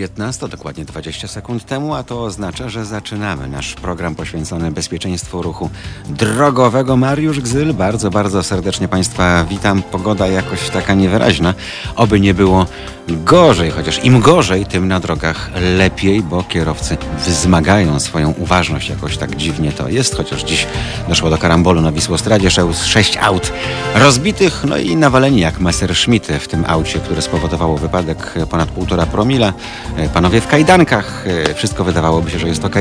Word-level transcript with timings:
15, 0.00 0.48
dokładnie 0.48 0.84
20 0.84 1.28
sekund 1.28 1.66
temu, 1.66 1.94
a 1.94 2.02
to 2.02 2.24
oznacza, 2.24 2.68
że 2.68 2.84
zaczynamy 2.84 3.48
nasz 3.48 3.74
program 3.74 4.14
poświęcony 4.14 4.70
bezpieczeństwu 4.70 5.42
ruchu 5.42 5.70
drogowego. 6.08 6.96
Mariusz 6.96 7.40
Gzyl, 7.40 7.74
bardzo, 7.74 8.10
bardzo 8.10 8.42
serdecznie 8.42 8.88
Państwa 8.88 9.44
witam. 9.44 9.82
Pogoda 9.82 10.26
jakoś 10.26 10.70
taka 10.70 10.94
niewyraźna. 10.94 11.54
Oby 11.96 12.20
nie 12.20 12.34
było 12.34 12.66
gorzej, 13.08 13.70
chociaż 13.70 14.04
im 14.04 14.20
gorzej, 14.20 14.66
tym 14.66 14.88
na 14.88 15.00
drogach 15.00 15.50
lepiej, 15.76 16.22
bo 16.22 16.42
kierowcy 16.42 16.96
wzmagają 17.26 18.00
swoją 18.00 18.30
uważność. 18.30 18.88
Jakoś 18.88 19.16
tak 19.18 19.36
dziwnie 19.36 19.72
to 19.72 19.88
jest, 19.88 20.16
chociaż 20.16 20.42
dziś 20.44 20.66
doszło 21.08 21.30
do 21.30 21.38
karambolu 21.38 21.80
na 21.80 21.92
Wisłostradzie. 21.92 22.50
Sześć 22.84 23.16
aut 23.16 23.52
rozbitych, 23.94 24.64
no 24.68 24.76
i 24.76 24.96
nawaleni 24.96 25.40
jak 25.40 25.60
Messerschmitty 25.60 26.38
w 26.38 26.48
tym 26.48 26.64
aucie, 26.68 26.98
które 26.98 27.22
spowodowało 27.22 27.78
wypadek 27.78 28.34
ponad 28.50 28.68
półtora 28.68 29.06
promila. 29.06 29.52
E, 29.96 30.08
panowie 30.08 30.40
w 30.40 30.46
kajdankach, 30.46 31.24
e, 31.26 31.54
wszystko 31.54 31.84
wydawałoby 31.84 32.30
się, 32.30 32.38
że 32.38 32.48
jest 32.48 32.64
ok, 32.64 32.76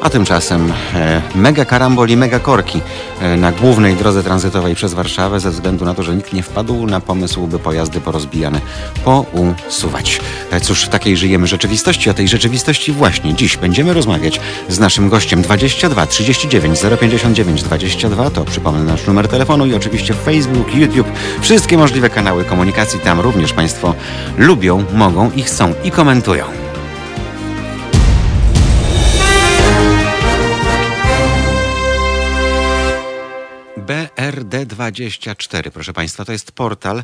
a 0.00 0.10
tymczasem 0.10 0.72
e, 0.94 1.22
mega 1.34 1.64
karambol 1.64 2.08
i 2.08 2.16
mega 2.16 2.38
korki 2.38 2.80
na 3.36 3.52
głównej 3.52 3.96
drodze 3.96 4.22
tranzytowej 4.22 4.74
przez 4.74 4.94
Warszawę 4.94 5.40
ze 5.40 5.50
względu 5.50 5.84
na 5.84 5.94
to, 5.94 6.02
że 6.02 6.16
nikt 6.16 6.32
nie 6.32 6.42
wpadł 6.42 6.86
na 6.86 7.00
pomysł, 7.00 7.46
by 7.46 7.58
pojazdy 7.58 8.00
porozbijane 8.00 8.60
pousuwać. 9.04 10.20
Cóż, 10.62 10.84
w 10.84 10.88
takiej 10.88 11.16
żyjemy 11.16 11.46
rzeczywistości, 11.46 12.10
o 12.10 12.14
tej 12.14 12.28
rzeczywistości 12.28 12.92
właśnie 12.92 13.34
dziś 13.34 13.56
będziemy 13.56 13.94
rozmawiać 13.94 14.40
z 14.68 14.78
naszym 14.78 15.08
gościem 15.08 15.42
22 15.42 16.06
39 16.06 16.80
059 17.00 17.62
22 17.62 18.30
to 18.30 18.44
przypomnę 18.44 18.84
nasz 18.84 19.06
numer 19.06 19.28
telefonu 19.28 19.66
i 19.66 19.74
oczywiście 19.74 20.14
Facebook, 20.14 20.74
YouTube, 20.74 21.12
wszystkie 21.40 21.78
możliwe 21.78 22.10
kanały 22.10 22.44
komunikacji, 22.44 23.00
tam 23.00 23.20
również 23.20 23.52
Państwo 23.52 23.94
lubią, 24.38 24.84
mogą 24.92 25.30
i 25.30 25.42
chcą 25.42 25.74
i 25.84 25.90
komentują. 25.90 26.49
BRD24, 34.30 35.70
proszę 35.70 35.92
Państwa, 35.92 36.24
to 36.24 36.32
jest 36.32 36.52
portal, 36.52 37.02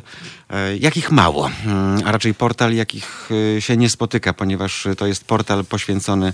e, 0.49 0.77
jakich 0.77 1.11
mało, 1.11 1.49
mm, 1.65 2.01
a 2.05 2.11
raczej 2.11 2.33
portal, 2.33 2.73
jakich 2.73 3.29
e, 3.57 3.61
się 3.61 3.77
nie 3.77 3.89
spotyka, 3.89 4.33
ponieważ 4.33 4.87
to 4.97 5.07
jest 5.07 5.25
portal 5.25 5.65
poświęcony 5.65 6.33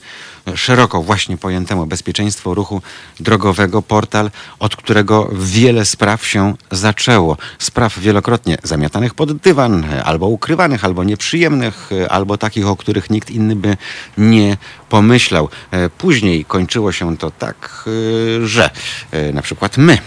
szeroko 0.56 1.04
właśnie 1.04 1.38
pojętemu 1.38 1.86
bezpieczeństwu 1.86 2.54
ruchu 2.54 2.82
drogowego, 3.20 3.82
portal, 3.82 4.32
od 4.60 4.76
którego 4.76 5.30
wiele 5.34 5.86
spraw 5.86 6.26
się 6.26 6.54
zaczęło. 6.72 7.38
Spraw 7.60 8.00
wielokrotnie 8.00 8.58
zamiatanych 8.64 9.14
pod 9.14 9.38
dywan, 9.38 9.86
albo 10.04 10.28
ukrywanych, 10.28 10.86
albo 10.86 11.04
nieprzyjemnych, 11.04 11.90
albo 12.10 12.38
takich, 12.38 12.68
o 12.68 12.76
których 12.76 13.10
nikt 13.10 13.32
inny 13.32 13.56
by 13.56 13.78
nie 14.18 14.58
pomyślał. 14.94 15.50
E, 15.72 15.90
później 15.90 16.46
kończyło 16.46 16.92
się 16.92 17.18
to 17.18 17.32
tak, 17.32 17.86
że 18.44 18.70
na 19.34 19.42
przykład 19.42 19.78
my 19.78 19.98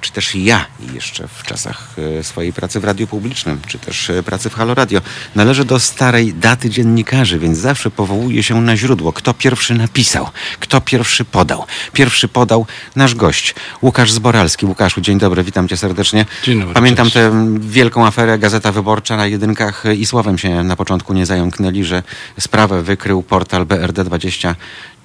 czy 0.00 0.12
też 0.12 0.34
ja 0.34 0.66
jeszcze 0.94 1.28
w 1.28 1.42
czasach 1.42 1.94
e, 2.18 2.22
swojej 2.24 2.52
pracy 2.52 2.80
w 2.80 2.84
radiu 2.84 3.06
publicznym, 3.06 3.60
czy 3.66 3.78
też 3.78 4.10
e, 4.10 4.22
pracy 4.22 4.50
w 4.50 4.54
Halo 4.54 4.74
Radio, 4.74 5.00
należę 5.34 5.64
do 5.64 5.80
starej 5.80 6.34
daty 6.34 6.70
dziennikarzy, 6.70 7.38
więc 7.38 7.58
zawsze 7.58 7.90
powołuję 7.90 8.42
się 8.42 8.60
na 8.60 8.76
źródło. 8.76 9.12
Kto 9.12 9.34
pierwszy 9.34 9.74
napisał, 9.74 10.28
kto 10.60 10.80
pierwszy 10.80 11.24
podał. 11.24 11.64
Pierwszy 11.92 12.28
podał 12.28 12.66
nasz 12.96 13.14
gość, 13.14 13.54
Łukasz 13.82 14.12
Zboralski. 14.12 14.66
Łukaszu, 14.66 15.00
dzień 15.00 15.18
dobry, 15.18 15.44
witam 15.44 15.68
cię 15.68 15.76
serdecznie. 15.76 16.26
Dzień 16.44 16.58
dobry, 16.58 16.74
Pamiętam 16.74 17.10
tę 17.10 17.56
wielką 17.60 18.06
aferę 18.06 18.38
Gazeta 18.38 18.72
Wyborcza 18.72 19.16
na 19.16 19.26
jedynkach 19.26 19.84
i 19.96 20.06
słowem 20.06 20.38
się 20.38 20.62
na 20.62 20.76
początku 20.76 21.14
nie 21.14 21.26
zająknęli, 21.26 21.84
że 21.84 22.02
sprawę 22.40 22.82
wykrył 22.82 23.22
portal 23.22 23.66
BRD20 23.66 24.21
20 24.22 24.56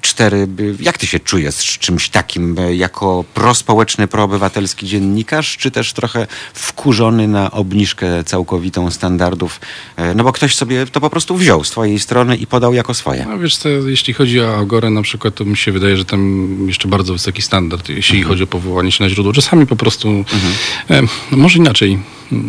cztery. 0.08 0.48
Jak 0.80 0.98
ty 0.98 1.08
się 1.08 1.20
czujesz 1.20 1.56
z 1.56 1.64
czymś 1.64 2.10
takim 2.10 2.60
e, 2.60 2.76
jako 2.76 3.26
prospołeczny, 3.34 4.08
proobywatelski 4.08 4.88
dziennikarz, 4.88 5.58
czy 5.58 5.72
też 5.72 5.94
trochę 5.94 6.28
wkurzony 6.54 7.28
na 7.28 7.52
obniżkę 7.52 8.24
całkowitą 8.24 8.92
standardów? 8.92 9.60
E, 9.96 10.16
no 10.16 10.24
bo 10.24 10.32
ktoś 10.32 10.56
sobie 10.56 10.86
to 10.86 11.02
po 11.02 11.10
prostu 11.10 11.38
wziął 11.38 11.64
z 11.64 11.70
twojej 11.70 12.00
strony 12.00 12.38
i 12.38 12.48
podał 12.48 12.74
jako 12.74 12.94
swoje. 12.94 13.26
No 13.30 13.40
wiesz 13.40 13.58
co, 13.58 13.70
jeśli 13.70 14.14
chodzi 14.14 14.42
o 14.42 14.58
Agorę 14.58 14.90
na 14.90 15.02
przykład, 15.02 15.36
to 15.36 15.46
mi 15.46 15.58
się 15.58 15.72
wydaje, 15.72 15.98
że 15.98 16.06
tam 16.06 16.48
jeszcze 16.68 16.88
bardzo 16.88 17.14
wysoki 17.14 17.42
standard, 17.42 17.90
jeśli 17.90 18.18
mhm. 18.18 18.30
chodzi 18.30 18.44
o 18.44 18.48
powołanie 18.48 18.92
się 18.92 19.04
na 19.04 19.10
źródło. 19.10 19.34
Czasami 19.34 19.66
po 19.66 19.76
prostu, 19.76 20.08
mhm. 20.08 20.54
e, 20.90 21.36
może 21.36 21.58
inaczej, 21.58 22.00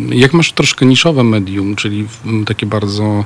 jak 0.09 0.33
masz 0.33 0.51
troszkę 0.51 0.85
niszowe 0.85 1.23
medium, 1.23 1.75
czyli 1.75 2.07
takie 2.45 2.65
bardzo 2.65 3.25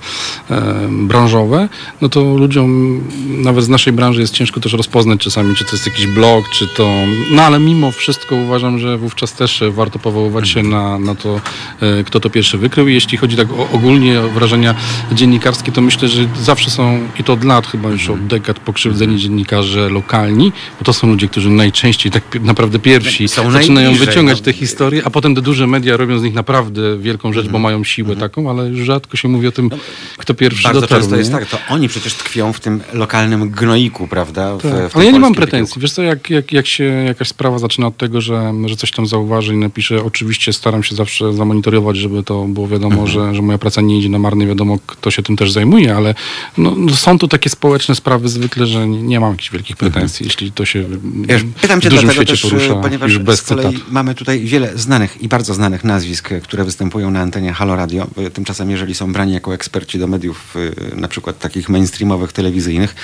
e, 0.50 0.88
branżowe, 0.92 1.70
no 2.02 2.10
to 2.10 2.38
ludziom 2.38 3.02
nawet 3.28 3.66
z 3.66 3.70
naszej 3.70 3.94
branży 3.94 4.22
jest 4.24 4.34
ciężko 4.34 4.60
też 4.60 4.74
rozpoznać 4.74 5.20
czasami, 5.20 5.56
czy 5.56 5.66
to 5.66 5.72
jest 5.72 5.86
jakiś 5.86 6.08
blog, 6.08 6.50
czy 6.50 6.68
to... 6.68 6.94
No 7.32 7.42
ale 7.42 7.60
mimo 7.60 7.92
wszystko 7.92 8.36
uważam, 8.36 8.80
że 8.80 8.98
wówczas 8.98 9.34
też 9.34 9.64
warto 9.72 10.00
powoływać 10.00 10.50
się 10.50 10.64
na, 10.64 11.00
na 11.00 11.16
to, 11.16 11.42
e, 11.82 12.04
kto 12.04 12.20
to 12.20 12.30
pierwszy 12.30 12.58
wykrył. 12.58 12.88
I 12.88 12.94
jeśli 12.94 13.18
chodzi 13.18 13.38
tak 13.38 13.52
o, 13.52 13.70
ogólnie 13.72 14.22
o 14.22 14.30
wrażenia 14.30 14.76
dziennikarskie, 15.12 15.72
to 15.72 15.82
myślę, 15.82 16.08
że 16.08 16.28
zawsze 16.42 16.70
są, 16.70 17.08
i 17.20 17.24
to 17.24 17.34
od 17.34 17.44
lat 17.44 17.68
chyba 17.68 17.90
już 17.90 18.10
od 18.10 18.28
dekad, 18.28 18.60
pokrzywdzeni 18.60 19.20
dziennikarze 19.20 19.90
lokalni, 19.90 20.52
bo 20.80 20.86
to 20.86 20.94
są 20.94 21.08
ludzie, 21.08 21.28
którzy 21.28 21.50
najczęściej 21.50 22.12
tak 22.12 22.24
naprawdę 22.42 22.80
pierwsi 22.80 23.28
są 23.28 23.52
zaczynają 23.52 23.96
wyciągać 23.96 24.38
no. 24.38 24.46
te 24.46 24.54
historie, 24.54 25.02
a 25.06 25.10
potem 25.10 25.36
te 25.36 25.42
duże 25.42 25.68
media 25.68 25.98
robią 25.98 26.20
z 26.20 26.24
nich 26.24 26.34
naprawdę 26.34 26.98
wielką 26.98 27.34
rzecz, 27.34 27.46
bo 27.46 27.58
mhm. 27.58 27.64
mają 27.64 27.84
siłę 27.84 28.14
mhm. 28.14 28.30
taką, 28.30 28.50
ale 28.50 28.76
rzadko 28.76 29.18
się 29.18 29.28
mówi 29.28 29.48
o 29.48 29.52
tym, 29.52 29.70
no, 29.72 29.78
kto 30.18 30.34
pierwszy 30.34 30.64
Bardzo 30.64 30.82
dotarł. 30.82 31.02
często 31.02 31.16
jest 31.16 31.32
tak, 31.32 31.46
to 31.46 31.58
oni 31.70 31.88
przecież 31.88 32.14
tkwią 32.14 32.54
w 32.54 32.60
tym 32.60 32.82
lokalnym 32.94 33.50
gnoiku, 33.50 34.03
prawda? 34.08 34.58
W, 34.58 34.62
tak. 34.62 34.92
w 34.92 34.96
ale 34.96 35.06
ja 35.06 35.12
nie 35.12 35.20
mam 35.20 35.36
pretensji. 35.36 35.82
Wiesz 35.82 35.92
co, 35.92 36.02
jak, 36.02 36.30
jak, 36.30 36.52
jak 36.52 36.68
się 36.68 36.84
jakaś 36.84 37.28
sprawa 37.28 37.60
zaczyna 37.60 37.88
od 37.88 37.98
tego, 37.98 38.22
że, 38.22 38.54
że 38.66 38.76
coś 38.76 38.92
tam 38.92 39.08
zauważy 39.08 39.54
i 39.54 39.58
napisze, 39.58 40.04
oczywiście 40.04 40.54
staram 40.54 40.84
się 40.84 40.96
zawsze 40.96 41.34
zamonitorować, 41.34 41.98
żeby 41.98 42.24
to 42.24 42.46
było 42.46 42.68
wiadomo, 42.68 43.02
mhm. 43.02 43.08
że, 43.08 43.36
że 43.36 43.42
moja 43.42 43.58
praca 43.58 43.82
nie 43.82 44.00
idzie 44.00 44.10
na 44.10 44.20
marne, 44.20 44.46
wiadomo, 44.46 44.78
kto 44.88 45.12
się 45.12 45.24
tym 45.24 45.36
też 45.36 45.52
zajmuje, 45.52 45.96
ale 45.96 46.16
no, 46.58 46.76
no 46.78 46.96
są 46.96 47.20
tu 47.20 47.28
takie 47.28 47.50
społeczne 47.50 47.96
sprawy 47.96 48.30
zwykle, 48.30 48.68
że 48.68 48.88
nie, 48.88 49.02
nie 49.02 49.20
mam 49.20 49.32
jakichś 49.32 49.52
wielkich 49.52 49.78
pretensji, 49.78 50.26
jeśli 50.26 50.52
to 50.52 50.66
się 50.66 50.86
Wiesz, 51.28 51.44
pytam 51.62 51.82
cię 51.82 51.90
w 51.90 51.92
dużym 51.92 52.12
świecie 52.12 52.34
też, 52.34 52.42
porusza, 52.42 52.76
ponieważ 52.76 53.12
już 53.12 53.20
bez 53.20 53.40
z 53.40 53.44
kolei 53.44 53.80
mamy 53.90 54.16
tutaj 54.16 54.40
wiele 54.40 54.78
znanych 54.78 55.22
i 55.22 55.28
bardzo 55.28 55.54
znanych 55.54 55.84
nazwisk, 55.84 56.30
które 56.44 56.64
występują 56.64 57.12
na 57.12 57.22
antenie 57.22 57.54
Halo 57.54 57.76
Radio. 57.76 58.08
Tymczasem, 58.34 58.72
jeżeli 58.72 58.96
są 58.96 59.14
brani 59.14 59.34
jako 59.34 59.54
eksperci 59.54 60.00
do 60.00 60.08
mediów, 60.08 60.56
y, 60.56 60.96
na 60.96 61.08
przykład 61.08 61.40
takich 61.40 61.70
mainstreamowych, 61.70 62.32
telewizyjnych, 62.32 62.96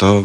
to 0.00 0.24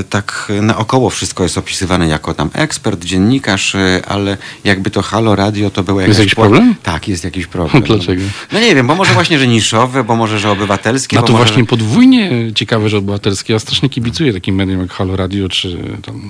y, 0.00 0.04
tak 0.04 0.52
naokoło 0.62 1.10
wszystko 1.10 1.42
jest 1.42 1.58
opisywane 1.58 2.08
jako 2.08 2.34
tam 2.34 2.50
ekspert, 2.52 3.04
dziennikarz, 3.04 3.74
y, 3.74 4.02
ale 4.08 4.36
jakby 4.64 4.90
to 4.90 5.02
Halo 5.02 5.36
Radio 5.36 5.70
to 5.70 5.82
było 5.82 6.00
Jest 6.00 6.18
jakiś 6.18 6.34
problem? 6.34 6.74
Tak, 6.82 7.08
jest 7.08 7.24
jakiś 7.24 7.46
problem. 7.56 7.82
Dlaczego? 7.82 8.22
No 8.52 8.60
nie 8.60 8.74
wiem, 8.74 8.86
bo 8.86 8.94
może 8.94 9.12
właśnie, 9.14 9.38
że 9.38 9.46
niszowe, 9.46 10.04
bo 10.04 10.16
może, 10.16 10.38
że 10.38 10.50
obywatelskie. 10.50 11.16
No 11.16 11.22
to 11.22 11.32
może, 11.32 11.44
właśnie 11.44 11.62
że... 11.62 11.66
podwójnie 11.66 12.30
ciekawe, 12.54 12.88
że 12.88 12.98
obywatelskie. 12.98 13.52
Ja 13.52 13.58
strasznie 13.58 13.88
kibicuję 13.88 14.32
takim 14.32 14.54
medium 14.54 14.80
jak 14.80 14.92
Halo 14.92 15.16
Radio, 15.16 15.48
czy 15.48 15.78
tam 16.04 16.22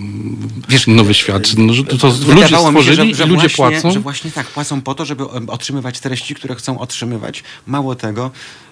Wiesz, 0.69 0.87
Nowy 0.87 1.15
Świat. 1.15 1.53
No, 1.59 1.75
że 1.75 1.85
to, 1.85 2.15
ludzie 2.27 2.57
stworzyli 2.57 2.97
się, 2.97 3.05
że, 3.05 3.15
że 3.15 3.27
ludzie 3.27 3.49
właśnie, 3.49 3.57
płacą. 3.57 3.91
Że 3.93 4.01
właśnie 4.01 4.31
tak, 4.31 4.47
płacą 4.47 4.81
po 4.81 4.95
to, 4.95 5.05
żeby 5.05 5.25
otrzymywać 5.29 6.01
treści, 6.01 6.35
które 6.35 6.55
chcą 6.55 6.79
otrzymywać. 6.79 7.45
Mało 7.67 7.95
tego, 7.95 8.31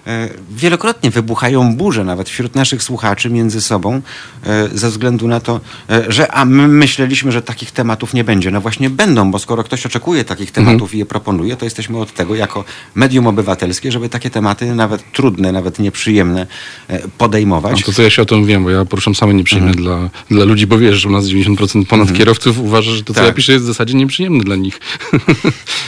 wielokrotnie 0.51 1.11
wybuchają 1.11 1.75
burze 1.75 2.03
nawet 2.03 2.29
wśród 2.29 2.55
naszych 2.55 2.83
słuchaczy 2.83 3.29
między 3.29 3.61
sobą, 3.61 4.01
E, 4.45 4.69
ze 4.73 4.89
względu 4.89 5.27
na 5.27 5.39
to, 5.39 5.61
e, 5.89 6.11
że 6.11 6.31
a 6.31 6.45
my 6.45 6.67
myśleliśmy, 6.67 7.31
że 7.31 7.41
takich 7.41 7.71
tematów 7.71 8.13
nie 8.13 8.23
będzie. 8.23 8.51
No 8.51 8.61
właśnie 8.61 8.89
będą, 8.89 9.31
bo 9.31 9.39
skoro 9.39 9.63
ktoś 9.63 9.85
oczekuje 9.85 10.23
takich 10.23 10.49
mhm. 10.49 10.65
tematów 10.65 10.87
mhm. 10.87 10.95
i 10.95 10.99
je 10.99 11.05
proponuje, 11.05 11.55
to 11.55 11.65
jesteśmy 11.65 11.97
od 11.97 12.13
tego 12.13 12.35
jako 12.35 12.63
medium 12.95 13.27
obywatelskie, 13.27 13.91
żeby 13.91 14.09
takie 14.09 14.29
tematy, 14.29 14.75
nawet 14.75 15.11
trudne, 15.11 15.51
nawet 15.51 15.79
nieprzyjemne, 15.79 16.47
e, 16.87 17.07
podejmować. 17.17 17.79
No 17.79 17.85
to 17.85 17.93
co 17.93 18.01
ja 18.01 18.09
się 18.09 18.21
o 18.21 18.25
tym 18.25 18.45
wiem, 18.45 18.63
bo 18.63 18.69
ja 18.69 18.85
poruszam 18.85 19.15
same 19.15 19.33
nieprzyjemne 19.33 19.71
mhm. 19.71 19.85
dla, 19.85 20.09
dla 20.37 20.45
ludzi, 20.45 20.67
bo 20.67 20.77
wiesz, 20.77 20.97
że 20.97 21.09
u 21.09 21.11
nas 21.11 21.25
90% 21.25 21.57
ponad 21.85 21.91
mhm. 21.91 22.17
kierowców 22.17 22.59
uważa, 22.59 22.91
że 22.91 23.03
to, 23.03 23.13
co 23.13 23.19
tak. 23.19 23.25
ja 23.25 23.33
piszę, 23.33 23.51
jest 23.51 23.65
w 23.65 23.67
zasadzie 23.67 23.93
nieprzyjemne 23.93 24.43
dla 24.43 24.55
nich. 24.55 24.79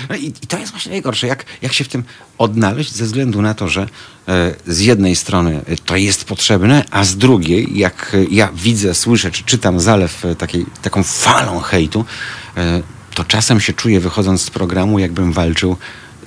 No 0.10 0.16
i, 0.16 0.26
i 0.26 0.48
to 0.48 0.58
jest 0.58 0.72
właśnie 0.72 0.92
najgorsze, 0.92 1.28
jak, 1.28 1.46
jak 1.62 1.74
się 1.74 1.84
w 1.84 1.88
tym 1.88 2.04
odnaleźć 2.38 2.96
ze 2.96 3.06
względu 3.06 3.42
na 3.42 3.54
to, 3.54 3.68
że 3.68 3.82
e, 3.82 3.88
z 4.68 4.80
jednej 4.80 5.16
strony 5.16 5.62
to 5.86 5.96
jest 5.96 6.26
potrzebne, 6.26 6.86
a 6.92 7.04
z 7.04 7.18
drugiej, 7.18 7.78
jak 7.78 8.16
ja 8.32 8.50
widzę, 8.56 8.96
słyszę 8.96 9.32
czy 9.32 9.44
czytam 9.44 9.80
zalew 9.80 10.26
e, 10.26 10.36
takiej, 10.36 10.66
taką 10.82 11.04
falą 11.04 11.60
hejtu, 11.60 12.06
e, 12.58 12.82
to 13.16 13.24
czasem 13.24 13.60
się 13.60 13.74
czuję 13.74 14.00
wychodząc 14.00 14.42
z 14.42 14.50
programu, 14.50 15.00
jakbym 15.00 15.34
walczył 15.34 15.78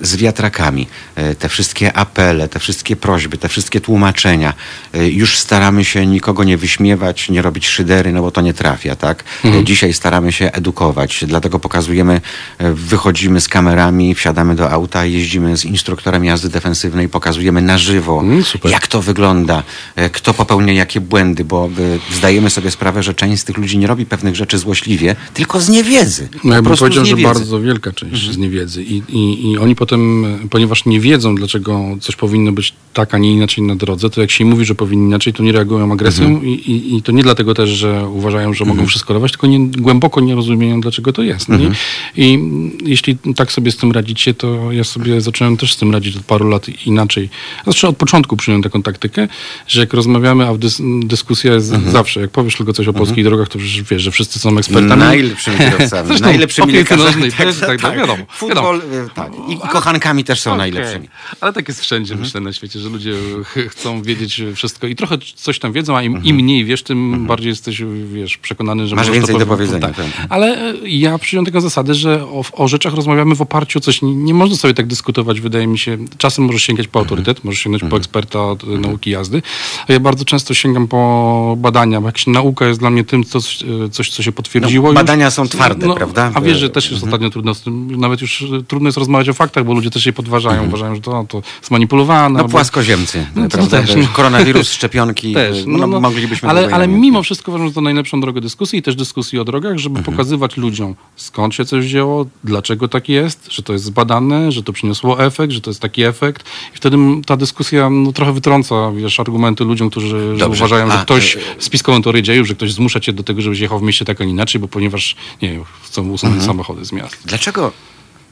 z 0.01 0.15
wiatrakami, 0.15 0.87
e, 1.15 1.35
te 1.35 1.49
wszystkie 1.49 1.93
apele, 1.97 2.47
te 2.47 2.59
wszystkie 2.59 2.95
prośby, 2.95 3.37
te 3.37 3.49
wszystkie 3.49 3.81
tłumaczenia, 3.81 4.53
e, 4.93 5.09
już 5.09 5.37
staramy 5.37 5.85
się 5.85 6.05
nikogo 6.05 6.43
nie 6.43 6.57
wyśmiewać, 6.57 7.29
nie 7.29 7.41
robić 7.41 7.67
szydery, 7.67 8.11
no 8.13 8.21
bo 8.21 8.31
to 8.31 8.41
nie 8.41 8.53
trafia, 8.53 8.95
tak? 8.95 9.23
E, 9.45 9.63
Dzisiaj 9.63 9.93
staramy 9.93 10.31
się 10.31 10.51
edukować, 10.51 11.25
dlatego 11.27 11.59
pokazujemy, 11.59 12.21
e, 12.57 12.73
wychodzimy 12.73 13.41
z 13.41 13.47
kamerami, 13.47 14.15
wsiadamy 14.15 14.55
do 14.55 14.71
auta, 14.71 15.05
jeździmy 15.05 15.57
z 15.57 15.65
instruktorem 15.65 16.25
jazdy 16.25 16.49
defensywnej, 16.49 17.09
pokazujemy 17.09 17.61
na 17.61 17.77
żywo, 17.77 18.23
super. 18.43 18.71
jak 18.71 18.87
to 18.87 19.01
wygląda, 19.01 19.63
kto 20.11 20.33
popełnia 20.33 20.73
jakie 20.73 21.01
błędy, 21.01 21.45
bo 21.45 21.69
zdajemy 22.11 22.49
sobie 22.49 22.71
sprawę, 22.71 23.03
że 23.03 23.13
część 23.13 23.41
z 23.41 23.45
tych 23.45 23.57
ludzi 23.57 23.77
nie 23.77 23.87
robi 23.87 24.05
pewnych 24.05 24.35
rzeczy 24.35 24.57
złośliwie, 24.57 25.15
tylko 25.33 25.61
z 25.61 25.69
niewiedzy. 25.69 26.29
No 26.43 26.55
ja 26.55 26.61
bym 26.61 26.77
powiedział, 26.77 27.05
że 27.05 27.17
bardzo 27.17 27.61
wielka 27.61 27.91
część 27.91 28.31
z 28.31 28.37
niewiedzy. 28.37 28.83
I, 28.83 29.03
i, 29.09 29.51
I 29.51 29.57
oni 29.57 29.75
potem, 29.75 29.86
e, 29.95 30.47
ponieważ 30.49 30.85
nie 30.85 30.99
wiedzą, 30.99 31.35
dlaczego 31.35 31.81
coś 32.01 32.15
powinno 32.15 32.51
być 32.51 32.73
tak, 32.93 33.13
a 33.13 33.17
nie 33.17 33.33
inaczej 33.33 33.63
na 33.63 33.75
drodze, 33.75 34.09
to 34.09 34.21
jak 34.21 34.31
się 34.31 34.43
im 34.43 34.49
mówi, 34.49 34.65
że 34.65 34.75
powinni 34.75 35.05
inaczej, 35.05 35.33
to 35.33 35.43
nie 35.43 35.51
reagują 35.51 35.91
agresją 35.93 36.41
i, 36.41 36.49
i, 36.49 36.95
i 36.95 37.01
to 37.01 37.11
nie 37.11 37.23
dlatego 37.23 37.53
też, 37.53 37.69
że 37.69 38.07
uważają, 38.07 38.53
że 38.53 38.65
mogą 38.65 38.85
wszystko 38.85 39.13
dawać, 39.13 39.31
tylko 39.31 39.47
nie, 39.47 39.67
głęboko 39.67 40.21
nie 40.21 40.35
rozumieją, 40.35 40.81
dlaczego 40.81 41.13
to 41.13 41.23
jest. 41.23 41.49
nie? 41.49 41.71
I 42.17 42.39
jeśli 42.85 43.17
tak 43.35 43.51
sobie 43.51 43.71
z 43.71 43.77
tym 43.77 43.91
radzicie, 43.91 44.33
to 44.33 44.71
ja 44.71 44.83
sobie 44.83 45.21
zacząłem 45.21 45.57
też 45.57 45.73
z 45.73 45.77
tym 45.77 45.91
radzić 45.91 46.15
od 46.15 46.23
paru 46.23 46.49
lat 46.49 46.85
inaczej. 46.85 47.29
Znaczy 47.63 47.87
od 47.87 47.97
początku 47.97 48.37
przyjąłem 48.37 48.63
taką 48.63 48.81
taktykę, 48.81 49.27
że 49.67 49.79
jak 49.79 49.93
rozmawiamy, 49.93 50.47
a 50.47 50.57
dys, 50.57 50.81
dyskusja 51.03 51.53
jest 51.53 51.67
zawsze, 51.91 52.21
jak 52.21 52.29
powiesz 52.29 52.55
tylko 52.55 52.73
coś 52.73 52.87
o 52.87 52.93
polskich 52.93 53.23
drogach, 53.23 53.49
to 53.49 53.59
przecież 53.59 53.83
wiesz, 53.83 54.01
że 54.01 54.11
wszyscy 54.11 54.39
są 54.39 54.57
ekspertami. 54.57 55.01
Najlepszymi 55.01 55.57
kierowcami, 55.57 56.21
najlepszymi 56.21 56.73
lekarzami. 56.73 57.09
nożnej 57.09 57.31
też, 57.31 57.59
tak, 57.59 57.81
tak, 57.81 57.97
wiadomo, 57.97 58.23
Futbol, 58.29 58.77
y, 58.77 58.81
tak. 59.15 59.31
I, 59.49 59.53
I 59.53 59.69
kochankami 59.77 60.23
też 60.23 60.41
są 60.41 60.49
Okej. 60.51 60.57
najlepszymi. 60.57 61.07
Ale 61.41 61.53
tak 61.53 61.67
jest 61.67 61.81
wszędzie, 61.81 62.15
myślę, 62.15 62.41
na 62.41 62.53
świecie, 62.53 62.79
że 62.79 62.89
ludzie 62.89 63.13
ch- 63.45 63.69
chcą 63.69 64.01
wiedzieć 64.01 64.41
wszystko 64.55 64.87
i 64.87 64.95
trochę 64.95 65.17
coś 65.35 65.59
tam 65.59 65.71
wiedzą, 65.73 65.97
a 65.97 66.03
im, 66.03 66.23
im 66.23 66.35
mniej 66.35 66.65
wiesz, 66.65 66.83
tym 66.83 67.27
bardziej 67.27 67.49
jesteś, 67.49 67.81
wiesz, 68.13 68.37
przekonany, 68.37 68.87
że 68.87 68.95
Masz 68.95 69.07
możesz 69.07 69.21
to 69.21 69.27
więcej 69.27 69.47
do 69.47 69.53
powie- 69.53 69.57
powiedzenia, 69.67 69.87
Tak. 69.93 70.05
Ale 70.29 70.69
e, 70.69 70.73
ja 70.83 71.17
przyjąłem 71.17 71.45
taką 71.45 71.61
zasadę, 71.61 71.93
że 71.95 72.23
o, 72.23 72.43
o 72.53 72.67
rzeczach 72.67 72.93
rozmawiamy 72.93 73.35
w 73.35 73.41
oparciu 73.41 73.79
o 73.79 73.81
coś. 73.81 74.01
Nie, 74.01 74.15
nie 74.15 74.33
można 74.33 74.55
sobie 74.57 74.73
tak 74.73 74.87
dyskutować, 74.87 75.41
wydaje 75.41 75.67
mi 75.67 75.79
się. 75.79 75.97
Czasem 76.17 76.45
możesz 76.45 76.63
sięgać 76.63 76.87
po 76.87 76.99
autorytet, 76.99 77.43
możesz 77.43 77.61
sięgnąć 77.61 77.83
po 77.91 77.97
eksperta 77.97 78.45
od 78.45 78.63
e, 78.63 78.67
nauki 78.67 79.09
jazdy. 79.09 79.41
A 79.87 79.93
ja 79.93 79.99
bardzo 79.99 80.25
często 80.25 80.53
sięgam 80.53 80.87
po 80.87 81.55
badania, 81.59 82.01
bo 82.01 82.07
jakaś 82.07 82.27
nauka 82.27 82.67
jest 82.67 82.79
dla 82.79 82.89
mnie 82.89 83.03
tym, 83.03 83.23
coś, 83.23 83.63
e, 83.85 83.89
coś 83.89 84.09
co 84.09 84.23
się 84.23 84.31
potwierdziło. 84.31 84.83
No, 84.83 84.89
już. 84.89 84.95
badania 84.95 85.31
są 85.31 85.47
twarde, 85.47 85.95
prawda? 85.95 86.31
A 86.33 86.41
wiesz, 86.41 86.57
że 86.57 86.69
też 86.69 86.91
jest 86.91 87.03
ostatnio 87.03 87.29
trudno 87.29 87.51
nawet 87.97 88.21
już 88.21 88.43
trudno 88.67 88.87
jest 88.87 88.97
rozmawiać 88.97 89.29
o 89.29 89.33
faktach, 89.33 89.65
bo 89.67 89.73
ludzie 89.73 89.89
też 89.89 90.05
je 90.05 90.13
podważają, 90.13 90.65
uważają, 90.67 90.95
że 90.95 91.01
to, 91.01 91.25
to 91.29 91.41
zmanipulowane. 91.63 92.33
No 92.33 92.39
albo- 92.39 92.51
płaskoziemcy. 92.51 93.25
No 93.35 93.47
to 93.47 93.67
też, 93.77 93.95
no. 93.95 94.07
Koronawirus, 94.13 94.71
szczepionki. 94.71 95.33
Też, 95.33 95.57
y, 95.57 95.63
no, 95.67 95.77
no, 95.77 95.87
no, 95.87 95.99
moglibyśmy 96.01 96.49
ale, 96.49 96.69
ale 96.73 96.87
mimo 96.87 97.23
wszystko 97.23 97.51
uważam, 97.51 97.67
że 97.67 97.73
to 97.73 97.81
najlepszą 97.81 98.21
drogę 98.21 98.41
dyskusji 98.41 98.79
i 98.79 98.81
też 98.81 98.95
dyskusji 98.95 99.39
o 99.39 99.45
drogach, 99.45 99.77
żeby 99.77 99.97
Mhm. 99.99 100.15
pokazywać 100.15 100.57
ludziom, 100.57 100.95
skąd 101.15 101.55
się 101.55 101.65
coś 101.65 101.85
wzięło, 101.85 102.25
dlaczego 102.43 102.87
tak 102.87 103.09
jest, 103.09 103.47
że 103.51 103.63
to 103.63 103.73
jest 103.73 103.85
zbadane, 103.85 104.51
że 104.51 104.63
to 104.63 104.73
przyniosło 104.73 105.23
efekt, 105.25 105.53
że 105.53 105.61
to 105.61 105.69
jest 105.69 105.81
taki 105.81 106.03
efekt. 106.03 106.43
I 106.73 106.77
wtedy 106.77 106.97
ta 107.25 107.37
dyskusja 107.37 107.89
no, 107.89 108.11
trochę 108.11 108.33
wytrąca 108.33 108.91
wiesz, 108.91 109.19
argumenty 109.19 109.63
ludziom, 109.63 109.89
którzy 109.89 110.37
że 110.37 110.47
uważają, 110.47 110.87
że 110.87 110.93
A, 110.93 111.01
ktoś 111.01 111.37
z 111.59 111.63
spiskową 111.63 112.01
teorię 112.01 112.23
dziejów, 112.23 112.47
że 112.47 112.55
ktoś 112.55 112.73
zmusza 112.73 112.99
cię 112.99 113.13
do 113.13 113.23
tego, 113.23 113.41
żebyś 113.41 113.59
jechał 113.59 113.79
w 113.79 113.83
mieście 113.83 114.05
tak, 114.05 114.21
a 114.21 114.23
nie 114.23 114.31
inaczej, 114.31 114.61
bo 114.61 114.67
ponieważ 114.67 115.15
nie 115.41 115.51
wiem, 115.51 115.63
chcą 115.83 116.01
usunąć 116.09 116.35
Mhm. 116.35 116.47
samochody 116.47 116.85
z 116.85 116.91
miast. 116.91 117.17
Dlaczego 117.25 117.71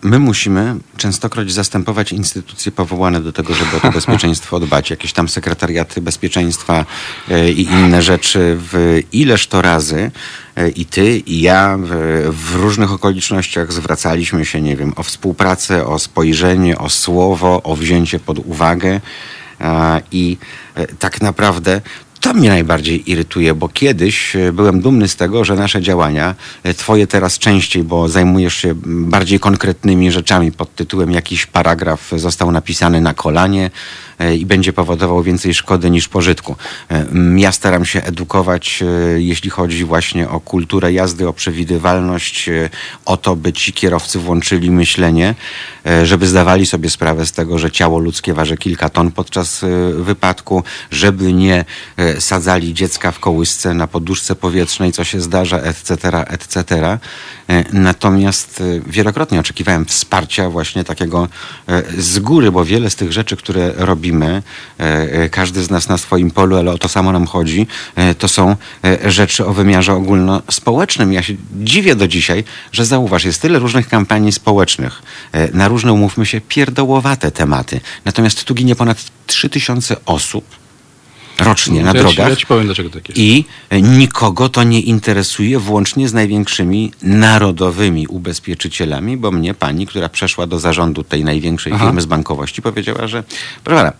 my 0.02 0.20
musimy 0.20 0.76
częstokroć 0.98 1.52
zastępować 1.52 2.12
instytucje 2.12 2.72
powołane 2.72 3.22
do 3.22 3.34
tego, 3.34 3.54
żeby 3.54 3.78
o 3.78 3.80
to 3.80 3.92
bezpieczeństwo 4.00 4.60
dbać? 4.60 4.90
Jakieś 4.90 5.14
tam 5.14 5.30
sekretariaty 5.30 6.02
bezpieczeństwa 6.02 6.86
e, 7.30 7.52
i 7.52 7.62
inne 7.62 8.02
rzeczy. 8.02 8.58
W 8.72 9.00
ileż 9.12 9.48
to 9.48 9.62
razy 9.62 10.12
e, 10.56 10.70
i 10.70 10.86
ty, 10.86 11.18
i 11.18 11.42
ja 11.42 11.78
w, 12.30 12.56
różnych 12.56 12.92
okolicznościach 12.92 13.74
zwracaliśmy 13.74 14.46
się, 14.46 14.62
nie 14.62 14.76
wiem, 14.76 14.94
o 14.96 15.04
współpracę, 15.04 15.86
o 15.86 16.00
spojrzenie, 16.00 16.78
o 16.78 16.90
słowo, 16.90 17.64
o 17.64 17.76
wzięcie 17.76 18.20
pod 18.20 18.40
uwagę. 18.40 19.02
I 20.12 20.38
e, 20.76 20.88
tak 20.88 21.22
naprawdę 21.22 21.82
to 22.26 22.34
mnie 22.34 22.50
najbardziej 22.50 23.12
irytuje, 23.12 23.54
bo 23.54 23.70
kiedyś 23.70 24.36
e, 24.36 24.52
byłem 24.52 24.82
dumny 24.82 25.08
z 25.08 25.16
tego, 25.16 25.46
że 25.46 25.56
nasze 25.56 25.82
działania, 25.82 26.36
e, 26.64 26.74
twoje 26.74 27.08
teraz 27.08 27.40
częściej, 27.40 27.84
bo 27.84 28.10
zajmujesz 28.10 28.56
się 28.56 28.70
m, 28.70 29.06
bardziej 29.10 29.40
konkretnymi 29.40 30.12
rzeczami 30.12 30.52
pod 30.52 30.76
tytułem 30.76 31.12
jakiś 31.12 31.46
paragraf 31.46 32.12
został 32.16 32.52
napisany 32.52 33.02
na 33.02 33.14
kolanie 33.14 33.72
i 34.38 34.46
będzie 34.46 34.74
powodował 34.74 35.24
więcej 35.24 35.54
szkody 35.54 35.90
niż 35.90 36.08
pożytku. 36.08 36.56
E, 36.92 37.06
Ja 37.36 37.52
staram 37.52 37.86
się 37.86 38.04
edukować, 38.04 38.84
e, 38.84 39.22
jeśli 39.22 39.50
chodzi 39.50 39.86
właśnie 39.86 40.30
o 40.30 40.40
kulturę 40.40 40.94
jazdy, 40.94 41.28
o 41.28 41.34
przewidywalność, 41.34 42.50
e, 42.50 42.70
o 43.06 43.18
to, 43.18 43.36
by 43.36 43.54
ci 43.54 43.74
kierowcy 43.74 44.20
włączyli 44.20 44.72
myślenie, 44.72 45.36
e, 45.86 46.06
żeby 46.06 46.28
zdawali 46.28 46.66
sobie 46.66 46.90
sprawę 46.90 47.26
z 47.26 47.32
tego, 47.32 47.60
że 47.60 47.72
ciało 47.72 48.00
ludzkie 48.00 48.34
waży 48.34 48.58
kilka 48.58 48.90
ton 48.90 49.12
podczas 49.12 49.64
e, 49.64 49.68
wypadku, 49.94 50.64
żeby 50.92 51.34
nie 51.34 51.66
e, 51.98 52.22
sadzali 52.22 52.74
dziecka 52.74 53.12
w 53.12 53.20
kołysce 53.20 53.74
na 53.74 53.88
poduszce 53.88 54.36
powietrznej, 54.36 54.92
co 54.92 55.04
się 55.04 55.22
zdarza, 55.22 55.58
etc., 55.60 55.94
etc. 56.28 56.98
E, 57.50 57.64
Natomiast 57.74 58.62
e, 58.62 58.92
wielokrotnie 58.92 59.40
oczekiwałem 59.40 59.86
wsparcia 59.86 60.50
właśnie 60.50 60.84
takiego 60.84 61.28
e, 61.68 61.84
z 61.98 62.20
góry, 62.20 62.52
bo 62.52 62.66
wiele 62.66 62.90
z 62.90 62.96
tych 62.96 63.12
rzeczy, 63.14 63.38
które 63.38 63.74
robimy, 64.06 64.44
e, 64.80 64.84
e, 64.84 65.30
każdy 65.30 65.64
z 65.64 65.70
nas 65.70 65.90
na 65.90 65.98
swoim 65.98 66.32
polu, 66.32 66.58
ale 66.58 66.72
o 66.72 66.78
to 66.78 66.88
samo 66.88 67.12
nam 67.12 67.26
chodzi, 67.26 67.68
e, 67.96 68.16
to 68.16 68.28
są 68.28 68.56
rzeczy 69.06 69.46
o 69.46 69.54
wymiarze 69.54 69.94
ogólnospołecznym. 69.94 71.14
Ja 71.14 71.24
się 71.24 71.34
dziwię 71.54 71.96
do 71.96 72.08
dzisiaj, 72.08 72.44
że 72.72 72.86
zauważ, 72.86 73.26
jest 73.26 73.42
tyle 73.42 73.60
różnych 73.60 73.88
kampanii 73.88 74.32
społecznych 74.32 75.02
na 75.54 75.68
różne, 75.68 75.94
umówmy 75.94 76.26
się, 76.26 76.42
pierdołowate 76.42 77.32
tematy. 77.32 77.82
Natomiast 78.06 78.44
tu 78.44 78.56
ginie 78.56 78.76
ponad 78.76 78.98
3000 79.28 79.96
osób 80.06 80.65
rocznie 81.40 81.84
na 81.84 81.86
No, 81.86 81.92
to 81.94 81.98
ja 81.98 82.10
ci, 82.10 82.16
drogach. 82.16 82.30
ja 82.30 82.36
ci 82.36 82.46
powiem, 82.46 82.66
dlaczego 82.66 82.90
tak 82.90 83.10
jest. 83.10 83.20
I 83.22 83.46
nikogo 83.82 84.50
to 84.50 84.64
nie 84.64 84.82
interesuje, 84.82 85.60
włącznie 85.60 86.10
z 86.10 86.14
największymi 86.14 86.92
narodowymi 87.02 88.08
ubezpieczycielami, 88.08 89.18
bo 89.18 89.32
mnie 89.32 89.54
pani, 89.54 89.88
która 89.88 90.10
przeszła 90.10 90.48
do 90.48 90.60
zarządu 90.60 91.04
tej 91.04 91.24
największej 91.24 91.74
Aha. 91.74 91.86
firmy 91.86 92.02
z 92.02 92.06
bankowości, 92.06 92.62
powiedziała, 92.62 93.08
że 93.08 93.24
proszę 93.64 93.94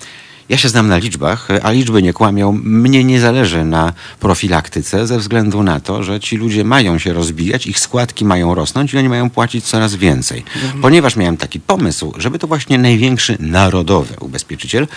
ja 0.50 0.58
się 0.58 0.70
znam 0.70 0.88
na 0.88 0.98
liczbach, 0.98 1.48
a 1.64 1.72
liczby 1.72 2.04
nie 2.04 2.14
kłamią. 2.14 2.60
Mnie 2.64 3.04
nie 3.04 3.20
zależy 3.20 3.66
na 3.66 3.94
profilaktyce 4.20 5.08
ze 5.08 5.20
względu 5.20 5.64
na 5.64 5.80
to, 5.80 6.04
że 6.04 6.20
ci 6.20 6.38
ludzie 6.38 6.64
mają 6.64 7.00
się 7.00 7.14
rozbijać, 7.14 7.68
ich 7.68 7.80
składki 7.80 8.26
mają 8.26 8.56
rosnąć 8.56 8.94
i 8.94 8.98
oni 8.98 9.10
mają 9.10 9.30
płacić 9.30 9.66
coraz 9.66 9.96
więcej. 9.96 10.44
Ponieważ 10.82 11.16
miałem 11.16 11.38
taki 11.38 11.60
pomysł, 11.60 12.14
żeby 12.18 12.40
to 12.40 12.48
właśnie 12.48 12.78
największy 12.78 13.38
narodowy 13.40 14.16
ubezpieczyciel 14.20 14.88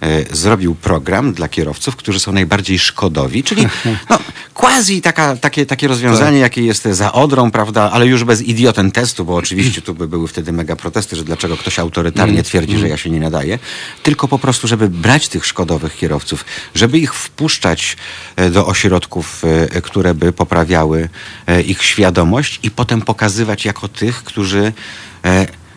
e, 0.00 0.36
zrobił 0.36 0.74
program 0.74 1.32
dla 1.32 1.48
kierowców, 1.48 1.96
którzy 1.96 2.20
są 2.20 2.32
najbardziej 2.32 2.78
szkodowi, 2.78 3.42
czyli 3.42 3.66
no, 4.10 4.18
quasi 4.54 5.02
taka, 5.02 5.36
takie, 5.36 5.66
takie 5.66 5.88
rozwiązanie, 5.88 6.38
jakie 6.38 6.62
jest 6.62 6.84
za 6.84 7.12
Odrą, 7.12 7.50
prawda, 7.50 7.90
ale 7.92 8.06
już 8.06 8.24
bez 8.24 8.42
idioten 8.42 8.92
testu, 8.92 9.24
bo 9.24 9.34
oczywiście 9.34 9.82
tu 9.82 9.94
by 9.94 10.08
były 10.08 10.28
wtedy 10.28 10.52
mega 10.52 10.76
protesty, 10.76 11.16
że 11.16 11.24
dlaczego 11.24 11.56
ktoś 11.56 11.78
autorytarnie 11.78 12.42
twierdzi, 12.42 12.78
że 12.78 12.88
ja 12.88 12.96
się 12.96 13.10
nie 13.10 13.20
nadaję, 13.20 13.58
tylko 14.02 14.28
po 14.28 14.38
prostu, 14.38 14.68
żeby 14.68 14.93
brać 14.94 15.28
tych 15.28 15.46
szkodowych 15.46 15.96
kierowców, 15.96 16.44
żeby 16.74 16.98
ich 16.98 17.14
wpuszczać 17.14 17.96
e, 18.36 18.50
do 18.50 18.66
ośrodków, 18.66 19.42
e, 19.44 19.82
które 19.82 20.14
by 20.14 20.32
poprawiały 20.32 21.08
e, 21.46 21.62
ich 21.62 21.82
świadomość 21.82 22.60
i 22.62 22.70
potem 22.70 23.02
pokazywać 23.02 23.64
jako 23.64 23.88
tych, 23.88 24.24
którzy 24.24 24.72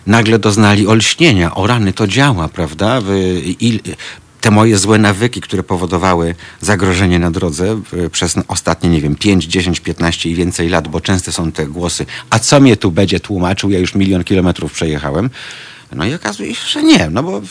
nagle 0.08 0.40
doznali 0.40 0.88
olśnienia. 0.88 1.56
O 1.56 1.68
rany, 1.68 1.94
to 1.94 2.08
działa, 2.08 2.48
prawda? 2.48 3.02
I, 3.44 3.80
te 4.42 4.52
moje 4.52 4.78
złe 4.78 4.98
nawyki, 4.98 5.42
które 5.42 5.64
powodowały 5.64 6.36
zagrożenie 6.62 7.20
na 7.20 7.32
drodze 7.32 7.82
przez 8.12 8.36
ostatnie, 8.48 8.90
nie 8.90 9.02
wiem, 9.02 9.16
5, 9.16 9.46
10, 9.46 9.80
15 9.80 10.30
i 10.30 10.36
więcej 10.36 10.70
lat, 10.70 10.88
bo 10.88 11.02
częste 11.02 11.32
są 11.32 11.52
te 11.52 11.66
głosy, 11.66 12.06
a 12.30 12.40
co 12.40 12.60
mnie 12.60 12.78
tu 12.78 12.92
będzie 12.92 13.20
tłumaczył, 13.20 13.70
ja 13.70 13.80
już 13.80 13.96
milion 13.96 14.24
kilometrów 14.24 14.74
przejechałem. 14.74 15.30
No 15.96 16.06
i 16.06 16.14
okazuje 16.14 16.56
się, 16.56 16.68
że 16.68 16.84
nie, 16.84 17.10
no 17.12 17.24
bo 17.24 17.42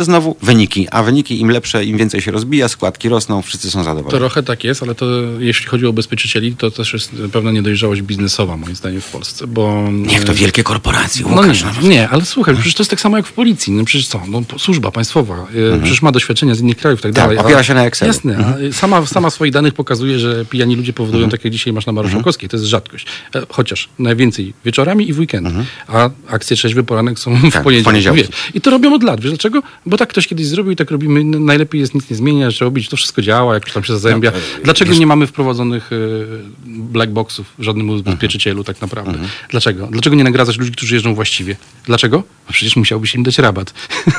znowu 0.00 0.36
wyniki, 0.42 0.88
a 0.90 1.02
wyniki 1.02 1.40
im 1.40 1.50
lepsze, 1.50 1.84
im 1.84 1.98
więcej 1.98 2.20
się 2.20 2.30
rozbija, 2.30 2.68
składki 2.68 3.08
rosną, 3.08 3.42
wszyscy 3.42 3.70
są 3.70 3.84
zadowoleni. 3.84 4.18
Trochę 4.18 4.42
tak 4.42 4.64
jest, 4.64 4.82
ale 4.82 4.94
to 4.94 5.06
jeśli 5.38 5.66
chodzi 5.66 5.86
o 5.86 5.90
ubezpieczycieli, 5.90 6.56
to 6.56 6.70
też 6.70 6.92
jest 6.92 7.12
pewna 7.32 7.52
niedojrzałość 7.52 8.02
biznesowa 8.02 8.56
moim 8.56 8.76
zdaniem 8.76 9.00
w 9.00 9.10
Polsce, 9.10 9.46
bo... 9.46 9.88
Niech 9.92 10.24
to 10.24 10.34
wielkie 10.34 10.62
korporacje, 10.64 11.24
No 11.30 11.36
Łukasz. 11.36 11.64
nie, 11.82 11.88
nie, 11.88 12.08
ale 12.08 12.24
słuchaj, 12.24 12.54
przecież 12.54 12.74
to 12.74 12.82
jest 12.82 12.90
tak 12.90 13.00
samo 13.00 13.16
jak 13.16 13.26
w 13.26 13.32
policji. 13.32 13.72
No 13.72 13.84
przecież 13.84 14.08
co, 14.08 14.20
no, 14.28 14.42
służba 14.58 14.90
państwowa, 14.90 15.34
e, 15.74 15.80
przecież 15.80 16.02
ma 16.02 16.12
doświadczenia 16.12 16.54
z 16.54 16.60
innych 16.60 16.76
krajów 16.76 17.00
i 17.00 17.02
tak 17.02 17.12
Tak, 17.12 17.24
dalej. 17.24 17.38
opiera 17.38 17.58
a- 17.60 17.62
się 17.62 17.74
na 17.74 17.84
Excelu. 17.86 18.08
Jasne, 18.08 18.36
a 18.70 18.72
sama, 18.72 19.06
sama 19.06 19.30
swoich 19.30 19.52
danych 19.52 19.74
pokazuje, 19.74 20.18
że 20.18 20.44
pijani 20.44 20.76
ludzie 20.76 20.92
powodują, 20.92 21.28
tak 21.28 21.44
jak 21.44 21.52
dzisiaj 21.52 21.72
masz 21.72 21.86
na 21.86 21.92
Marszałkowskiej, 21.92 22.48
to 22.48 22.56
jest 22.56 22.66
rzadkość. 22.66 23.06
E, 23.34 23.42
Chociaż 23.48 23.88
najwięcej 23.98 24.52
wieczorami 24.64 25.08
i 25.08 25.12
w 25.12 25.18
weekendy. 25.18 25.50
A 25.88 26.10
akcje 26.28 26.56
trzeźwy 26.56 26.82
poranek 26.84 27.18
są 27.18 27.34
w 27.36 27.52
Tak, 27.52 27.62
poniedziałek 27.62 27.81
I 28.54 28.60
to 28.60 28.70
robią 28.70 28.94
od 28.94 29.02
lat. 29.02 29.20
Wiesz 29.20 29.30
dlaczego? 29.30 29.62
Bo 29.86 29.96
tak 29.96 30.08
ktoś 30.08 30.26
kiedyś 30.26 30.46
zrobił 30.46 30.72
i 30.72 30.76
tak 30.76 30.90
robimy. 30.90 31.24
Najlepiej 31.24 31.80
jest 31.80 31.94
nic 31.94 32.10
nie 32.10 32.16
zmieniać, 32.16 32.60
robić. 32.60 32.88
To 32.88 32.96
wszystko 32.96 33.22
działa, 33.22 33.54
jak 33.54 33.70
tam 33.70 33.84
się 33.84 33.92
zazębia. 33.92 34.30
No, 34.30 34.38
dlaczego 34.64 34.90
wiesz... 34.90 35.00
nie 35.00 35.06
mamy 35.06 35.26
wprowadzonych 35.26 35.92
y, 35.92 36.26
black 36.66 37.12
boxów 37.12 37.46
w 37.58 37.62
żadnym 37.62 37.90
ubezpieczycielu 37.90 38.60
mhm. 38.60 38.74
tak 38.74 38.82
naprawdę? 38.82 39.12
Mhm. 39.12 39.28
Dlaczego? 39.48 39.86
Dlaczego 39.86 40.16
nie 40.16 40.24
nagradzać 40.24 40.58
ludzi, 40.58 40.72
którzy 40.72 40.94
jeżdżą 40.94 41.14
właściwie? 41.14 41.56
Dlaczego? 41.86 42.22
Bo 42.46 42.52
przecież 42.52 42.76
musiałbyś 42.76 43.14
im 43.14 43.22
dać 43.22 43.38
rabat. 43.38 43.74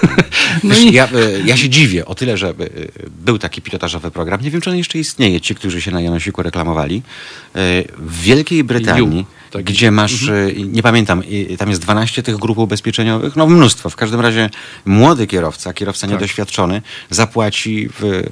no 0.64 0.76
i... 0.78 0.94
ja, 0.94 1.08
y, 1.08 1.44
ja 1.46 1.58
się 1.58 1.70
dziwię 1.70 2.06
o 2.06 2.16
tyle, 2.16 2.38
że 2.38 2.50
y, 2.50 3.10
był 3.26 3.38
taki 3.38 3.62
pilotażowy 3.62 4.12
program. 4.12 4.42
Nie 4.42 4.52
wiem, 4.52 4.62
czy 4.62 4.70
on 4.70 4.78
jeszcze 4.78 5.00
istnieje, 5.00 5.42
ci, 5.42 5.56
którzy 5.56 5.82
się 5.82 5.92
na 5.92 6.02
Janosiku 6.02 6.44
reklamowali. 6.44 7.02
W 7.98 8.22
Wielkiej 8.22 8.64
Brytanii 8.64 9.26
tak. 9.54 9.64
gdzie 9.64 9.92
masz, 9.92 10.22
mhm. 10.22 10.48
Y, 10.48 10.54
nie 10.68 10.84
pamiętam, 10.84 11.24
tam 11.58 11.70
jest 11.70 11.82
12 11.82 12.24
tych 12.24 12.38
grup 12.38 12.58
ubezpieczeniowych, 12.58 13.36
no 13.36 13.48
mnóstwo. 13.48 13.90
W 13.90 13.96
każdym 13.96 14.20
razie 14.20 14.50
młody 14.86 15.28
kierowca, 15.28 15.74
kierowca 15.74 16.02
tak. 16.02 16.10
niedoświadczony, 16.10 16.82
zapłaci 17.10 17.90
w 18.00 18.24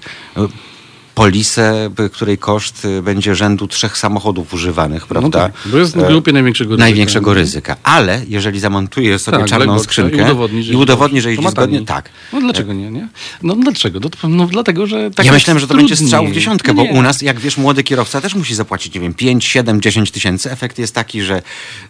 polisę, 1.15 1.89
której 2.11 2.37
koszt 2.37 2.85
y, 2.85 3.01
będzie 3.01 3.35
rzędu 3.35 3.67
trzech 3.67 3.97
samochodów 3.97 4.53
używanych, 4.53 5.01
no 5.01 5.07
prawda? 5.07 5.39
No 5.39 5.43
tak, 5.45 5.71
bo 5.71 5.77
jest 5.77 5.95
w 5.97 6.03
e, 6.03 6.07
grupie 6.07 6.31
największego 6.31 6.69
ryzyka. 6.69 6.85
Największego 6.85 7.33
ryzyka. 7.33 7.75
Ale 7.83 8.21
jeżeli 8.27 8.59
zamontuje 8.59 9.19
sobie 9.19 9.37
tak, 9.37 9.47
czarną 9.47 9.79
skrzynkę 9.79 10.17
i 10.17 10.21
udowodni, 10.21 10.63
że, 10.63 10.73
i 10.73 10.75
udowodni, 10.75 11.21
że 11.21 11.29
jeździ 11.29 11.49
zgodnie, 11.49 11.85
tak. 11.85 12.09
No 12.33 12.41
dlaczego 12.41 12.73
nie, 12.73 12.91
nie? 12.91 13.07
No 13.43 13.55
dlaczego? 13.55 13.99
No 14.23 14.45
dlatego, 14.45 14.87
że 14.87 15.11
tak 15.11 15.25
Ja 15.25 15.31
myślałem, 15.31 15.59
że 15.59 15.67
to 15.67 15.73
trudniej. 15.73 15.89
będzie 15.89 16.05
strzał 16.05 16.27
w 16.27 16.31
dziesiątkę, 16.31 16.73
bo 16.73 16.83
u 16.83 17.01
nas, 17.01 17.21
jak 17.21 17.39
wiesz, 17.39 17.57
młody 17.57 17.83
kierowca 17.83 18.21
też 18.21 18.35
musi 18.35 18.55
zapłacić, 18.55 18.93
nie 18.93 19.01
wiem, 19.01 19.13
5, 19.13 19.45
7, 19.45 19.81
10 19.81 20.11
tysięcy. 20.11 20.51
Efekt 20.51 20.79
jest 20.79 20.95
taki, 20.95 21.21
że 21.21 21.41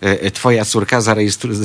e, 0.02 0.32
twoja 0.32 0.66
córka 0.66 1.02
zarejestruje, 1.02 1.58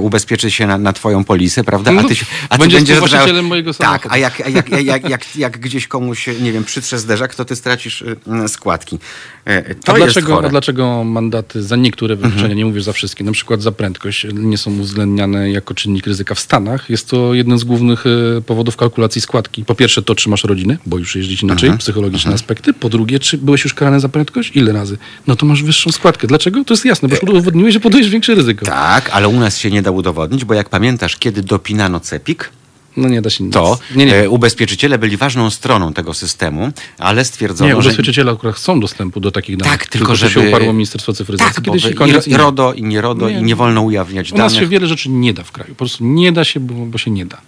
ubezpieczy 0.00 0.50
się 0.50 0.66
na, 0.66 0.78
na 0.78 0.92
twoją 0.92 1.24
polisę, 1.24 1.64
prawda? 1.64 1.90
A 1.98 2.04
ty, 2.04 2.14
a 2.48 2.58
ty 2.58 2.68
będziesz 2.68 2.98
właścicielem 2.98 3.46
mojego 3.46 3.72
samochodu. 3.72 4.02
Tak, 4.02 4.12
a 4.12 4.16
jak, 4.16 4.38
jak, 4.38 4.70
jak, 4.70 4.84
jak, 4.84 5.10
jak, 5.10 5.36
jak 5.36 5.58
gdzieś 5.58 5.86
komuś, 5.86 6.26
nie 6.40 6.52
wiem, 6.52 6.64
przytrze 6.64 6.98
zderzak, 7.02 7.34
to 7.34 7.44
ty 7.44 7.56
stracisz 7.56 8.02
y, 8.02 8.16
y, 8.44 8.48
składki. 8.48 8.98
E, 9.44 9.74
to 9.74 9.92
a, 9.92 9.96
dlaczego, 9.96 10.44
a 10.44 10.48
dlaczego 10.48 11.04
mandaty 11.04 11.62
za 11.62 11.76
niektóre 11.76 12.16
wykroczenia, 12.16 12.42
mhm. 12.42 12.58
nie 12.58 12.64
mówię 12.64 12.80
za 12.80 12.92
wszystkie, 12.92 13.24
na 13.24 13.32
przykład 13.32 13.62
za 13.62 13.72
prędkość, 13.72 14.26
nie 14.32 14.58
są 14.58 14.70
uwzględniane 14.70 15.50
jako 15.50 15.74
czynnik 15.74 16.06
ryzyka 16.06 16.34
w 16.34 16.40
Stanach? 16.40 16.90
Jest 16.90 17.08
to 17.08 17.34
jeden 17.34 17.58
z 17.58 17.64
głównych 17.64 18.06
y, 18.06 18.42
powodów 18.46 18.76
kalkulacji 18.76 19.20
składki. 19.20 19.64
Po 19.64 19.74
pierwsze 19.74 20.02
to, 20.02 20.14
czy 20.14 20.28
masz 20.28 20.44
rodzinę, 20.44 20.76
bo 20.86 20.98
już 20.98 21.16
jeździć 21.16 21.42
inaczej, 21.42 21.66
mhm. 21.66 21.78
psychologiczne 21.78 22.28
mhm. 22.28 22.34
aspekty. 22.34 22.72
Po 22.72 22.88
drugie, 22.88 23.20
czy 23.20 23.38
byłeś 23.38 23.64
już 23.64 23.74
karany 23.74 24.00
za 24.00 24.08
prędkość? 24.08 24.56
Ile 24.56 24.72
razy? 24.72 24.98
No 25.26 25.36
to 25.36 25.46
masz 25.46 25.62
wyższą 25.62 25.92
składkę. 25.92 26.26
Dlaczego? 26.26 26.64
To 26.64 26.74
jest 26.74 26.84
jasne, 26.84 27.08
bo 27.08 27.14
już 27.14 27.24
e, 27.24 27.26
udowodniłeś, 27.26 27.74
że 27.74 27.80
podejdziesz 27.80 28.10
większe 28.10 28.34
ryzyko. 28.34 28.66
Tak, 28.66 29.10
ale 29.10 29.28
u 29.28 29.40
nas 29.40 29.58
się 29.58 29.70
nie 29.70 29.82
da 29.82 29.90
udowodnić, 29.90 30.44
bo 30.44 30.54
jak 30.54 30.68
pamiętasz, 30.68 31.16
kiedy 31.16 31.42
dopinano 31.42 32.00
CEPIK, 32.00 32.50
no 32.96 33.08
nie 33.08 33.22
da 33.22 33.30
się 33.30 33.44
nic. 33.44 33.54
To 33.54 33.78
nie, 33.94 34.06
nie. 34.06 34.16
E, 34.16 34.30
ubezpieczyciele 34.30 34.98
byli 34.98 35.16
ważną 35.16 35.50
stroną 35.50 35.92
tego 35.92 36.14
systemu, 36.14 36.72
ale 36.98 37.24
stwierdzono, 37.24 37.70
nie, 37.70 37.76
ubezpieczyciele 37.76 38.30
że... 38.30 38.36
akurat 38.36 38.56
chcą 38.56 38.80
dostępu 38.80 39.20
do 39.20 39.30
takich 39.30 39.56
danych. 39.56 39.78
Tak, 39.78 39.86
tylko, 39.86 40.16
że 40.16 40.30
się 40.30 40.40
uparło 40.40 40.72
Ministerstwo 40.72 41.12
Cyfryzacji. 41.12 41.54
Tak, 41.54 41.64
Kiedyś 41.64 41.94
koniec 41.94 42.28
i 42.28 42.36
RODO 42.36 42.72
i 42.72 42.82
nie 42.82 43.00
RODO 43.00 43.30
nie. 43.30 43.38
i 43.38 43.42
nie 43.42 43.56
wolno 43.56 43.82
ujawniać 43.82 44.32
U 44.32 44.36
danych. 44.36 44.52
U 44.52 44.54
nas 44.54 44.60
się 44.60 44.66
wiele 44.66 44.86
rzeczy 44.86 45.10
nie 45.10 45.34
da 45.34 45.44
w 45.44 45.52
kraju. 45.52 45.70
Po 45.70 45.78
prostu 45.78 46.04
nie 46.04 46.32
da 46.32 46.44
się, 46.44 46.60
bo, 46.60 46.74
bo 46.74 46.98
się 46.98 47.10
nie 47.10 47.26
da. 47.26 47.40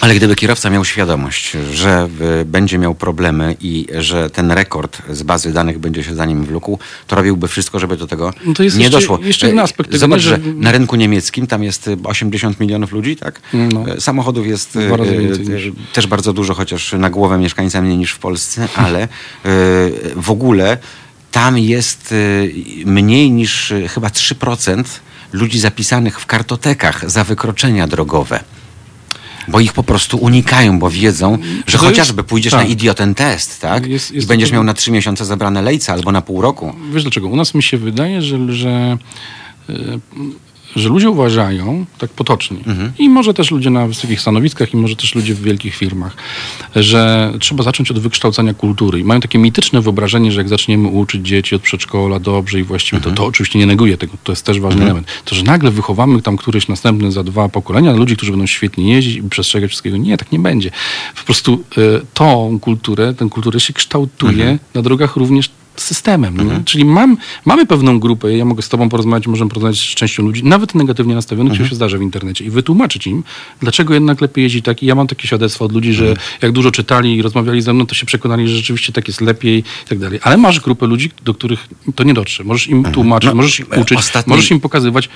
Ale 0.00 0.14
gdyby 0.14 0.36
kierowca 0.36 0.70
miał 0.70 0.84
świadomość, 0.84 1.56
że 1.72 2.08
y, 2.40 2.44
będzie 2.44 2.78
miał 2.78 2.94
problemy 2.94 3.56
i 3.60 3.86
że 3.98 4.30
ten 4.30 4.50
rekord 4.50 5.02
z 5.10 5.22
bazy 5.22 5.52
danych 5.52 5.78
będzie 5.78 6.04
się 6.04 6.14
za 6.14 6.26
nim 6.26 6.44
wlókł, 6.44 6.78
to 7.06 7.16
robiłby 7.16 7.48
wszystko, 7.48 7.78
żeby 7.78 7.96
do 7.96 8.06
tego 8.06 8.32
no 8.46 8.54
to 8.54 8.62
jest 8.62 8.76
nie 8.76 8.82
jeszcze, 8.82 8.98
doszło. 8.98 9.18
Jeszcze 9.22 9.46
jeden 9.46 9.58
aspekt 9.58 9.90
tego, 9.90 9.98
Zobacz, 9.98 10.20
że 10.20 10.38
na 10.38 10.72
rynku 10.72 10.96
niemieckim 10.96 11.46
tam 11.46 11.64
jest 11.64 11.90
80 12.04 12.60
milionów 12.60 12.92
ludzi, 12.92 13.16
tak? 13.16 13.40
No. 13.52 13.84
Samochodów 13.98 14.46
jest 14.46 14.78
też 15.92 16.06
bardzo 16.06 16.32
dużo, 16.32 16.54
chociaż 16.54 16.92
na 16.92 17.10
głowę 17.10 17.38
mieszkańca 17.38 17.82
mniej 17.82 17.96
niż 17.96 18.12
w 18.12 18.18
Polsce, 18.18 18.68
ale 18.84 19.02
e, 19.02 19.08
w 20.16 20.30
ogóle 20.30 20.78
tam 21.32 21.58
jest 21.58 22.14
mniej 22.84 23.30
niż 23.30 23.72
chyba 23.88 24.08
3% 24.08 24.84
ludzi 25.32 25.58
zapisanych 25.58 26.20
w 26.20 26.26
kartotekach 26.26 27.10
za 27.10 27.24
wykroczenia 27.24 27.86
drogowe 27.86 28.40
bo 29.48 29.60
ich 29.60 29.72
po 29.72 29.82
prostu 29.82 30.16
unikają, 30.16 30.78
bo 30.78 30.90
wiedzą, 30.90 31.38
że 31.66 31.78
to 31.78 31.84
chociażby 31.84 32.20
jest, 32.20 32.28
pójdziesz 32.28 32.50
tak. 32.50 32.60
na 32.60 32.66
idioten 32.66 33.14
test, 33.14 33.60
tak? 33.60 33.86
Jest, 33.86 34.10
jest 34.10 34.26
I 34.26 34.28
będziesz 34.28 34.48
to... 34.48 34.54
miał 34.54 34.64
na 34.64 34.74
trzy 34.74 34.90
miesiące 34.90 35.24
zabrane 35.24 35.62
lejce 35.62 35.92
albo 35.92 36.12
na 36.12 36.22
pół 36.22 36.42
roku. 36.42 36.74
Wiesz 36.92 37.02
dlaczego? 37.02 37.28
U 37.28 37.36
nas 37.36 37.54
mi 37.54 37.62
się 37.62 37.78
wydaje, 37.78 38.22
że, 38.22 38.52
że 38.52 38.98
że 40.76 40.88
ludzie 40.88 41.10
uważają, 41.10 41.86
tak 41.98 42.10
potocznie, 42.10 42.58
mhm. 42.58 42.92
i 42.98 43.08
może 43.08 43.34
też 43.34 43.50
ludzie 43.50 43.70
na 43.70 43.86
wysokich 43.86 44.20
stanowiskach, 44.20 44.74
i 44.74 44.76
może 44.76 44.96
też 44.96 45.14
ludzie 45.14 45.34
w 45.34 45.42
wielkich 45.42 45.74
firmach, 45.74 46.16
że 46.76 47.32
trzeba 47.40 47.64
zacząć 47.64 47.90
od 47.90 47.98
wykształcania 47.98 48.54
kultury. 48.54 49.00
I 49.00 49.04
mają 49.04 49.20
takie 49.20 49.38
mityczne 49.38 49.80
wyobrażenie, 49.80 50.32
że 50.32 50.40
jak 50.40 50.48
zaczniemy 50.48 50.88
uczyć 50.88 51.26
dzieci 51.26 51.54
od 51.54 51.62
przedszkola 51.62 52.20
dobrze 52.20 52.60
i 52.60 52.62
właściwie, 52.62 52.96
mhm. 52.96 53.16
to, 53.16 53.22
to 53.22 53.28
oczywiście 53.28 53.58
nie 53.58 53.66
neguje 53.66 53.96
tego, 53.96 54.12
to 54.24 54.32
jest 54.32 54.44
też 54.44 54.60
ważny 54.60 54.82
mhm. 54.82 54.90
element. 54.90 55.06
To, 55.24 55.34
że 55.34 55.42
nagle 55.42 55.70
wychowamy 55.70 56.22
tam 56.22 56.36
któryś 56.36 56.68
następny 56.68 57.12
za 57.12 57.24
dwa 57.24 57.48
pokolenia 57.48 57.92
ludzi, 57.92 58.16
którzy 58.16 58.32
będą 58.32 58.46
świetnie 58.46 58.92
jeździć 58.92 59.16
i 59.16 59.22
przestrzegać 59.22 59.70
wszystkiego. 59.70 59.96
Nie, 59.96 60.16
tak 60.16 60.32
nie 60.32 60.38
będzie. 60.38 60.70
Po 61.16 61.24
prostu 61.24 61.64
y, 61.78 62.00
tą 62.14 62.58
kulturę, 62.60 63.14
tę 63.14 63.28
kulturę 63.30 63.60
się 63.60 63.72
kształtuje 63.72 64.32
mhm. 64.32 64.58
na 64.74 64.82
drogach 64.82 65.16
również 65.16 65.50
systemem. 65.80 66.40
Mhm. 66.40 66.64
Czyli 66.64 66.84
mam, 66.84 67.16
mamy 67.44 67.66
pewną 67.66 68.00
grupę, 68.00 68.36
ja 68.36 68.44
mogę 68.44 68.62
z 68.62 68.68
tobą 68.68 68.88
porozmawiać, 68.88 69.26
możemy 69.26 69.48
porozmawiać 69.48 69.78
z 69.78 69.94
częścią 69.94 70.22
ludzi, 70.22 70.44
nawet 70.44 70.74
negatywnie 70.74 71.14
nastawionych, 71.14 71.52
mhm. 71.52 71.70
się 71.70 71.76
zdarza 71.76 71.98
w 71.98 72.02
internecie 72.02 72.44
i 72.44 72.50
wytłumaczyć 72.50 73.06
im, 73.06 73.24
dlaczego 73.60 73.94
jednak 73.94 74.20
lepiej 74.20 74.44
jeździć 74.44 74.64
tak. 74.64 74.82
I 74.82 74.86
ja 74.86 74.94
mam 74.94 75.06
takie 75.06 75.26
świadectwa 75.26 75.64
od 75.64 75.72
ludzi, 75.72 75.92
że 75.92 76.08
mhm. 76.08 76.28
jak 76.42 76.52
dużo 76.52 76.70
czytali 76.70 77.16
i 77.16 77.22
rozmawiali 77.22 77.62
ze 77.62 77.72
mną, 77.72 77.86
to 77.86 77.94
się 77.94 78.06
przekonali, 78.06 78.48
że 78.48 78.56
rzeczywiście 78.56 78.92
tak 78.92 79.08
jest 79.08 79.20
lepiej 79.20 79.58
i 79.58 79.88
tak 79.88 79.98
dalej. 79.98 80.20
Ale 80.22 80.36
masz 80.36 80.60
grupę 80.60 80.86
ludzi, 80.86 81.10
do 81.24 81.34
których 81.34 81.68
to 81.94 82.04
nie 82.04 82.14
dotrze. 82.14 82.44
Możesz 82.44 82.68
im 82.68 82.76
mhm. 82.76 82.94
tłumaczyć, 82.94 83.28
no, 83.28 83.34
możesz 83.34 83.60
ich 83.60 83.66
uczyć, 83.78 83.98
ostatni... 83.98 84.30
możesz 84.30 84.50
im 84.50 84.60
pokazywać. 84.60 85.08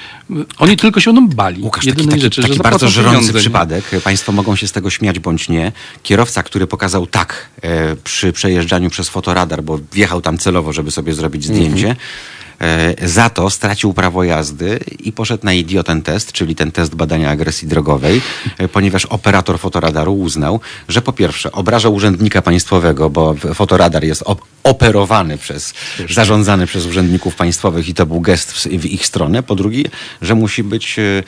Oni 0.59 0.77
tylko 0.77 1.01
się 1.01 1.13
będą 1.13 1.37
bali. 1.37 1.63
Łukasz, 1.63 1.85
taki, 1.85 2.07
taki, 2.07 2.21
rzeczy, 2.21 2.43
taki 2.43 2.59
bardzo 2.59 2.89
żerący 2.89 3.19
pieniądze, 3.19 3.39
przypadek. 3.39 3.85
Państwo 4.05 4.33
mogą 4.33 4.57
się 4.57 4.69
z 4.69 4.73
tego 4.73 4.91
śmiać 4.91 5.19
bądź 5.19 5.49
nie. 5.49 5.73
Kierowca, 6.03 6.43
który 6.43 6.67
pokazał 6.67 7.07
tak 7.07 7.51
e, 7.63 7.97
przy 7.97 8.33
przejeżdżaniu 8.33 8.91
przez 8.91 9.09
fotoradar, 9.09 9.63
bo 9.63 9.79
wjechał 9.93 10.21
tam 10.21 10.39
celowo, 10.39 10.52
żeby 10.73 10.91
sobie 10.91 11.13
zrobić 11.15 11.45
zdjęcie. 11.45 11.89
E, 11.89 11.97
za 13.05 13.31
to 13.31 13.51
stracił 13.51 13.95
prawo 13.95 14.25
jazdy 14.25 14.81
i 14.99 15.13
poszedł 15.13 15.45
na 15.45 15.53
idioten 15.53 16.03
test, 16.03 16.33
czyli 16.33 16.55
ten 16.55 16.73
test 16.73 16.95
badania 16.95 17.31
agresji 17.31 17.69
drogowej, 17.69 18.21
e, 18.59 18.69
ponieważ 18.69 19.05
operator 19.05 19.59
fotoradaru 19.59 20.15
uznał, 20.15 20.61
że 20.89 21.03
po 21.03 21.13
pierwsze 21.13 21.53
obraża 21.53 21.89
urzędnika 21.89 22.43
państwowego, 22.43 23.11
bo 23.11 23.35
fotoradar 23.55 24.05
jest 24.05 24.23
op 24.27 24.53
operowany 24.65 25.39
przez, 25.39 25.75
zarządzany 26.11 26.67
przez 26.67 26.87
urzędników 26.87 27.37
państwowych 27.37 27.89
i 27.89 27.95
to 27.95 28.07
był 28.07 28.21
gest 28.21 28.53
w, 28.53 28.67
w 28.67 28.85
ich 28.85 29.07
stronę. 29.07 29.43
Po 29.43 29.55
drugie, 29.55 29.85
że 30.23 30.35
musi 30.35 30.63
być 30.65 30.97
e, 30.99 31.23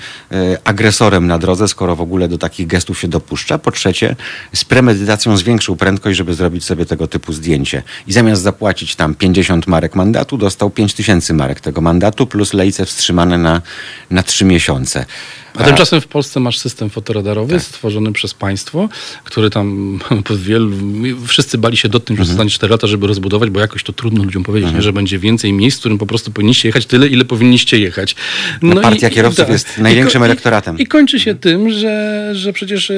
agresorem 0.64 1.26
na 1.26 1.38
drodze, 1.38 1.68
skoro 1.68 1.96
w 1.96 2.00
ogóle 2.00 2.28
do 2.28 2.38
takich 2.38 2.66
gestów 2.66 3.00
się 3.00 3.08
dopuszcza. 3.08 3.58
Po 3.58 3.70
trzecie, 3.70 4.16
z 4.54 4.64
premedytacją 4.64 5.36
zwiększył 5.36 5.76
prędkość, 5.76 6.16
żeby 6.18 6.34
zrobić 6.34 6.64
sobie 6.64 6.86
tego 6.86 7.06
typu 7.06 7.32
zdjęcie. 7.32 7.82
I 8.06 8.12
zamiast 8.12 8.42
zapłacić 8.42 8.96
tam 8.96 9.14
50 9.14 9.66
marek 9.66 9.94
mandatu, 9.94 10.36
dostał 10.36 10.70
5 10.70 10.94
tysięcy 11.24 11.34
marek 11.34 11.60
tego 11.60 11.80
mandatu, 11.80 12.26
plus 12.26 12.52
lejce 12.52 12.84
wstrzymane 12.84 13.38
na, 13.38 13.62
na 14.10 14.22
trzy 14.22 14.44
miesiące. 14.44 15.06
A 15.54 15.64
tymczasem 15.64 16.00
w 16.00 16.06
Polsce 16.06 16.40
masz 16.40 16.58
system 16.58 16.90
fotoradarowy 16.90 17.54
tak. 17.54 17.62
stworzony 17.62 18.12
przez 18.12 18.34
państwo, 18.34 18.88
który 19.24 19.50
tam 19.50 19.98
pod 20.28 20.36
wielu, 20.36 20.70
wszyscy 21.26 21.58
bali 21.58 21.76
się 21.76 21.88
dotknąć, 21.88 22.18
że 22.18 22.22
mhm. 22.22 22.28
zostanie 22.28 22.50
4 22.50 22.70
lata, 22.70 22.86
żeby 22.86 23.06
rozbudować, 23.06 23.50
bo 23.50 23.60
jakoś 23.60 23.82
to 23.82 23.92
trudno 23.92 24.24
ludziom 24.24 24.42
powiedzieć, 24.42 24.66
mhm. 24.66 24.82
że 24.82 24.92
będzie 24.92 25.18
więcej 25.18 25.52
miejsc, 25.52 25.76
w 25.76 25.80
którym 25.80 25.98
po 25.98 26.06
prostu 26.06 26.30
powinniście 26.30 26.68
jechać 26.68 26.86
tyle, 26.86 27.06
ile 27.06 27.24
powinniście 27.24 27.78
jechać. 27.78 28.16
No, 28.62 28.74
no 28.74 28.80
partia 28.80 29.08
i, 29.08 29.10
kierowców 29.10 29.48
i, 29.48 29.52
jest 29.52 29.78
największym 29.78 30.22
i, 30.22 30.24
elektoratem. 30.24 30.78
I, 30.78 30.86
kończy 30.86 31.20
się 31.20 31.34
tym, 31.34 31.70
że, 31.70 32.30
że 32.32 32.52
przecież 32.52 32.88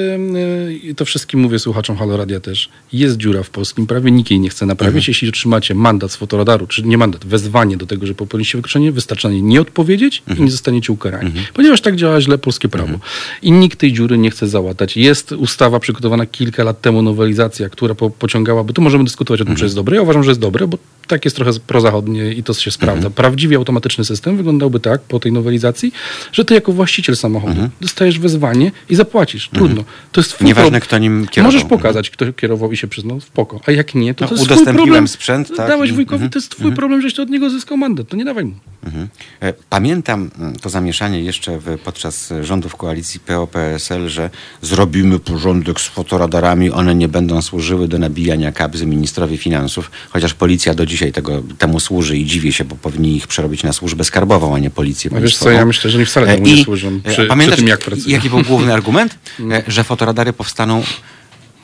yy, 0.83 0.95
to 0.95 1.05
wszystkim 1.05 1.39
mówię 1.39 1.59
słuchaczom 1.59 1.97
Halo 1.97 2.17
Radia 2.17 2.39
też, 2.39 2.69
jest 2.93 3.17
dziura 3.17 3.43
w 3.43 3.49
polskim 3.49 3.87
prawie, 3.87 4.11
nikt 4.11 4.31
jej 4.31 4.39
nie 4.39 4.49
chce 4.49 4.65
naprawić. 4.65 4.97
Mhm. 4.97 5.05
Jeśli 5.07 5.29
otrzymacie 5.29 5.75
mandat 5.75 6.11
z 6.11 6.15
fotoradaru, 6.15 6.67
czy 6.67 6.83
nie 6.83 6.97
mandat, 6.97 7.25
wezwanie 7.25 7.77
do 7.77 7.85
tego, 7.85 8.07
że 8.07 8.13
popełniliście 8.13 8.57
wykroczenie, 8.57 8.91
wystarczy 8.91 9.27
na 9.27 9.33
nie 9.33 9.41
nie 9.41 9.61
odpowiedzieć 9.61 10.23
i 10.37 10.41
nie 10.41 10.51
zostaniecie 10.51 10.93
ukarani. 10.93 11.31
Ponieważ 11.53 11.81
tak 11.81 11.95
działa 11.95 12.21
źle 12.21 12.37
polskie 12.47 12.69
prawo. 12.69 12.93
Mhm. 12.93 13.11
I 13.41 13.51
nikt 13.51 13.79
tej 13.79 13.93
dziury 13.93 14.17
nie 14.17 14.31
chce 14.31 14.47
załatać. 14.47 14.97
Jest 14.97 15.31
ustawa 15.31 15.79
przygotowana 15.79 16.25
kilka 16.25 16.63
lat 16.63 16.81
temu, 16.81 17.01
nowelizacja, 17.01 17.69
która 17.69 17.95
po, 17.95 18.09
pociągałaby, 18.09 18.73
tu 18.73 18.81
możemy 18.81 19.03
dyskutować 19.03 19.41
o 19.41 19.45
tym, 19.45 19.51
mhm. 19.51 19.59
czy 19.59 19.65
jest 19.65 19.75
dobre. 19.75 19.95
Ja 19.95 20.01
uważam, 20.01 20.23
że 20.23 20.31
jest 20.31 20.41
dobre, 20.41 20.67
bo 20.67 20.77
tak 21.07 21.25
jest 21.25 21.35
trochę 21.35 21.51
prozachodnie 21.67 22.33
i 22.33 22.43
to 22.43 22.53
się 22.53 22.71
sprawdza. 22.71 22.97
Mhm. 22.97 23.13
Prawdziwie 23.13 23.57
automatyczny 23.57 24.05
system 24.05 24.37
wyglądałby 24.37 24.79
tak 24.79 25.01
po 25.01 25.19
tej 25.19 25.31
nowelizacji, 25.31 25.91
że 26.31 26.45
ty 26.45 26.53
jako 26.53 26.71
właściciel 26.71 27.15
samochodu 27.15 27.51
mhm. 27.51 27.69
dostajesz 27.81 28.19
wezwanie 28.19 28.71
i 28.89 28.95
zapłacisz. 28.95 29.47
Mhm. 29.47 29.65
Trudno. 29.65 29.83
To 30.11 30.21
jest 30.21 30.31
twój 30.31 30.47
Nieważne, 30.47 30.81
kto 30.81 30.97
nim 30.97 31.27
kierował. 31.27 31.53
Możesz 31.53 31.69
pokazać, 31.69 32.09
kto 32.09 32.33
kierował 32.33 32.71
i 32.71 32.77
się 32.77 32.87
przyznał, 32.87 33.21
spoko. 33.21 33.59
A 33.67 33.71
jak 33.71 33.95
nie, 33.95 34.13
to 34.13 34.25
no, 34.25 34.29
to 34.29 34.35
jest 34.35 34.45
udostępniłem 34.45 34.87
problem. 34.87 35.07
sprzęt, 35.07 35.55
tak. 35.57 35.67
Dałeś 35.67 35.91
wujkowi, 35.91 36.29
to 36.29 36.39
jest 36.39 36.51
twój 36.51 36.71
problem, 36.71 37.01
żeś 37.01 37.13
to 37.13 37.23
od 37.23 37.29
niego 37.29 37.49
zyskał 37.49 37.77
mandat. 37.77 38.07
to 38.07 38.17
nie 38.17 38.25
dawaj 38.25 38.45
mu. 38.45 38.53
Mhm. 38.85 39.07
E, 39.41 39.53
pamiętam 39.69 40.29
mm, 40.39 40.55
to 40.55 40.69
zamieszanie 40.69 41.21
jeszcze 41.21 41.59
podczas 41.83 42.33
rządów 42.43 42.75
koalicji 42.75 43.19
PO-PSL, 43.19 44.07
że 44.09 44.29
zrobimy 44.61 45.19
porządek 45.19 45.81
z 45.81 45.87
fotoradarami, 45.87 46.71
one 46.71 46.95
nie 46.95 47.07
będą 47.07 47.41
służyły 47.41 47.87
do 47.87 47.99
nabijania 47.99 48.51
kabzy 48.51 48.85
ministrowi 48.85 49.37
finansów, 49.37 49.91
chociaż 50.09 50.33
policja 50.33 50.73
do 50.73 50.85
dzisiaj 50.85 51.11
tego, 51.11 51.43
temu 51.57 51.79
służy 51.79 52.17
i 52.17 52.25
dziwię 52.25 52.53
się, 52.53 52.65
bo 52.65 52.75
powinni 52.75 53.15
ich 53.15 53.27
przerobić 53.27 53.63
na 53.63 53.73
służbę 53.73 54.03
skarbową, 54.03 54.55
a 54.55 54.59
nie 54.59 54.69
policję 54.69 55.11
A 55.17 55.19
wiesz 55.19 55.37
co, 55.37 55.51
ja 55.51 55.65
myślę, 55.65 55.91
że 55.91 55.97
nie 55.97 56.05
wcale 56.05 56.27
temu 56.27 56.37
E, 56.37 56.41
nie 56.49 56.61
i- 56.61 56.63
służą 56.63 57.01
przy, 57.09 57.25
pamiętasz, 57.25 57.55
przy 57.55 57.61
tym, 57.63 57.67
jak 57.67 57.79
pracują. 57.79 58.15
jaki 58.15 58.29
był 58.29 58.41
główny 58.43 58.73
argument? 58.73 59.15
E, 59.51 59.63
Że 59.71 59.83
fotoradary 59.83 60.33
powstaną 60.33 60.83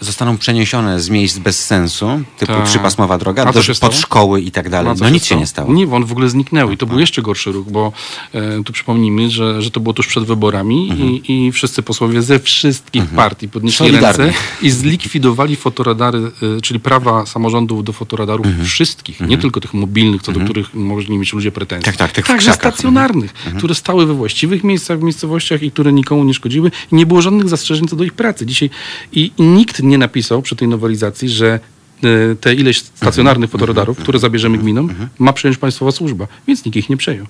zostaną 0.04 0.38
przeniesione 0.38 1.00
z 1.00 1.10
miejsc 1.10 1.38
bez 1.38 1.66
sensu, 1.66 2.08
typu 2.38 2.54
Tak. 2.54 2.66
trzypasmowa 2.66 3.18
droga, 3.18 3.52
do, 3.52 3.62
się 3.64 3.74
pod 3.76 3.96
szkoły 3.96 4.42
i 4.42 4.52
tak 4.52 4.70
dalej. 4.70 4.94
No, 5.00 5.00
No 5.04 5.10
nic 5.10 5.26
się 5.26 5.36
nie 5.36 5.48
stało. 5.48 5.74
Nie, 5.74 5.92
on 5.92 6.06
w 6.06 6.12
ogóle 6.12 6.30
zniknęły 6.30 6.74
i 6.74 6.78
to 6.78 6.86
był 6.86 7.00
jeszcze 7.00 7.22
gorszy 7.22 7.52
ruch, 7.52 7.68
bo 7.72 7.92
e, 8.34 8.64
tu 8.64 8.74
przypomnijmy, 8.74 9.30
że, 9.30 9.62
że 9.62 9.72
to 9.72 9.80
było 9.80 9.94
tuż 9.94 10.08
przed 10.08 10.24
wyborami 10.24 10.90
Mhm. 10.92 11.10
i, 11.10 11.46
i 11.48 11.52
wszyscy 11.52 11.84
posłowie 11.84 12.22
ze 12.22 12.40
wszystkich 12.40 13.06
partii 13.06 13.50
podnieśli 13.50 13.78
Solidarnie. 13.86 14.26
ręce 14.26 14.40
i 14.62 14.70
zlikwidowali 14.70 15.56
fotoradary, 15.56 16.18
e, 16.58 16.62
czyli 16.62 16.80
prawa 16.80 17.26
samorządów 17.26 17.84
do 17.84 17.94
fotoradarów 17.94 18.46
Mhm. 18.46 18.66
wszystkich, 18.66 19.20
nie 19.20 19.38
tylko 19.38 19.62
tych 19.62 19.74
mobilnych, 19.74 20.22
co 20.22 20.32
do 20.32 20.40
których 20.40 20.74
mogli 20.74 21.18
mieć 21.18 21.34
ludzie 21.34 21.52
pretensje. 21.52 21.86
Tak, 21.86 21.96
tak, 21.98 22.12
tych 22.12 22.28
Także 22.28 22.52
krzakach. 22.52 22.66
Mhm. 22.66 22.74
stacjonarnych, 22.74 23.34
które 23.58 23.76
stały 23.76 24.06
we 24.06 24.14
właściwych 24.14 24.64
miejscach, 24.64 25.00
w 25.00 25.04
miejscowościach 25.04 25.64
i 25.64 25.72
które 25.72 25.94
nikomu 25.94 26.24
nie 26.24 26.34
szkodziły 26.34 26.72
i 26.92 26.96
nie 26.96 27.06
było 27.06 27.22
żadnych 27.22 27.50
zastrzeżeń 27.50 27.88
co 27.88 27.96
do 27.96 28.04
ich 28.04 28.14
pracy. 28.14 28.46
Dzisiaj 28.46 28.70
i, 29.12 29.32
i 29.38 29.44
nikt 29.44 29.84
nie 29.84 29.93
napisał 29.98 30.42
przy 30.42 30.56
tej 30.56 30.68
nowelizacji, 30.68 31.30
że 31.30 31.60
te 32.42 32.54
ileś 32.56 32.80
stacjonarnych 32.80 33.50
fotoradarów, 33.50 33.98
które 33.98 34.20
zabierzemy 34.20 34.58
gminom, 34.58 34.90
ma 35.20 35.34
przejąć 35.34 35.58
państwowa 35.58 35.92
służba, 35.92 36.28
więc 36.48 36.66
nikt 36.66 36.78
ich 36.78 36.90
nie 36.90 36.98
przejął. 36.98 37.26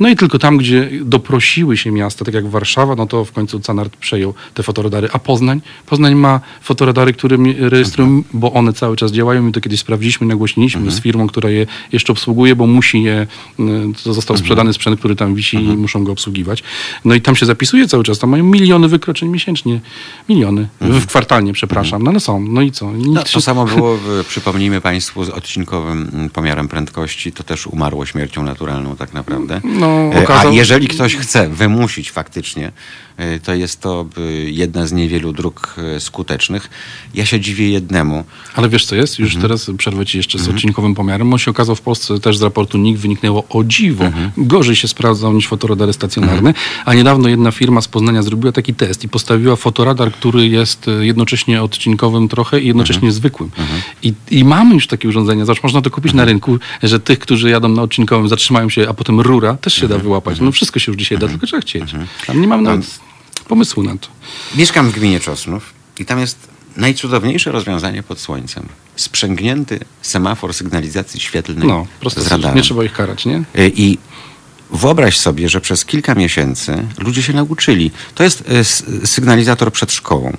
No 0.00 0.08
i 0.08 0.16
tylko 0.16 0.38
tam, 0.38 0.56
gdzie 0.56 0.90
doprosiły 1.04 1.76
się 1.76 1.90
miasta, 1.90 2.24
tak 2.24 2.34
jak 2.34 2.48
Warszawa, 2.48 2.94
no 2.94 3.06
to 3.06 3.24
w 3.24 3.32
końcu 3.32 3.60
Canart 3.60 3.96
przejął 3.96 4.34
te 4.54 4.62
fotoradary, 4.62 5.08
a 5.12 5.18
Poznań? 5.18 5.60
Poznań 5.86 6.14
ma 6.14 6.40
fotoradary, 6.62 7.12
które 7.12 7.36
rejestrują, 7.58 8.22
bo 8.32 8.52
one 8.52 8.72
cały 8.72 8.96
czas 8.96 9.12
działają 9.12 9.48
i 9.48 9.52
to 9.52 9.60
kiedyś 9.60 9.80
sprawdziliśmy, 9.80 10.26
nagłośniliśmy 10.26 10.90
z 10.90 11.00
firmą, 11.00 11.26
która 11.26 11.50
je 11.50 11.66
jeszcze 11.92 12.12
obsługuje, 12.12 12.56
bo 12.56 12.66
musi 12.66 13.02
je, 13.02 13.26
y, 13.60 13.64
to 14.04 14.12
został 14.14 14.36
sprzedany 14.36 14.72
sprzęt, 14.72 14.98
który 14.98 15.16
tam 15.16 15.34
wisi 15.34 15.56
i 15.56 15.76
muszą 15.76 16.04
go 16.04 16.12
obsługiwać. 16.12 16.62
No 17.04 17.14
i 17.14 17.20
tam 17.20 17.36
się 17.36 17.46
zapisuje 17.46 17.88
cały 17.88 18.04
czas, 18.04 18.18
tam 18.18 18.30
mają 18.30 18.44
miliony 18.44 18.88
wykroczeń 18.88 19.28
miesięcznie. 19.28 19.80
Miliony. 20.28 20.68
W 20.80 21.06
kwartalnie, 21.06 21.52
przepraszam. 21.52 22.02
No 22.02 22.10
ale 22.10 22.20
są. 22.20 22.40
No 22.48 22.62
i 22.62 22.70
co? 22.70 22.92
Nikt 22.92 23.08
No, 23.10 23.24
się- 23.24 23.32
to 23.32 23.40
samo 23.40 23.64
było, 23.64 23.96
w, 23.96 24.11
przypomnijmy 24.28 24.80
Państwu, 24.80 25.24
z 25.24 25.30
odcinkowym 25.30 26.10
mm, 26.14 26.30
pomiarem 26.30 26.68
prędkości. 26.68 27.32
To 27.32 27.42
też 27.42 27.66
umarło 27.66 28.06
śmiercią 28.06 28.42
naturalną 28.42 28.96
tak 28.96 29.12
naprawdę. 29.12 29.60
No, 29.64 29.86
E, 29.86 30.16
A 30.16 30.22
okazał- 30.22 30.52
jeżeli 30.52 30.88
ktoś 30.88 31.16
chce 31.16 31.48
wymusić 31.48 32.10
faktycznie, 32.10 32.72
to 33.42 33.54
jest 33.54 33.80
to 33.80 34.06
y, 34.18 34.50
jedna 34.50 34.86
z 34.86 34.92
niewielu 34.92 35.32
dróg 35.32 35.76
e, 35.78 36.00
skutecznych. 36.00 36.70
Ja 37.14 37.26
się 37.26 37.40
dziwię 37.40 37.70
jednemu. 37.70 38.24
Ale 38.54 38.68
wiesz 38.68 38.86
co 38.86 38.96
jest? 38.96 39.18
Już 39.18 39.36
teraz 39.36 39.70
przerwę 39.78 40.06
ci 40.06 40.18
jeszcze 40.18 40.38
z 40.38 40.48
odcinkowym 40.48 40.94
pomiarem. 40.94 41.32
On 41.32 41.38
się 41.38 41.50
okazał 41.50 41.76
w 41.76 41.80
Polsce 41.80 42.20
też 42.20 42.38
z 42.38 42.42
raportu 42.42 42.78
NIK 42.78 42.98
wyniknęło 42.98 43.44
o 43.48 43.64
dziwo. 43.64 44.04
Gorzej 44.36 44.76
się 44.76 44.88
sprawdzał 44.88 45.32
niż 45.32 45.48
fotoradary 45.48 45.92
stacjonarne. 45.92 46.54
A 46.84 46.94
niedawno 46.94 47.28
jedna 47.28 47.50
firma 47.50 47.80
z 47.80 47.88
Poznania 47.88 48.22
zrobiła 48.22 48.52
taki 48.52 48.74
test 48.74 49.04
i 49.04 49.08
postawiła 49.08 49.56
fotoradar, 49.56 50.12
który 50.12 50.48
jest 50.48 50.86
jednocześnie 51.00 51.62
odcinkowym 51.62 52.28
trochę 52.28 52.60
i 52.60 52.66
jednocześnie 52.66 53.12
zwykłym. 53.12 53.50
I, 54.02 54.12
I 54.30 54.44
mamy 54.44 54.74
już 54.74 54.86
takie 54.86 55.08
urządzenia. 55.08 55.44
Zobacz, 55.44 55.62
można 55.62 55.82
to 55.82 55.90
kupić 55.90 56.12
na 56.12 56.24
rynku, 56.24 56.58
że 56.82 57.00
tych, 57.00 57.18
którzy 57.18 57.50
jadą 57.50 57.68
na 57.68 57.82
odcinkowym, 57.82 58.28
zatrzymają 58.28 58.70
się, 58.70 58.88
a 58.88 58.94
potem 58.94 59.20
rura 59.20 59.54
też 59.54 59.74
się 59.74 59.88
da 59.88 59.98
wyłapać. 59.98 60.40
No 60.40 60.52
wszystko 60.52 60.78
się 60.78 60.92
już 60.92 60.98
dzisiaj 60.98 61.18
da, 61.18 61.28
tylko 61.28 61.46
trzeba 61.46 61.62
chcieć. 61.62 61.94
Tam 62.26 62.40
nie 62.40 62.48
mamy 62.48 62.62
nawet 62.62 63.00
pomysłu 63.44 63.82
na 63.82 63.96
to. 63.96 64.08
Mieszkam 64.56 64.90
w 64.90 64.94
gminie 64.94 65.20
Czosnów 65.20 65.72
i 65.98 66.04
tam 66.04 66.18
jest 66.20 66.38
najcudowniejsze 66.76 67.52
rozwiązanie 67.52 68.02
pod 68.02 68.20
słońcem. 68.20 68.68
Sprzęgnięty 68.96 69.80
semafor 70.02 70.54
sygnalizacji 70.54 71.20
świetlnej 71.20 71.68
No, 71.68 71.86
z 72.16 72.26
radarem. 72.26 72.56
nie 72.56 72.62
trzeba 72.62 72.84
ich 72.84 72.92
karać, 72.92 73.24
nie? 73.26 73.36
Y, 73.58 73.72
I 73.76 73.98
wyobraź 74.70 75.18
sobie, 75.18 75.48
że 75.48 75.60
przez 75.60 75.84
kilka 75.84 76.14
miesięcy 76.14 76.86
ludzie 76.98 77.22
się 77.22 77.32
nauczyli. 77.32 77.90
To 78.14 78.24
jest 78.24 78.44
y, 79.02 79.06
sygnalizator 79.06 79.72
przed 79.72 79.92
szkołą. 79.92 80.36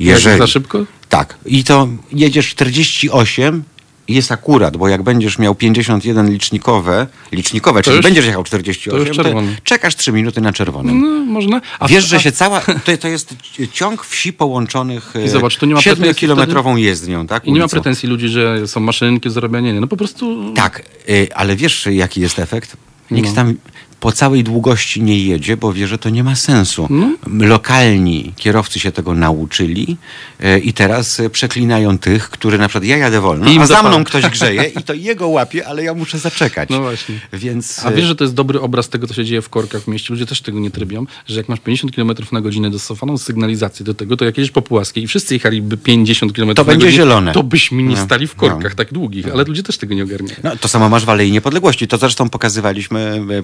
Jak 0.00 0.20
za 0.20 0.46
szybko? 0.46 0.84
Tak. 1.08 1.38
I 1.46 1.64
to 1.64 1.88
jedziesz 2.12 2.48
48 2.48 3.56
i 3.58 3.75
jest 4.08 4.32
akurat, 4.32 4.76
bo 4.76 4.88
jak 4.88 5.02
będziesz 5.02 5.38
miał 5.38 5.54
51 5.54 6.30
licznikowe, 6.30 7.06
licznikowe, 7.32 7.82
czyli 7.82 7.96
już- 7.96 8.04
będziesz 8.04 8.26
jechał 8.26 8.44
48, 8.44 9.06
to 9.14 9.22
czerwony. 9.22 9.56
czekasz 9.64 9.96
3 9.96 10.12
minuty 10.12 10.40
na 10.40 10.52
czerwonym. 10.52 11.00
No, 11.00 11.08
można. 11.32 11.60
A 11.78 11.88
Wiesz, 11.88 12.04
a- 12.04 12.06
że 12.06 12.20
się 12.20 12.32
cała. 12.32 12.60
To, 12.60 12.96
to 13.00 13.08
jest 13.08 13.34
ciąg 13.72 14.04
wsi 14.04 14.32
połączonych 14.32 15.14
I 15.26 15.28
zobacz, 15.28 15.56
tu 15.56 15.66
nie 15.66 15.74
ma 15.74 15.80
7-kilometrową 15.80 16.76
jezdnią, 16.76 17.26
tak? 17.26 17.44
I 17.46 17.52
nie 17.52 17.60
ma 17.60 17.68
pretensji 17.68 18.08
ludzi, 18.08 18.28
że 18.28 18.68
są 18.68 18.80
maszynki 18.80 19.28
do 19.28 19.30
zarabiania. 19.34 19.72
Nie, 19.72 19.80
no 19.80 19.86
po 19.86 19.96
prostu... 19.96 20.52
Tak, 20.54 20.82
y, 21.08 21.28
ale 21.34 21.56
wiesz, 21.56 21.86
jaki 21.90 22.20
jest 22.20 22.38
efekt? 22.38 22.76
Nikt 23.10 23.28
No. 23.28 23.34
tam 23.34 23.54
po 24.00 24.12
całej 24.12 24.44
długości 24.44 25.02
nie 25.02 25.18
jedzie, 25.18 25.56
bo 25.56 25.72
wie, 25.72 25.86
że 25.86 25.98
to 25.98 26.10
nie 26.10 26.24
ma 26.24 26.36
sensu. 26.36 26.86
No. 26.90 27.10
Lokalni 27.46 28.32
kierowcy 28.36 28.80
się 28.80 28.92
tego 28.92 29.14
nauczyli 29.14 29.96
y, 30.44 30.58
i 30.58 30.72
teraz 30.72 31.20
y, 31.20 31.30
przeklinają 31.30 31.98
tych, 31.98 32.30
którzy 32.30 32.58
na 32.58 32.68
przykład 32.68 32.84
ja 32.84 32.96
jadę 32.96 33.20
wolno, 33.20 33.50
I 33.50 33.58
a 33.58 33.66
za 33.66 33.82
mną 33.82 34.04
ktoś 34.04 34.26
grzeje 34.36 34.64
i 34.64 34.82
to 34.82 34.94
jego 34.94 35.28
łapie, 35.28 35.66
ale 35.68 35.84
ja 35.84 35.94
muszę 35.94 36.18
zaczekać. 36.18 36.68
No 36.68 36.80
właśnie. 36.80 37.20
Więc 37.32 37.86
A 37.86 37.90
wiesz, 37.90 38.04
że 38.04 38.16
to 38.16 38.24
jest 38.24 38.34
dobry 38.34 38.60
obraz 38.60 38.88
tego, 38.88 39.06
co 39.06 39.14
się 39.14 39.24
dzieje 39.24 39.42
w 39.42 39.48
korkach 39.48 39.82
w 39.82 39.88
mieście. 39.88 40.14
Ludzie 40.14 40.26
też 40.26 40.40
tego 40.40 40.58
nie 40.58 40.70
trybią, 40.70 41.06
że 41.26 41.36
jak 41.36 41.48
masz 41.48 41.60
50 41.60 41.94
km 41.96 42.12
na 42.32 42.40
godzinę 42.40 42.70
dostosowaną 42.70 43.18
sygnalizację 43.18 43.84
do 43.86 43.94
tego, 43.94 44.16
to 44.16 44.24
jak 44.24 44.38
jedziesz 44.38 44.50
po 44.50 44.62
Płaskiej 44.62 45.04
i 45.04 45.06
wszyscy 45.06 45.34
jechaliby 45.34 45.76
50 45.76 46.32
km 46.32 46.54
To 46.54 46.62
na 46.62 46.66
będzie 46.66 46.86
godzinę, 46.86 47.02
zielone. 47.02 47.32
to 47.32 47.42
byśmy 47.42 47.82
nie 47.82 47.96
No. 47.96 48.04
stali 48.04 48.26
w 48.26 48.34
korkach 48.34 48.74
tak 48.74 48.92
długich. 48.92 49.26
Ale 49.32 49.44
ludzie 49.44 49.62
też 49.62 49.78
tego 49.78 49.94
nie 49.94 50.04
ogarniają. 50.04 50.40
No, 50.44 50.56
to 50.56 50.68
samo 50.68 50.88
masz 50.88 51.04
w 51.04 51.10
Alei 51.10 51.32
Niepodległości. 51.32 51.88
To 51.88 51.98
zresztą 51.98 52.28
pokazywaliśmy 52.28 53.20
e, 53.38 53.42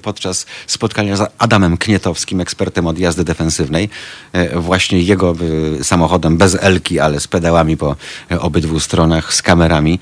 spotkania 0.66 1.16
z 1.16 1.32
Adamem 1.38 1.76
Knietowskim, 1.76 2.40
ekspertem 2.40 2.86
od 2.86 2.98
jazdy 2.98 3.24
defensywnej. 3.24 3.88
E, 4.32 4.60
Właśnie 4.60 5.00
jego 5.00 5.34
e, 5.80 5.84
samochodem, 5.84 6.36
bez 6.36 6.56
elki, 6.60 7.00
ale 7.00 7.20
z 7.20 7.28
pedałami 7.28 7.76
po 7.76 7.96
e, 8.30 8.40
obydwu 8.40 8.80
stronach, 8.80 9.34
z 9.34 9.42
kamerami, 9.42 9.98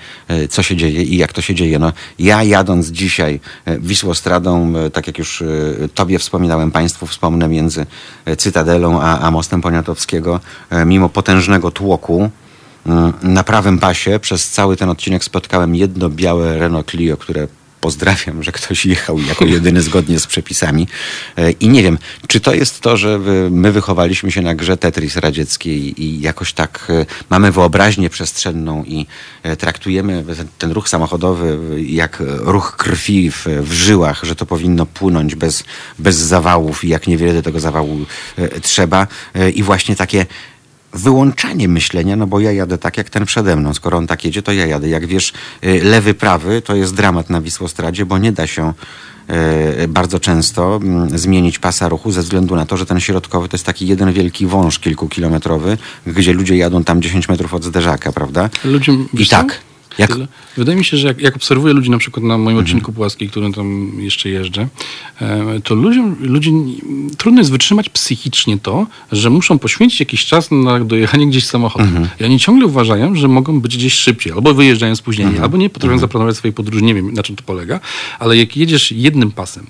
co 0.51 0.63
się 0.63 0.77
dzieje 0.77 1.03
i 1.03 1.17
jak 1.17 1.33
to 1.33 1.41
się 1.43 1.55
dzieje. 1.55 1.79
No, 1.79 1.93
ja 2.19 2.43
jadąc 2.43 2.89
dzisiaj 2.89 3.41
Wisłostradą, 3.67 4.73
tak 4.93 5.07
jak 5.07 5.19
już 5.19 5.43
tobie 5.95 6.19
wspominałem, 6.19 6.71
państwu 6.71 7.07
wspomnę, 7.07 7.49
między 7.49 7.87
Cytadelą 8.39 9.01
a, 9.01 9.19
a 9.19 9.31
Mostem 9.31 9.61
Poniatowskiego, 9.61 10.41
mimo 10.87 11.09
potężnego 11.09 11.71
tłoku, 11.71 12.31
na 13.23 13.45
prawym 13.45 13.79
pasie 13.79 14.19
przez 14.19 14.51
cały 14.51 14.77
ten 14.77 14.89
odcinek 14.89 15.25
spotkałem 15.25 15.75
jedno 15.75 16.09
białe 16.09 16.59
Renault 16.59 16.91
Clio, 16.91 17.17
które 17.17 17.49
pozdrawiam, 17.81 18.43
że 18.43 18.53
ktoś 18.53 18.87
jechał 18.87 19.19
jako 19.19 19.45
jedyny 19.45 19.83
zgodnie 19.83 20.21
z 20.21 20.27
przepisami. 20.27 20.89
E, 21.37 21.51
I 21.51 21.69
nie 21.69 21.83
wiem, 21.83 21.99
czy 22.27 22.41
to 22.41 22.55
jest 22.55 22.81
to, 22.81 22.97
że 22.97 23.19
my 23.51 23.73
wychowaliśmy 23.73 24.33
się 24.33 24.43
na 24.43 24.55
grze 24.55 24.77
Tetris 24.77 25.17
radzieckiej 25.17 26.03
i 26.05 26.21
jakoś 26.21 26.53
tak 26.53 26.87
e, 26.89 27.07
mamy 27.31 27.53
wyobraźnię 27.53 28.11
przestrzenną 28.11 28.85
i 28.85 29.07
e, 29.43 29.57
traktujemy 29.57 30.25
ten, 30.59 30.71
ruch 30.71 30.89
samochodowy 30.89 31.59
jak 31.87 32.23
ruch 32.39 32.77
krwi 32.77 33.31
w, 33.31 33.47
w 33.61 33.73
żyłach, 33.73 34.25
że 34.25 34.37
to 34.37 34.47
powinno 34.47 34.87
płynąć 34.87 35.35
bez, 35.35 35.65
bez 35.99 36.17
zawałów 36.17 36.85
i 36.85 36.89
jak 36.89 37.07
niewiele 37.07 37.35
do 37.35 37.43
tego 37.43 37.61
zawału 37.61 37.99
trzeba. 38.63 39.07
I 39.55 39.63
właśnie 39.63 39.97
takie 39.97 40.27
wyłączanie 40.93 41.69
myślenia, 41.69 42.17
no 42.17 42.27
bo 42.27 42.41
ja 42.41 42.53
jadę 42.53 42.79
tak 42.79 42.97
jak 42.97 43.11
ten 43.11 43.27
przede 43.27 43.57
mną. 43.57 43.75
Skoro 43.75 43.99
on 43.99 44.07
tak 44.07 44.25
jedzie, 44.25 44.43
to 44.43 44.53
ja 44.53 44.67
jadę. 44.67 44.89
Jak 44.89 45.07
wiesz, 45.07 45.33
y, 45.65 45.85
lewy, 45.85 46.15
prawy 46.15 46.63
to 46.63 46.75
jest 46.75 46.95
dramat 46.95 47.31
na 47.31 47.41
Wisłostradzie, 47.41 48.07
bo 48.07 48.19
nie 48.19 48.33
da 48.33 48.47
się 48.47 48.73
y, 49.85 49.89
bardzo 49.89 50.21
często 50.21 50.77
mm, 50.83 51.19
zmienić 51.19 51.59
pasa 51.59 51.89
ruchu 51.89 52.13
ze 52.13 52.23
względu 52.23 52.57
na 52.57 52.67
to, 52.67 52.77
że 52.77 52.87
ten 52.87 53.01
środkowy 53.01 53.49
to 53.49 53.57
jest 53.57 53.67
taki 53.67 53.87
jeden 53.87 54.13
wielki 54.13 54.47
wąż 54.47 54.79
kilkukilometrowy, 54.79 55.79
gdzie 56.07 56.33
ludzie 56.33 56.57
jadą 56.57 56.85
tam 56.85 57.03
10 57.03 57.29
metrów 57.29 57.55
od 57.55 57.65
zderzaka, 57.65 58.13
prawda? 58.13 58.51
Ludziom, 58.65 59.09
I 59.13 59.27
tak. 59.27 59.70
Jak. 59.99 60.11
Wydaje 60.57 60.79
mi 60.79 60.85
się, 60.85 60.97
że 60.97 61.07
jak, 61.09 61.21
jak 61.21 61.37
obserwuję 61.37 61.75
ludzi 61.75 61.91
na 61.91 61.99
przykład 61.99 62.23
na 62.25 62.35
Mhm. 62.35 62.43
moim 62.43 62.59
odcinku 62.59 62.93
płaskiej, 62.93 63.29
którym 63.29 63.53
tam 63.53 63.93
jeszcze 63.99 64.29
jeżdżę, 64.29 64.69
e, 65.21 65.61
to 65.65 65.75
ludziom, 65.75 66.17
ludzi 66.21 66.53
trudno 67.19 67.41
jest 67.41 67.51
wytrzymać 67.51 67.89
psychicznie 67.89 68.59
to, 68.59 68.87
że 69.13 69.31
muszą 69.31 69.59
poświęcić 69.59 70.01
jakiś 70.01 70.27
czas 70.27 70.51
na 70.51 70.81
dojechanie 70.85 71.27
gdzieś 71.27 71.47
samochodem. 71.47 71.89
Mhm. 71.89 72.09
I 72.21 72.25
oni 72.25 72.39
ciągle 72.41 72.67
uważają, 72.67 73.15
że 73.15 73.29
mogą 73.29 73.61
być 73.61 73.77
gdzieś 73.77 73.95
szybciej, 73.95 74.33
albo 74.33 74.55
wyjeżdżają 74.55 74.97
spóźnieni, 74.97 75.29
Mhm. 75.31 75.45
albo 75.45 75.57
nie 75.57 75.71
potrafią 75.71 75.99
zaplanować 75.99 76.37
swojej 76.37 76.55
podróży. 76.55 76.85
Nie 76.85 76.95
wiem, 76.95 77.13
na 77.13 77.23
czym 77.23 77.37
to 77.37 77.43
polega, 77.43 77.81
ale 78.19 78.37
jak 78.37 78.57
jedziesz 78.57 78.93
jednym 78.93 79.31
pasem 79.31 79.67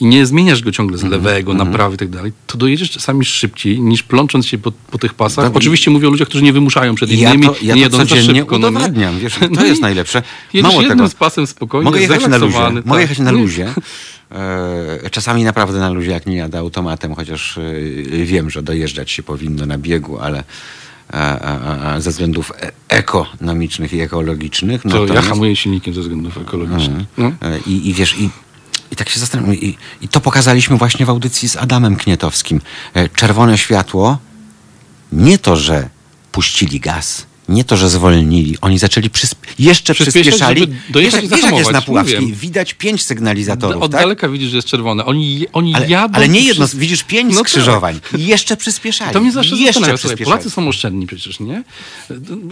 i 0.00 0.06
nie 0.06 0.26
zmieniasz 0.26 0.62
go 0.62 0.72
ciągle 0.72 0.98
z 0.98 1.02
lewego 1.04 1.54
na 1.54 1.66
prawy 1.66 1.94
i 1.94 1.98
tak 1.98 2.08
dalej, 2.08 2.32
to 2.46 2.58
dojedziesz 2.58 2.90
czasami 2.90 3.24
szybciej 3.24 3.80
niż 3.80 4.02
plącząc 4.02 4.46
się 4.46 4.58
po, 4.58 4.72
po 4.72 4.98
tych 4.98 5.14
pasach. 5.14 5.44
No 5.44 5.50
i- 5.50 5.54
Oczywiście 5.56 5.90
mówię 5.90 6.08
o 6.08 6.10
ludziach, 6.10 6.28
którzy 6.28 6.44
nie 6.44 6.52
wymuszają 6.52 6.94
przed 6.94 7.10
Ja 7.10 7.34
innymi, 7.34 7.46
to, 7.46 7.54
ja 7.62 7.74
nie 7.74 7.90
to 7.90 7.96
jedą 8.02 8.14
za 8.16 8.22
szybko. 8.22 8.58
no 8.58 8.68
udowadniam, 8.68 9.18
wiesz, 9.18 9.34
No 9.50 9.56
to 9.56 9.66
jest 9.66 9.78
i 9.78 9.82
najlepsze. 9.82 10.22
Jedziesz 10.52 10.70
Mało 10.70 10.80
jednym 10.82 10.98
tego, 10.98 11.08
z 11.10 11.14
pasem 11.14 11.46
spokojnie, 11.46 11.84
mogę 11.84 12.00
jechać 12.00 12.20
na 12.20 12.26
luzie, 12.26 12.38
zrelaksowany, 12.38 12.80
mogę 12.84 12.90
tak. 12.90 13.00
jechać 13.00 13.18
na 13.18 13.32
No 13.32 13.38
luzie. 13.38 13.74
E, 14.32 15.10
czasami 15.10 15.44
naprawdę 15.44 15.78
na 15.78 15.90
luzie, 15.90 16.10
jak 16.10 16.26
nie 16.26 16.36
jadę 16.36 16.58
automatem, 16.58 17.14
chociaż 17.14 17.58
e, 17.58 17.62
wiem, 18.24 18.50
że 18.50 18.62
dojeżdżać 18.62 19.10
się 19.10 19.22
powinno 19.22 19.66
na 19.66 19.78
biegu, 19.78 20.18
ale 20.18 20.44
ze 21.98 22.10
względów 22.10 22.52
e- 22.60 22.72
ekonomicznych 22.88 23.92
i 23.92 24.00
ekologicznych. 24.00 24.82
To 24.82 25.06
ja 25.06 25.22
hamuję 25.22 25.56
silnikiem 25.56 25.94
ze 25.94 26.00
względów 26.00 26.38
ekologicznych. 26.38 27.06
No. 27.18 27.26
E, 27.26 27.58
I, 27.66 27.88
I 27.88 27.94
wiesz, 27.94 28.18
i, 28.18 28.30
i 28.90 28.96
tak 28.96 29.08
się 29.08 29.20
zastanawiam, 29.20 29.54
i, 29.54 29.78
i 30.00 30.08
to 30.08 30.20
pokazaliśmy 30.20 30.76
właśnie 30.76 31.06
w 31.06 31.10
audycji 31.10 31.48
z 31.48 31.56
Adamem 31.56 31.96
Knietowskim. 31.96 32.60
E, 32.94 33.08
Czerwone 33.08 33.58
światło, 33.58 34.18
nie 35.12 35.38
to, 35.38 35.56
że 35.56 35.88
puścili 36.32 36.80
gaz, 36.80 37.26
nie 37.48 37.64
to, 37.64 37.76
że 37.76 37.88
zwolnili, 37.88 38.56
oni 38.60 38.78
zaczęli 38.78 39.10
przysp- 39.10 39.34
jeszcze 39.58 39.94
Przyspieszać, 39.94 40.22
przyspieszali. 40.22 40.66
dojechać 40.90 41.28
wiesz, 41.28 41.42
jak 41.42 41.54
jest 41.58 41.72
na. 41.72 41.82
Puławskiej, 41.82 42.20
Mówię. 42.20 42.34
widać 42.34 42.74
pięć 42.74 43.02
sygnalizatorów, 43.04 43.82
Od 43.82 43.92
tak? 43.92 44.00
daleka 44.00 44.28
widzisz, 44.28 44.50
że 44.50 44.56
jest 44.56 44.68
czerwone. 44.68 45.04
Oni, 45.04 45.46
oni 45.52 45.74
Ale, 45.74 45.88
jadą... 45.88 46.14
ale 46.14 46.28
nie 46.28 46.40
jedno, 46.40 46.66
przy- 46.66 46.76
widzisz 46.76 47.02
pięć 47.02 47.34
No 47.34 47.40
tak. 47.40 47.50
skrzyżowań 47.50 48.00
i 48.18 48.26
jeszcze 48.26 48.56
przyspieszali. 48.56 49.12
To 49.12 49.20
mnie 49.20 49.32
zawsze 49.32 49.50
jeszcze 49.50 49.64
zastanawia. 49.66 49.96
Słuchaj, 49.96 50.16
przyspieszali. 50.16 50.24
Polacy 50.38 50.50
są 50.50 50.68
oszczędni 50.68 51.06
przecież, 51.06 51.40
nie? 51.40 51.62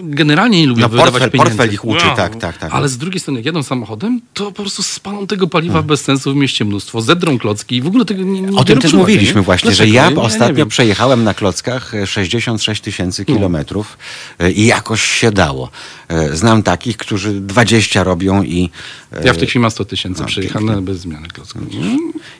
Generalnie 0.02 0.60
nie 0.60 0.66
lubią 0.66 0.80
No, 0.82 0.88
wydawać 0.88 1.12
portfel- 1.12 1.30
pieniędzy. 1.30 1.56
portfel 1.56 1.74
ich 1.74 1.84
uczy, 1.84 2.06
tak, 2.16 2.36
tak, 2.36 2.58
tak. 2.58 2.72
Ale 2.74 2.88
z 2.88 2.98
drugiej 2.98 3.20
strony, 3.20 3.38
jak 3.38 3.46
jadą 3.46 3.62
samochodem, 3.62 4.20
to 4.34 4.44
po 4.52 4.62
prostu 4.62 4.82
spalą 4.82 5.26
tego 5.26 5.46
paliwa 5.46 5.82
bez 5.82 6.00
sensu 6.00 6.32
w 6.32 6.36
mieście 6.36 6.64
mnóstwo, 6.64 7.02
zedrą 7.02 7.38
klocki 7.38 7.76
i 7.76 7.82
w 7.82 7.86
ogóle 7.86 8.04
tego 8.04 8.22
nie, 8.22 8.40
nie 8.42 8.58
O 8.58 8.64
tym 8.64 8.78
też 8.78 8.92
mówiliśmy 8.92 9.34
nie? 9.34 9.42
właśnie, 9.42 9.70
Dlaczego? 9.70 9.88
że 9.88 9.94
ja 9.94 10.10
nie 10.10 10.16
ostatnio 10.20 10.66
przejechałem 10.66 11.24
na 11.24 11.34
klockach 11.34 11.94
e, 11.94 12.06
66 12.06 12.82
tysięcy 12.82 13.24
kilometrów 13.24 13.98
e, 14.38 14.50
i 14.50 14.66
jakoś 14.86 15.02
się 15.02 15.32
dało. 15.32 15.70
E, 16.08 16.36
Znam 16.36 16.62
takich, 16.62 16.96
którzy 16.96 17.40
20 17.40 18.04
robią 18.04 18.42
i... 18.42 18.70
e, 19.12 19.26
Ja 19.26 19.32
w 19.32 19.36
tej 19.36 19.48
chwili 19.48 19.62
mam 19.62 19.70
100 19.70 19.84
tysięcy 19.84 20.20
No, 20.20 20.26
przejechane 20.26 20.82
bez 20.82 20.98
zmiany 20.98 21.28
klocka. 21.28 21.60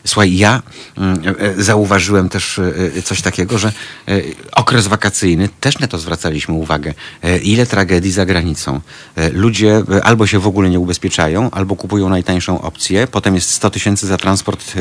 Słuchaj, 0.07 0.37
ja 0.37 0.63
mm, 0.99 1.23
e, 1.39 1.63
zauważyłem 1.63 2.29
też 2.29 2.61
coś 3.05 3.23
takiego, 3.23 3.59
że 3.59 3.73
okres 4.53 4.87
wakacyjny, 4.87 5.49
też 5.61 5.79
na 5.79 5.87
to 5.87 5.99
zwracaliśmy 5.99 6.55
uwagę, 6.55 6.95
ile 7.43 7.67
tragedii 7.67 8.13
za 8.13 8.27
granicą. 8.27 8.81
Ludzie 9.33 9.83
albo 10.03 10.27
się 10.27 10.39
w 10.39 10.47
ogóle 10.47 10.71
nie 10.71 10.81
ubezpieczają, 10.81 11.51
albo 11.51 11.77
kupują 11.77 12.09
najtańszą 12.09 12.61
opcję, 12.61 13.07
potem 13.07 13.35
jest 13.35 13.51
100 13.51 13.71
tysięcy 13.71 14.07
za 14.07 14.17
transport, 14.17 14.75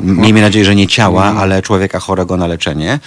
miejmy 0.00 0.40
nadzieję, 0.40 0.64
że 0.64 0.74
nie 0.74 0.86
ciała, 0.86 1.24
ale 1.24 1.62
człowieka 1.62 2.00
chorego 2.00 2.36
na 2.36 2.46
leczenie. 2.46 2.98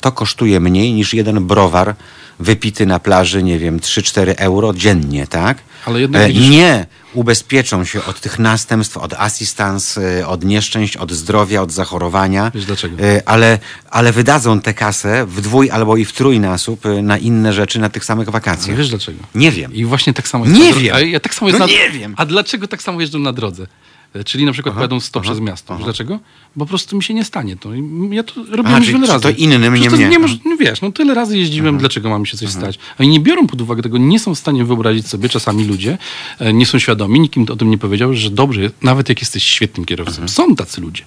To 0.00 0.12
kosztuje 0.12 0.60
mniej 0.60 0.92
niż 0.92 1.14
jeden 1.14 1.46
browar 1.46 1.94
wypity 2.40 2.86
na 2.86 2.98
plaży, 2.98 3.42
nie 3.42 3.58
wiem, 3.58 3.80
3-4 3.80 4.34
euro 4.36 4.72
dziennie, 4.74 5.26
tak? 5.26 5.58
Ale 5.86 6.00
jednak 6.00 6.22
E, 6.22 6.28
widzisz- 6.28 6.50
nie 6.50 6.86
ubezpieczą 7.14 7.84
się 7.84 8.04
od 8.04 8.20
tych 8.20 8.38
następstw, 8.38 8.96
od 8.96 9.14
asystans, 9.14 9.96
y, 9.98 10.26
od 10.26 10.44
nieszczęść, 10.44 10.96
od 10.96 11.12
zdrowia, 11.12 11.62
od 11.62 11.72
zachorowania. 11.72 12.50
Wiesz 12.54 12.64
dlaczego? 12.64 13.04
Y, 13.04 13.22
Ale, 13.26 13.58
ale 13.90 14.12
wydadzą 14.12 14.60
tę 14.60 14.74
kasę 14.74 15.26
w 15.26 15.40
dwój 15.40 15.70
albo 15.70 15.96
i 15.96 16.04
w 16.04 16.12
trójnasób 16.12 16.80
na 17.02 17.18
inne 17.18 17.52
rzeczy 17.52 17.78
na 17.78 17.88
tych 17.88 18.04
samych 18.04 18.28
wakacjach. 18.30 18.76
wiesz 18.76 18.88
dlaczego? 18.90 19.18
Nie 19.34 19.52
wiem. 19.52 19.74
I 19.74 19.84
właśnie 19.84 20.14
tak 20.14 20.28
samo 20.28 20.44
jest 20.44 20.56
Nie 20.58 20.70
na 20.74 20.76
wiem. 20.80 21.08
Ja 21.10 21.20
tak 21.20 21.34
samo 21.34 21.48
jest 21.48 21.60
No 21.60 21.66
na... 21.66 21.72
nie 21.72 21.90
wiem. 21.90 22.14
A 22.16 22.26
dlaczego 22.26 22.68
tak 22.68 22.82
samo 22.82 23.00
jeżdżą 23.00 23.18
na 23.18 23.32
drodze? 23.32 23.66
E, 24.14 24.24
Czyli 24.24 24.44
na 24.44 24.52
przykład 24.52 24.74
pojadą 24.74 25.00
100 25.00 25.20
przez 25.20 25.40
miasto. 25.40 25.74
Wiesz 25.76 25.84
Dlaczego? 25.84 26.18
Bo 26.56 26.64
po 26.64 26.68
prostu 26.68 26.96
mi 26.96 27.02
się 27.02 27.14
nie 27.14 27.24
stanie 27.24 27.56
to. 27.56 27.70
Ja 28.10 28.22
to 28.22 28.34
robiłem 28.50 28.82
już 28.82 28.92
wiele 28.92 29.06
to 29.06 29.12
razy. 29.12 29.30
innym, 29.30 29.62
Przecież 29.72 29.80
nie 29.84 29.90
to 29.90 29.96
mnie. 29.96 30.04
Mhm. 30.06 30.10
Nie 30.10 30.18
moż, 30.18 30.30
no 30.44 30.56
wiesz, 30.56 30.80
no 30.80 30.92
tyle 30.92 31.14
razy 31.14 31.38
jeździłem, 31.38 31.78
dlaczego 31.78 32.08
mam 32.10 32.26
się 32.26 32.36
coś 32.36 32.48
stać? 32.50 32.78
Oni 33.00 33.08
nie 33.08 33.20
biorą 33.20 33.46
pod 33.46 33.60
uwagę 33.60 33.82
tego, 33.82 33.98
nie 33.98 34.18
są 34.20 34.34
w 34.34 34.38
stanie 34.38 34.64
wyobrazić 34.64 35.06
sobie, 35.08 35.28
czasami 35.28 35.64
ludzie, 35.64 35.98
e, 36.38 36.52
nie 36.52 36.66
są 36.66 36.78
świadomi, 36.78 37.20
nikim 37.20 37.46
o 37.52 37.56
tym 37.56 37.70
nie 37.70 37.78
powiedział, 37.78 38.14
że 38.14 38.30
dobrze, 38.30 38.70
nawet 38.82 39.08
jak 39.08 39.20
jesteś 39.20 39.44
świetnym 39.44 39.86
kierowcą, 39.86 40.28
są 40.28 40.56
tacy 40.56 40.80
ludzie. 40.80 41.02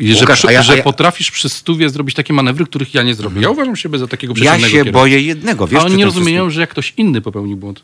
Że, 0.00 0.04
Mhm. 0.06 0.20
Łukasz, 0.20 0.44
ja- 0.44 0.62
że 0.62 0.76
ja- 0.76 0.82
potrafisz 0.82 1.30
przy 1.30 1.48
stówie 1.48 1.90
zrobić 1.90 2.14
takie 2.16 2.32
manewry, 2.32 2.64
których 2.66 2.94
ja 2.94 3.02
nie 3.02 3.14
zrobię. 3.14 3.40
Ja 3.40 3.50
uważam 3.50 3.76
siebie 3.76 3.98
za 3.98 4.06
takiego 4.08 4.30
Ja 4.32 4.34
przeciętnego 4.36 4.66
się 4.66 4.72
kierowcę. 4.72 4.92
boję 4.92 5.20
jednego, 5.20 5.66
wiesz, 5.66 5.80
A 5.80 5.84
oni 5.84 5.96
nie 5.96 6.04
rozumieją, 6.04 6.42
wszystkim? 6.42 6.54
że 6.54 6.60
jak 6.60 6.70
ktoś 6.70 6.94
inny 6.96 7.20
popełnił 7.20 7.56
błąd, 7.56 7.82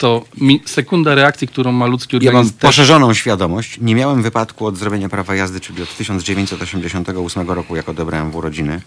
to 0.00 0.24
sekunda 0.66 1.14
reakcji, 1.14 1.48
którą 1.48 1.72
ma 1.72 1.86
ludzki 1.86 2.16
Ja 2.16 2.20
mam 2.20 2.28
organizm 2.28 2.58
też... 2.58 2.68
poszerzoną 2.68 3.14
świadomość. 3.14 3.78
Nie 3.80 3.94
miałem 3.94 4.22
wypadku 4.22 4.66
od 4.66 4.76
zrobienia 4.76 5.08
prawa 5.08 5.34
jazdy, 5.34 5.60
czyli 5.60 5.82
od 5.82 5.96
1988 5.96 7.50
roku, 7.50 7.76
jak 7.76 7.88
odebrałem 7.88 8.30
w 8.30 8.36
urodziny. 8.36 8.80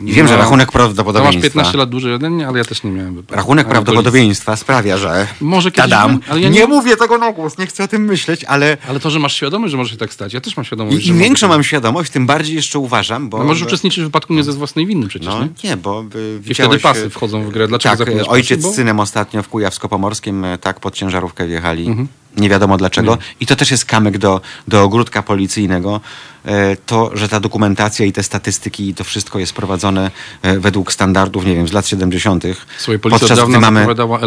Wiem, 0.00 0.28
że 0.28 0.36
rachunek 0.36 0.72
prawdopodobieństwa... 0.72 1.38
masz 1.40 1.52
15 1.52 1.78
lat 1.78 1.90
dłużej 1.90 2.14
ode 2.14 2.30
mnie, 2.30 2.48
ale 2.48 2.58
ja 2.58 2.64
też 2.64 2.82
nie 2.82 2.90
miałem 2.90 3.14
wypadku. 3.14 3.34
Rachunek 3.36 3.68
prawdopodobieństwa 3.68 4.56
sprawia, 4.56 4.96
że. 4.98 5.26
Może 5.40 5.70
kiedyś 5.70 5.90
Tadam. 5.90 6.20
ja 6.28 6.36
nie... 6.36 6.50
nie- 6.50 6.66
mówię 6.66 6.96
tego 6.96 7.18
na 7.18 7.32
głos, 7.32 7.58
nie 7.58 7.66
chcę 7.66 7.84
o 7.84 7.88
tym 7.88 8.04
myśleć, 8.04 8.44
ale. 8.44 8.76
Ale 8.88 9.00
to, 9.00 9.10
że 9.10 9.18
masz 9.18 9.34
świadomość, 9.36 9.70
że 9.70 9.76
może 9.76 9.90
się 9.90 9.96
tak 9.96 10.12
stać. 10.12 10.32
Ja 10.32 10.40
też 10.40 10.56
mam 10.56 10.64
świadomość, 10.64 11.06
I, 11.06 11.08
im 11.08 11.18
większą 11.18 11.46
tak- 11.46 11.56
mam 11.56 11.64
świadomość, 11.64 12.10
tym 12.10 12.26
bardziej 12.26 12.56
jeszcze 12.56 12.78
uważam, 12.78 13.28
bo. 13.28 13.38
No 13.38 13.44
możesz 13.44 13.66
uczestniczyć 13.66 14.00
w 14.00 14.06
wypadku 14.06 14.34
nie 14.34 14.42
ze 14.44 14.52
własnej 14.52 14.86
winy 14.86 15.08
przecież, 15.08 15.28
No 15.28 15.40
nie? 15.42 15.70
nie, 15.70 15.76
bo 15.76 16.04
y, 16.14 16.40
I 16.50 16.54
wtedy 16.54 16.78
pasy 16.78 17.04
y, 17.04 17.10
wchodzą 17.10 17.44
w 17.44 17.50
grę. 17.50 17.68
Dlaczego 17.68 17.96
Tak, 17.96 18.06
zapinasz 18.06 18.28
ojciec 18.28 18.62
pasy? 18.62 18.72
z 18.72 18.76
synem 18.76 19.00
ostatnio 19.00 19.42
w 19.42 19.48
Kujawsko-Pomorskim 19.48 20.44
y, 20.54 20.58
tak 20.58 20.80
pod 20.80 20.94
ciężarówkę 20.94 21.46
wjechali. 21.46 21.96
Nie 22.36 22.48
wiadomo 22.48 22.76
dlaczego. 22.76 23.18
I 23.40 23.46
to 23.46 23.56
też 23.56 23.70
jest 23.70 23.84
kamyk 23.84 24.18
do, 24.18 24.40
do 24.68 24.82
ogródka 24.82 25.22
policyjnego. 25.22 26.00
E, 26.44 26.76
To, 26.86 27.10
że 27.14 27.28
ta 27.28 27.40
dokumentacja 27.40 28.06
i 28.06 28.12
te 28.12 28.22
statystyki 28.22 28.88
i 28.88 28.94
to 28.94 29.04
wszystko 29.04 29.38
jest 29.38 29.52
prowadzone 29.52 30.10
e, 30.42 30.58
według 30.58 30.92
standardów, 30.92 31.46
nie 31.46 31.54
wiem, 31.54 31.68
z 31.68 31.72
lat 31.72 31.88
70. 31.88 32.44
Słuchaj, 32.78 32.98
policja 32.98 33.28
podczas 33.28 33.48
gdy 33.48 33.58
mamy, 33.58 33.86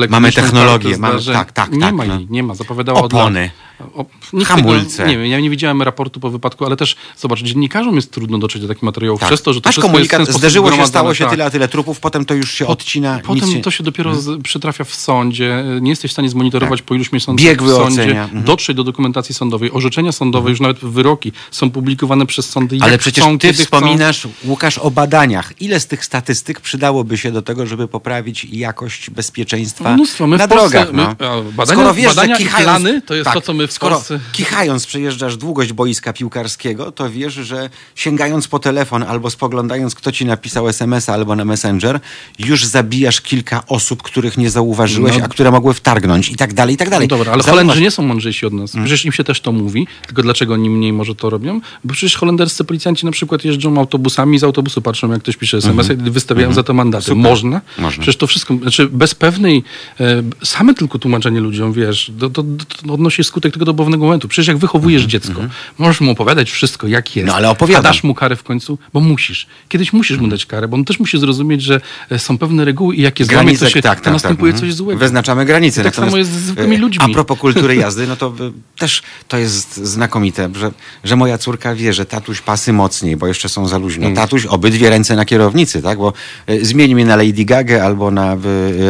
mamy 0.10 0.32
technologię. 0.32 0.98
Mamy, 0.98 1.20
tak, 1.34 1.52
tak, 1.52 1.72
Nie 1.72 1.80
tak. 1.80 1.96
ma 1.96 2.06
no. 2.06 2.16
jej, 2.16 2.28
nie 2.30 2.44
ma. 2.44 2.56
Zapowiadała 2.56 3.00
Opony. 3.02 3.50
O, 3.96 4.06
Hamulce. 4.46 4.98
Tego, 4.98 5.10
nie 5.10 5.18
wiem, 5.18 5.28
ja 5.28 5.40
nie 5.40 5.50
widziałem 5.50 5.82
raportu 5.82 6.20
po 6.20 6.30
wypadku, 6.30 6.66
ale 6.66 6.76
też, 6.78 6.96
zobacz, 7.18 7.44
dziennikarzom 7.44 7.96
jest 7.96 8.12
trudno 8.12 8.38
dotrzeć 8.38 8.62
do 8.62 8.68
takich 8.68 8.84
materiałów 8.84 9.20
Tak. 9.20 9.30
przez 9.30 9.42
to, 9.42 9.54
że 9.54 9.62
to 9.62 9.70
Masz 9.70 9.80
komunikat, 9.80 10.22
sposób 10.24 10.40
zdarzyło 10.42 10.72
się, 10.72 10.88
stało 10.88 11.14
się 11.14 11.24
tak. 11.24 11.32
tyle, 11.32 11.46
a 11.46 11.50
tyle 11.50 11.68
trupów, 11.68 12.00
potem 12.00 12.26
to 12.26 12.34
już 12.34 12.52
się 12.52 12.68
odcina. 12.68 13.20
Potem 13.26 13.52
się- 13.52 13.62
to 13.62 13.72
się 13.72 13.84
dopiero 13.84 14.16
z, 14.16 14.42
przytrafia 14.44 14.84
w 14.84 14.96
sądzie. 14.96 15.64
Nie 15.82 15.90
jesteś 15.90 16.12
w 16.12 16.14
stanie 16.14 16.30
zmonitorować 16.30 16.82
po 16.82 16.96
iluś 16.96 17.12
miesiącach 17.12 17.46
Tak. 17.46 17.52
Biegły 17.58 17.74
w 17.74 17.78
sądzie. 17.78 18.22
Mhm. 18.22 18.44
dotrzeć 18.44 18.78
do 18.78 18.84
dokumentacji 18.84 19.36
sądowej. 19.36 19.72
Orzeczenia 19.72 20.12
sądowe, 20.12 20.50
już 20.50 20.60
nawet 20.60 20.80
wyroki 20.80 21.32
są 21.52 21.72
publikowane 21.72 22.07
przez 22.28 22.50
sądy. 22.50 22.78
Ale 22.82 22.98
przecież 22.98 23.24
chcą, 23.24 23.40
ty 23.40 23.54
wspominasz, 23.54 24.28
Łukasz, 24.46 24.78
o 24.78 24.92
badaniach. 24.92 25.62
Ile 25.62 25.80
z 25.80 25.88
tych 25.88 26.06
statystyk 26.06 26.62
przydałoby 26.62 27.18
się 27.18 27.32
do 27.32 27.42
tego, 27.42 27.66
żeby 27.66 27.88
poprawić 27.88 28.46
jakość 28.46 29.10
bezpieczeństwa 29.10 29.84
chcą. 29.84 29.94
Mnóstwo. 29.94 30.28
My 30.28 30.38
na 30.38 30.48
Polsce, 30.48 30.70
drogach? 30.70 30.94
No. 30.94 31.16
my, 31.44 31.52
badania, 31.52 31.82
Skoro 31.82 31.94
wiesz, 31.94 32.08
badania 32.08 32.36
że 32.36 32.44
kichając, 32.44 32.82
plany 32.82 33.02
to 33.02 33.16
jest 33.16 33.26
tak, 33.26 33.34
to, 33.34 33.42
co 33.42 33.54
my 33.54 33.68
w 33.68 33.72
skoro 33.72 33.96
Polsce... 33.96 34.20
kichając 34.32 34.86
przejeżdżasz 34.86 35.38
długość 35.38 35.74
boiska 35.74 36.14
piłkarskiego, 36.14 36.92
to 36.92 37.10
wiesz, 37.10 37.34
że 37.34 37.70
sięgając 37.96 38.48
po 38.48 38.60
telefon 38.60 39.04
albo 39.04 39.30
spoglądając, 39.30 39.96
kto 39.96 40.12
ci 40.12 40.26
napisał 40.26 40.70
SMS-a 40.70 41.14
albo 41.14 41.36
na 41.36 41.46
Messenger, 41.46 42.00
już 42.40 42.66
zabijasz 42.66 43.22
kilka 43.22 43.64
osób, 43.68 44.04
których 44.04 44.38
nie 44.38 44.50
zauważyłeś, 44.50 45.18
No. 45.18 45.26
a 45.26 45.28
które 45.28 45.52
mogły 45.52 45.74
wtargnąć 45.74 46.30
i 46.30 46.36
tak 46.36 46.54
dalej, 46.54 46.76
i 46.76 46.78
tak 46.78 46.90
dalej. 46.90 47.08
No 47.12 47.18
dobra, 47.18 47.34
ale 47.34 47.44
Zauważ- 47.44 47.50
Holendrzy 47.50 47.82
nie 47.82 47.92
są 47.92 48.04
mądrzejsi 48.04 48.46
od 48.46 48.54
nas. 48.54 48.76
Mm. 48.76 48.86
Przecież 48.86 49.06
im 49.06 49.12
się 49.12 49.24
też 49.24 49.42
to 49.42 49.52
mówi. 49.52 49.88
Tylko 50.08 50.22
dlaczego 50.22 50.54
oni 50.54 50.70
mniej 50.70 50.94
może 50.94 51.16
to 51.16 51.30
robią? 51.30 51.62
Bo 51.84 51.94
przecież 51.98 52.18
holenderscy 52.18 52.64
policjanci 52.64 53.06
na 53.06 53.12
przykład 53.12 53.46
jeżdżą 53.46 53.78
autobusami 53.78 54.36
i 54.36 54.40
z 54.40 54.44
autobusu 54.44 54.82
patrzą, 54.82 55.12
jak 55.12 55.22
ktoś 55.22 55.38
pisze 55.38 55.58
SMS 55.58 55.90
i 55.90 56.12
wystawiają 56.12 56.54
za 56.54 56.64
to 56.64 56.74
mandaty. 56.74 57.16
Można? 57.16 57.56
Mhm. 57.56 57.84
Można. 57.84 58.02
Przecież 58.02 58.18
to 58.18 58.28
wszystko, 58.28 58.58
znaczy 58.62 58.88
bez 58.88 59.16
pewnej, 59.16 59.64
e, 60.00 60.24
same 60.44 60.74
tylko 60.74 61.00
tłumaczenie 61.00 61.40
ludziom, 61.40 61.74
wiesz, 61.74 62.12
to, 62.20 62.30
to, 62.30 62.44
to 62.86 62.94
odnosi 62.94 63.24
skutek 63.24 63.54
tego 63.54 63.66
do 63.66 63.74
pewnego 63.74 64.06
momentu. 64.06 64.28
Przecież 64.28 64.48
jak 64.48 64.58
wychowujesz 64.58 65.04
dziecko, 65.04 65.42
możesz 65.78 66.02
mu 66.02 66.12
opowiadać 66.12 66.52
wszystko, 66.52 66.88
jak 66.88 67.16
jest. 67.16 67.18
Mhm. 67.18 67.28
No, 67.28 67.36
ale 67.36 67.50
opowiadam. 67.50 67.86
A 67.86 67.90
dasz 67.90 68.04
mu 68.04 68.16
karę 68.16 68.36
w 68.36 68.44
końcu, 68.44 68.78
bo 68.94 69.00
musisz. 69.00 69.48
Kiedyś 69.70 69.94
musisz 69.94 70.18
mu 70.18 70.28
dać 70.28 70.46
karę, 70.46 70.68
bo 70.68 70.78
on 70.78 70.86
też 70.86 71.00
musi 71.00 71.20
zrozumieć, 71.20 71.62
że 71.62 71.82
e, 72.12 72.20
są 72.20 72.38
pewne 72.38 72.66
reguły 72.66 72.96
i 72.96 73.02
jak 73.02 73.20
je 73.20 73.26
złamie, 73.26 73.58
to, 73.58 73.70
się, 73.70 73.82
tak, 73.82 74.00
to 74.00 74.04
tak, 74.04 74.14
następuje 74.14 74.52
tak. 74.52 74.60
coś 74.60 74.70
Mhm. 74.70 74.78
złego. 74.78 75.00
Wyznaczamy 75.00 75.46
granice. 75.46 75.82
I 75.82 75.84
tak 75.84 75.96
samo 75.96 76.18
jest 76.18 76.32
z 76.32 76.36
zwykłymi 76.36 76.76
e, 76.76 76.80
ludźmi. 76.80 77.06
A 77.06 77.10
propos 77.10 77.40
kultury 77.40 77.76
jazdy, 77.86 78.08
no 78.08 78.16
to 78.16 78.28
e, 78.28 78.52
też 78.78 79.02
to 79.28 79.38
jest 79.38 79.78
znakomite, 79.78 80.50
że, 80.56 80.72
że 81.04 81.16
moja 81.16 81.38
córka 81.38 81.76
wie, 81.76 81.87
że 81.94 82.06
tatuś 82.06 82.42
pasy 82.42 82.74
mocniej, 82.74 83.18
bo 83.18 83.28
jeszcze 83.28 83.50
są 83.50 83.68
za 83.68 83.76
Mm. 83.76 83.84
luźno. 83.88 84.12
Tatuś 84.12 84.46
obydwie 84.46 84.90
ręce 84.90 85.16
na 85.16 85.26
kierownicy, 85.26 85.82
tak? 85.82 85.98
Bo 85.98 86.14
e, 86.48 86.66
zmieni 86.66 86.96
mnie 86.96 87.06
na 87.06 87.16
Lady 87.16 87.46
Gaga, 87.46 87.84
albo 87.84 88.12
na 88.12 88.38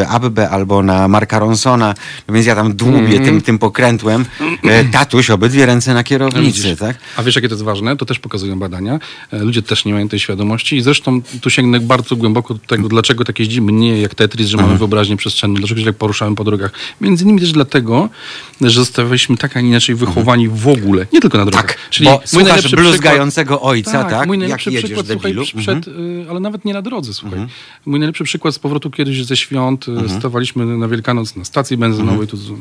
Abbę, 0.10 0.50
albo 0.50 0.84
na 0.84 1.08
Marka 1.08 1.40
Ronsona, 1.40 1.94
no 2.28 2.34
więc 2.34 2.48
ja 2.48 2.56
tam 2.56 2.76
dłubię 2.76 2.98
Mm. 3.18 3.26
tym, 3.26 3.42
tym 3.42 3.60
pokrętłem. 3.60 4.26
E, 4.64 4.84
Tatuś 4.86 5.30
obydwie 5.30 5.66
ręce 5.66 5.94
na 5.94 6.04
kierownicy, 6.04 6.62
Widzisz. 6.62 6.80
tak? 6.80 6.98
A 7.18 7.24
wiesz, 7.24 7.36
jakie 7.36 7.48
to 7.50 7.56
jest 7.56 7.64
ważne? 7.66 7.98
To 7.98 8.06
też 8.06 8.20
pokazują 8.20 8.60
badania. 8.60 9.00
Ludzie 9.32 9.62
też 9.62 9.86
nie 9.86 9.94
mają 9.94 10.10
tej 10.10 10.20
świadomości 10.20 10.76
i 10.76 10.82
zresztą 10.82 11.22
tu 11.42 11.50
sięgnę 11.50 11.80
bardzo 11.80 12.16
głęboko 12.16 12.54
do 12.54 12.60
tego, 12.68 12.88
dlaczego 12.90 13.26
tak 13.26 13.40
jeździmy. 13.40 13.72
Nie 13.72 14.02
jak 14.02 14.16
Tetris, 14.16 14.48
że 14.48 14.54
Mhm. 14.54 14.68
mamy 14.70 14.80
wyobraźnię 14.80 15.18
przestrzenną, 15.18 15.56
dlaczego 15.56 15.80
się 15.80 15.86
tak 15.86 15.96
poruszamy 15.96 16.36
po 16.36 16.44
drogach. 16.44 16.72
Między 17.02 17.24
innymi 17.24 17.40
też 17.42 17.52
dlatego, 17.52 18.10
że 18.62 18.70
zostaliśmy 18.80 19.38
tak, 19.38 19.58
a 19.58 19.60
inaczej 19.60 19.96
wychowani 19.96 20.48
w 20.50 20.68
ogóle. 20.68 21.08
Nie 21.14 21.22
tylko 21.22 21.38
na 21.38 21.46
drogach. 21.46 21.66
Tak, 21.66 21.78
Czyli 21.90 22.06
bo 22.10 22.22
mój 22.34 22.44
najlepszy 22.44 22.76
bluzgającego 22.92 23.62
ojca, 23.62 24.04
tak? 24.04 24.28
Mój 24.28 24.36
Jak 24.36 24.40
najlepszy 24.40 24.70
jedziesz, 24.72 24.84
przykład, 24.84 25.06
słuchaj, 25.08 25.22
debilu? 25.34 25.46
przed, 25.58 25.88
Mhm. 25.88 26.22
y, 26.22 26.30
ale 26.30 26.40
nawet 26.40 26.66
nie 26.66 26.74
na 26.74 26.82
drodze, 26.82 27.14
słuchaj. 27.14 27.40
Mój 27.86 28.00
najlepszy 28.00 28.24
przykład 28.24 28.56
z 28.56 28.60
powrotu 28.60 28.92
kiedyś 28.92 29.26
ze 29.26 29.38
świąt, 29.38 29.88
Mhm. 29.90 30.06
y, 30.08 30.10
stawaliśmy 30.20 30.66
na 30.78 30.88
Wielkanoc 30.88 31.36
na 31.36 31.46
stacji 31.46 31.78
benzynowej, 31.78 32.28
tu 32.28 32.38
z, 32.38 32.52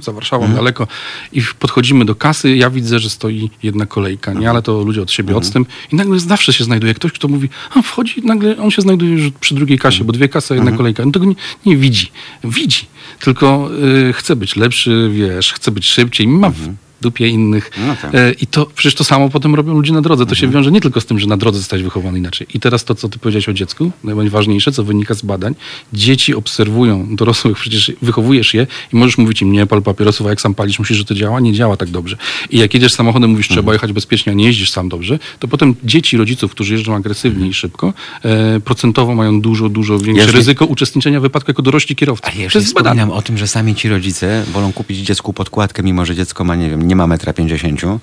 za 0.00 0.12
Warszawą 0.12 0.42
Mhm. 0.44 0.56
daleko 0.58 0.86
i 1.32 1.42
podchodzimy 1.58 2.04
do 2.04 2.14
kasy, 2.14 2.56
ja 2.56 2.70
widzę, 2.70 2.98
że 2.98 3.10
stoi 3.10 3.50
jedna 3.62 3.86
kolejka, 3.86 4.30
Mhm. 4.30 4.42
nie? 4.42 4.50
Ale 4.50 4.62
to 4.62 4.82
ludzie 4.82 5.02
od 5.02 5.10
siebie 5.10 5.36
odstęp 5.36 5.68
i 5.92 5.96
nagle 5.96 6.20
zawsze 6.20 6.52
się 6.52 6.64
znajduje 6.64 6.94
ktoś, 6.94 7.12
kto 7.12 7.28
mówi, 7.28 7.48
a 7.74 7.82
wchodzi, 7.82 8.22
nagle 8.24 8.58
on 8.58 8.70
się 8.70 8.82
znajduje 8.82 9.12
już 9.12 9.30
przy 9.40 9.54
drugiej 9.54 9.78
kasie, 9.78 10.04
bo 10.04 10.12
dwie 10.12 10.28
kasy, 10.28 10.54
Mhm. 10.54 10.66
jedna 10.66 10.76
kolejka. 10.78 11.02
On 11.02 11.12
tego 11.12 11.24
nie, 11.24 11.34
nie 11.66 11.76
widzi. 11.76 12.10
Widzi, 12.44 12.86
tylko 13.20 13.70
y, 14.08 14.12
chce 14.12 14.36
być 14.36 14.56
lepszy, 14.56 15.10
wiesz, 15.12 15.52
chce 15.52 15.70
być 15.70 15.86
szybciej, 15.86 16.28
ma 16.28 16.50
dupie 17.02 17.28
innych. 17.28 17.70
No 17.86 17.96
tak. 18.02 18.14
E, 18.14 18.32
I 18.32 18.46
to 18.46 18.66
przecież 18.66 18.94
to 18.94 19.04
samo 19.04 19.28
potem 19.30 19.54
robią 19.54 19.72
ludzie 19.74 19.92
na 19.92 20.00
drodze. 20.02 20.26
To 20.26 20.34
się 20.34 20.48
wiąże 20.48 20.70
nie 20.72 20.80
tylko 20.80 21.00
z 21.00 21.06
tym, 21.06 21.18
że 21.18 21.26
na 21.26 21.36
drodze 21.36 21.58
zostać 21.58 21.82
wychowany 21.82 22.18
inaczej. 22.18 22.46
I 22.54 22.60
teraz 22.60 22.84
to, 22.84 22.94
co 22.94 23.08
ty 23.08 23.18
powiedziałeś 23.18 23.48
o 23.48 23.52
dziecku, 23.52 23.90
najważniejsze, 24.04 24.72
co 24.72 24.84
wynika 24.84 25.14
z 25.14 25.22
badań, 25.22 25.54
dzieci 25.92 26.34
obserwują 26.34 27.16
dorosłych, 27.16 27.56
przecież 27.58 27.92
wychowujesz 28.02 28.54
je 28.54 28.66
i 28.92 28.96
możesz 28.96 29.18
mówić 29.18 29.42
im, 29.42 29.52
nie 29.52 29.66
pal 29.66 29.82
papierosów, 29.82 30.26
a 30.26 30.30
jak 30.30 30.40
sam 30.40 30.54
palisz, 30.54 30.78
myślisz, 30.78 30.98
że 30.98 31.04
to 31.04 31.14
działa? 31.14 31.40
Nie 31.40 31.52
działa 31.52 31.76
tak 31.76 31.88
dobrze. 31.90 32.16
I 32.50 32.58
jak 32.58 32.74
jedziesz 32.74 32.92
samochodem, 32.92 33.30
mówisz, 33.30 33.48
trzeba 33.48 33.72
jechać 33.72 33.92
bezpiecznie, 33.92 34.32
a 34.32 34.34
nie 34.34 34.44
jeździsz 34.46 34.70
sam 34.70 34.88
dobrze, 34.88 35.18
to 35.38 35.48
potem 35.48 35.74
dzieci 35.84 36.16
rodziców, 36.16 36.50
którzy 36.50 36.72
jeżdżą 36.74 36.94
agresywnie 36.94 37.48
i 37.48 37.54
szybko, 37.54 37.92
e, 38.24 38.60
procentowo 38.60 39.14
mają 39.14 39.40
dużo, 39.40 39.68
dużo 39.68 39.98
większe 39.98 40.24
Jeśli- 40.24 40.38
ryzyko 40.38 40.66
uczestniczenia 40.66 41.18
w 41.20 41.22
wypadku 41.22 41.50
jako 41.50 41.62
dorośli 41.62 41.96
kierowcy. 41.96 42.26
Ale 42.26 42.36
ja 42.36 42.44
już 42.44 42.52
to 42.52 42.58
nie 42.58 42.62
jest 42.62 42.74
badane. 42.74 42.96
wspominam 42.96 43.18
o 43.18 43.22
tym, 43.22 43.38
że 43.38 43.46
sami 43.46 43.74
ci 43.74 43.88
rodzice 43.88 44.44
wolą 44.52 44.72
kupić 44.72 44.98
dziecku 44.98 45.32
podkładkę, 45.32 45.82
mimo 45.82 46.04
że 46.06 46.14
dziecko 46.16 46.44
ma, 46.44 46.56
nie 46.56 46.70
wiem, 46.70 46.88
nie 46.92 46.96
ma 46.96 47.06
metra 47.06 47.32
pięćdziesięciu. 47.32 48.00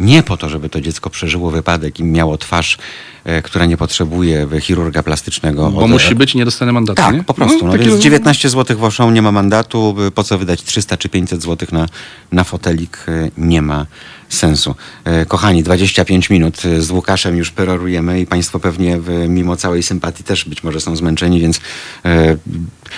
Nie 0.00 0.22
po 0.22 0.36
to, 0.36 0.48
żeby 0.48 0.68
to 0.68 0.80
dziecko 0.80 1.10
przeżyło 1.10 1.50
wypadek 1.50 2.00
i 2.00 2.04
miało 2.04 2.38
twarz, 2.38 2.78
e, 3.24 3.42
która 3.42 3.66
nie 3.66 3.76
potrzebuje 3.76 4.48
e, 4.52 4.60
chirurga 4.60 5.02
plastycznego. 5.02 5.70
Bo 5.70 5.80
Od- 5.80 5.90
musi 5.90 6.14
być 6.14 6.34
nie 6.34 6.44
dostanę 6.44 6.72
mandatu, 6.72 6.96
Tak, 7.02 7.14
nie? 7.14 7.24
po 7.24 7.34
prostu. 7.34 7.66
No, 7.66 7.72
takie- 7.72 7.84
więc 7.84 8.00
19 8.02 8.48
zł 8.50 8.78
woszą, 8.78 9.10
nie 9.10 9.22
ma 9.22 9.32
mandatu. 9.32 9.96
Po 10.14 10.24
co 10.24 10.38
wydać 10.38 10.62
300 10.62 10.96
czy 10.96 11.08
500 11.08 11.42
zł 11.42 11.68
na, 11.72 11.86
na 12.32 12.44
fotelik? 12.44 12.98
y, 13.08 13.30
Nie 13.38 13.62
ma 13.62 13.86
sensu. 14.28 14.74
E, 15.04 15.26
Kochani, 15.26 15.62
25 15.62 16.30
minut 16.30 16.62
z 16.78 16.90
Łukaszem 16.90 17.36
już 17.36 17.50
perorujemy 17.50 18.20
i 18.20 18.26
Państwo 18.26 18.60
pewnie 18.60 18.98
w, 19.00 19.28
mimo 19.28 19.56
całej 19.56 19.82
sympatii 19.82 20.24
też 20.24 20.44
być 20.44 20.62
może 20.62 20.80
są 20.80 20.96
zmęczeni, 20.96 21.40
więc 21.40 21.60
e, 22.04 22.36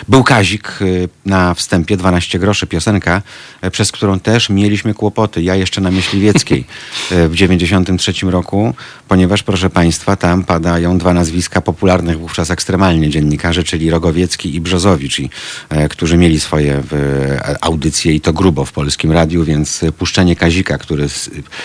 był 0.09 0.25
Kazik 0.25 0.79
na 1.27 1.55
wstępie 1.55 1.97
12 1.97 2.39
groszy, 2.39 2.67
piosenka, 2.67 3.23
e, 3.61 3.71
przez 3.71 3.93
którą 3.93 4.21
też 4.21 4.51
mieliśmy 4.51 4.95
kłopoty. 4.95 5.43
Ja 5.43 5.55
jeszcze 5.55 5.81
na 5.81 5.91
Myśliwieckiej 5.91 6.61
e, 6.61 6.65
w 7.11 7.35
93 7.35 8.13
roku, 8.23 8.75
ponieważ 9.09 9.43
proszę 9.43 9.71
Państwa, 9.71 10.17
tam 10.17 10.45
padają 10.45 10.99
dwa 10.99 11.15
nazwiska 11.15 11.61
popularnych 11.61 12.19
wówczas 12.19 12.51
ekstremalnie 12.51 13.11
dziennikarzy, 13.11 13.65
czyli 13.65 13.91
Rogowiecki 13.91 14.55
i 14.55 14.61
Brzozowicz, 14.61 15.19
i, 15.19 15.31
e, 15.69 15.89
którzy 15.89 16.17
mieli 16.17 16.41
swoje 16.41 16.83
e, 16.93 17.57
audycje 17.61 18.13
i 18.13 18.21
to 18.21 18.33
grubo 18.33 18.65
w 18.65 18.73
Polskim 18.73 19.13
Radiu, 19.13 19.45
więc 19.45 19.83
e, 19.83 19.93
puszczenie 19.93 20.37
Kazika, 20.37 20.79
który 20.79 21.07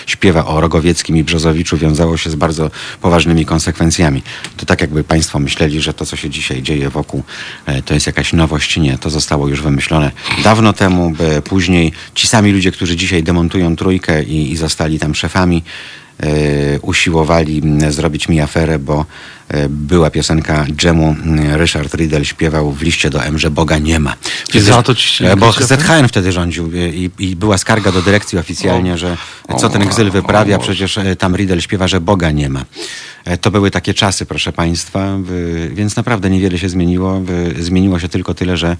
śpiewa 0.06 0.46
o 0.46 0.60
Rogowieckim 0.60 1.16
i 1.16 1.24
Brzozowiczu 1.24 1.76
wiązało 1.76 2.16
się 2.16 2.30
z 2.30 2.34
bardzo 2.34 2.70
poważnymi 3.00 3.46
konsekwencjami. 3.46 4.22
To 4.56 4.66
tak 4.66 4.80
jakby 4.80 5.04
Państwo 5.04 5.38
myśleli, 5.38 5.80
że 5.80 5.94
to, 5.94 6.06
co 6.06 6.16
się 6.16 6.30
dzisiaj 6.30 6.62
dzieje 6.62 6.90
wokół, 6.90 7.22
e, 7.66 7.82
to 7.82 7.94
jest 7.94 8.06
jakaś 8.06 8.32
nowość. 8.32 8.76
Nie, 8.76 8.98
to 8.98 9.10
zostało 9.10 9.48
już 9.48 9.62
wymyślone 9.62 10.10
dawno 10.44 10.72
temu, 10.72 11.10
by 11.10 11.42
później 11.42 11.92
ci 12.14 12.26
sami 12.26 12.52
ludzie, 12.52 12.72
którzy 12.72 12.96
dzisiaj 12.96 13.22
demontują 13.22 13.76
trójkę 13.76 14.22
i, 14.22 14.52
i 14.52 14.56
zostali 14.56 14.98
tam 14.98 15.07
szefami, 15.14 15.62
e, 16.22 16.80
usiłowali 16.80 17.62
m, 17.64 17.92
zrobić 17.92 18.28
mi 18.28 18.40
aferę, 18.40 18.78
bo 18.78 19.04
była 19.68 20.10
piosenka 20.10 20.66
Dżemu, 20.76 21.16
m, 21.24 21.40
Ryszard 21.54 21.94
Riddle 21.94 22.24
śpiewał 22.24 22.72
w 22.72 22.82
liście 22.82 23.10
do 23.10 23.24
M, 23.24 23.38
że 23.38 23.50
Boga 23.50 23.78
nie 23.78 24.00
ma. 24.00 24.14
Za 24.60 24.82
to 24.82 24.94
ci 24.94 25.24
E, 25.32 25.36
Bo? 25.36 25.52
ZHN 25.52 26.08
wtedy 26.08 26.32
rządził 26.32 26.70
e, 26.74 26.88
i, 26.88 27.10
i 27.18 27.36
była 27.36 27.58
skarga 27.58 27.92
do 27.92 28.02
dyrekcji 28.02 28.38
oficjalnie, 28.38 28.98
że 28.98 29.16
co 29.58 29.68
ten 29.68 29.88
gzyl 29.88 30.10
wyprawia, 30.10 30.58
przecież 30.58 30.98
e, 30.98 31.16
tam 31.16 31.36
Riddle 31.36 31.60
śpiewa, 31.62 31.88
że 31.88 32.00
Boga 32.00 32.30
nie 32.30 32.48
ma. 32.48 32.64
E, 33.24 33.36
To 33.38 33.50
były 33.50 33.70
takie 33.70 33.94
czasy, 33.94 34.26
proszę 34.26 34.52
Państwa, 34.52 35.06
więc 35.72 35.96
naprawdę 35.96 36.30
niewiele 36.30 36.58
się 36.58 36.68
zmieniło. 36.68 37.22
Zmieniło 37.60 37.98
się 37.98 38.08
tylko 38.08 38.34
tyle, 38.34 38.56
że 38.56 38.76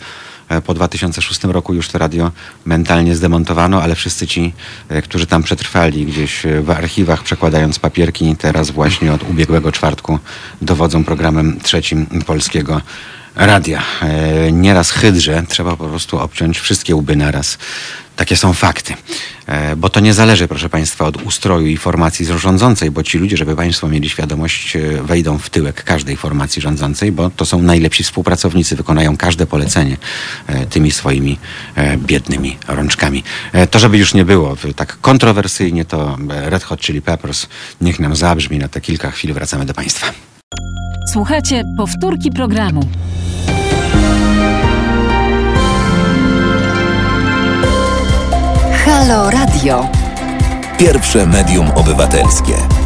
e, 0.49 0.61
po 0.61 0.75
2006 0.75 1.45
roku 1.45 1.75
już 1.75 1.89
to 1.89 1.99
radio 1.99 2.31
mentalnie 2.65 3.17
zdemontowano, 3.17 3.83
ale 3.83 3.95
wszyscy 3.95 4.27
ci, 4.27 4.53
e, 4.89 5.03
którzy 5.03 5.27
tam 5.27 5.43
przetrwali 5.43 6.07
gdzieś 6.07 6.47
e, 6.47 6.63
w 6.63 6.71
archiwach, 6.71 7.23
przekładając 7.23 7.79
papierki, 7.79 8.37
teraz 8.37 8.71
właśnie 8.71 9.13
od 9.13 9.23
ubiegłego 9.31 9.73
czwartku 9.73 10.19
dowodzą 10.63 11.05
programem 11.05 11.61
trzecim 11.61 12.07
Polskiego 12.07 12.81
Radia. 13.39 13.83
E, 14.03 14.53
Nieraz 14.53 14.91
hydrze 14.91 15.43
trzeba 15.49 15.77
po 15.77 15.89
prostu 15.89 16.19
obciąć 16.19 16.59
wszystkie 16.59 16.97
łby 16.97 17.17
naraz. 17.17 17.59
Takie 18.17 18.37
są 18.37 18.53
fakty. 18.53 18.95
E, 19.47 19.77
Bo 19.77 19.89
to 19.89 20.01
nie 20.01 20.15
zależy, 20.15 20.49
proszę 20.49 20.69
Państwa, 20.69 21.05
od 21.07 21.23
ustroju 21.23 21.67
i 21.67 21.77
formacji 21.77 22.27
rządzącej, 22.27 22.91
bo 22.91 23.03
ci 23.03 23.19
ludzie, 23.19 23.37
żeby 23.37 23.57
Państwo 23.57 23.89
mieli 23.89 24.09
świadomość, 24.09 24.77
e, 24.77 25.03
wejdą 25.03 25.39
w 25.39 25.51
tyłek 25.51 25.85
każdej 25.85 26.17
formacji 26.17 26.63
rządzącej, 26.63 27.13
bo 27.13 27.31
to 27.31 27.47
są 27.47 27.63
najlepsi 27.63 28.05
współpracownicy, 28.05 28.77
wykonają 28.77 29.17
każde 29.17 29.47
polecenie 29.47 29.97
tymi 30.71 30.91
swoimi 30.91 31.39
biednymi 31.97 32.59
rączkami. 32.69 33.25
To, 33.71 33.79
żeby 33.79 33.99
już 33.99 34.15
nie 34.15 34.25
było 34.25 34.57
tak 34.77 35.01
kontrowersyjnie, 35.01 35.85
to 35.85 36.19
Red 36.29 36.65
Hot 36.65 36.81
Chili 36.81 37.03
Peppers 37.03 37.47
niech 37.81 38.01
nam 38.01 38.17
zabrzmi 38.17 38.59
na 38.59 38.69
te 38.69 38.81
kilka 38.81 39.11
chwil. 39.11 39.35
Wracamy 39.35 39.67
do 39.67 39.75
Państwa. 39.75 40.28
Słuchajcie 41.13 41.65
powtórki 41.77 42.31
programu. 42.31 42.81
Halo 48.85 49.31
Radio. 49.31 49.89
Pierwsze 50.79 51.27
medium 51.27 51.71
obywatelskie. 51.71 52.78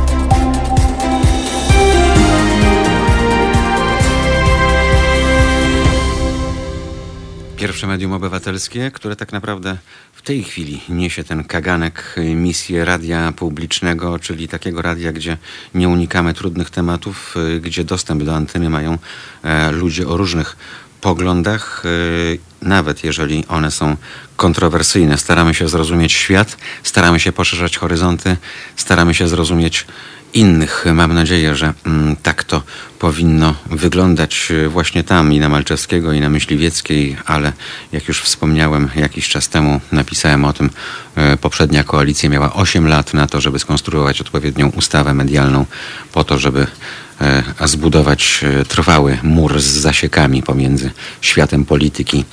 Pierwsze 7.63 7.87
medium 7.87 8.13
obywatelskie, 8.13 8.91
które 8.91 9.17
tak 9.17 9.33
naprawdę 9.33 9.79
w 10.13 10.23
tej 10.23 10.45
chwili 10.45 10.81
niesie 10.89 11.25
ten 11.25 11.45
kaganek 11.45 12.15
y, 12.19 12.35
misję 12.35 12.85
radia 12.85 13.33
publicznego, 13.33 14.19
czyli 14.19 14.49
takiego 14.49 14.83
radia, 14.83 15.13
gdzie 15.13 15.37
nie 15.75 15.89
unikamy 15.89 16.35
trudnych 16.35 16.71
tematów, 16.71 17.35
y, 17.57 17.61
gdzie 17.61 17.85
dostęp 17.85 18.23
do 18.23 18.35
anteny 18.35 18.71
mają 18.71 18.99
e, 19.43 19.73
ludzie 19.73 20.09
o 20.09 20.17
różnych 20.17 20.57
poglądach, 21.03 21.83
y, 21.85 22.39
nawet 22.63 23.05
jeżeli 23.05 23.45
one 23.49 23.71
są 23.71 23.97
kontrowersyjne. 24.37 25.19
Staramy 25.19 25.55
się 25.55 25.69
zrozumieć 25.69 26.13
świat, 26.13 26.57
staramy 26.83 27.21
się 27.21 27.33
poszerzać 27.33 27.77
horyzonty, 27.77 28.37
staramy 28.77 29.15
się 29.15 29.29
zrozumieć 29.29 29.87
innych. 30.35 30.85
Mam 30.95 31.15
nadzieję, 31.15 31.55
że 31.55 31.75
mm, 31.87 32.17
tak 32.17 32.45
to 32.45 32.63
powinno 32.99 33.55
wyglądać 33.67 34.49
e, 34.51 34.69
właśnie 34.69 35.05
tam 35.05 35.33
i 35.33 35.41
na 35.41 35.49
Malczewskiego 35.49 36.13
i 36.13 36.21
na 36.21 36.29
Myśliwieckiej, 36.29 37.17
ale 37.27 37.53
jak 37.93 38.09
już 38.09 38.23
wspomniałem 38.23 38.89
jakiś 38.97 39.29
czas 39.29 39.49
temu, 39.49 39.81
napisałem 39.93 40.45
o 40.45 40.53
tym, 40.53 40.71
e, 41.17 41.37
poprzednia 41.37 41.85
koalicja 41.85 42.29
miała 42.29 42.53
8 42.53 42.89
lat 42.89 43.15
na 43.15 43.27
to, 43.27 43.41
żeby 43.41 43.59
skonstruować 43.59 44.21
odpowiednią 44.21 44.69
ustawę 44.69 45.15
medialną 45.15 45.67
po 46.13 46.25
to, 46.25 46.39
żeby 46.39 46.67
e, 47.21 47.69
zbudować 47.69 48.41
e, 48.43 48.65
trwały 48.65 49.19
mur 49.23 49.61
z 49.61 49.65
zasiekami 49.65 50.43
pomiędzy 50.43 50.91
światem 51.21 51.65
polityki 51.65 52.25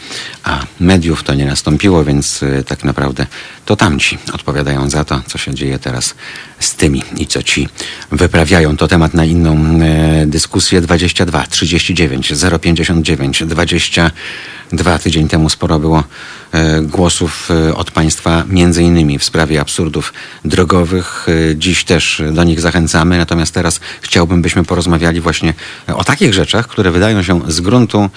a 0.43 0.59
mediów. 0.79 1.23
To 1.23 1.33
nie 1.33 1.45
nastąpiło, 1.45 2.03
więc 2.03 2.43
e, 2.43 2.63
tak 2.63 2.83
naprawdę 2.83 3.27
to 3.69 3.75
tamci 3.75 4.17
odpowiadają 4.33 4.89
za 4.89 5.05
to, 5.05 5.21
co 5.27 5.37
się 5.37 5.53
dzieje 5.53 5.79
teraz 5.79 6.15
z 6.59 6.75
tymi 6.75 7.03
i 7.17 7.27
co 7.27 7.43
ci 7.43 7.67
wyprawiają. 8.11 8.77
To 8.77 8.87
temat 8.87 9.13
na 9.13 9.25
inną 9.25 9.57
e, 9.81 10.25
dyskusję. 10.25 10.81
22 10.81 11.47
39 11.47 12.33
059 12.61 13.43
22 13.43 14.99
tydzień 14.99 15.27
temu 15.27 15.49
sporo 15.49 15.79
było 15.79 16.03
e, 16.51 16.81
głosów 16.81 17.49
e, 17.51 17.75
od 17.75 17.91
Państwa, 17.91 18.43
między 18.47 18.83
innymi 18.83 19.19
w 19.19 19.23
sprawie 19.23 19.61
absurdów 19.61 20.13
drogowych. 20.45 21.27
Dziś 21.55 21.83
też 21.83 22.21
do 22.31 22.43
nich 22.43 22.61
zachęcamy, 22.61 23.17
natomiast 23.17 23.53
teraz 23.53 23.79
chciałbym, 24.01 24.41
byśmy 24.41 24.63
porozmawiali 24.63 25.21
właśnie 25.21 25.53
o 25.95 26.03
takich 26.03 26.33
rzeczach, 26.33 26.67
które 26.67 26.91
wydają 26.91 27.23
się 27.23 27.41
z 27.47 27.61
gruntu 27.61 28.09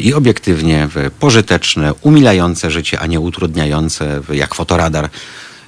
i 0.00 0.14
obiektywnie 0.14 0.88
pożyteczne, 1.20 1.94
umilające 1.94 2.70
życie, 2.70 3.00
a 3.00 3.06
nie 3.06 3.20
utrudniające, 3.20 4.20
jak 4.32 4.54
fotoradar. 4.54 5.10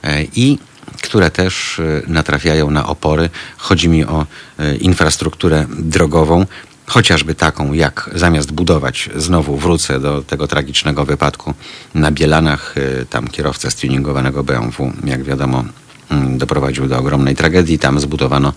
E, 0.02 0.22
I 0.36 0.58
które 1.02 1.30
też 1.30 1.78
e, 1.78 2.02
natrafiają 2.06 2.70
na 2.70 2.86
opory. 2.86 3.30
Chodzi 3.56 3.88
mi 3.88 4.04
o 4.04 4.26
e, 4.58 4.76
infrastrukturę 4.76 5.66
drogową, 5.78 6.46
chociażby 6.86 7.34
taką, 7.34 7.72
jak 7.72 8.10
zamiast 8.14 8.52
budować, 8.52 9.10
znowu 9.16 9.56
wrócę 9.56 10.00
do 10.00 10.22
tego 10.22 10.48
tragicznego 10.48 11.04
wypadku 11.04 11.54
na 11.94 12.10
Bielanach, 12.10 12.74
tam 13.10 13.28
kierowca 13.28 13.70
stuningowanego 13.70 14.44
BMW, 14.44 14.92
jak 15.04 15.24
wiadomo, 15.24 15.64
doprowadził 16.36 16.86
do 16.88 16.98
ogromnej 16.98 17.36
tragedii. 17.36 17.78
Tam 17.78 18.00
zbudowano 18.00 18.52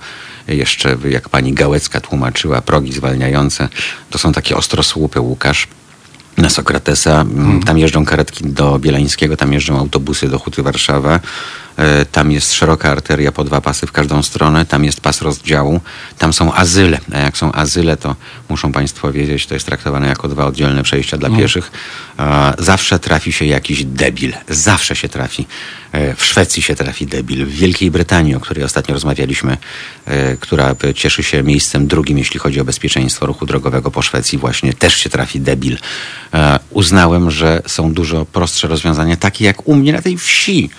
jeszcze, 0.48 0.98
jak 1.10 1.30
pani 1.30 1.54
Gałecka 1.54 2.02
tłumaczyła, 2.02 2.62
progi 2.62 2.94
zwalniające. 2.94 3.70
To 4.10 4.18
są 4.18 4.32
takie 4.32 4.56
ostrosłupy, 4.56 5.20
Łukasz 5.20 5.68
na 6.38 6.50
Sokratesa. 6.50 7.22
Mm, 7.22 7.64
Tam 7.64 7.78
jeżdżą 7.78 8.06
karetki 8.06 8.46
do 8.46 8.80
Bielańskiego, 8.80 9.38
tam 9.38 9.54
jeżdżą 9.54 9.80
autobusy 9.80 10.30
do 10.30 10.40
Huty 10.40 10.64
Warszawa. 10.64 11.20
E, 11.78 12.06
Tam 12.06 12.32
jest 12.32 12.54
szeroka 12.54 12.92
arteria 12.92 13.32
po 13.32 13.44
dwa 13.44 13.62
pasy 13.62 13.88
w 13.88 13.92
każdą 13.92 14.24
stronę, 14.24 14.66
tam 14.66 14.86
jest 14.86 15.02
pas 15.02 15.22
rozdziału, 15.22 15.82
tam 16.18 16.34
są 16.34 16.54
azyle. 16.54 17.00
A 17.14 17.18
jak 17.18 17.38
są 17.38 17.52
azyle, 17.52 17.98
to 17.98 18.16
muszą 18.50 18.72
Państwo 18.72 19.12
wiedzieć, 19.12 19.46
to 19.48 19.54
jest 19.54 19.66
traktowane 19.66 20.08
jako 20.08 20.28
dwa 20.28 20.46
oddzielne 20.46 20.84
przejścia 20.84 21.18
dla 21.18 21.30
pieszych. 21.30 21.72
E, 22.20 22.54
Zawsze 22.60 23.00
trafi 23.00 23.32
się 23.34 23.46
jakiś 23.46 23.86
debil. 23.86 24.34
Zawsze 24.50 24.96
się 24.96 25.10
trafi. 25.10 25.48
E, 25.92 26.16
W 26.16 26.26
Szwecji 26.26 26.62
się 26.62 26.76
trafi 26.76 27.06
debil. 27.08 27.46
W 27.46 27.50
Wielkiej 27.52 27.92
Brytanii, 27.92 28.36
o 28.36 28.40
której 28.40 28.64
ostatnio 28.64 28.94
rozmawialiśmy, 28.94 29.58
e, 30.06 30.38
która 30.38 30.76
cieszy 30.96 31.24
się 31.24 31.44
miejscem 31.44 31.88
drugim, 31.88 32.18
jeśli 32.18 32.40
chodzi 32.40 32.60
o 32.60 32.66
bezpieczeństwo 32.66 33.26
ruchu 33.26 33.46
drogowego 33.46 33.92
po 33.92 34.02
Szwecji, 34.02 34.38
właśnie 34.38 34.74
też 34.74 34.98
się 34.98 35.10
trafi 35.10 35.40
debil. 35.40 35.78
Uznałem, 36.70 37.32
że 37.32 37.62
są 37.68 37.94
dużo 37.94 38.26
prostsze 38.26 38.68
rozwiązania, 38.68 39.16
takie 39.18 39.46
jak 39.46 39.68
u 39.68 39.76
mnie 39.76 39.94
na 39.94 40.02
tej 40.02 40.18
wsi 40.18 40.70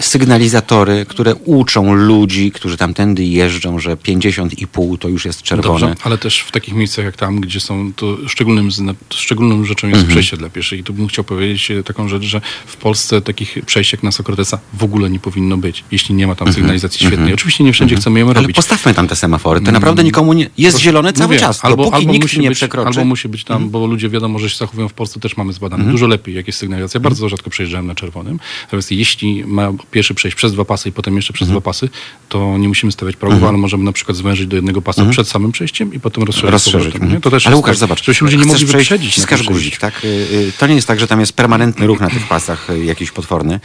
sygnalizatory, 0.00 1.06
które 1.08 1.34
uczą 1.34 1.94
ludzi, 1.94 2.50
którzy 2.52 2.76
tamtędy 2.76 3.24
jeżdżą, 3.24 3.78
że 3.78 3.96
50,5 3.96 4.98
to 4.98 5.08
już 5.08 5.24
jest 5.24 5.42
czerwone. 5.42 5.80
Dobrze, 5.80 5.94
ale 6.04 6.18
też 6.18 6.40
w 6.40 6.50
takich 6.52 6.74
miejscach 6.74 7.04
jak 7.04 7.16
tam, 7.16 7.40
gdzie 7.40 7.60
są, 7.60 7.92
to 7.96 8.16
szczególnym, 8.28 8.68
szczególną 9.14 9.64
rzeczą 9.64 9.86
jest 9.88 9.96
Mhm. 10.00 10.10
przejście 10.10 10.36
dla 10.36 10.50
pieszych. 10.50 10.80
I 10.80 10.84
tu 10.84 10.92
bym 10.94 11.08
chciał 11.08 11.24
powiedzieć 11.24 11.70
e, 11.70 11.82
taką 11.82 12.08
rzecz, 12.08 12.22
że 12.22 12.40
w 12.66 12.76
Polsce 12.76 13.20
takich 13.22 13.58
przejść 13.66 13.92
jak 13.92 14.02
na 14.02 14.12
Sokratesa 14.12 14.58
w 14.74 14.84
ogóle 14.84 15.10
nie 15.10 15.18
powinno 15.18 15.56
być, 15.56 15.84
jeśli 15.92 16.14
nie 16.14 16.26
ma 16.26 16.34
tam 16.34 16.52
sygnalizacji 16.52 17.06
świetnej. 17.06 17.34
Oczywiście 17.34 17.64
nie 17.64 17.72
wszędzie 17.72 17.96
chcemy 17.96 18.20
ją 18.20 18.26
Mhm. 18.26 18.36
Ale 18.36 18.42
robić. 18.44 18.56
postawmy 18.56 18.94
tam 18.94 19.08
te 19.08 19.16
semafory. 19.16 19.60
To 19.60 19.72
naprawdę 19.72 20.04
nikomu 20.04 20.32
nie... 20.32 20.50
Jest 20.58 20.74
Proszę, 20.76 20.84
zielone 20.84 21.12
cały 21.12 21.26
mówię, 21.28 21.40
czas. 21.40 21.64
Albo, 21.64 21.94
albo 21.94 22.12
nikt 22.12 22.24
musi 22.24 22.40
nie 22.40 22.48
być, 22.48 22.58
przekroczy. 22.58 22.88
Mhm. 22.88 22.98
Albo 23.02 23.08
musi 23.08 23.28
być 23.28 23.44
tam, 23.44 23.70
bo 23.70 23.86
ludzie 23.86 24.08
wiadomo, 24.08 24.38
że 24.38 24.50
się 24.50 24.56
zachowują 24.58 24.88
w 24.88 24.92
Polsce, 24.92 25.20
też 25.20 25.36
mamy 25.36 25.52
zbadane. 25.52 25.84
Dużo 25.84 26.06
lepiej, 26.06 26.34
jak 26.34 26.46
jest 26.46 26.58
sygnalizacja. 26.58 26.98
Mhm. 26.98 27.10
Bardzo 27.10 27.28
rzadko 27.28 27.50
przejeżdżałem 27.50 27.86
na 27.86 27.94
czerwonym. 27.94 28.38
Natomiast 28.64 28.92
jeśli 28.92 29.44
ma 29.46 29.69
pierwszy 29.90 30.14
przejść 30.14 30.36
przez 30.36 30.52
dwa 30.52 30.64
pasy 30.64 30.88
i 30.88 30.92
potem 30.92 31.16
jeszcze 31.16 31.32
przez 31.32 31.48
Mhm. 31.48 31.54
dwa 31.60 31.64
pasy, 31.64 31.88
to 32.28 32.58
nie 32.58 32.68
musimy 32.68 32.92
stawiać 32.92 33.16
progów, 33.16 33.44
ale 33.44 33.58
możemy 33.58 33.84
na 33.84 33.92
przykład 33.92 34.16
zwężyć 34.16 34.46
do 34.46 34.56
jednego 34.56 34.82
pasa 34.82 35.04
przed 35.10 35.28
samym 35.28 35.52
przejściem 35.52 35.94
i 35.94 36.00
potem 36.00 36.24
rozszerzyć. 36.24 36.44
Mhm. 36.44 36.52
rozszerzyć. 36.52 36.84
powrotem, 36.84 37.02
mhm. 37.02 37.22
To 37.22 37.30
też 37.30 37.46
Ale 37.46 37.56
Łukasz, 37.56 37.70
tak, 37.70 37.78
zobacz. 37.78 38.04
Żeby 38.04 38.14
się 38.14 38.24
ludzie 38.24 38.36
nie 38.36 38.44
mogli 38.44 38.66
przejść, 38.66 38.90
wyprzedzić. 38.90 39.14
tym 39.26 39.46
guzik, 39.54 39.76
tak? 39.76 40.04
Y, 40.04 40.06
y, 40.08 40.52
To 40.58 40.66
nie 40.66 40.74
jest 40.74 40.86
tak, 40.88 41.00
że 41.00 41.06
tam 41.06 41.20
jest 41.20 41.32
permanentny 41.32 41.86
ruch 41.86 42.00
na 42.00 42.10
tych 42.10 42.28
pasach 42.28 42.70
y, 42.70 42.84
jakiś 42.84 43.10
potworny. 43.10 43.60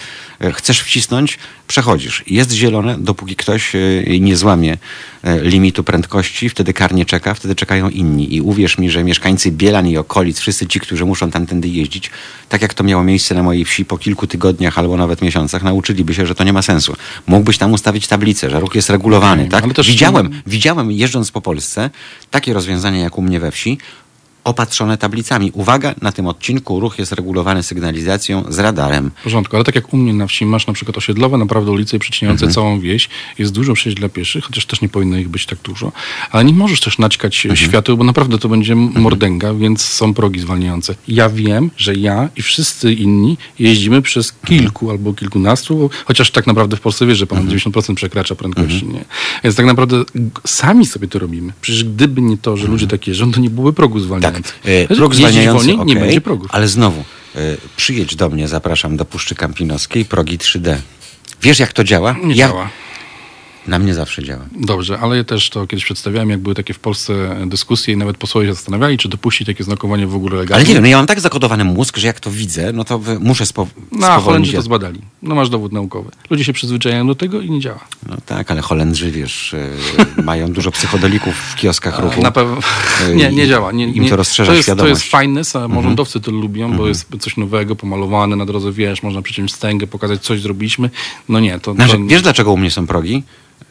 Chcesz 0.54 0.80
wcisnąć, 0.82 1.38
przechodzisz. 1.68 2.24
Jest 2.28 2.52
zielone, 2.52 2.98
dopóki 3.00 3.36
ktoś 3.36 3.74
nie 4.20 4.38
złamie 4.38 4.78
limitu 5.42 5.84
prędkości, 5.84 6.50
wtedy 6.50 6.74
karnie 6.74 7.06
czeka, 7.06 7.34
wtedy 7.34 7.56
czekają 7.56 7.90
inni. 7.90 8.36
I 8.36 8.42
uwierz 8.42 8.78
mi, 8.78 8.90
że 8.90 9.04
mieszkańcy 9.04 9.52
Bielan 9.52 9.88
i 9.88 9.98
okolic, 9.98 10.40
wszyscy 10.40 10.68
ci, 10.68 10.80
którzy 10.80 11.06
muszą 11.06 11.32
tamtędy 11.32 11.68
jeździć, 11.68 12.10
tak 12.50 12.62
jak 12.62 12.74
to 12.74 12.84
miało 12.84 13.04
miejsce 13.04 13.36
na 13.36 13.44
mojej 13.44 13.66
wsi 13.66 13.86
po 13.86 13.98
kilku 13.98 14.28
tygodniach 14.28 14.78
albo 14.80 14.98
nawet 14.98 15.22
miesiącach, 15.22 15.64
nauczyliby 15.96 16.14
się, 16.14 16.26
że 16.26 16.36
to 16.36 16.44
nie 16.44 16.54
ma 16.54 16.62
sensu. 16.62 16.96
Mógłbyś 17.28 17.58
tam 17.58 17.74
ustawić 17.74 18.08
tablicę, 18.08 18.50
że 18.50 18.60
ruch 18.60 18.76
jest 18.76 18.90
regulowany, 18.90 19.48
tak? 19.48 19.64
Widziałem, 19.84 20.42
widziałem 20.48 20.92
jeżdżąc 20.92 21.32
po 21.32 21.42
Polsce 21.42 21.90
takie 22.32 22.54
rozwiązanie 22.54 23.00
jak 23.00 23.18
u 23.18 23.22
mnie 23.22 23.40
we 23.40 23.52
wsi, 23.52 23.78
opatrzone 24.50 24.98
tablicami. 24.98 25.52
Uwaga, 25.54 25.96
na 26.02 26.12
tym 26.12 26.28
odcinku 26.28 26.80
ruch 26.80 27.00
jest 27.00 27.12
regulowany 27.12 27.64
sygnalizacją 27.64 28.44
z 28.50 28.60
radarem. 28.60 29.12
W 29.20 29.24
porządku, 29.24 29.56
ale 29.56 29.66
tak 29.66 29.76
jak 29.76 29.94
u 29.94 29.98
mnie 29.98 30.14
na 30.14 30.28
wsi 30.28 30.46
masz 30.46 30.68
na 30.68 30.74
przykład 30.74 30.98
osiedlowe 30.98 31.38
naprawdę 31.38 31.72
ulice 31.72 32.00
przecinające 32.00 32.46
Mhm. 32.46 32.54
całą 32.56 32.80
wieś, 32.80 33.10
jest 33.40 33.52
dużo 33.52 33.74
przejść 33.74 33.98
dla 34.00 34.10
pieszych, 34.10 34.44
chociaż 34.44 34.66
też 34.66 34.82
nie 34.82 34.90
powinno 34.90 35.18
ich 35.18 35.30
być 35.30 35.46
tak 35.46 35.60
dużo, 35.64 35.92
ale 36.32 36.46
nie 36.46 36.54
możesz 36.54 36.80
też 36.82 36.98
naćkać 36.98 37.46
Mhm. 37.46 37.70
świateł, 37.70 37.98
bo 37.98 38.04
naprawdę 38.04 38.38
to 38.38 38.50
będzie 38.50 38.76
mordęga, 38.76 39.54
więc 39.54 39.82
są 39.82 40.14
progi 40.14 40.40
zwalniające. 40.40 40.96
Ja 41.08 41.30
wiem, 41.30 41.72
że 41.78 41.94
ja 41.96 42.30
i 42.36 42.42
wszyscy 42.42 42.94
inni 42.94 43.38
jeździmy 43.60 44.02
przez 44.02 44.34
kilku 44.48 44.90
albo 44.92 45.14
kilkunastu, 45.14 45.90
chociaż 46.06 46.32
tak 46.32 46.48
naprawdę 46.48 46.78
w 46.78 46.82
Polsce 46.82 47.06
wiesz, 47.06 47.18
że 47.18 47.28
ponad 47.28 47.44
Mhm. 47.44 47.60
90% 47.60 47.96
przekracza 47.96 48.36
prędkości, 48.36 48.86
nie? 48.88 49.06
Więc 49.44 49.56
tak 49.56 49.66
naprawdę 49.66 50.04
sami 50.48 50.86
sobie 50.86 51.08
to 51.08 51.20
robimy. 51.20 51.54
Przecież 51.62 51.84
gdyby 51.84 52.22
nie 52.22 52.38
to, 52.38 52.58
że 52.58 52.68
ludzie 52.68 52.88
tak 52.88 53.08
jeżdżą, 53.08 53.32
to 53.32 53.40
nie 53.40 53.50
byłoby 53.50 53.74
progu 53.74 54.00
zwalniających. 54.00 54.35
Tak, 54.35 54.35
e, 54.66 54.96
próg 54.96 55.16
zwalniający, 55.16 55.58
wolniej, 55.58 55.78
nie 55.78 55.84
okej, 55.84 55.96
będzie 55.96 56.22
ale 56.50 56.68
znowu, 56.68 57.04
e, 57.36 57.40
przyjedź 57.78 58.16
do 58.16 58.30
mnie, 58.30 58.48
zapraszam 58.48 58.98
do 58.98 59.06
Puszczy 59.06 59.36
Kampinoskiej, 59.36 60.06
progi 60.06 60.38
3D. 60.38 60.76
Wiesz 61.42 61.60
jak 61.60 61.74
to 61.74 61.84
działa? 61.84 62.16
Nie 62.24 62.36
Ja- 62.36 62.48
działa. 62.48 62.70
Na 63.68 63.80
mnie 63.80 63.94
zawsze 63.94 64.24
działa. 64.24 64.46
Dobrze, 64.60 65.00
ale 65.00 65.18
ja 65.18 65.24
też 65.24 65.50
to 65.50 65.68
kiedyś 65.68 65.86
przedstawiałem, 65.86 66.30
jak 66.30 66.40
były 66.40 66.56
takie 66.56 66.74
w 66.74 66.80
Polsce 66.80 67.36
dyskusje 67.46 67.94
i 67.94 67.98
nawet 67.98 68.18
posłowie 68.18 68.48
się 68.48 68.54
zastanawiali, 68.54 68.98
czy 68.98 69.10
dopuścić 69.10 69.48
takie 69.48 69.64
znakowanie 69.64 70.08
w 70.08 70.16
ogóle 70.16 70.38
legalnie. 70.38 70.56
Ale 70.56 70.68
nie 70.68 70.74
wiem, 70.74 70.84
no 70.84 70.90
ja 70.90 70.98
mam 70.98 71.08
tak 71.08 71.20
zakodowany 71.20 71.64
mózg, 71.64 71.98
że 71.98 72.08
jak 72.08 72.20
to 72.20 72.32
widzę, 72.32 72.74
no 72.74 72.84
to 72.84 73.02
muszę 73.20 73.46
spo, 73.46 73.68
No, 73.92 74.08
a 74.08 74.20
Holendrzy 74.20 74.54
to 74.54 74.62
zbadali. 74.62 75.02
No 75.22 75.36
masz 75.36 75.50
dowód 75.50 75.74
naukowy. 75.74 76.12
Ludzie 76.30 76.44
się 76.44 76.54
przyzwyczajają 76.54 77.08
do 77.08 77.16
tego 77.16 77.42
i 77.42 77.52
nie 77.52 77.60
działa. 77.60 77.80
No 78.10 78.18
tak, 78.26 78.52
ale 78.52 78.62
Holendrzy, 78.62 79.12
wiesz, 79.12 79.54
e, 80.18 80.22
mają 80.24 80.52
dużo 80.54 80.72
psychodelików 80.72 81.36
w 81.36 81.56
kioskach 81.56 82.00
ruchu. 82.00 82.22
Na 82.22 82.32
pewno 82.32 82.58
E, 83.02 83.16
nie, 83.16 83.30
nie 83.30 83.48
działa. 83.48 83.72
Nie, 83.72 83.86
im 83.88 84.04
nie. 84.04 84.10
to 84.10 84.16
rozszerza 84.16 84.52
to 84.52 84.56
jest, 84.56 84.66
to 84.66 84.72
świadomość. 84.72 84.92
Mhm. 84.92 85.04
jest 85.04 85.12
fajne, 85.12 85.44
samorządowcy 85.44 86.22
to 86.22 86.32
lubią, 86.32 86.78
bo 86.78 86.88
jest 86.88 87.08
coś 87.20 87.38
nowego, 87.38 87.76
pomalowane 87.76 88.36
na 88.36 88.46
drodze, 88.46 88.72
wiesz, 88.72 89.04
można 89.04 89.22
przyciąć 89.22 89.54
stęgę, 89.54 89.88
pokazać, 89.88 90.22
coś 90.22 90.42
zrobiliśmy. 90.42 90.90
No 91.30 91.40
nie, 91.40 91.60
to... 91.60 91.74
Znaczy, 91.74 91.94
to 91.94 92.06
wiesz 92.08 92.22
dlaczego 92.22 92.52
u 92.52 92.58
mnie 92.58 92.72
są 92.72 92.88
progi? 92.88 93.24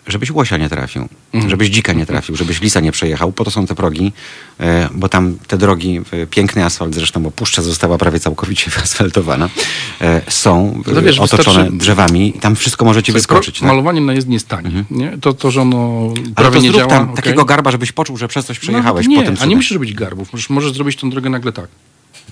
Żebyś 0.06 0.30
łosia 0.30 0.56
nie 0.56 0.68
trafił, 0.68 1.08
Mhm. 1.32 1.50
żebyś 1.50 1.68
dzika 1.70 1.92
nie 1.92 2.06
trafił, 2.06 2.36
żebyś 2.36 2.60
lisa 2.60 2.80
nie 2.80 2.92
przejechał. 2.92 3.32
Po 3.32 3.44
to 3.44 3.50
są 3.50 3.66
te 3.66 3.74
progi, 3.74 4.12
e, 4.60 4.88
bo 4.94 5.08
tam 5.08 5.38
te 5.46 5.58
drogi, 5.58 6.00
e, 6.12 6.26
piękny 6.26 6.64
asfalt 6.64 6.94
zresztą, 6.94 7.22
bo 7.22 7.30
puszcza 7.30 7.62
została 7.62 7.98
prawie 7.98 8.20
całkowicie 8.20 8.70
wyasfaltowana, 8.76 9.48
e, 10.00 10.20
są 10.28 10.82
No 10.86 11.02
wiesz, 11.02 11.18
otoczone 11.18 11.58
wystarczy- 11.64 11.78
drzewami 11.78 12.36
i 12.36 12.40
tam 12.40 12.56
wszystko 12.56 12.84
może 12.84 13.02
ci 13.02 13.06
Słuchaj, 13.12 13.18
wyskoczyć. 13.20 13.58
Tak? 13.60 13.68
Malowaniem 13.68 14.06
na 14.06 14.12
jezdni 14.12 14.34
jest 14.34 14.48
tanie. 14.48 14.84
Nie? 14.90 15.18
To, 15.20 15.34
to, 15.34 15.50
że 15.50 15.62
ono 15.62 16.08
Ale 16.24 16.34
prawie 16.34 16.56
to 16.56 16.62
nie 16.62 16.72
działa... 16.72 16.86
tam 16.90 17.02
okej. 17.02 17.16
takiego 17.16 17.44
garba, 17.44 17.70
żebyś 17.70 17.92
poczuł, 17.92 18.16
że 18.16 18.28
przez 18.28 18.46
coś 18.46 18.58
przejechałeś 18.58 19.06
Nawet 19.06 19.16
po 19.24 19.30
nie, 19.30 19.36
tym 19.36 19.44
a 19.44 19.46
nie 19.50 19.56
musisz 19.56 19.70
robić 19.72 19.94
garbów. 19.94 20.32
Możesz, 20.32 20.50
możesz 20.50 20.72
zrobić 20.72 20.96
tą 20.96 21.10
drogę 21.10 21.30
nagle 21.30 21.52
tak. 21.52 21.66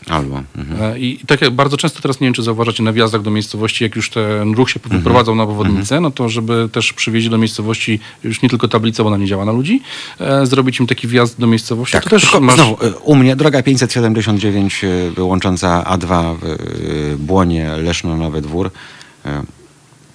Albo. 0.09 0.43
Mhm. 0.57 0.83
E, 0.93 0.99
I 0.99 1.19
tak 1.27 1.41
jak 1.41 1.51
bardzo 1.51 1.77
często 1.77 2.01
teraz 2.03 2.21
nie 2.21 2.27
wiem, 2.27 2.35
czy 2.35 2.43
zauważacie 2.43 2.83
na 2.83 2.93
wjazdach 2.93 3.23
do 3.23 3.31
miejscowości, 3.31 3.85
jak 3.85 3.97
już 3.97 4.11
ten 4.11 4.55
ruch 4.55 4.71
się 4.71 4.81
Mhm. 4.85 5.01
wyprowadzał 5.01 5.35
na 5.35 5.43
obwodnicę, 5.43 6.01
no 6.01 6.11
to 6.11 6.29
żeby 6.29 6.69
też 6.73 6.93
przywieźli 6.93 7.31
do 7.31 7.39
miejscowości 7.39 8.01
już 8.25 8.43
nie 8.43 8.49
tylko 8.49 8.69
tablicę, 8.69 9.03
bo 9.03 9.09
ona 9.09 9.17
nie 9.17 9.27
działa 9.27 9.45
na 9.45 9.53
ludzi, 9.53 9.83
e, 10.21 10.47
zrobić 10.47 10.81
im 10.81 10.87
taki 10.87 11.09
wjazd 11.09 11.41
do 11.41 11.47
miejscowości. 11.47 11.93
Tak, 11.93 12.05
to 12.05 12.11
też 12.11 12.23
tylko 12.23 12.41
masz... 12.41 12.55
znowu, 12.55 12.87
y, 12.87 12.99
u 12.99 13.15
mnie 13.15 13.37
droga 13.37 13.63
579 13.63 14.85
y, 15.19 15.23
łącząca 15.23 15.85
A2 15.89 16.37
w 16.43 17.17
Błonie, 17.19 17.71
Leszno, 17.77 18.17
Nowy 18.17 18.41
Dwór. 18.41 18.71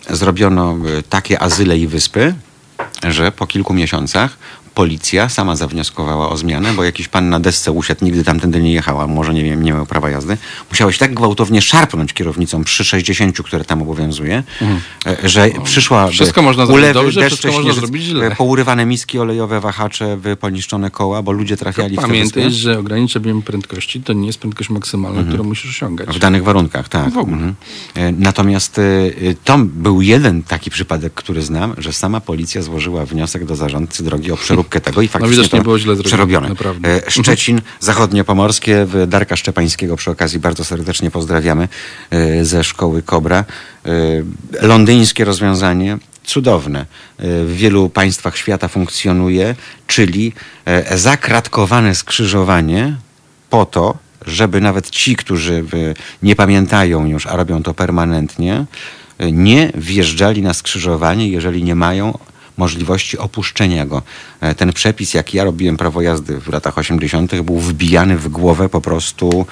Zrobiono 0.10 0.76
takie 1.10 1.42
azyle 1.42 1.78
i 1.78 1.88
wyspy, 1.88 2.36
że 3.10 3.32
po 3.32 3.48
kilku 3.48 3.74
miesiącach 3.74 4.38
policja 4.78 5.30
sama 5.30 5.56
zawnioskowała 5.56 6.30
o 6.30 6.38
zmianę, 6.38 6.74
bo 6.74 6.84
jakiś 6.84 7.08
pan 7.08 7.30
na 7.30 7.40
desce 7.40 7.72
usiadł, 7.72 8.06
nigdy 8.06 8.24
tamtędy 8.24 8.62
nie 8.62 8.74
jechał, 8.74 9.02
a 9.02 9.08
może 9.08 9.34
nie, 9.34 9.44
wiem, 9.44 9.64
nie 9.64 9.74
miał 9.74 9.86
prawa 9.86 10.10
jazdy. 10.10 10.38
Musiałeś 10.72 10.98
tak 10.98 11.14
gwałtownie 11.14 11.62
szarpnąć 11.62 12.14
kierownicą 12.14 12.64
przy 12.64 12.84
60, 12.86 13.42
które 13.42 13.66
tam 13.66 13.82
obowiązuje, 13.82 14.44
y, 15.24 15.30
że 15.30 15.50
przyszła 15.64 15.98
Mhm. 15.98 16.14
Wszystko 16.14 16.42
można 16.42 16.66
zrobić 16.66 16.84
ulewy, 16.84 16.94
dobrze, 16.94 17.28
wszystko 17.28 17.52
można 17.52 17.74
zrobić 17.74 18.04
źle. 18.04 18.28
y, 18.32 18.36
pourywane 18.36 18.86
miski 18.86 19.20
olejowe, 19.20 19.60
wahacze, 19.60 20.18
wy- 20.18 20.36
poniszczone 20.36 20.92
koła, 20.92 21.22
bo 21.22 21.32
ludzie 21.32 21.58
trafiali 21.58 21.94
w 21.96 22.00
te 22.00 22.02
Pamiętaj, 22.02 22.52
że 22.52 22.80
ograniczenie 22.80 23.42
prędkości 23.42 24.02
to 24.02 24.14
nie 24.14 24.28
jest 24.28 24.40
prędkość 24.40 24.70
maksymalna, 24.70 25.24
którą 25.24 25.44
musisz 25.44 25.72
osiągać. 25.72 26.10
W 26.10 26.20
danych 26.20 26.44
warunkach, 26.44 26.90
tak. 26.90 27.14
W 27.14 27.18
ogóle. 27.18 27.38
Mhm. 27.38 27.56
E, 27.96 28.12
Natomiast 28.12 28.80
e, 28.80 28.82
e, 28.82 29.36
to 29.44 29.58
był 29.58 30.02
jeden 30.02 30.44
taki 30.44 30.70
przypadek, 30.72 31.14
który 31.14 31.42
znam, 31.42 31.74
że 31.78 31.94
sama 31.94 32.22
policja 32.22 32.62
złożyła 32.62 33.06
wniosek 33.06 33.46
do 33.46 33.56
zarządcy 33.56 34.04
drogi 34.04 34.32
o 34.32 34.36
przeróbkę 34.68 34.82
tego 34.82 35.02
i 35.02 35.08
faktycznie 35.08 35.36
widać, 35.36 35.52
to 35.52 35.58
nie 35.58 35.64
było 35.64 35.80
źle 35.80 35.96
zrobione, 35.96 36.10
przerobione. 36.10 36.50
naprawdę. 36.50 36.90
E, 37.08 37.12
Szczecin, 37.12 37.62
Zachodniopomorskie, 37.80 38.88
Darka 39.08 39.36
Szczepańskiego 39.36 39.96
przy 39.96 40.12
okazji 40.12 40.40
bardzo 40.40 40.66
serdecznie 40.66 41.12
pozdrawiamy 41.12 41.68
e, 42.10 42.46
ze 42.46 42.64
szkoły 42.64 43.02
Kobra. 43.02 43.46
E, 43.86 44.68
Londyńskie 44.68 45.26
rozwiązanie, 45.26 45.98
cudowne. 46.24 46.86
W 47.20 47.54
wielu 47.56 47.90
państwach 47.90 48.38
świata 48.38 48.68
funkcjonuje, 48.68 49.56
czyli 49.88 50.34
zakratkowane 50.96 51.96
skrzyżowanie 51.96 52.96
po 53.50 53.66
to, 53.66 53.98
żeby 54.26 54.62
nawet 54.62 54.90
ci, 54.90 55.16
którzy 55.16 55.64
nie 56.24 56.36
pamiętają 56.36 57.06
już, 57.06 57.28
a 57.28 57.36
robią 57.36 57.64
to 57.64 57.74
permanentnie, 57.74 58.66
nie 59.32 59.72
wjeżdżali 59.76 60.42
na 60.42 60.54
skrzyżowanie, 60.54 61.30
jeżeli 61.30 61.64
nie 61.64 61.76
mają 61.76 62.18
możliwości 62.58 63.18
opuszczenia 63.18 63.86
go. 63.86 64.02
E, 64.42 64.56
Ten 64.56 64.74
przepis, 64.74 65.14
jak 65.14 65.34
ja 65.34 65.44
robiłem 65.44 65.78
prawo 65.78 66.02
jazdy 66.02 66.40
w 66.42 66.48
latach 66.48 66.78
80., 66.78 67.42
był 67.42 67.60
wbijany 67.60 68.18
w 68.18 68.28
głowę 68.30 68.70
po 68.70 68.82
prostu 68.82 69.46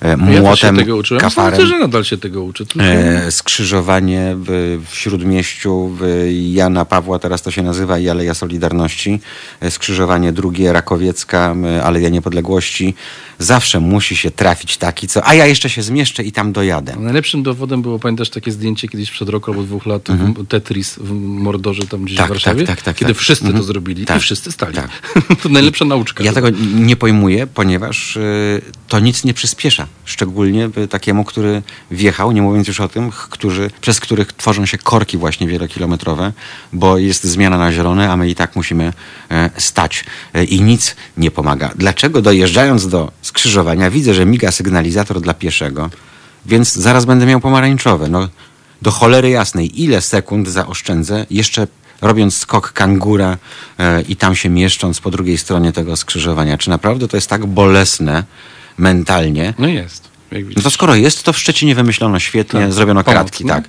e, 0.00 0.16
No 0.16 0.26
Ja 0.30 0.34
się 0.36 0.40
młotem, 0.40 0.76
tego 0.76 0.96
uczyłem. 0.96 1.20
kafarem. 1.20 1.60
Sądzę, 1.60 1.66
że 1.74 1.78
nadal 1.78 2.04
się 2.04 2.16
tego 2.18 2.42
uczy. 2.42 2.66
Tylko... 2.66 2.86
E, 2.88 3.30
skrzyżowanie 3.32 4.34
w, 4.38 4.78
w 4.90 4.94
Śródmieściu 4.96 5.96
w 6.00 6.28
Jana 6.52 6.84
Pawła, 6.84 7.18
teraz 7.18 7.42
to 7.42 7.50
się 7.50 7.62
nazywa 7.62 7.98
i 7.98 8.08
Aleja 8.08 8.34
Solidarności, 8.34 9.20
e, 9.60 9.70
skrzyżowanie 9.70 10.32
drugie 10.32 10.72
Rakowiecka, 10.72 11.54
Aleja 11.84 12.08
Niepodległości. 12.08 12.94
Zawsze 13.38 13.80
musi 13.80 14.16
się 14.16 14.30
trafić 14.30 14.76
taki, 14.76 15.08
co, 15.08 15.26
a 15.26 15.34
ja 15.34 15.46
jeszcze 15.46 15.70
się 15.70 15.82
zmieszczę 15.82 16.22
i 16.22 16.32
tam 16.32 16.52
dojadę. 16.52 16.96
Najlepszym 17.00 17.42
dowodem 17.42 17.82
było, 17.82 17.98
pamiętasz 17.98 18.30
takie 18.30 18.52
zdjęcie 18.52 18.88
kiedyś 18.88 19.10
przed 19.10 19.28
roku 19.28 19.50
albo 19.50 19.62
dwóch 19.62 19.86
lat, 19.86 20.08
w 20.08 20.46
Tetris 20.46 20.96
w 21.00 21.10
Mordorze 21.12 21.82
tam 21.86 22.04
gdzieś 22.04 22.16
Mhm. 22.18 22.28
Tak, 22.28 22.38
w 22.38 22.44
Warszawie, 22.44 22.66
tak, 22.66 22.76
tak, 22.76 22.84
tak, 22.84 22.96
kiedy 22.96 23.12
tak. 23.14 23.20
wszyscy 23.20 23.44
Mhm. 23.44 23.60
to 23.60 23.66
zrobili 23.66 24.04
Tak, 24.06 24.16
i 24.16 24.20
wszyscy 24.20 24.52
stali. 24.52 24.74
tak. 24.74 24.88
to 25.42 25.48
najlepsza 25.48 25.84
nauczka. 25.84 26.24
Ja 26.24 26.32
tego 26.32 26.48
nie 26.74 26.96
pojmuję, 26.96 27.46
ponieważ 27.46 28.16
y, 28.16 28.62
to 28.88 28.98
nic 29.00 29.24
nie 29.24 29.34
przyspiesza. 29.34 29.86
Szczególnie 30.04 30.70
takiemu, 30.90 31.24
który 31.24 31.62
wjechał, 31.90 32.32
nie 32.32 32.42
mówiąc 32.42 32.68
już 32.68 32.80
o 32.80 32.88
tym, 32.88 33.10
którzy, 33.30 33.70
przez 33.80 34.00
których 34.00 34.32
tworzą 34.32 34.66
się 34.66 34.78
korki 34.78 35.18
właśnie 35.18 35.48
wielokilometrowe, 35.48 36.32
bo 36.72 36.98
jest 36.98 37.24
zmiana 37.24 37.58
na 37.58 37.72
zielone, 37.72 38.10
a 38.10 38.16
my 38.16 38.28
i 38.28 38.34
tak 38.34 38.56
musimy 38.56 38.92
e, 39.30 39.50
stać. 39.56 40.04
E, 40.34 40.44
I 40.44 40.62
nic 40.62 40.96
nie 41.16 41.30
pomaga. 41.30 41.70
Dlaczego 41.76 42.22
dojeżdżając 42.22 42.88
do 42.88 43.12
skrzyżowania 43.26 43.90
widzę, 43.90 44.14
że 44.14 44.26
miga 44.26 44.50
sygnalizator 44.52 45.20
dla 45.20 45.34
pieszego, 45.34 45.90
więc 46.46 46.72
zaraz 46.72 47.04
będę 47.04 47.26
miał 47.26 47.40
pomarańczowe. 47.40 48.08
No, 48.08 48.28
do 48.82 48.90
cholery 48.90 49.30
jasnej, 49.30 49.82
ile 49.82 50.00
sekund 50.02 50.48
zaoszczędzę, 50.48 51.26
jeszcze 51.30 51.66
robiąc 52.02 52.36
skok 52.36 52.72
kangura 52.72 53.38
e, 53.78 54.02
i 54.02 54.16
tam 54.16 54.36
się 54.36 54.48
mieszcząc 54.48 55.00
po 55.00 55.10
drugiej 55.10 55.38
stronie 55.38 55.72
tego 55.72 55.96
skrzyżowania. 55.96 56.58
Czy 56.58 56.70
naprawdę 56.70 57.08
to 57.08 57.16
jest 57.16 57.30
tak 57.30 57.46
bolesne 57.46 58.24
mentalnie? 58.78 59.54
No 59.58 59.68
jest. 59.68 60.08
No 60.56 60.62
to 60.62 60.70
skoro 60.70 60.94
jest, 60.94 61.22
to 61.22 61.32
w 61.32 61.38
Szczecinie 61.38 61.74
wymyślono 61.74 62.18
świetnie, 62.18 62.60
Tak, 62.60 62.72
zrobiono 62.72 63.04
pomoc, 63.04 63.20
kratki, 63.20 63.44
no. 63.44 63.54
tak. 63.54 63.68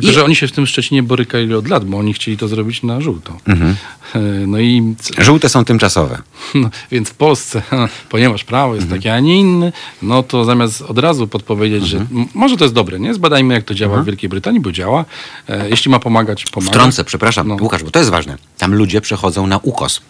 Tylko, 0.00 0.10
I- 0.10 0.14
że 0.14 0.24
oni 0.24 0.36
się 0.36 0.48
w 0.48 0.52
tym 0.52 0.66
Szczecinie 0.66 1.02
borykali 1.02 1.54
od 1.54 1.68
lat, 1.68 1.84
bo 1.84 1.98
oni 1.98 2.12
chcieli 2.14 2.36
to 2.36 2.48
zrobić 2.48 2.82
na 2.82 3.00
żółto. 3.00 3.36
Mhm. 3.48 3.76
E, 4.14 4.18
No 4.46 4.58
i 4.60 4.94
Żółte 5.18 5.48
są 5.48 5.64
tymczasowe. 5.64 6.18
no, 6.54 6.70
więc 6.90 7.08
w 7.08 7.14
Polsce, 7.14 7.62
ponieważ 8.08 8.44
prawo 8.44 8.74
jest 8.74 8.84
Mhm. 8.84 9.00
takie, 9.00 9.14
a 9.14 9.20
nie 9.20 9.36
inne, 9.40 9.72
no 10.02 10.22
to 10.22 10.44
zamiast 10.44 10.82
od 10.82 10.98
razu 10.98 11.28
podpowiedzieć, 11.28 11.86
że 11.86 11.98
Mhm. 11.98 12.20
m- 12.20 12.28
może 12.34 12.56
to 12.56 12.64
jest 12.64 12.74
dobre, 12.74 13.00
nie? 13.00 13.14
Zbadajmy, 13.14 13.54
jak 13.54 13.64
to 13.64 13.74
działa 13.74 14.02
w 14.02 14.04
Wielkiej 14.04 14.28
Brytanii, 14.30 14.60
bo 14.60 14.72
działa. 14.72 15.04
E, 15.48 15.68
jeśli 15.70 15.90
ma 15.90 15.98
pomagać, 15.98 16.44
pomaga. 16.44 16.70
Wtrącę, 16.72 17.04
przepraszam, 17.04 17.48
No. 17.48 17.56
Łukasz, 17.60 17.82
bo 17.84 17.90
to 17.90 17.98
jest 17.98 18.10
ważne. 18.10 18.36
Tam 18.58 18.74
ludzie 18.74 19.00
przechodzą 19.00 19.46
na 19.46 19.58
ukos. 19.58 20.00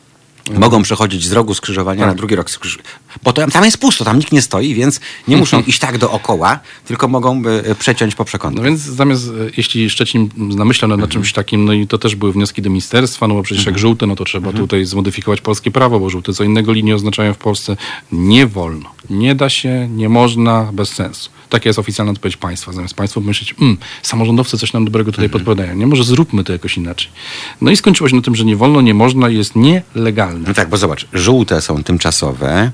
Mogą 0.59 0.82
przechodzić 0.82 1.26
z 1.26 1.32
rogu 1.32 1.55
skrzyżowania 1.55 2.01
Tak. 2.01 2.09
na 2.09 2.14
drugi 2.14 2.36
rok 2.36 2.51
skrzyżowania. 2.51 2.89
Bo 3.24 3.32
to, 3.32 3.47
tam 3.51 3.64
jest 3.64 3.78
pusto, 3.78 4.05
tam 4.05 4.18
nikt 4.18 4.32
nie 4.32 4.43
stoi, 4.43 4.74
więc 4.74 5.01
nie 5.28 5.36
muszą 5.36 5.61
iść 5.62 5.78
tak 5.78 5.99
dookoła, 5.99 6.59
tylko 6.86 7.09
mogą 7.09 7.43
e, 7.64 7.74
przeciąć 7.74 8.14
po 8.14 8.20
No 8.20 8.24
przekątnej. 8.24 8.64
więc 8.64 8.80
zamiast, 8.80 9.28
e, 9.28 9.30
jeśli 9.57 9.91
Szczecin 9.91 10.28
namyślał 10.36 10.97
nad 10.97 11.11
czymś 11.11 11.32
takim, 11.32 11.64
no 11.64 11.72
i 11.72 11.86
to 11.86 11.99
też 11.99 12.16
były 12.16 12.32
wnioski 12.32 12.62
do 12.62 12.70
ministerstwa, 12.70 13.28
no 13.28 13.34
bo 13.34 13.43
przecież 13.43 13.66
jak 13.66 13.78
żółte, 13.78 14.07
no 14.07 14.16
to 14.16 14.24
trzeba 14.24 14.53
tutaj 14.53 14.84
zmodyfikować 14.84 15.41
polskie 15.41 15.70
prawo, 15.70 16.01
bo 16.01 16.11
żółte 16.11 16.32
co 16.32 16.45
innego 16.45 16.72
linii 16.72 16.93
oznaczają 16.93 17.34
w 17.34 17.39
Polsce. 17.39 17.76
Nie 18.12 18.47
wolno. 18.47 18.91
Nie 19.11 19.34
da 19.34 19.49
się, 19.49 19.89
nie 19.89 20.09
można, 20.09 20.70
bez 20.72 20.89
sensu. 20.89 21.30
Taka 21.49 21.68
jest 21.68 21.78
oficjalna 21.78 22.12
odpowiedź 22.12 22.36
państwa. 22.36 22.72
Zamiast 22.72 22.94
państwo 22.94 23.20
myśleć, 23.20 23.55
mm, 23.61 23.76
samorządowcy 24.03 24.59
coś 24.59 24.72
nam 24.72 24.84
dobrego 24.84 25.12
tutaj 25.12 25.28
podpowiadają. 25.28 25.74
Nie, 25.74 25.86
może 25.86 26.05
zróbmy 26.05 26.44
to 26.44 26.53
jakoś 26.53 26.76
inaczej. 26.76 27.11
No 27.61 27.70
i 27.70 27.76
skończyło 27.76 28.09
się 28.09 28.16
na 28.16 28.22
tym, 28.22 28.34
że 28.36 28.44
nie 28.44 28.57
wolno, 28.57 28.80
nie 28.80 28.94
można 28.94 29.28
i 29.28 29.36
jest 29.36 29.57
nielegalne. 29.57 30.49
No 30.49 30.55
tak, 30.55 30.68
bo 30.68 30.76
zobacz, 30.76 31.07
żółte 31.12 31.61
są 31.62 31.82
tymczasowe. 31.82 32.70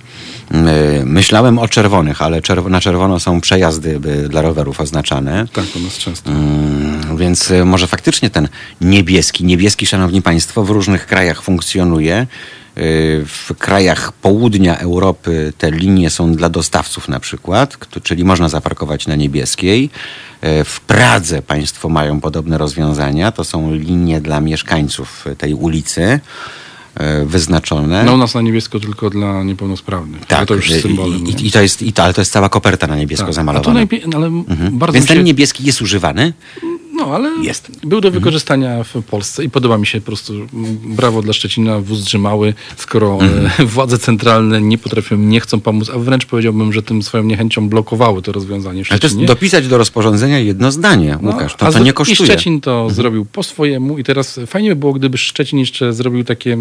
My- 0.51 1.03
Myślałem 1.07 1.59
o 1.59 1.69
czerwonych, 1.69 2.23
ale 2.23 2.41
czerw- 2.41 2.71
na 2.71 2.81
czerwono 2.81 3.21
są 3.21 3.41
przejazdy 3.41 4.01
y, 4.25 4.29
dla 4.29 4.43
rowerów 4.43 4.81
oznaczane. 4.81 5.47
Tak, 5.53 5.65
u 5.77 5.81
nas 5.81 5.99
często. 5.99 6.31
Mm, 6.31 7.17
Więc 7.17 7.51
y, 7.51 7.65
może 7.65 7.87
faktycznie 7.87 8.31
ten 8.31 8.49
niebieski, 8.81 9.45
niebieski, 9.45 9.87
szanowni 9.87 10.23
państwo, 10.23 10.65
w 10.65 10.71
różnych 10.71 11.07
krajach 11.07 11.43
funkcjonuje. 11.43 12.27
Y, 12.79 13.23
W 13.27 13.55
krajach 13.59 14.13
południa 14.13 14.79
Europy 14.79 15.53
te 15.59 15.71
linie 15.71 16.11
są 16.11 16.33
dla 16.33 16.49
dostawców 16.49 17.09
na 17.09 17.21
przykład, 17.21 17.77
czyli 18.03 18.25
można 18.25 18.49
zaparkować 18.49 19.07
na 19.07 19.15
niebieskiej. 19.17 19.91
Y, 20.45 20.65
W 20.65 20.81
Pradze 20.81 21.43
państwo 21.43 21.89
mają 21.89 22.21
podobne 22.21 22.59
rozwiązania. 22.59 23.33
To 23.33 23.45
są 23.45 23.75
linie 23.75 24.21
dla 24.21 24.41
mieszkańców 24.41 25.25
tej 25.39 25.55
ulicy 25.55 26.03
y, 27.23 27.25
wyznaczone. 27.25 28.05
No 28.05 28.15
u 28.15 28.17
nas 28.17 28.35
na 28.35 28.41
niebiesko 28.41 28.81
tylko 28.81 29.11
dla 29.11 29.43
niepełnosprawnych. 29.43 30.27
tak, 30.27 30.49
to 30.49 30.55
już 30.55 30.73
symbolem. 30.73 31.27
i, 31.27 31.47
i, 31.47 31.51
to 31.51 31.63
jest, 31.63 31.83
i 31.83 31.93
to, 31.93 32.03
ale 32.05 32.15
to 32.15 32.21
jest 32.21 32.33
cała 32.33 32.49
koperta 32.49 32.87
na 32.87 32.97
niebiesko 32.97 33.27
Tak. 33.27 33.35
Zamalowana. 33.35 33.75
najpie- 33.75 34.01
no, 34.07 34.21
bardzo 34.73 34.93
Więc 34.93 35.07
się... 35.09 35.15
ten 35.15 35.25
niebieski 35.25 35.65
jest 35.65 35.83
używany. 35.83 36.33
No, 36.97 37.05
ale 37.15 37.31
Jest. 37.45 37.71
był 37.87 38.01
do 38.01 38.11
wykorzystania 38.11 38.85
w 38.85 39.03
Polsce 39.03 39.45
i 39.45 39.51
podoba 39.51 39.79
mi 39.79 39.87
się 39.87 40.01
po 40.01 40.07
prostu 40.07 40.33
brawo 40.85 41.23
dla 41.23 41.33
Szczecina, 41.33 41.81
wóz 41.81 42.01
drzymały, 42.05 42.55
skoro 42.77 43.19
e, 43.61 43.65
władze 43.75 43.99
centralne 43.99 44.61
nie 44.61 44.79
potrafią, 44.79 45.17
nie 45.17 45.41
chcą 45.41 45.61
pomóc, 45.61 45.91
a 45.95 45.99
wręcz 45.99 46.27
powiedziałbym, 46.27 46.73
że 46.73 46.83
tym 46.83 47.03
swoją 47.03 47.25
niechęcią 47.25 47.69
blokowały 47.69 48.23
to 48.23 48.33
rozwiązanie 48.33 48.85
w 48.85 48.91
Ale 48.91 48.99
to 49.01 49.07
jest 49.07 49.15
Szczecinie. 49.15 49.27
dopisać 49.27 49.69
do 49.69 49.79
rozporządzenia 49.79 50.39
jedno 50.39 50.73
zdanie, 50.73 51.19
No, 51.23 51.31
Łukasz. 51.31 51.55
To, 51.57 51.73
to 51.73 51.79
nie 51.79 51.91
I 51.91 51.93
kosztuje. 51.93 52.21
Mhm. 52.21 52.39
Szczecin 52.39 52.61
to 52.61 52.91
zrobił 52.91 53.25
po 53.25 53.43
swojemu 53.43 53.99
i 53.99 54.05
teraz 54.05 54.41
fajnie 54.47 54.69
by 54.69 54.77
było, 54.77 54.93
gdyby 54.93 55.19
Szczecin 55.19 55.59
jeszcze 55.59 55.93
zrobił 55.93 56.25
takie, 56.25 56.53
e, 56.53 56.57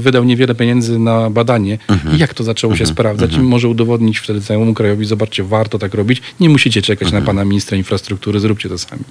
wydał 0.00 0.24
niewiele 0.24 0.54
pieniędzy 0.54 0.98
na 0.98 1.30
badanie 1.30 1.78
Mhm. 1.88 2.16
i 2.16 2.18
jak 2.18 2.34
to 2.34 2.44
zaczęło 2.44 2.76
się 2.76 2.86
sprawdzać 2.86 3.34
i 3.34 3.40
może 3.40 3.68
udowodnić 3.68 4.18
wtedy 4.18 4.40
całemu 4.40 4.74
krajowi, 4.74 5.04
zobaczcie, 5.06 5.44
warto 5.44 5.78
tak 5.78 5.94
robić, 5.94 6.22
nie 6.40 6.48
musicie 6.48 6.82
czekać 6.82 7.06
Mhm. 7.08 7.22
na 7.22 7.26
pana 7.26 7.44
ministra 7.44 7.76
infrastruktury, 7.76 8.40
zróbcie 8.40 8.68
to 8.68 8.78
sami. 8.78 9.02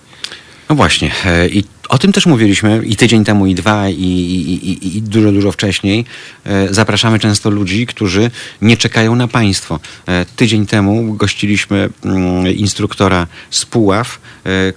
No 0.69 0.75
właśnie. 0.75 1.11
e, 1.25 1.47
I 1.49 1.63
o 1.89 1.97
tym 1.97 2.11
też 2.11 2.25
mówiliśmy 2.25 2.81
i 2.85 2.95
tydzień 2.95 3.25
temu, 3.25 3.45
i 3.47 3.55
dwa, 3.55 3.89
i, 3.89 3.93
i, 3.93 4.69
i, 4.71 4.97
i 4.97 5.01
dużo, 5.01 5.31
dużo 5.31 5.51
wcześniej. 5.51 6.05
E, 6.45 6.73
Zapraszamy 6.73 7.19
często 7.19 7.49
ludzi, 7.49 7.85
którzy 7.85 8.31
nie 8.61 8.77
czekają 8.77 9.15
na 9.15 9.27
państwo. 9.27 9.79
E, 10.07 10.25
Tydzień 10.35 10.65
temu 10.65 11.13
gościliśmy 11.13 11.89
mm, 12.05 12.47
instruktora 12.55 13.27
z 13.49 13.65
Puław, 13.65 14.19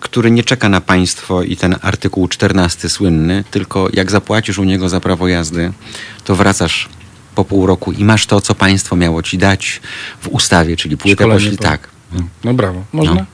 który 0.01 0.30
nie 0.30 0.45
czeka 0.45 0.68
na 0.68 0.80
państwo 0.80 1.43
i 1.43 1.57
ten 1.57 1.76
artykuł 1.82 2.28
14 2.28 2.88
słynny, 2.88 3.45
tylko 3.51 3.88
jak 3.93 4.11
zapłacisz 4.11 4.59
u 4.59 4.64
niego 4.64 4.88
za 4.88 5.01
prawo 5.01 5.28
jazdy, 5.28 5.72
to 6.24 6.36
wracasz 6.36 6.88
po 7.34 7.45
pół 7.45 7.66
roku 7.66 7.93
i 7.93 8.05
masz 8.05 8.26
to, 8.26 8.40
co 8.40 8.55
państwo 8.55 8.97
miało 8.97 9.22
ci 9.22 9.38
dać 9.38 9.80
w 10.20 10.28
ustawie, 10.28 10.76
czyli 10.76 10.97
płytę 10.97 11.14
Szkolenie 11.24 11.40
pośli, 11.40 11.57
po- 11.57 11.62
tak. 11.62 11.91
No 12.45 12.55
brawo, 12.55 12.85
można. 12.93 13.15
No. 13.15 13.25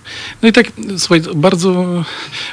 No. 0.42 0.48
i 0.48 0.52
tak, 0.52 0.72
słuchaj, 0.98 1.20
bardzo, 1.36 1.86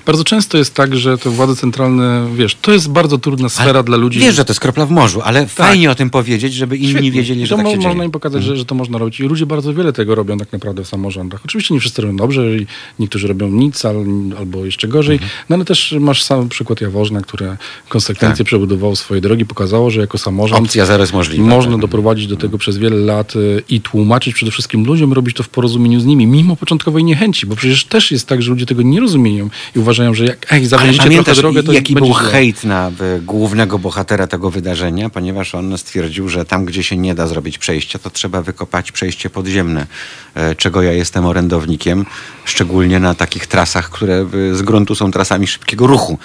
bardzo 0.05 0.23
często 0.23 0.57
jest 0.57 0.73
tak, 0.73 0.95
że 0.97 1.17
te 1.17 1.29
władze 1.29 1.55
centralne, 1.55 2.27
wiesz, 2.35 2.55
to 2.61 2.71
jest 2.71 2.89
bardzo 2.89 3.17
trudna 3.17 3.49
sfera 3.49 3.69
Ale 3.69 3.83
dla 3.83 3.97
ludzi. 3.97 4.19
Wiesz, 4.19 4.35
że 4.35 4.45
to 4.45 4.51
jest 4.51 4.59
kropla 4.59 4.85
w 4.85 4.91
morzu, 4.91 5.21
ale 5.23 5.47
fajnie 5.47 5.91
o 5.91 5.95
tym 5.95 6.09
powiedzieć, 6.09 6.53
żeby 6.53 6.77
inni 6.77 6.89
Świetnie. 6.89 7.11
wiedzieli, 7.11 7.45
że 7.45 7.49
to 7.49 7.57
tak 7.57 7.71
się 7.71 7.75
można 7.75 7.91
dzieje. 7.93 8.05
im 8.05 8.11
pokazać, 8.11 8.43
że, 8.43 8.57
że 8.57 8.65
to 8.65 8.75
można 8.75 8.97
robić. 8.97 9.19
I 9.19 9.23
ludzie 9.23 9.45
bardzo 9.45 9.73
wiele 9.73 9.93
tego 9.93 10.15
robią 10.15 10.37
tak 10.37 10.51
naprawdę 10.51 10.83
w 10.83 10.87
samorządach. 10.87 11.41
Oczywiście 11.45 11.73
nie 11.73 11.79
wszyscy 11.79 12.01
robią 12.01 12.17
dobrze, 12.17 12.57
i 12.57 12.67
niektórzy 12.99 13.27
robią 13.27 13.47
nic 13.49 13.85
al, 13.85 13.95
albo 14.39 14.65
jeszcze 14.65 14.87
gorzej, 14.87 15.15
Mhm. 15.15 15.31
no 15.49 15.55
ale 15.55 15.65
też 15.65 15.95
masz 15.99 16.23
sam 16.23 16.49
przykład 16.49 16.81
Jaworzna, 16.81 17.21
które 17.21 17.57
konsekwencje 17.89 18.37
Tak. 18.37 18.47
przebudowało 18.47 18.95
swoje 18.95 19.21
drogi, 19.21 19.45
pokazało, 19.45 19.91
że 19.91 20.01
jako 20.01 20.17
samorząd 20.17 20.65
Opcja 20.65 20.85
zero 20.85 21.03
jest 21.03 21.13
możliwa. 21.13 21.43
można 21.47 21.71
tak. 21.71 21.81
doprowadzić 21.81 22.27
do 22.27 22.37
tego 22.37 22.57
przez 22.57 22.77
wiele 22.77 22.95
lat 22.95 23.35
y, 23.35 23.63
i 23.69 23.81
tłumaczyć 23.81 24.35
przede 24.35 24.51
wszystkim 24.51 24.85
ludziom, 24.85 25.13
robić 25.13 25.35
to 25.35 25.43
w 25.43 25.49
porozumieniu 25.49 25.99
z 25.99 26.05
nimi, 26.05 26.14
mimo 26.15 26.55
początkowej 26.55 27.03
niechęci, 27.03 27.45
bo 27.47 27.55
przecież 27.55 27.85
też 27.85 28.11
jest 28.11 28.27
tak, 28.27 28.41
że 28.41 28.49
ludzie 28.51 28.65
tego 28.65 28.81
nie 28.81 28.99
rozumieją 28.99 29.49
i 29.75 29.79
uważają, 29.79 30.13
że 30.13 30.25
jak 30.25 30.53
ej, 30.53 30.65
zawęzicie 30.65 31.09
trochę 31.23 31.35
drogę, 31.35 31.63
to 31.63 31.71
jaki 31.73 31.93
był 31.93 32.05
źle. 32.05 32.29
hejt 32.31 32.63
na 32.63 32.87
e, 32.87 33.19
głównego 33.21 33.79
bohatera 33.79 34.27
tego 34.27 34.51
wydarzenia, 34.51 35.09
ponieważ 35.09 35.55
on 35.55 35.77
stwierdził, 35.77 36.29
że 36.29 36.45
tam, 36.45 36.65
gdzie 36.65 36.83
się 36.83 36.97
nie 36.97 37.15
da 37.15 37.27
zrobić 37.27 37.57
przejścia, 37.57 37.99
to 37.99 38.09
trzeba 38.09 38.41
wykopać 38.41 38.91
przejście 38.91 39.29
podziemne, 39.29 39.87
e, 40.35 40.55
czego 40.55 40.81
ja 40.81 40.91
jestem 40.91 41.25
orędownikiem, 41.25 42.05
szczególnie 42.45 42.99
na 42.99 43.13
takich 43.15 43.47
trasach, 43.47 43.89
które 43.89 44.25
e, 44.51 44.55
z 44.55 44.61
gruntu 44.61 44.95
są 44.95 45.11
trasami 45.11 45.47
szybkiego 45.47 45.87
ruchu, 45.87 46.17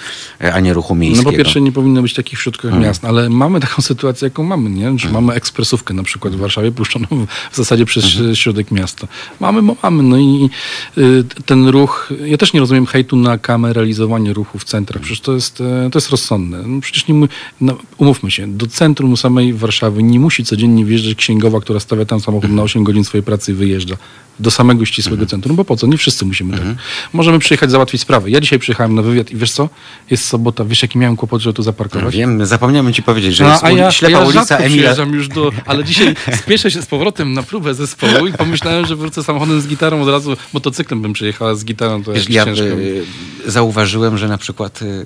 a 0.53 0.59
nie 0.59 0.73
ruchu 0.73 0.95
No 0.95 0.99
miejskiego. 1.01 1.31
po 1.31 1.37
pierwsze 1.37 1.61
nie 1.61 1.71
powinno 1.71 2.01
być 2.01 2.13
takich 2.13 2.39
w 2.39 2.41
środkach 2.41 2.71
Hmm. 2.71 2.87
miast, 2.89 3.05
ale 3.05 3.29
mamy 3.29 3.59
taką 3.59 3.81
sytuację, 3.91 4.25
jaką 4.25 4.43
mamy, 4.43 4.69
nie? 4.69 4.99
Że 4.99 5.09
mamy 5.09 5.33
ekspresówkę 5.33 5.93
na 5.93 6.03
przykład 6.03 6.35
w 6.35 6.39
Warszawie 6.39 6.71
puszczoną 6.71 7.07
w, 7.51 7.55
zasadzie 7.55 7.85
przez 7.85 8.05
Hmm. 8.13 8.35
środek 8.35 8.71
miasta. 8.71 9.07
Mamy 9.39 9.61
działamy. 9.81 10.03
No 10.03 10.17
i 10.17 10.49
y, 10.97 11.23
ten 11.45 11.67
ruch, 11.67 12.09
ja 12.25 12.37
też 12.37 12.53
nie 12.53 12.59
rozumiem 12.59 12.85
hejtu 12.85 13.15
na 13.15 13.37
kameralizowanie 13.37 14.33
ruchu 14.33 14.59
w 14.59 14.63
centrach. 14.63 15.01
Przecież 15.01 15.21
to 15.21 15.33
jest, 15.33 15.61
e, 15.61 15.89
to 15.91 15.97
jest 15.97 16.09
rozsądne. 16.09 16.63
No 16.65 16.81
przecież 16.81 17.07
nie, 17.07 17.27
no, 17.61 17.77
umówmy 17.97 18.31
się, 18.31 18.47
do 18.47 18.67
centrum 18.67 19.17
samej 19.17 19.53
Warszawy 19.53 20.03
nie 20.03 20.19
musi 20.19 20.45
codziennie 20.45 20.85
wjeżdżać 20.85 21.15
księgowa, 21.15 21.59
która 21.61 21.79
stawia 21.79 22.05
tam 22.05 22.19
samochód 22.19 22.51
na 22.51 22.63
8 22.63 22.83
godzin 22.83 23.03
swojej 23.03 23.23
pracy 23.23 23.51
i 23.51 23.55
wyjeżdża 23.55 23.95
do 24.39 24.51
samego 24.51 24.85
ścisłego 24.85 25.25
centrum, 25.25 25.55
bo 25.55 25.65
po 25.65 25.75
co? 25.77 25.87
Nie 25.87 25.97
wszyscy 25.97 26.25
musimy 26.25 26.57
tak. 26.57 26.67
Możemy 27.13 27.39
przyjechać 27.39 27.71
załatwić 27.71 28.01
sprawy. 28.01 28.31
Ja 28.31 28.39
dzisiaj 28.39 28.59
przyjechałem 28.59 28.95
na 28.95 29.01
wywiad 29.01 29.31
i 29.31 29.35
wiesz 29.35 29.51
co? 29.51 29.69
Jest 30.11 30.25
sobota, 30.25 30.65
wiesz 30.65 30.81
jaki 30.81 30.97
miałem 30.97 31.15
kłopot, 31.15 31.41
żeby 31.41 31.53
tu 31.53 31.63
zaparkować? 31.63 32.15
Wiem, 32.15 32.45
zapomniałem 32.45 32.93
ci 32.93 33.03
powiedzieć, 33.03 33.35
że 33.35 33.43
No, 33.43 33.51
jest 33.51 33.63
a 33.63 33.71
ja, 33.71 33.91
ślepa 33.91 34.19
ja 34.19 34.25
ulica 34.25 34.57
Emila. 34.57 34.93
już 35.13 35.27
do... 35.27 35.51
Ale 35.65 35.83
dzisiaj 35.83 36.15
spieszę 36.43 36.71
się 36.71 36.81
z 36.81 36.85
powrotem 36.85 37.33
na 37.33 37.43
próbę 37.43 37.73
zespołu 37.73 38.27
i 38.27 38.33
pomyślałem, 38.33 38.85
że 38.85 38.95
wrócę 38.95 39.23
samochodem 39.23 39.61
z 39.61 39.67
gitarą 39.71 40.01
od 40.01 40.09
razu, 40.09 40.37
motocyklem 40.53 41.01
bym 41.01 41.13
przyjechała 41.13 41.55
z 41.55 41.65
gitarą, 41.65 42.03
to 42.03 42.11
Wiesz, 42.13 42.17
jest 42.19 42.29
ja 42.29 42.45
ciężko. 42.45 42.63
y, 42.65 43.03
zauważyłem, 43.45 44.17
że 44.17 44.27
na 44.27 44.37
przykład 44.37 44.81
y, 44.81 45.05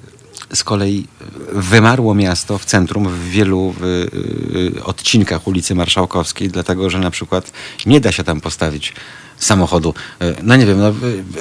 z 0.54 0.64
kolei 0.64 1.08
wymarło 1.54 2.16
miasto 2.16 2.58
w 2.58 2.66
centrum 2.66 3.08
w 3.10 3.30
wielu 3.30 3.74
y, 3.84 4.78
y, 4.78 4.84
odcinkach 4.84 5.48
ulicy 5.48 5.76
Marszałkowskiej, 5.76 6.50
dlatego 6.50 6.90
że 6.90 7.00
na 7.00 7.12
przykład 7.12 7.52
nie 7.86 8.00
da 8.02 8.12
się 8.12 8.24
tam 8.24 8.42
postawić 8.42 8.94
samochodu. 9.38 9.94
No 10.44 10.56
nie 10.56 10.66
wiem, 10.66 10.80
no, 10.80 10.94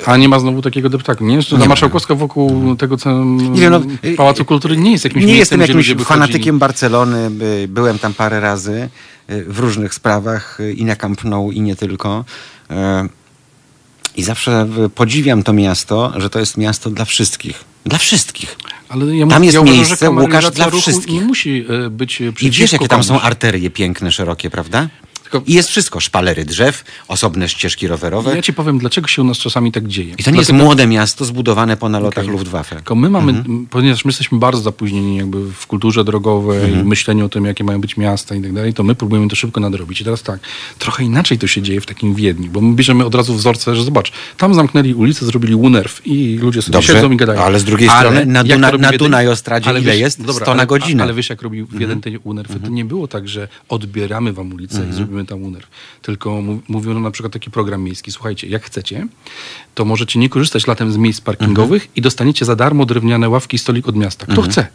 A 0.06 0.16
nie 0.16 0.28
ma 0.28 0.38
znowu 0.38 0.62
takiego 0.62 0.88
deptaku, 0.90 1.24
nie? 1.24 1.42
Że 1.42 1.56
Nie 1.56 1.62
ma. 1.62 1.68
Marszałkowska 1.68 2.14
wokół 2.14 2.76
tego 2.76 2.96
co, 2.96 3.24
Nie 3.24 3.60
wiem, 3.60 3.72
no, 3.72 3.80
Pałacu 4.16 4.44
Kultury 4.44 4.76
nie 4.76 4.92
jest 4.92 5.04
jakimś 5.04 5.24
nie 5.24 5.32
miejscem, 5.32 5.60
jestem 5.60 5.78
jakimś 5.80 6.06
fanatykiem. 6.06 6.58
Barcelony. 6.58 7.30
by- 7.30 7.66
Byłem 7.68 7.98
tam 7.98 8.14
parę 8.14 8.40
razy 8.40 8.88
w 9.28 9.58
różnych 9.58 9.94
sprawach 9.94 10.58
i 10.76 10.84
na 10.84 10.96
Camp 10.96 11.24
Nou 11.24 11.50
i 11.52 11.60
nie 11.60 11.76
tylko. 11.76 12.24
Y, 12.74 13.08
I 14.16 14.22
zawsze 14.22 14.68
podziwiam 14.94 15.42
to 15.42 15.52
miasto, 15.52 16.12
że 16.16 16.30
to 16.30 16.40
jest 16.40 16.56
miasto 16.56 16.90
dla 16.90 17.04
wszystkich. 17.04 17.64
Dla 17.86 17.98
wszystkich. 17.98 18.56
Ale 18.88 19.16
ja 19.16 19.26
Tam 19.26 19.44
jest 19.44 19.54
ja 19.54 19.60
uważam, 19.60 19.76
miejsce, 19.76 20.06
że 20.06 20.10
Łukasz, 20.10 20.50
dla 20.50 20.70
wszystkich. 20.70 21.20
Nie 21.20 21.26
musi 21.26 21.66
e, 21.86 21.90
być 21.90 22.22
e, 22.22 22.32
I 22.40 22.50
wiesz, 22.50 22.72
jakie 22.72 22.88
tam 22.88 23.04
są 23.04 23.20
arterie 23.20 23.70
piękne, 23.70 24.12
szerokie, 24.12 24.50
prawda? 24.50 24.88
Tylko- 25.40 25.50
I 25.50 25.54
jest 25.54 25.68
wszystko. 25.68 26.00
Szpalery 26.00 26.44
drzew, 26.44 26.84
osobne 27.08 27.48
ścieżki 27.48 27.86
rowerowe. 27.86 28.36
Ja 28.36 28.42
ci 28.42 28.52
powiem, 28.52 28.78
dlaczego 28.78 29.08
się 29.08 29.22
u 29.22 29.24
nas 29.24 29.38
czasami 29.38 29.72
tak 29.72 29.88
dzieje. 29.88 30.14
I 30.18 30.22
to 30.24 30.30
nie 30.30 30.36
jest 30.38 30.50
Dlatego- 30.50 30.64
młode 30.64 30.86
miasto 30.86 31.24
zbudowane 31.24 31.76
po 31.76 31.88
nalotach 31.88 32.24
Okej. 32.24 32.32
Luftwaffe. 32.38 32.76
Tylko 32.76 32.94
my 32.94 33.10
mamy, 33.10 33.32
Mhm. 33.32 33.66
ponieważ 33.70 34.04
my 34.04 34.08
jesteśmy 34.08 34.38
bardzo 34.38 34.62
zapóźnieni 34.62 35.16
jakby 35.16 35.52
w 35.52 35.66
kulturze 35.66 36.04
drogowej, 36.04 36.64
Mhm. 36.64 36.86
myśleniu 36.86 37.26
o 37.26 37.28
tym, 37.28 37.44
jakie 37.44 37.64
mają 37.64 37.80
być 37.80 37.96
miasta 37.96 38.34
i 38.34 38.42
tak 38.42 38.52
dalej, 38.52 38.74
to 38.74 38.82
my 38.82 38.94
próbujemy 38.94 39.28
to 39.28 39.36
szybko 39.36 39.60
nadrobić. 39.60 40.00
I 40.00 40.04
teraz 40.04 40.22
tak, 40.22 40.40
trochę 40.78 41.04
inaczej 41.04 41.38
to 41.38 41.46
się 41.46 41.62
dzieje 41.62 41.80
w 41.80 41.86
takim 41.86 42.14
Wiedniu, 42.14 42.50
bo 42.50 42.60
my 42.60 42.74
bierzemy 42.74 43.04
od 43.04 43.14
razu 43.14 43.34
wzorce, 43.34 43.76
że 43.76 43.84
zobacz, 43.84 44.12
tam 44.38 44.54
zamknęli 44.54 44.94
ulicę, 44.94 45.26
zrobili 45.26 45.54
UNERW 45.54 46.00
i 46.06 46.38
ludzie 46.42 46.62
sobie 46.62 46.72
Dobrze, 46.72 46.92
siedzą 46.92 47.10
i 47.10 47.16
gadają. 47.16 47.40
ale 47.40 47.60
z 47.60 47.64
drugiej 47.64 47.88
strony 47.88 48.26
na 48.26 48.38
jak 48.38 48.58
Duna- 48.60 48.78
na? 48.78 48.92
Dunajostradzie 48.92 49.68
Ale 49.70 49.80
ile 49.80 49.92
wiesz- 49.92 50.00
jest? 50.00 50.18
Dobra, 50.22 50.34
100 50.34 50.54
na 50.54 50.60
ale- 50.60 50.66
godzinę. 50.66 51.02
Ale 51.02 51.14
wiesz, 51.14 51.30
jak 51.30 51.42
robił 51.42 51.64
Mhm. 51.64 51.80
Wiedeń 51.80 52.00
ten 52.00 52.18
UNERW, 52.24 52.62
to 52.64 52.68
nie 52.68 52.84
było 52.84 53.08
tak, 53.08 53.28
że 53.28 53.48
odbieramy 53.68 54.32
wam 54.32 54.52
ulicę 54.52 54.74
Mhm. 54.76 54.92
i 54.92 54.96
zrobimy 54.96 55.23
tam 55.26 55.42
UNERW, 55.42 55.66
tylko 56.02 56.42
mówiono 56.68 57.00
na 57.00 57.10
przykład 57.10 57.32
taki 57.32 57.50
program 57.50 57.82
miejski, 57.82 58.12
słuchajcie, 58.12 58.46
jak 58.48 58.64
chcecie, 58.64 59.06
to 59.74 59.84
możecie 59.84 60.18
nie 60.18 60.28
korzystać 60.28 60.66
latem 60.66 60.92
z 60.92 60.96
miejsc 60.96 61.20
parkingowych 61.20 61.82
Mhm. 61.82 61.92
i 61.96 62.00
dostaniecie 62.00 62.44
za 62.44 62.56
darmo 62.56 62.86
drewniane 62.86 63.28
ławki 63.28 63.54
i 63.56 63.58
stolik 63.58 63.88
od 63.88 63.96
miasta. 63.96 64.26
Kto 64.26 64.42
chce? 64.42 64.66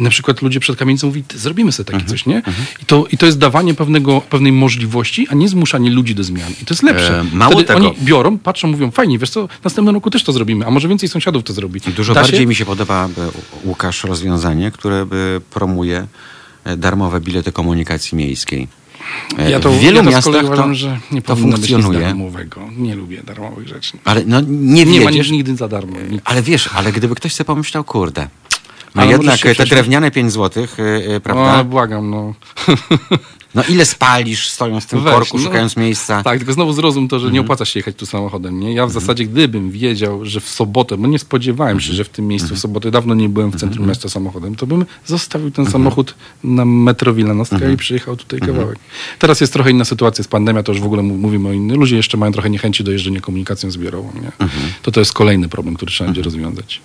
I 0.00 0.02
na 0.02 0.10
przykład 0.10 0.42
ludzie 0.42 0.60
przed 0.60 0.76
kamienicą 0.76 1.06
mówi, 1.06 1.22
"Ty, 1.22 1.38
zrobimy 1.38 1.72
sobie 1.72 1.84
takie 1.84 1.96
Mhm. 1.96 2.10
coś, 2.10 2.26
nie? 2.26 2.42
I 2.82 2.84
to, 2.86 3.04
I 3.12 3.18
to 3.18 3.26
jest 3.26 3.38
dawanie 3.38 3.74
pewnego, 3.74 4.20
pewnej 4.20 4.52
możliwości, 4.52 5.26
a 5.30 5.34
nie 5.34 5.48
zmuszanie 5.48 5.90
ludzi 5.90 6.14
do 6.14 6.24
zmian. 6.24 6.52
I 6.62 6.64
to 6.64 6.74
jest 6.74 6.82
lepsze. 6.82 7.20
E, 7.20 7.24
mało 7.32 7.52
Wtedy 7.52 7.64
tego. 7.64 7.78
oni 7.90 7.96
biorą, 8.02 8.38
patrzą, 8.38 8.68
mówią, 8.68 8.90
fajnie, 8.90 9.18
wiesz 9.18 9.30
co, 9.30 9.48
następnym 9.64 9.94
roku 9.94 10.10
też 10.10 10.24
to 10.24 10.32
zrobimy, 10.32 10.66
a 10.66 10.70
może 10.70 10.88
więcej 10.88 11.08
sąsiadów 11.08 11.44
to 11.44 11.52
zrobi. 11.52 11.80
Dużo 11.96 12.14
Da 12.14 12.24
się? 12.24 12.30
bardziej 12.30 12.46
mi 12.46 12.54
się 12.54 12.64
podoba 12.64 13.06
e, 13.06 13.10
Łukasz 13.64 14.04
rozwiązanie, 14.04 14.70
które 14.70 15.06
by 15.06 15.40
promuje 15.50 16.06
e, 16.64 16.76
darmowe 16.76 17.20
bilety 17.20 17.52
komunikacji 17.52 18.18
miejskiej. 18.18 18.68
E, 19.38 19.50
Ja 19.50 19.60
to, 19.60 19.70
w 19.70 19.78
wielu 19.78 19.96
ja 19.96 20.02
to 20.04 20.10
z 20.10 20.14
miastach 20.14 20.32
kolei 20.34 20.46
uważam, 20.46 20.68
to, 20.68 20.74
że 20.74 20.98
nie 21.12 21.22
to 21.22 21.36
funkcjonuje. 21.36 22.00
darmowego. 22.00 22.60
Nie 22.76 22.94
lubię 22.94 23.22
darmowych 23.22 23.68
rzeczy. 23.68 23.98
Ale 24.04 24.22
no 24.26 24.40
nie 24.48 24.84
Nie 24.84 25.00
ma 25.00 25.10
wiedziesz, 25.10 25.30
nigdy 25.30 25.56
za 25.56 25.68
darmo. 25.68 25.96
Ale 26.24 26.42
wiesz, 26.42 26.68
ale 26.74 26.92
gdyby 26.92 27.14
ktoś 27.14 27.34
sobie 27.34 27.46
pomyślał, 27.46 27.84
kurde, 27.84 28.28
no 28.94 29.02
Ale 29.02 29.10
jednak 29.10 29.40
te 29.40 29.66
drewniane 29.66 30.10
5 30.10 30.32
złotych, 30.32 30.80
e, 30.80 31.12
e, 31.12 31.16
O, 31.16 31.20
prawda? 31.20 31.64
błagam, 31.64 32.10
no. 32.10 32.34
No 33.56 33.62
ile 33.68 33.84
spalisz 33.84 34.48
stojąc 34.48 34.84
w 34.84 34.86
tym 34.86 35.00
Weź, 35.04 35.14
korku, 35.14 35.38
no. 35.38 35.44
szukając 35.44 35.76
miejsca? 35.76 36.22
Tak, 36.22 36.38
tylko 36.38 36.52
znowu 36.52 36.72
zrozum 36.72 37.08
to, 37.08 37.18
że 37.18 37.22
Mhm. 37.22 37.34
nie 37.34 37.40
opłaca 37.40 37.64
się 37.64 37.78
jechać 37.78 37.96
tu 37.96 38.06
samochodem. 38.06 38.60
Nie? 38.60 38.72
Ja 38.74 38.86
w 38.86 38.92
zasadzie, 38.92 39.24
gdybym 39.24 39.70
wiedział, 39.70 40.24
że 40.24 40.40
w 40.40 40.48
sobotę, 40.48 40.96
bo 40.96 41.06
nie 41.06 41.18
spodziewałem 41.18 41.76
Mhm. 41.76 41.90
się, 41.90 41.96
że 41.96 42.04
w 42.04 42.08
tym 42.08 42.28
miejscu 42.28 42.54
w 42.54 42.58
sobotę, 42.58 42.90
dawno 42.90 43.14
nie 43.14 43.28
byłem 43.28 43.50
w 43.52 43.56
centrum 43.56 43.88
miasta 43.88 44.08
samochodem, 44.08 44.54
to 44.54 44.66
bym 44.66 44.84
zostawił 45.06 45.46
Mhm. 45.46 45.64
ten 45.66 45.72
samochód 45.72 46.14
na 46.44 46.64
metro 46.64 47.14
Wilanowska 47.14 47.70
i 47.70 47.76
przyjechał 47.76 48.16
tutaj 48.16 48.40
kawałek. 48.40 48.78
Teraz 49.18 49.40
jest 49.40 49.52
trochę 49.52 49.70
inna 49.70 49.84
sytuacja, 49.84 50.22
jest 50.22 50.30
pandemia, 50.30 50.62
to 50.62 50.72
już 50.72 50.80
w 50.80 50.84
ogóle 50.86 51.02
mówimy 51.02 51.48
o 51.48 51.52
innym. 51.52 51.80
Ludzie 51.80 51.96
jeszcze 51.96 52.16
mają 52.16 52.32
trochę 52.32 52.50
niechęci 52.50 52.84
do 52.84 52.92
jeżdżenia 52.92 53.20
komunikacją 53.20 53.70
zbiorową. 53.70 54.12
Nie? 54.14 54.32
Mhm. 54.38 54.72
To 54.82 54.90
to 54.92 55.00
jest 55.00 55.12
kolejny 55.12 55.48
problem, 55.48 55.74
który 55.74 55.90
trzeba 55.92 56.08
będzie 56.08 56.22
rozwiązać. 56.22 56.80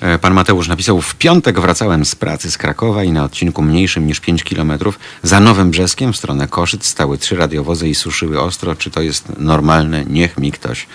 E, 0.00 0.18
Pan 0.18 0.34
Mateusz 0.34 0.68
napisał, 0.68 1.00
w 1.00 1.14
piątek 1.14 1.60
wracałem 1.60 2.04
z 2.04 2.14
pracy 2.14 2.50
z 2.50 2.58
Krakowa 2.58 3.04
i 3.04 3.12
na 3.12 3.24
odcinku 3.24 3.62
mniejszym 3.62 4.06
niż 4.06 4.20
5 4.20 4.44
kilometrów 4.44 4.98
za 5.22 5.40
Nowym 5.40 5.70
Brzeskiem 5.70 6.12
w 6.12 6.16
stronę 6.16 6.48
Koszyc 6.48 6.86
stały 6.86 7.18
trzy 7.18 7.36
radiowozy 7.36 7.88
i 7.88 7.94
suszyły 7.94 8.40
ostro. 8.40 8.76
Czy 8.76 8.90
to 8.90 9.02
jest 9.02 9.38
normalne? 9.38 10.04
Niech 10.04 10.38
mi 10.38 10.52
ktoś 10.52 10.86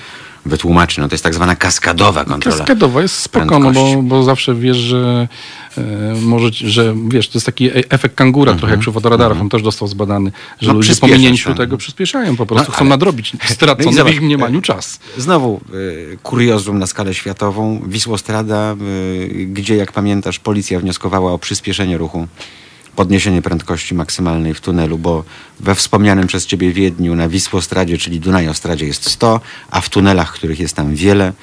wytłumaczy. 0.46 1.02
No 1.02 1.08
to 1.08 1.14
jest 1.14 1.24
tak 1.24 1.34
zwana 1.34 1.56
kaskadowa 1.56 2.26
kontrola. 2.26 2.58
Kaskadowa 2.58 3.02
jest 3.02 3.16
spoko, 3.16 3.46
no 3.46 3.72
prędkości. 3.72 3.96
bo, 3.96 4.02
bo 4.04 4.24
zawsze 4.24 4.56
wiesz, 4.56 4.78
że 4.78 5.28
e, 5.78 5.82
może, 6.22 6.52
ci- 6.52 6.70
że 6.70 6.96
wiesz, 7.08 7.28
to 7.30 7.38
jest 7.38 7.46
taki 7.46 7.66
e- 7.70 7.74
efekt 7.90 8.16
kangura 8.16 8.54
trochę 8.54 8.72
jak 8.74 8.80
przy 8.80 8.92
fotoradarach, 8.92 9.42
on 9.42 9.50
też 9.50 9.64
został 9.64 9.88
zbadany, 9.88 10.32
że 10.62 10.68
No, 10.68 10.74
ludzie 10.74 10.96
po 10.96 11.08
minięciu 11.08 11.56
tego 11.56 11.78
przyspieszają, 11.78 12.36
po 12.36 12.46
prostu 12.46 12.72
No, 12.72 12.76
chcą 12.76 12.82
ale- 12.82 12.90
nadrobić 12.90 13.34
No 13.34 13.40
stracony 13.50 13.92
w 13.92 13.96
zobacz, 13.96 14.14
ich 14.14 14.22
mniemaniu 14.22 14.62
czas. 14.62 15.00
Znowu 15.18 15.62
y, 15.74 16.18
kuriozum 16.24 16.80
na 16.80 16.88
skalę 16.88 17.14
światową. 17.14 17.82
Wisłostrada, 17.88 18.76
y, 18.82 19.48
gdzie 19.54 19.76
jak 19.76 19.92
pamiętasz 19.92 20.40
policja 20.40 20.80
wnioskowała 20.80 21.32
o 21.34 21.40
przyspieszenie 21.40 21.98
ruchu, 21.98 22.28
podniesienie 22.96 23.42
prędkości 23.42 23.96
maksymalnej 23.96 24.54
w 24.54 24.62
tunelu, 24.62 24.98
bo 24.98 25.24
we 25.60 25.76
wspomnianym 25.76 26.28
przez 26.28 26.46
ciebie 26.46 26.74
Wiedniu 26.74 27.16
na 27.16 27.30
Wisłostradzie, 27.30 27.98
czyli 27.98 28.20
Dunajostradzie 28.20 28.86
jest 28.86 29.10
100, 29.10 29.42
a 29.72 29.82
w 29.82 29.90
tunelach, 29.90 30.34
których 30.34 30.60
jest 30.60 30.76
tam 30.76 30.96
wiele, 30.96 31.34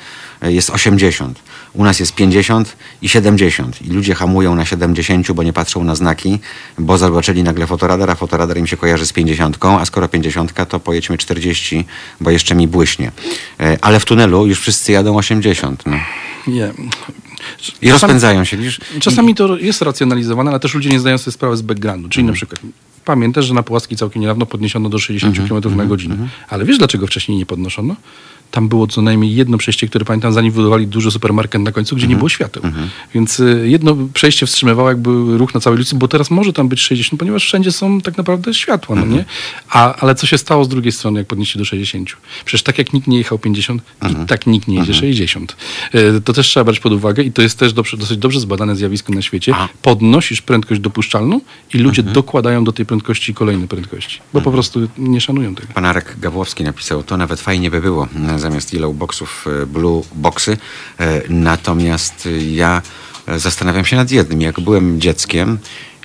y, 0.44 0.52
jest 0.52 0.70
80. 0.70 1.42
U 1.74 1.84
nas 1.84 2.00
jest 2.00 2.14
50 2.14 2.76
i 3.02 3.08
70. 3.08 3.82
I 3.82 3.90
ludzie 3.90 4.14
hamują 4.14 4.54
na 4.54 4.64
70, 4.64 5.32
bo 5.32 5.42
nie 5.42 5.52
patrzą 5.52 5.84
na 5.84 5.94
znaki, 5.94 6.38
bo 6.78 6.98
zobaczyli 6.98 7.42
nagle 7.42 7.66
fotoradar, 7.66 8.10
a 8.10 8.14
fotoradar 8.14 8.56
im 8.58 8.66
się 8.66 8.76
kojarzy 8.76 9.06
z 9.06 9.12
50, 9.12 9.58
a 9.64 9.84
skoro 9.84 10.08
50, 10.08 10.68
to 10.68 10.80
pojedźmy 10.80 11.18
40, 11.18 11.84
bo 12.20 12.30
jeszcze 12.30 12.54
mi 12.54 12.68
błyśnie. 12.68 13.12
E, 13.60 13.78
Ale 13.80 14.00
w 14.00 14.04
tunelu 14.04 14.46
już 14.46 14.60
wszyscy 14.60 14.92
jadą 14.92 15.16
80. 15.16 15.86
No. 15.86 15.96
Nie. 16.48 16.72
I 17.82 17.90
rozpędzają 17.90 18.44
się, 18.44 18.56
widzisz? 18.56 18.80
Czasami 19.00 19.34
to 19.34 19.58
jest 19.58 19.82
racjonalizowane, 19.82 20.50
ale 20.50 20.60
też 20.60 20.74
ludzie 20.74 20.90
nie 20.90 21.00
zdają 21.00 21.18
sobie 21.18 21.32
sprawy 21.32 21.56
z 21.56 21.62
backgroundu. 21.62 22.08
Czyli 22.08 22.20
Mhm. 22.22 22.26
na 22.34 22.36
przykład 22.36 22.60
pamiętasz, 23.04 23.46
że 23.46 23.54
na 23.54 23.62
Puławskiej 23.62 23.98
całkiem 23.98 24.22
niedawno 24.22 24.46
podniesiono 24.46 24.88
do 24.88 24.98
60 24.98 25.38
Mhm, 25.38 25.62
km 25.62 25.76
na 25.76 25.84
godzinę. 25.86 26.16
Ale 26.48 26.64
wiesz, 26.64 26.78
dlaczego 26.78 27.06
wcześniej 27.06 27.38
nie 27.38 27.46
podnoszono? 27.46 27.96
Tam 28.50 28.68
było 28.68 28.86
co 28.86 29.02
najmniej 29.02 29.34
jedno 29.34 29.58
przejście, 29.58 29.88
które 29.88 30.04
pamiętam, 30.04 30.32
zanim 30.32 30.52
wybudowali 30.52 30.86
duży 30.86 31.10
supermarket 31.10 31.62
na 31.62 31.72
końcu, 31.72 31.96
gdzie 31.96 32.04
Mhm. 32.04 32.10
nie 32.10 32.18
było 32.18 32.28
świateł. 32.28 32.62
Więc 33.14 33.40
y, 33.40 33.64
jedno 33.68 33.96
przejście 34.14 34.46
wstrzymywało 34.46 34.88
jakby 34.88 35.38
ruch 35.38 35.54
na 35.54 35.60
całej 35.60 35.76
ulicy, 35.76 35.96
bo 35.96 36.08
teraz 36.08 36.30
może 36.30 36.52
tam 36.52 36.68
być 36.68 36.80
60, 36.80 37.18
ponieważ 37.18 37.44
wszędzie 37.44 37.72
są 37.72 38.00
tak 38.00 38.16
naprawdę 38.16 38.54
światła, 38.54 38.96
no 38.96 39.02
Mhm. 39.02 39.18
nie? 39.18 39.24
A, 39.70 39.94
ale 39.94 40.14
co 40.14 40.26
się 40.26 40.38
stało 40.38 40.64
z 40.64 40.68
drugiej 40.68 40.92
strony, 40.92 41.18
jak 41.20 41.26
podnieśli 41.26 41.58
do 41.58 41.64
60? 41.64 42.08
Przecież 42.44 42.62
tak 42.62 42.78
jak 42.78 42.92
nikt 42.92 43.06
nie 43.06 43.18
jechał 43.18 43.38
50, 43.38 43.82
Mhm. 44.00 44.24
i 44.24 44.28
tak 44.28 44.46
nikt 44.46 44.68
nie 44.68 44.76
jedzie 44.76 44.94
60. 44.94 45.56
Y, 45.94 46.20
To 46.24 46.32
też 46.32 46.46
trzeba 46.48 46.64
brać 46.64 46.80
pod 46.80 46.92
uwagę 46.92 47.22
i 47.22 47.32
to 47.32 47.42
jest 47.42 47.58
też 47.58 47.72
dobrze, 47.72 47.96
dosyć 47.96 48.18
dobrze 48.18 48.40
zbadane 48.40 48.76
zjawisko 48.76 49.12
na 49.12 49.22
świecie. 49.22 49.54
A. 49.54 49.68
Podnosisz 49.82 50.42
prędkość 50.42 50.80
dopuszczalną 50.80 51.40
i 51.74 51.78
ludzie 51.78 52.00
Mhm. 52.02 52.14
dokładają 52.14 52.64
do 52.64 52.72
tej 52.72 52.86
prędkości 52.86 53.34
kolejne 53.34 53.68
prędkości, 53.68 54.20
bo 54.32 54.40
po 54.40 54.50
prostu 54.52 54.88
nie 54.98 55.20
szanują 55.20 55.54
tego. 55.54 55.68
Pan 55.74 55.84
Arek 55.84 56.16
Gawłowski 56.20 56.64
napisał, 56.64 57.02
to 57.02 57.16
nawet 57.16 57.40
fajnie 57.40 57.70
by 57.70 57.80
było, 57.80 58.08
zamiast 58.40 58.72
yellow 58.72 58.96
boxów 58.96 59.46
e, 59.62 59.66
blue 59.66 60.02
boxy. 60.14 60.56
E, 61.00 61.22
Natomiast 61.28 62.26
e, 62.26 62.44
ja 62.44 62.82
zastanawiam 63.36 63.84
się 63.84 63.96
nad 63.96 64.10
jednym. 64.10 64.40
Jak 64.40 64.60
byłem 64.60 65.00
dzieckiem 65.00 65.58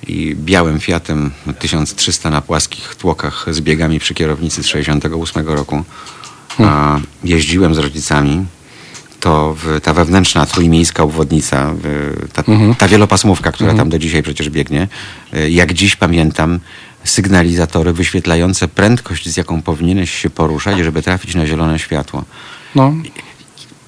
i 0.06 0.36
białym 0.36 0.80
Fiatem 0.80 1.30
1300 1.58 2.30
na 2.30 2.40
płaskich 2.40 2.94
tłokach 2.94 3.46
z 3.50 3.60
biegami 3.60 3.98
przy 3.98 4.14
kierownicy 4.14 4.62
z 4.62 4.66
68 4.66 5.48
roku 5.48 5.84
a, 6.58 6.98
jeździłem 7.24 7.74
z 7.74 7.78
rodzicami, 7.78 8.46
to 9.20 9.56
ta 9.82 9.94
wewnętrzna 9.94 10.46
trójmiejska 10.46 11.02
obwodnica, 11.02 11.74
ta, 12.32 12.42
ta 12.78 12.88
wielopasmówka, 12.88 13.52
która 13.52 13.74
tam 13.74 13.88
do 13.88 13.98
dzisiaj 13.98 14.22
przecież 14.22 14.50
biegnie, 14.50 14.88
jak 15.50 15.72
dziś 15.72 15.96
pamiętam, 15.96 16.60
sygnalizatory 17.04 17.92
wyświetlające 17.92 18.68
prędkość, 18.68 19.28
z 19.28 19.36
jaką 19.36 19.62
powinieneś 19.62 20.14
się 20.14 20.30
poruszać, 20.30 20.78
żeby 20.78 21.02
trafić 21.02 21.34
na 21.34 21.46
zielone 21.46 21.78
światło. 21.78 22.24
No, 22.74 22.92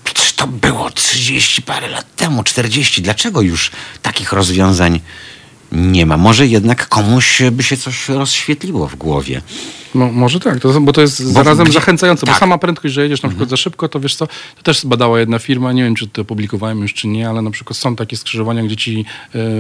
Przecież 0.05 0.33
to 0.33 0.47
było 0.47 0.91
30 0.91 1.63
parę 1.63 1.89
lat 1.89 2.17
temu, 2.17 2.43
40. 2.43 3.03
Dlaczego 3.03 3.41
już 3.41 3.71
takich 4.03 4.33
rozwiązań 4.33 5.01
nie 5.77 6.07
ma? 6.07 6.17
Może 6.17 6.47
jednak 6.47 6.89
komuś 6.89 7.43
by 7.53 7.63
się 7.63 7.77
coś 7.77 8.09
rozświetliło 8.09 8.89
w 8.89 8.97
głowie. 8.97 9.43
No, 9.95 10.13
może 10.13 10.41
tak, 10.41 10.61
to, 10.61 10.81
bo 10.81 10.93
to 10.93 11.01
jest 11.01 11.25
Bo 11.25 11.31
zarazem 11.33 11.65
gdzie- 11.65 11.73
zachęcające, 11.75 12.27
tak. 12.27 12.35
bo 12.35 12.39
sama 12.39 12.59
prędkość, 12.59 12.95
że 12.95 13.03
jedziesz 13.03 13.23
na 13.23 13.29
przykład 13.29 13.49
za 13.51 13.57
szybko, 13.57 13.89
to 13.89 14.01
wiesz 14.01 14.15
co, 14.17 14.27
to 14.27 14.63
też 14.63 14.81
zbadała 14.81 15.21
jedna 15.21 15.39
firma, 15.39 15.73
nie 15.73 15.85
wiem 15.85 15.95
czy 15.95 16.09
to 16.09 16.23
opublikowałem 16.23 16.79
już 16.83 16.95
czy 16.95 17.09
nie, 17.09 17.29
ale 17.29 17.43
na 17.43 17.51
przykład 17.51 17.77
są 17.77 17.97
takie 17.97 18.17
skrzyżowania, 18.17 18.63
gdzie 18.63 18.77
ci 18.77 19.05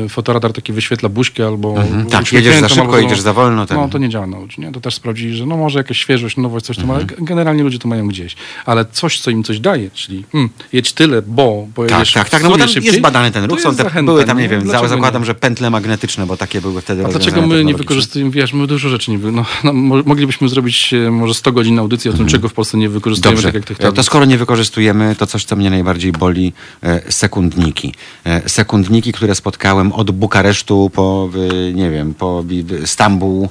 e, 0.04 0.08
fotoradar 0.08 0.52
taki 0.52 0.72
wyświetla 0.72 1.08
buźkę 1.08 1.46
albo 1.46 1.76
Mhm, 1.76 2.06
tak, 2.06 2.32
jedziesz 2.32 2.60
za 2.60 2.68
szybko, 2.68 2.82
albo- 2.84 2.98
jedziesz 2.98 3.20
za 3.20 3.32
wolno, 3.32 3.66
ten- 3.66 3.76
No 3.76 3.88
to 3.88 3.98
nie 3.98 4.08
działa 4.08 4.26
na 4.26 4.38
ludzi, 4.38 4.60
nie? 4.60 4.72
To 4.72 4.80
też 4.80 4.94
sprawdzili, 4.94 5.36
że 5.36 5.46
no 5.46 5.56
może 5.56 5.78
jakaś 5.78 5.98
świeżość, 5.98 6.36
nowość, 6.36 6.66
coś 6.66 6.76
tam, 6.76 6.90
ale 6.90 7.00
Mhm. 7.00 7.18
g- 7.20 7.26
generalnie 7.28 7.62
ludzie 7.62 7.78
to 7.78 7.88
mają 7.88 8.08
gdzieś. 8.08 8.36
Ale 8.66 8.84
coś, 8.92 9.20
co 9.20 9.30
im 9.30 9.44
coś 9.44 9.60
daje, 9.60 9.90
czyli 9.90 10.24
hmm, 10.32 10.50
jedź 10.72 10.92
tyle, 10.92 11.22
bo 11.22 11.62
Tak, 11.66 11.74
pojedziesz 11.74 12.12
tak, 12.12 12.28
tak. 12.28 12.40
w 12.40 12.44
No 12.44 12.50
bo 12.50 12.58
tam 12.58 12.68
szybciej, 12.68 12.86
jest 12.92 13.00
badany 13.00 13.30
ten 13.30 13.44
ruch. 13.44 13.60
Są 13.60 13.74
te, 13.76 14.02
były 14.02 14.24
tam, 14.24 14.38
nie 14.38 14.48
wiem, 14.48 14.66
zakładam, 14.68 15.22
nie? 15.22 15.26
że 15.26 15.34
pętle 15.34 15.70
magnetyczne, 15.70 16.05
bo 16.26 16.36
takie 16.36 16.60
były 16.60 16.80
wtedy 16.80 17.06
A 17.06 17.08
dlaczego 17.08 17.46
my 17.46 17.64
nie 17.64 17.74
wykorzystujemy, 17.74 18.30
wiesz, 18.30 18.52
my 18.52 18.66
dużo 18.66 18.88
rzeczy 18.88 19.10
nie 19.10 19.18
no, 19.18 19.44
no, 19.64 19.72
mo- 19.72 20.02
moglibyśmy 20.06 20.48
zrobić 20.48 20.94
e, 20.94 21.10
może 21.10 21.34
100 21.34 21.52
godzin 21.52 21.78
audycji 21.78 22.10
o 22.10 22.14
tym, 22.14 22.26
czego 22.26 22.48
w 22.48 22.52
Polsce 22.52 22.78
nie 22.78 22.88
wykorzystujemy, 22.88 23.36
Mhm. 23.38 23.52
Dobrze, 23.52 23.60
tak 23.60 23.78
jak 23.78 23.78
tych 23.78 23.94
to, 23.94 24.02
skoro 24.02 24.24
nie 24.24 24.38
wykorzystujemy, 24.38 25.16
to 25.18 25.26
coś, 25.26 25.44
co 25.44 25.56
mnie 25.56 25.70
najbardziej 25.70 26.12
boli, 26.12 26.52
e, 26.82 27.12
sekundniki. 27.12 27.94
E, 28.24 28.48
sekundniki, 28.48 29.12
które 29.12 29.34
spotkałem 29.34 29.92
od 29.92 30.10
Bukaresztu 30.10 30.90
po, 30.94 31.30
nie 31.74 31.90
wiem, 31.90 32.14
po 32.14 32.44
Stambuł, 32.84 33.48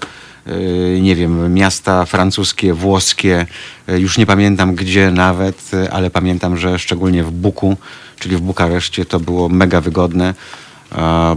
nie 1.01 1.15
wiem, 1.15 1.53
miasta 1.53 2.05
francuskie, 2.05 2.73
włoskie, 2.73 3.45
już 3.87 4.17
nie 4.17 4.25
pamiętam 4.25 4.75
gdzie 4.75 5.11
nawet, 5.11 5.71
ale 5.91 6.09
pamiętam, 6.09 6.57
że 6.57 6.79
szczególnie 6.79 7.23
w 7.23 7.31
Buku, 7.31 7.77
czyli 8.19 8.35
w 8.35 8.41
Bukareszcie, 8.41 9.05
to 9.05 9.19
było 9.19 9.49
mega 9.49 9.81
wygodne. 9.81 10.33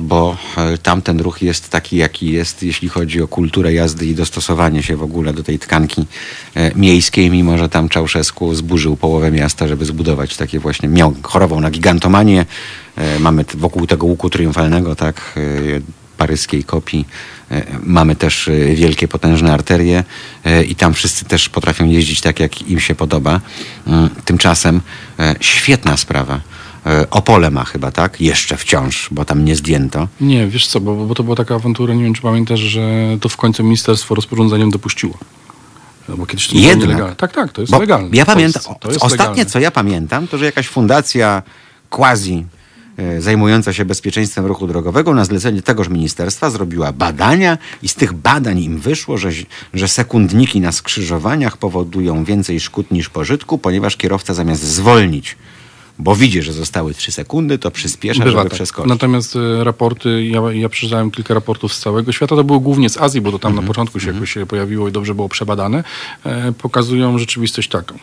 Bo 0.01 0.37
e, 0.57 0.79
tamten 0.79 1.21
ruch 1.21 1.43
jest 1.43 1.69
taki, 1.69 1.97
jaki 1.97 2.33
jest, 2.33 2.63
jeśli 2.63 2.89
chodzi 2.89 3.23
o 3.23 3.29
kulturę 3.29 3.73
jazdy 3.73 4.07
i 4.07 4.15
dostosowanie 4.15 4.83
się 4.83 4.97
w 4.97 5.03
ogóle 5.03 5.33
do 5.33 5.43
tej 5.43 5.59
tkanki 5.59 6.07
e, 6.55 6.75
miejskiej, 6.75 7.31
mimo 7.31 7.59
że 7.59 7.69
tam 7.69 7.89
Czałszewsku 7.89 8.55
zburzył 8.55 8.97
połowę 8.97 9.31
miasta, 9.31 9.69
żeby 9.69 9.85
zbudować 9.85 10.37
takie 10.37 10.59
właśnie, 10.59 10.89
miał, 10.89 11.15
chorował 11.23 11.61
na 11.61 11.71
gigantomanię. 11.71 12.47
E, 12.97 13.19
Mamy 13.19 13.45
wokół 13.55 13.87
tego 13.87 14.07
łuku 14.07 14.31
triumfalnego, 14.31 14.97
tak, 14.97 15.39
paryskiej 16.17 16.65
kopii. 16.65 17.07
Mamy 17.83 18.17
też 18.17 18.51
wielkie, 18.75 19.09
potężne 19.09 19.53
arterie 19.53 20.05
i 20.69 20.75
tam 20.75 20.95
wszyscy 20.95 21.25
też 21.25 21.49
potrafią 21.49 21.87
jeździć 21.87 22.21
tak, 22.21 22.41
jak 22.41 22.63
im 22.63 22.81
się 22.81 22.95
podoba. 22.95 23.41
Tymczasem 24.25 24.81
świetna 25.41 25.97
sprawa. 25.97 26.41
E, 26.89 27.11
Opole 27.11 27.51
ma 27.51 27.65
chyba, 27.65 27.91
tak? 27.91 28.21
Jeszcze 28.21 28.57
wciąż, 28.57 29.09
bo 29.11 29.25
tam 29.25 29.45
nie 29.45 29.57
zdjęto. 29.57 30.09
Nie, 30.21 30.47
wiesz 30.47 30.67
co, 30.67 30.81
bo, 30.81 30.95
bo 30.95 31.15
to 31.15 31.23
była 31.23 31.37
taka 31.37 31.55
awantura, 31.55 31.95
nie 31.95 32.05
wiem 32.05 32.15
czy 32.15 32.23
pamiętasz, 32.23 32.61
że 32.61 32.91
to 33.21 33.29
w 33.29 33.37
końcu 33.37 33.65
ministerstwo 33.65 34.15
rozporządzeniem 34.15 34.71
dopuściło. 34.71 35.15
No, 36.09 36.17
Bo 36.17 36.27
kiedyś 36.27 36.49
to 36.49 36.55
było 36.55 36.75
nielegalne. 36.75 37.17
Tak, 37.17 37.33
tak, 37.33 37.53
to 37.53 37.61
jest 37.61 37.73
Bo 37.73 37.79
legalne. 37.79 38.09
Ja 38.13 38.27
pamiętam, 38.27 38.63
ostatnie 39.01 39.17
legalne. 39.19 39.47
co 39.47 39.61
ja 39.61 39.71
pamiętam, 39.71 40.29
to 40.29 40.39
że 40.39 40.45
jakaś 40.45 40.69
fundacja 40.69 41.43
quasi 41.91 42.47
e, 42.97 43.21
zajmująca 43.21 43.73
się 43.73 43.85
bezpieczeństwem 43.85 44.47
ruchu 44.47 44.67
drogowego 44.67 45.15
na 45.15 45.25
zlecenie 45.25 45.63
tegoż 45.63 45.89
ministerstwa 45.89 46.51
zrobiła 46.51 46.93
badania 46.93 47.59
i 47.83 47.89
z 47.89 47.95
tych 47.95 48.13
badań 48.13 48.59
im 48.59 48.79
wyszło, 48.79 49.19
że, 49.19 49.31
że 49.75 49.89
sekundniki 49.89 50.61
na 50.61 50.73
skrzyżowaniach 50.73 51.57
powodują 51.57 52.25
więcej 52.25 52.61
szkód 52.61 52.91
niż 52.91 53.09
pożytku, 53.09 53.59
ponieważ 53.59 53.97
kierowca 53.97 54.35
zamiast 54.35 54.63
zwolnić, 54.63 55.37
bo 55.99 56.17
widzi, 56.17 56.43
że 56.43 56.53
zostały 56.53 56.95
3 56.95 57.13
sekundy, 57.13 57.59
to 57.59 57.71
przyspiesza, 57.71 58.25
Bywa 58.25 58.39
żeby 58.39 58.51
tak. 58.51 58.53
przeskoczyć. 58.55 58.89
Natomiast 58.89 59.37
e, 59.37 59.65
raporty, 59.65 60.25
ja, 60.25 60.41
ja 60.53 60.69
przeczytałem 60.69 61.11
kilka 61.11 61.35
raportów 61.35 61.75
z 61.75 61.81
całego 61.81 62.13
świata, 62.13 62.37
to 62.37 62.45
były 62.45 62.61
głównie 62.61 62.91
z 62.91 62.99
Azji, 62.99 63.21
bo 63.21 63.33
to 63.33 63.39
tam 63.39 63.51
Mhm. 63.53 63.65
na 63.65 63.69
początku 63.69 64.01
się 64.01 64.13
jakoś 64.13 64.33
się 64.33 64.47
pojawiło 64.47 64.89
i 64.89 64.93
dobrze 64.93 65.15
było 65.15 65.29
przebadane, 65.29 65.85
e, 66.25 66.53
pokazują 66.53 67.19
rzeczywistość 67.19 67.69
taką. 67.69 67.95
E, 67.95 67.99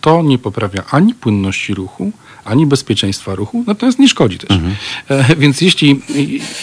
to 0.00 0.22
nie 0.22 0.38
poprawia 0.38 0.82
ani 0.90 1.14
płynności 1.14 1.74
ruchu, 1.74 2.12
ani 2.46 2.66
bezpieczeństwa 2.66 3.34
ruchu, 3.34 3.64
natomiast 3.66 3.98
nie 3.98 4.08
szkodzi 4.08 4.38
też. 4.38 4.50
Mhm. 4.50 4.74
E, 5.08 5.36
więc 5.36 5.60
jeśli, 5.60 6.00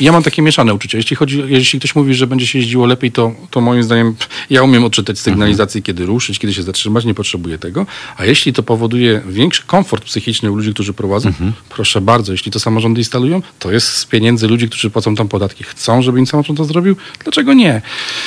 ja 0.02 0.12
mam 0.12 0.24
takie 0.24 0.42
mieszane 0.42 0.74
uczucia, 0.74 0.98
jeśli, 0.98 1.16
chodzi, 1.16 1.44
jeśli 1.48 1.80
ktoś 1.80 1.96
mówi, 1.96 2.14
że 2.14 2.28
będzie 2.28 2.48
się 2.48 2.60
jeździło 2.60 2.86
lepiej, 2.86 3.12
to, 3.12 3.32
to 3.50 3.62
moim 3.62 3.84
zdaniem 3.84 4.16
ja 4.50 4.64
umiem 4.64 4.84
odczytać 4.84 5.20
sygnalizację, 5.20 5.82
kiedy 5.82 6.06
ruszyć, 6.06 6.40
kiedy 6.40 6.54
się 6.54 6.64
zatrzymać, 6.64 7.06
nie 7.06 7.14
potrzebuję 7.14 7.58
tego, 7.58 7.86
a 8.18 8.26
jeśli 8.26 8.54
to 8.54 8.64
powoduje 8.64 9.22
większy 9.28 9.64
komfort 9.64 10.04
psychiczny 10.06 10.52
u 10.52 10.56
ludzi, 10.56 10.74
którzy 10.74 10.94
prowadzą, 10.94 11.34
proszę 11.70 12.02
bardzo, 12.02 12.32
jeśli 12.32 12.52
to 12.52 12.60
samorządy 12.60 13.02
instalują, 13.02 13.42
to 13.60 13.72
jest 13.72 13.88
z 13.88 14.06
pieniędzy 14.06 14.48
ludzi, 14.48 14.70
którzy 14.70 14.90
płacą 14.90 15.16
tam 15.16 15.28
podatki. 15.28 15.64
Chcą, 15.64 16.02
żeby 16.02 16.20
im 16.20 16.28
samorząd 16.28 16.58
to 16.58 16.66
zrobił? 16.66 16.96
Dlaczego 17.24 17.54
nie? 17.54 17.82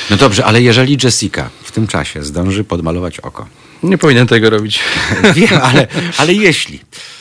No 0.09 0.17
dobrze, 0.17 0.45
ale 0.45 0.61
jeżeli 0.61 0.97
Jessica 1.03 1.49
w 1.63 1.71
tym 1.71 1.87
czasie 1.87 2.23
zdąży 2.23 2.63
podmalować 2.63 3.19
oko, 3.19 3.47
Nie 3.83 3.97
powinien 3.97 4.27
tego 4.27 4.49
robić. 4.49 4.79
wiem, 5.35 5.59
ale, 5.63 5.87
ale 6.17 6.33
jeśli... 6.33 6.79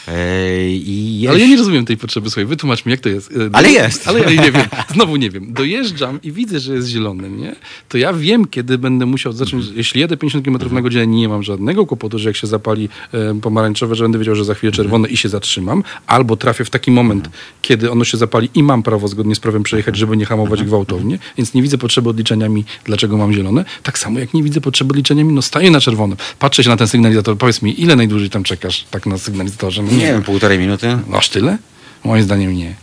e, 0.09 0.69
i 0.71 1.27
Ale 1.31 1.39
ja 1.41 1.47
nie 1.47 1.57
rozumiem 1.57 1.85
tej 1.85 1.97
potrzeby. 1.97 2.31
Słuchaj, 2.31 2.45
wytłumacz 2.47 2.87
mi, 2.87 2.91
jak 2.91 3.01
to 3.01 3.09
jest. 3.09 3.31
E, 3.33 3.35
Ale 3.53 3.71
jest. 3.71 4.09
Ale 4.09 4.21
ja 4.21 4.43
nie 4.43 4.53
wiem. 4.53 4.67
Znowu 4.95 5.17
nie 5.17 5.31
wiem. 5.31 5.53
Dojeżdżam 5.53 6.23
i 6.23 6.33
widzę, 6.33 6.61
że 6.61 6.75
jest 6.75 6.89
zielony, 6.89 7.31
nie? 7.31 7.57
To 7.89 7.99
ja 7.99 8.13
wiem, 8.13 8.45
kiedy 8.47 8.79
będę 8.79 9.07
musiał 9.07 9.33
zacząć. 9.33 9.55
Mhm. 9.63 9.77
Jeśli 9.79 10.01
jedę 10.01 10.17
50 10.17 10.45
km 10.45 10.75
na 10.75 10.83
godzinę, 10.83 11.07
nie 11.07 11.29
mam 11.29 11.43
żadnego 11.43 11.87
kłopotu, 11.87 12.19
że 12.19 12.29
jak 12.29 12.37
się 12.37 12.47
zapali 12.47 12.89
e, 13.13 13.41
pomarańczowe, 13.41 13.95
że 13.95 14.05
będę 14.05 14.19
wiedział, 14.19 14.35
że 14.35 14.45
za 14.45 14.55
chwilę 14.55 14.69
Mhm. 14.71 14.85
czerwone 14.85 15.09
i 15.09 15.17
się 15.17 15.29
zatrzymam. 15.29 15.83
Albo 16.07 16.37
trafię 16.37 16.65
w 16.65 16.71
taki 16.71 16.91
moment, 16.91 17.31
kiedy 17.63 17.91
ono 17.91 18.05
się 18.05 18.17
zapali 18.19 18.49
i 18.55 18.63
mam 18.63 18.83
prawo 18.83 19.09
zgodnie 19.09 19.35
z 19.35 19.41
prawem 19.41 19.63
przejechać, 19.63 19.97
żeby 19.97 20.17
nie 20.17 20.25
hamować 20.27 20.51
Mhm. 20.61 20.69
gwałtownie. 20.69 21.19
Więc 21.39 21.55
nie 21.55 21.63
widzę 21.63 21.79
potrzeby 21.79 22.09
odliczenia 22.09 22.49
mi, 22.49 22.65
dlaczego 22.85 23.17
mam 23.17 23.33
zielone. 23.33 23.65
Tak 23.83 23.99
samo 23.99 24.19
jak 24.19 24.35
nie 24.35 24.43
widzę 24.43 24.61
potrzeby 24.61 24.91
odliczenia 24.91 25.25
mi, 25.25 25.33
no 25.33 25.43
staję 25.43 25.71
na 25.71 25.81
czerwonym. 25.81 26.19
Patrzę 26.39 26.65
się 26.65 26.71
na 26.71 26.77
ten 26.77 26.89
sygnalizator. 26.89 27.37
Powiedz 27.39 27.63
mi, 27.63 27.81
ile 27.83 27.97
najdłużej 27.97 28.31
tam 28.31 28.43
czekasz 28.45 28.85
tak 28.91 29.07
na 29.07 29.19
sygnalizatorze? 29.19 29.83
No 29.83 29.89
Nie 29.97 30.07
wiem, 30.07 30.23
półtorej 30.23 30.59
minuty. 30.59 30.99
Aż 31.13 31.29
tyle? 31.29 31.59
Moim 32.05 32.23
zdaniem 32.23 32.55
nie. 32.55 32.75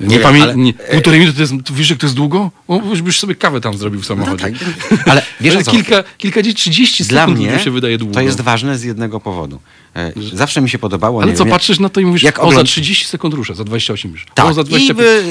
Nie, 0.00 0.06
Nie 0.06 0.18
wiem, 0.18 0.42
ale- 0.42 0.56
nie. 0.56 0.72
Półtorej 0.72 1.20
minuty 1.20 1.36
to 1.36 1.42
jest, 1.42 1.72
wiesz 1.72 1.90
jak 1.90 1.98
to 1.98 2.06
jest 2.06 2.16
długo? 2.16 2.50
O, 2.68 2.80
już 2.90 3.02
byś 3.02 3.18
sobie 3.18 3.34
kawę 3.34 3.60
tam 3.60 3.76
zrobił 3.78 4.00
w 4.00 4.06
samochodzie. 4.06 4.50
No 4.50 4.58
tak, 4.96 4.98
ale 5.10 5.22
wiesz 5.40 5.54
o 5.54 5.56
Ale 5.56 5.64
co? 5.64 5.70
kilka, 5.70 6.04
kilkadziesiąt, 6.18 6.58
30 6.58 7.04
Dla 7.04 7.20
sekund 7.22 7.38
mnie 7.38 7.58
się 7.58 7.70
wydaje 7.70 7.98
długo. 7.98 8.14
to 8.14 8.20
jest 8.20 8.40
ważne 8.40 8.78
z 8.78 8.82
jednego 8.84 9.20
powodu. 9.20 9.60
E, 9.96 10.12
Zawsze 10.32 10.60
mi 10.60 10.70
się 10.70 10.78
podobało. 10.78 11.22
Ale 11.22 11.32
co, 11.34 11.44
wiem, 11.44 11.52
patrzysz 11.52 11.78
na 11.80 11.88
to 11.88 12.00
i 12.00 12.04
mówisz, 12.06 12.22
jak 12.22 12.38
o 12.38 12.42
za 12.42 12.48
ogląd- 12.48 12.68
30 12.68 13.04
sekund 13.06 13.34
ruszę, 13.34 13.54
za 13.54 13.64
28 13.64 14.12
już. 14.12 14.26
Tak, 14.34 14.46
o 14.46 14.54
za 14.54 14.60
i 14.60 14.64
25. 14.64 14.98
by, 14.98 15.24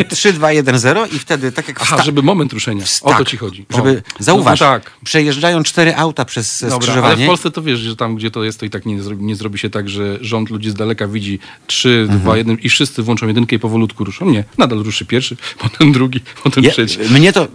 e, 0.00 0.04
3, 0.04 0.32
2, 0.32 0.52
1, 0.52 0.78
0 0.78 1.06
i 1.06 1.18
wtedy 1.18 1.52
tak 1.52 1.68
jak 1.68 1.78
Aha, 1.82 1.96
wsta- 1.96 2.04
żeby 2.04 2.22
moment 2.22 2.52
ruszenia. 2.52 2.84
O 3.02 3.08
tak, 3.08 3.18
to 3.18 3.24
ci 3.24 3.36
chodzi. 3.36 3.66
O. 3.72 3.76
Żeby, 3.76 4.02
zauważ, 4.18 4.60
No, 4.60 4.66
tak. 4.66 4.90
przejeżdżają 5.04 5.62
cztery 5.62 5.96
auta 5.96 6.24
przez 6.24 6.60
Dobra, 6.60 6.74
ale 6.76 6.82
skrzyżowanie. 6.82 7.24
w 7.24 7.28
Polsce 7.28 7.50
to 7.50 7.62
wiesz, 7.62 7.80
że 7.80 7.96
tam, 7.96 8.16
gdzie 8.16 8.30
to 8.30 8.44
jest, 8.44 8.60
to 8.60 8.66
i 8.66 8.70
tak 8.70 8.86
nie 8.86 9.02
zrobi, 9.02 9.24
nie 9.24 9.36
zrobi 9.36 9.58
się 9.58 9.70
tak, 9.70 9.88
że 9.88 10.18
rząd 10.20 10.50
ludzi 10.50 10.70
z 10.70 10.74
daleka 10.74 11.08
widzi 11.08 11.38
3, 11.66 12.06
2, 12.10 12.36
1 12.36 12.56
i 12.62 12.68
wszyscy 12.68 13.02
włączą 13.02 13.26
jedynkę 13.28 13.56
i 13.56 13.58
powolutku 13.58 14.04
ruszą. 14.04 14.30
Nie, 14.30 14.44
nadal 14.58 14.78
ruszy 14.78 15.04
pierwszy, 15.06 15.36
potem 15.62 15.92
drugi, 15.92 16.20
potem 16.44 16.64
Ja, 16.64 16.70
trzeci. 16.86 17.12
mnie 17.12 17.32
to, 17.32 17.48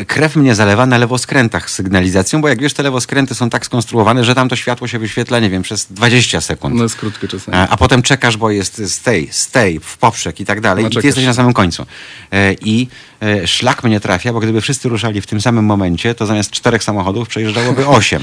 e, 0.00 0.04
krew 0.04 0.36
mnie 0.36 0.54
zalewa 0.54 0.86
na 0.86 0.98
lewoskrętach 0.98 1.70
z 1.70 1.74
sygnalizacją, 1.74 2.40
bo 2.40 2.48
jak 2.48 2.60
wiesz, 2.60 2.72
te 2.72 2.82
lewoskręty 2.82 3.34
są 3.34 3.50
tak 3.50 3.66
skonstruowane, 3.66 4.24
że 4.24 4.34
tam 4.34 4.48
to 4.48 4.56
światło 4.56 4.88
się 4.88 4.98
wyświetla, 4.98 5.40
nie 5.40 5.50
wiem, 5.50 5.62
przez 5.62 5.86
20 5.90 6.40
sekund. 6.40 6.74
No 6.74 6.82
jest 6.82 6.96
krótkie 6.96 7.28
czasami. 7.28 7.56
A, 7.56 7.68
a 7.68 7.76
potem 7.76 8.02
czekasz, 8.02 8.36
bo 8.36 8.50
jest 8.50 8.82
stay, 8.86 9.28
stay, 9.30 9.80
w 9.80 9.98
poprzek 9.98 10.40
i 10.40 10.44
tak 10.44 10.60
dalej. 10.60 10.84
No, 10.84 10.90
I 10.90 10.96
ty 10.96 11.06
jesteś 11.06 11.24
na 11.24 11.34
samym 11.34 11.52
końcu. 11.52 11.86
E, 12.32 12.52
I 12.52 12.82
e, 12.82 13.13
szlak 13.46 13.84
mnie 13.84 14.00
trafia, 14.00 14.32
bo 14.32 14.40
gdyby 14.40 14.60
wszyscy 14.60 14.88
ruszali 14.88 15.20
w 15.20 15.26
tym 15.26 15.40
samym 15.40 15.64
momencie, 15.64 16.14
to 16.14 16.26
zamiast 16.26 16.50
czterech 16.50 16.84
samochodów 16.84 17.28
przejeżdżałoby 17.28 17.86
osiem. 17.98 18.22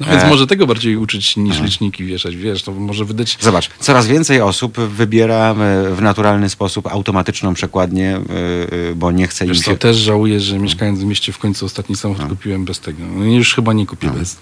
No 0.00 0.06
więc 0.06 0.22
E, 0.22 0.28
może 0.28 0.46
tego 0.46 0.66
bardziej 0.66 0.96
uczyć 0.96 1.36
niż 1.36 1.60
liczniki 1.60 2.04
wieszać, 2.04 2.36
wiesz, 2.36 2.62
to 2.62 2.72
może 2.72 3.04
wydać... 3.04 3.38
Zobacz, 3.40 3.70
coraz 3.80 4.06
więcej 4.06 4.40
osób 4.40 4.80
wybiera 4.80 5.50
e, 5.50 5.54
w 5.94 6.02
naturalny 6.02 6.50
sposób 6.50 6.86
automatyczną 6.86 7.54
przekładnię, 7.54 8.10
e, 8.10 8.90
e, 8.90 8.94
bo 8.94 9.12
nie 9.12 9.28
chce 9.28 9.44
im 9.44 9.52
Wiesz 9.52 9.60
co, 9.60 9.70
się... 9.70 9.78
też 9.78 9.96
żałuję, 9.96 10.40
że 10.40 10.58
mieszkając 10.58 11.00
w 11.00 11.04
mieście 11.04 11.32
w 11.32 11.38
końcu 11.38 11.66
ostatni 11.66 11.96
samochód 11.96 12.28
kupiłem 12.28 12.64
bez 12.64 12.80
tego. 12.80 12.98
No 13.06 13.24
już 13.24 13.54
chyba 13.54 13.72
nie 13.72 13.86
kupię 13.86 14.10
bez. 14.10 14.36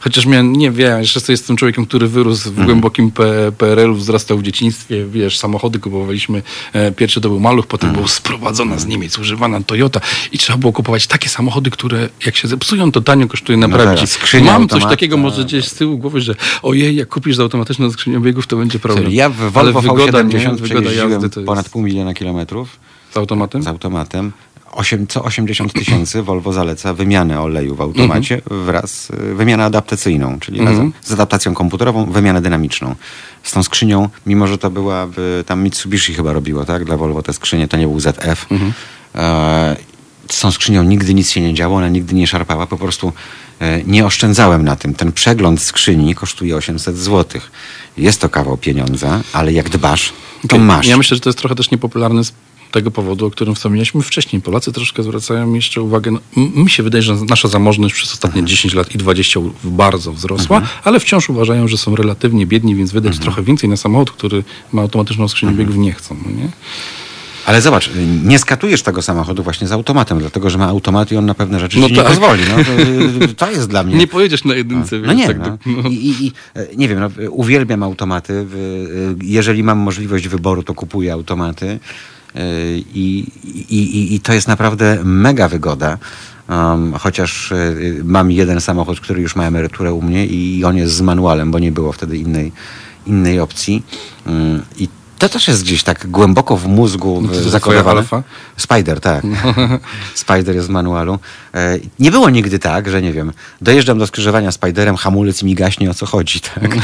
Chociaż 0.00 0.26
miałem, 0.26 0.52
nie 0.56 0.70
wiem, 0.70 1.00
jeszcze 1.00 1.32
jestem 1.32 1.56
człowiekiem, 1.56 1.86
który 1.86 2.08
wyrósł 2.08 2.50
w 2.52 2.64
głębokim 2.64 3.10
P- 3.10 3.52
PRL-u, 3.58 3.94
wzrastał 3.94 4.38
w 4.38 4.42
dzieciństwie, 4.42 5.06
wiesz, 5.06 5.38
samochody 5.38 5.78
kupowaliśmy. 5.78 6.42
E, 6.72 6.92
pierwszy 6.92 7.20
to 7.20 7.28
był 7.28 7.40
Maluch, 7.40 7.66
potem 7.66 7.92
był 7.92 8.08
sprowadzona 8.08 8.78
z 8.78 8.86
Niemiec, 8.86 9.18
używana 9.18 9.60
Toyota 9.60 10.00
i 10.32 10.38
trzeba 10.38 10.58
było 10.58 10.72
kupować 10.72 11.06
takie 11.06 11.28
samochody, 11.28 11.70
które 11.70 12.08
jak 12.26 12.36
się 12.36 12.48
zepsują, 12.48 12.92
to 12.92 13.00
tanio 13.00 13.26
kosztuje 13.28 13.58
naprawić. 13.58 13.94
teraz 13.94 14.10
skrzynia 14.10 14.52
Mam 14.52 14.68
coś 14.68 14.82
takiego 14.84 15.16
tak. 15.16 15.22
może 15.22 15.44
gdzieś 15.44 15.64
z 15.68 15.74
tyłu 15.74 15.98
głowy, 15.98 16.20
że 16.20 16.34
ojej, 16.62 16.96
jak 16.96 17.08
kupisz 17.08 17.36
z 17.36 17.40
automatyczną 17.40 17.90
skrzynią 17.90 18.20
biegów, 18.20 18.46
to 18.46 18.56
będzie 18.56 18.78
problem. 18.78 19.10
Ja 19.10 19.28
w 19.30 19.58
Ale 19.58 19.72
Volvo 19.72 19.80
wygoda? 19.80 20.18
V70 20.18 20.30
Wygoda 20.30 20.62
przejeździłem 20.64 21.10
jazdy 21.10 21.30
to 21.30 21.40
jest 21.40 21.46
ponad 21.46 21.68
pół 21.68 21.82
miliona 21.82 22.14
kilometrów 22.14 22.76
z 23.14 23.16
automatem. 23.16 23.62
z 23.62 23.66
automatem. 23.66 24.32
Osiem, 24.72 25.06
co 25.06 25.24
80 25.24 25.72
tysięcy 25.72 26.22
Volvo 26.22 26.52
zaleca 26.52 26.94
wymianę 26.94 27.40
oleju 27.40 27.74
w 27.74 27.80
automacie 27.80 28.42
wraz 28.46 29.10
y, 29.10 29.34
wymianę 29.34 29.64
adaptacyjną, 29.64 30.40
czyli 30.40 30.64
razem 30.64 30.92
z 31.02 31.12
adaptacją 31.12 31.54
komputerową, 31.54 32.04
wymianę 32.04 32.40
dynamiczną. 32.40 32.94
Z 33.42 33.52
tą 33.52 33.62
skrzynią, 33.62 34.08
mimo 34.26 34.46
że 34.46 34.58
to 34.58 34.70
była, 34.70 35.08
tam 35.46 35.62
Mitsubishi 35.62 36.14
chyba 36.14 36.32
robiło, 36.32 36.64
tak, 36.64 36.84
dla 36.84 36.96
Volvo 36.96 37.22
te 37.22 37.32
skrzynie, 37.32 37.68
to 37.68 37.76
nie 37.76 37.86
był 37.86 38.00
ZF. 38.00 38.46
E, 39.14 39.76
z 40.30 40.40
tą 40.40 40.50
skrzynią 40.50 40.82
nigdy 40.82 41.14
nic 41.14 41.30
się 41.30 41.40
nie 41.40 41.54
działo, 41.54 41.76
ona 41.76 41.88
nigdy 41.88 42.14
nie 42.14 42.26
szarpała, 42.26 42.66
po 42.66 42.76
prostu 42.76 43.12
e, 43.60 43.82
nie 43.82 44.06
oszczędzałem 44.06 44.64
na 44.64 44.76
tym. 44.76 44.94
Ten 44.94 45.12
przegląd 45.12 45.62
skrzyni 45.62 46.14
kosztuje 46.14 46.56
800 46.56 46.96
zł. 46.96 47.40
Jest 47.96 48.20
to 48.20 48.28
kawał 48.28 48.56
pieniądza, 48.56 49.20
ale 49.32 49.52
jak 49.52 49.70
dbasz, 49.70 50.12
to 50.48 50.58
masz. 50.58 50.86
Ja 50.86 50.96
myślę, 50.96 51.14
że 51.14 51.20
to 51.20 51.28
jest 51.28 51.38
trochę 51.38 51.54
też 51.54 51.70
niepopularne 51.70 52.24
z 52.24 52.32
tego 52.70 52.90
powodu, 52.90 53.26
o 53.26 53.30
którym 53.30 53.54
wspomnieliśmy 53.54 54.02
wcześniej. 54.02 54.42
Polacy 54.42 54.72
troszkę 54.72 55.02
zwracają 55.02 55.54
jeszcze 55.54 55.82
uwagę. 55.82 56.10
No, 56.10 56.20
mi 56.36 56.70
się 56.70 56.82
wydaje, 56.82 57.02
że 57.02 57.14
nasza 57.28 57.48
zamożność 57.48 57.94
przez 57.94 58.12
ostatnie 58.12 58.44
10 58.44 58.74
lat 58.74 58.94
i 58.94 58.98
20 58.98 59.40
bardzo 59.64 60.12
wzrosła, 60.12 60.62
ale 60.84 61.00
wciąż 61.00 61.30
uważają, 61.30 61.68
że 61.68 61.78
są 61.78 61.96
relatywnie 61.96 62.46
biedni, 62.46 62.74
więc 62.74 62.92
wydać 62.92 63.18
trochę 63.18 63.42
więcej 63.42 63.68
na 63.68 63.76
samochód, 63.76 64.10
który 64.10 64.44
ma 64.72 64.82
automatyczną 64.82 65.28
skrzynię 65.28 65.52
biegów 65.52 65.76
nie 65.76 65.92
chcą. 65.92 66.16
No 66.26 66.30
nie? 66.42 66.48
Ale 67.46 67.60
zobacz, 67.60 67.90
nie 68.24 68.38
skatujesz 68.38 68.82
tego 68.82 69.02
samochodu 69.02 69.42
właśnie 69.42 69.66
z 69.66 69.72
automatem, 69.72 70.18
dlatego 70.18 70.50
że 70.50 70.58
ma 70.58 70.66
automat 70.66 71.12
i 71.12 71.16
on 71.16 71.26
na 71.26 71.34
pewne 71.34 71.60
rzeczy 71.60 71.78
No 71.80 71.88
ci 71.88 71.94
tak. 71.94 72.04
nie 72.04 72.10
pozwoli. 72.10 72.42
No, 72.48 72.56
to, 73.26 73.34
to 73.46 73.50
jest 73.50 73.68
dla 73.68 73.82
mnie... 73.82 73.96
Nie 73.96 74.06
pojedziesz 74.06 74.44
na 74.44 74.54
jedynce, 74.54 74.98
No 74.98 75.02
wiesz, 75.08 75.16
nie, 75.16 75.26
tak 75.26 75.38
no. 75.38 75.58
no. 75.66 75.88
I, 75.88 75.94
i, 75.94 76.26
i, 76.26 76.32
e, 76.54 76.66
nie 76.76 76.88
wiem, 76.88 77.00
no, 77.00 77.08
uwielbiam 77.30 77.82
automaty. 77.82 78.32
E, 78.32 78.46
Jeżeli 79.22 79.62
mam 79.62 79.78
możliwość 79.78 80.28
wyboru, 80.28 80.62
to 80.62 80.74
kupuję 80.74 81.12
automaty. 81.12 81.78
I, 82.94 83.26
i, 83.68 83.76
i, 83.76 84.14
I 84.14 84.20
to 84.20 84.32
jest 84.32 84.48
naprawdę 84.48 84.98
mega 85.04 85.48
wygoda. 85.48 85.98
Um, 86.48 86.92
chociaż 86.92 87.52
e, 87.52 87.74
mam 88.04 88.30
jeden 88.30 88.60
samochód, 88.60 89.00
który 89.00 89.20
już 89.20 89.36
ma 89.36 89.44
emeryturę 89.44 89.92
u 89.92 90.02
mnie 90.02 90.26
i 90.26 90.64
on 90.64 90.76
jest 90.76 90.94
z 90.94 91.00
manualem, 91.00 91.50
bo 91.50 91.58
nie 91.58 91.72
było 91.72 91.92
wtedy 91.92 92.18
innej, 92.18 92.52
innej 93.06 93.40
opcji. 93.40 93.82
Mm, 94.26 94.62
I 94.78 94.88
to 95.18 95.28
też 95.28 95.48
jest 95.48 95.62
gdzieś 95.62 95.82
tak 95.82 96.06
głęboko 96.06 96.56
w 96.56 96.66
mózgu 96.66 97.20
No 97.22 97.28
to 97.28 97.40
e, 97.40 97.42
to 97.42 97.50
zakodowane. 97.50 98.04
Spider, 98.56 99.00
tak. 99.00 99.24
Spider 100.14 100.54
jest 100.54 100.66
z 100.66 100.70
manualu. 100.70 101.18
E, 101.54 101.78
Nie 101.98 102.10
było 102.10 102.30
nigdy 102.30 102.58
tak, 102.58 102.90
że 102.90 103.02
nie 103.02 103.12
wiem, 103.12 103.32
dojeżdżam 103.60 103.98
do 103.98 104.06
skrzyżowania 104.06 104.52
Spiderem, 104.52 104.96
hamulec 104.96 105.42
mi 105.42 105.54
gaśnie, 105.54 105.90
o 105.90 105.94
co 105.94 106.06
chodzi. 106.06 106.40
Tak? 106.40 106.76
E, 106.76 106.78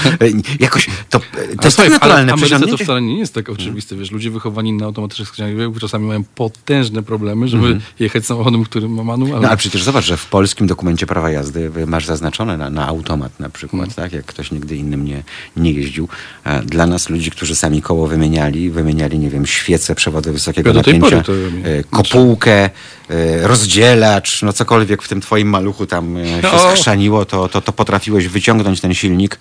Jakoś 0.60 0.86
to, 1.10 1.18
to 1.20 1.26
Ale 1.56 1.64
jest 1.64 1.76
tak 1.76 1.90
naturalne 1.90 2.32
ale 2.32 2.66
w 2.66 2.70
to 2.70 2.76
wcale 2.84 3.02
nie 3.02 3.18
jest 3.18 3.34
tak 3.34 3.48
oczywiste. 3.48 3.96
Wiesz, 3.96 4.10
ludzie 4.10 4.30
wychowani 4.30 4.72
na 4.72 4.84
automatycznych 4.86 5.28
skrzyniach 5.28 5.56
biegów 5.56 5.78
czasami 5.80 6.06
mają 6.06 6.24
potężne 6.34 7.02
problemy, 7.02 7.48
żeby 7.48 7.80
jechać 7.98 8.26
samochodem, 8.26 8.64
który 8.64 8.88
ma 8.88 9.04
manual. 9.04 9.22
Mhm. 9.22 9.42
No 9.42 9.48
ale 9.48 9.56
przecież 9.56 9.82
zobacz, 9.82 10.04
że 10.04 10.16
w 10.16 10.26
polskim 10.26 10.66
dokumencie 10.66 11.06
prawa 11.06 11.30
jazdy 11.30 11.70
masz 11.86 12.06
zaznaczone 12.06 12.56
na, 12.56 12.70
na 12.70 12.86
automat 12.86 13.40
na 13.40 13.48
przykład, 13.50 13.82
Mhm. 13.88 13.94
tak? 13.96 14.12
Jak 14.12 14.24
ktoś 14.26 14.50
nigdy 14.50 14.76
innym 14.76 15.04
nie, 15.04 15.22
nie 15.56 15.72
jeździł. 15.72 16.08
E, 16.44 16.62
Dla 16.62 16.86
nas 16.86 17.08
ludzi, 17.08 17.30
którzy 17.30 17.54
sami 17.54 17.82
koło 17.82 18.08
wymieniali, 18.22 18.70
wymieniali, 18.70 19.18
nie 19.18 19.30
wiem, 19.30 19.46
świece, 19.46 19.94
przewody 19.94 20.32
wysokiego 20.32 20.70
Ja 20.70 20.74
napięcia, 20.74 21.22
to 21.22 21.32
e, 21.32 21.84
kopułkę, 21.90 22.70
e, 23.10 23.46
rozdzielacz, 23.46 24.42
no 24.42 24.52
cokolwiek 24.52 25.02
w 25.02 25.08
tym 25.08 25.20
twoim 25.20 25.48
maluchu 25.48 25.86
tam 25.86 26.16
e, 26.16 26.42
się 26.42 26.50
O! 26.50 26.76
skrzaniło, 26.76 27.24
to, 27.24 27.48
to, 27.48 27.60
to 27.60 27.72
potrafiłeś 27.72 28.28
wyciągnąć 28.28 28.80
ten 28.80 28.94
silnik 28.94 29.38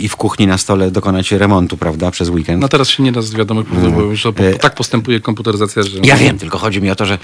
i 0.00 0.08
w 0.08 0.16
kuchni 0.16 0.46
na 0.46 0.58
stole 0.58 0.90
dokonać 0.90 1.32
remontu, 1.32 1.76
prawda, 1.76 2.10
przez 2.10 2.28
weekend. 2.28 2.60
No 2.60 2.68
teraz 2.68 2.88
się 2.88 3.02
nie 3.02 3.12
da 3.12 3.22
z 3.22 3.34
wiadomych 3.34 3.66
powodów, 3.66 3.94
bo 3.94 4.00
już 4.00 4.22
po, 4.22 4.44
E, 4.44 4.54
tak 4.54 4.74
postępuje 4.74 5.20
komputeryzacja, 5.20 5.82
że... 5.82 5.98
Ja 6.02 6.16
wiem, 6.16 6.38
tylko 6.38 6.58
chodzi 6.58 6.82
mi 6.82 6.90
o 6.90 6.96
to, 6.96 7.06
że 7.06 7.18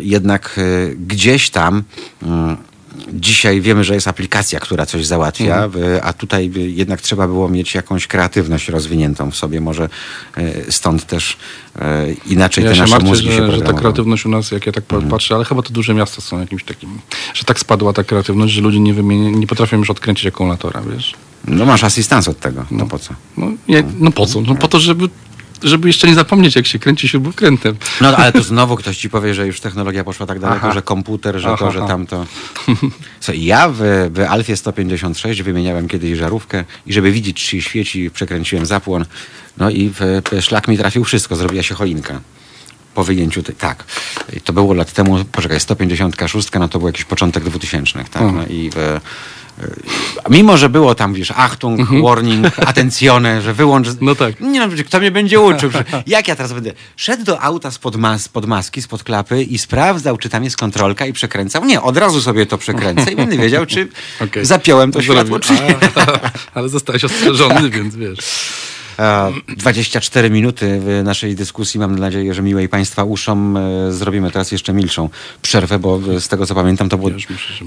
jednak 0.00 0.60
gdzieś 1.06 1.50
tam 1.50 1.82
mm, 2.22 2.56
dzisiaj 3.12 3.60
wiemy, 3.60 3.84
że 3.84 3.94
jest 3.94 4.08
aplikacja, 4.08 4.60
która 4.60 4.86
coś 4.86 5.06
załatwia, 5.06 5.68
e, 5.96 6.02
a 6.02 6.12
tutaj 6.12 6.50
jednak 6.56 7.00
trzeba 7.00 7.26
było 7.26 7.48
mieć 7.48 7.74
jakąś 7.74 8.06
kreatywność 8.06 8.68
rozwiniętą 8.68 9.30
w 9.30 9.36
sobie. 9.36 9.60
Może 9.60 9.88
e, 10.36 10.72
stąd 10.72 11.06
też 11.06 11.36
e, 11.78 12.12
inaczej 12.26 12.64
Ja 12.64 12.70
te 12.70 12.76
się 12.76 12.80
nasze 12.80 12.90
martwię, 12.90 13.08
mózgi 13.08 13.28
się 13.28 13.46
że, 13.46 13.52
że 13.52 13.60
ta 13.60 13.72
kreatywność 13.72 14.26
u 14.26 14.28
nas, 14.28 14.50
jak 14.50 14.66
ja 14.66 14.72
tak 14.72 14.84
patrzę, 15.10 15.34
ale 15.34 15.44
chyba 15.44 15.62
to 15.62 15.72
duże 15.72 15.94
miasta 15.94 16.22
są 16.22 16.40
jakimś 16.40 16.64
takim, 16.64 16.98
że 17.34 17.44
tak 17.44 17.58
spadła 17.58 17.92
ta 17.92 18.04
kreatywność, 18.04 18.52
że 18.52 18.60
ludzie 18.60 18.80
nie, 18.80 18.94
wymieni, 18.94 19.36
nie 19.36 19.46
potrafią 19.46 19.78
już 19.78 19.90
odkręcić 19.90 20.26
akumulatora, 20.26 20.82
wiesz. 20.82 21.14
No 21.48 21.64
masz 21.64 21.84
asystans 21.84 22.28
od 22.28 22.40
tego, 22.40 22.64
to 22.78 22.86
po 22.86 22.98
co? 22.98 23.14
No, 23.36 23.52
no 23.98 24.12
po 24.12 24.26
co? 24.26 24.40
No 24.40 24.54
po 24.54 24.68
to, 24.68 24.80
żeby, 24.80 25.08
żeby 25.62 25.88
jeszcze 25.88 26.08
nie 26.08 26.14
zapomnieć, 26.14 26.56
jak 26.56 26.66
się 26.66 26.78
kręci 26.78 27.08
śrubokrętem. 27.08 27.76
No 28.00 28.16
ale 28.16 28.32
tu 28.32 28.42
znowu 28.42 28.76
ktoś 28.76 28.96
ci 28.96 29.10
powie, 29.10 29.34
że 29.34 29.46
już 29.46 29.60
technologia 29.60 30.04
poszła 30.04 30.26
tak 30.26 30.38
daleko, 30.38 30.66
Aha. 30.66 30.72
że 30.72 30.82
komputer, 30.82 31.38
że 31.38 31.48
Aha, 31.48 31.56
to, 31.58 31.72
że 31.72 31.78
aha. 31.78 31.88
tamto. 31.88 32.26
Co, 33.20 33.32
ja 33.32 33.68
w, 33.68 33.78
w 34.14 34.20
Alfie 34.28 34.56
156 34.56 35.42
wymieniałem 35.42 35.88
kiedyś 35.88 36.18
żarówkę 36.18 36.64
i 36.86 36.92
żeby 36.92 37.12
widzieć, 37.12 37.46
czy 37.48 37.62
świeci, 37.62 38.10
przekręciłem 38.10 38.66
zapłon. 38.66 39.04
No 39.58 39.70
i 39.70 39.88
w, 39.88 40.00
w 40.32 40.42
szlak 40.42 40.68
mi 40.68 40.78
trafił 40.78 41.04
wszystko, 41.04 41.36
zrobiła 41.36 41.62
się 41.62 41.74
choinka. 41.74 42.20
Po 42.94 43.04
wyjęciu, 43.04 43.42
tej- 43.42 43.54
tak. 43.54 43.84
I 44.36 44.40
To 44.40 44.52
było 44.52 44.74
lat 44.74 44.92
temu, 44.92 45.24
poczekaj, 45.32 45.60
156, 45.60 46.48
no 46.60 46.68
to 46.68 46.78
był 46.78 46.88
jakiś 46.88 47.04
początek 47.04 47.44
2000, 47.44 47.92
tak. 48.04 48.22
Mhm. 48.22 48.34
No 48.36 48.46
i 48.46 48.70
w, 48.74 49.00
a 50.24 50.28
Mimo, 50.28 50.56
że 50.56 50.68
było 50.68 50.94
tam, 50.94 51.14
wiesz, 51.14 51.30
Achtung, 51.36 51.80
warning, 52.04 52.46
atencjone, 52.70 53.42
że 53.42 53.54
wyłącz. 53.54 53.86
Mhm. 53.88 54.06
No 54.06 54.14
tak. 54.14 54.40
Nie 54.40 54.60
no, 54.60 54.68
kto 54.86 55.00
mnie 55.00 55.10
będzie 55.10 55.40
uczył? 55.40 55.70
Jak 56.06 56.28
ja 56.28 56.36
teraz 56.36 56.52
będę 56.52 56.72
szedł 56.96 57.24
do 57.24 57.40
auta 57.40 57.70
spod, 57.70 57.96
mas, 57.96 58.22
spod 58.22 58.46
maski, 58.46 58.82
spod 58.82 59.02
klapy 59.04 59.42
i 59.42 59.58
sprawdzał, 59.58 60.16
czy 60.18 60.28
tam 60.28 60.44
jest 60.44 60.56
kontrolka 60.56 61.06
i 61.06 61.12
przekręcał? 61.12 61.64
Nie, 61.64 61.82
od 61.82 61.96
razu 61.96 62.20
sobie 62.22 62.46
to 62.46 62.58
przekręcę 62.58 63.12
i 63.12 63.16
będę 63.16 63.38
wiedział, 63.38 63.66
czy 63.66 63.88
Okej. 64.24 64.44
zapiąłem 64.44 64.92
to 64.92 65.02
światło, 65.02 65.40
czy 65.40 65.52
nie. 65.52 65.76
Ale 66.54 66.68
zostałeś 66.68 67.04
ostrzeżony, 67.04 67.70
więc 67.70 67.96
wiesz. 67.96 68.18
E, 69.02 69.32
24 69.56 70.30
minuty 70.30 70.80
w 70.80 71.04
naszej 71.04 71.34
dyskusji. 71.34 71.80
Mam 71.80 71.98
nadzieję, 71.98 72.34
że 72.34 72.42
miłej 72.42 72.68
Państwa 72.68 73.04
uszom 73.04 73.56
e, 73.56 73.92
zrobimy 73.92 74.30
teraz 74.30 74.52
jeszcze 74.52 74.72
milszą 74.72 75.08
przerwę, 75.42 75.78
bo 75.78 76.00
e, 76.16 76.20
z 76.20 76.28
tego 76.28 76.46
co 76.46 76.54
pamiętam 76.54 76.88
to 76.88 76.98
było... 76.98 77.10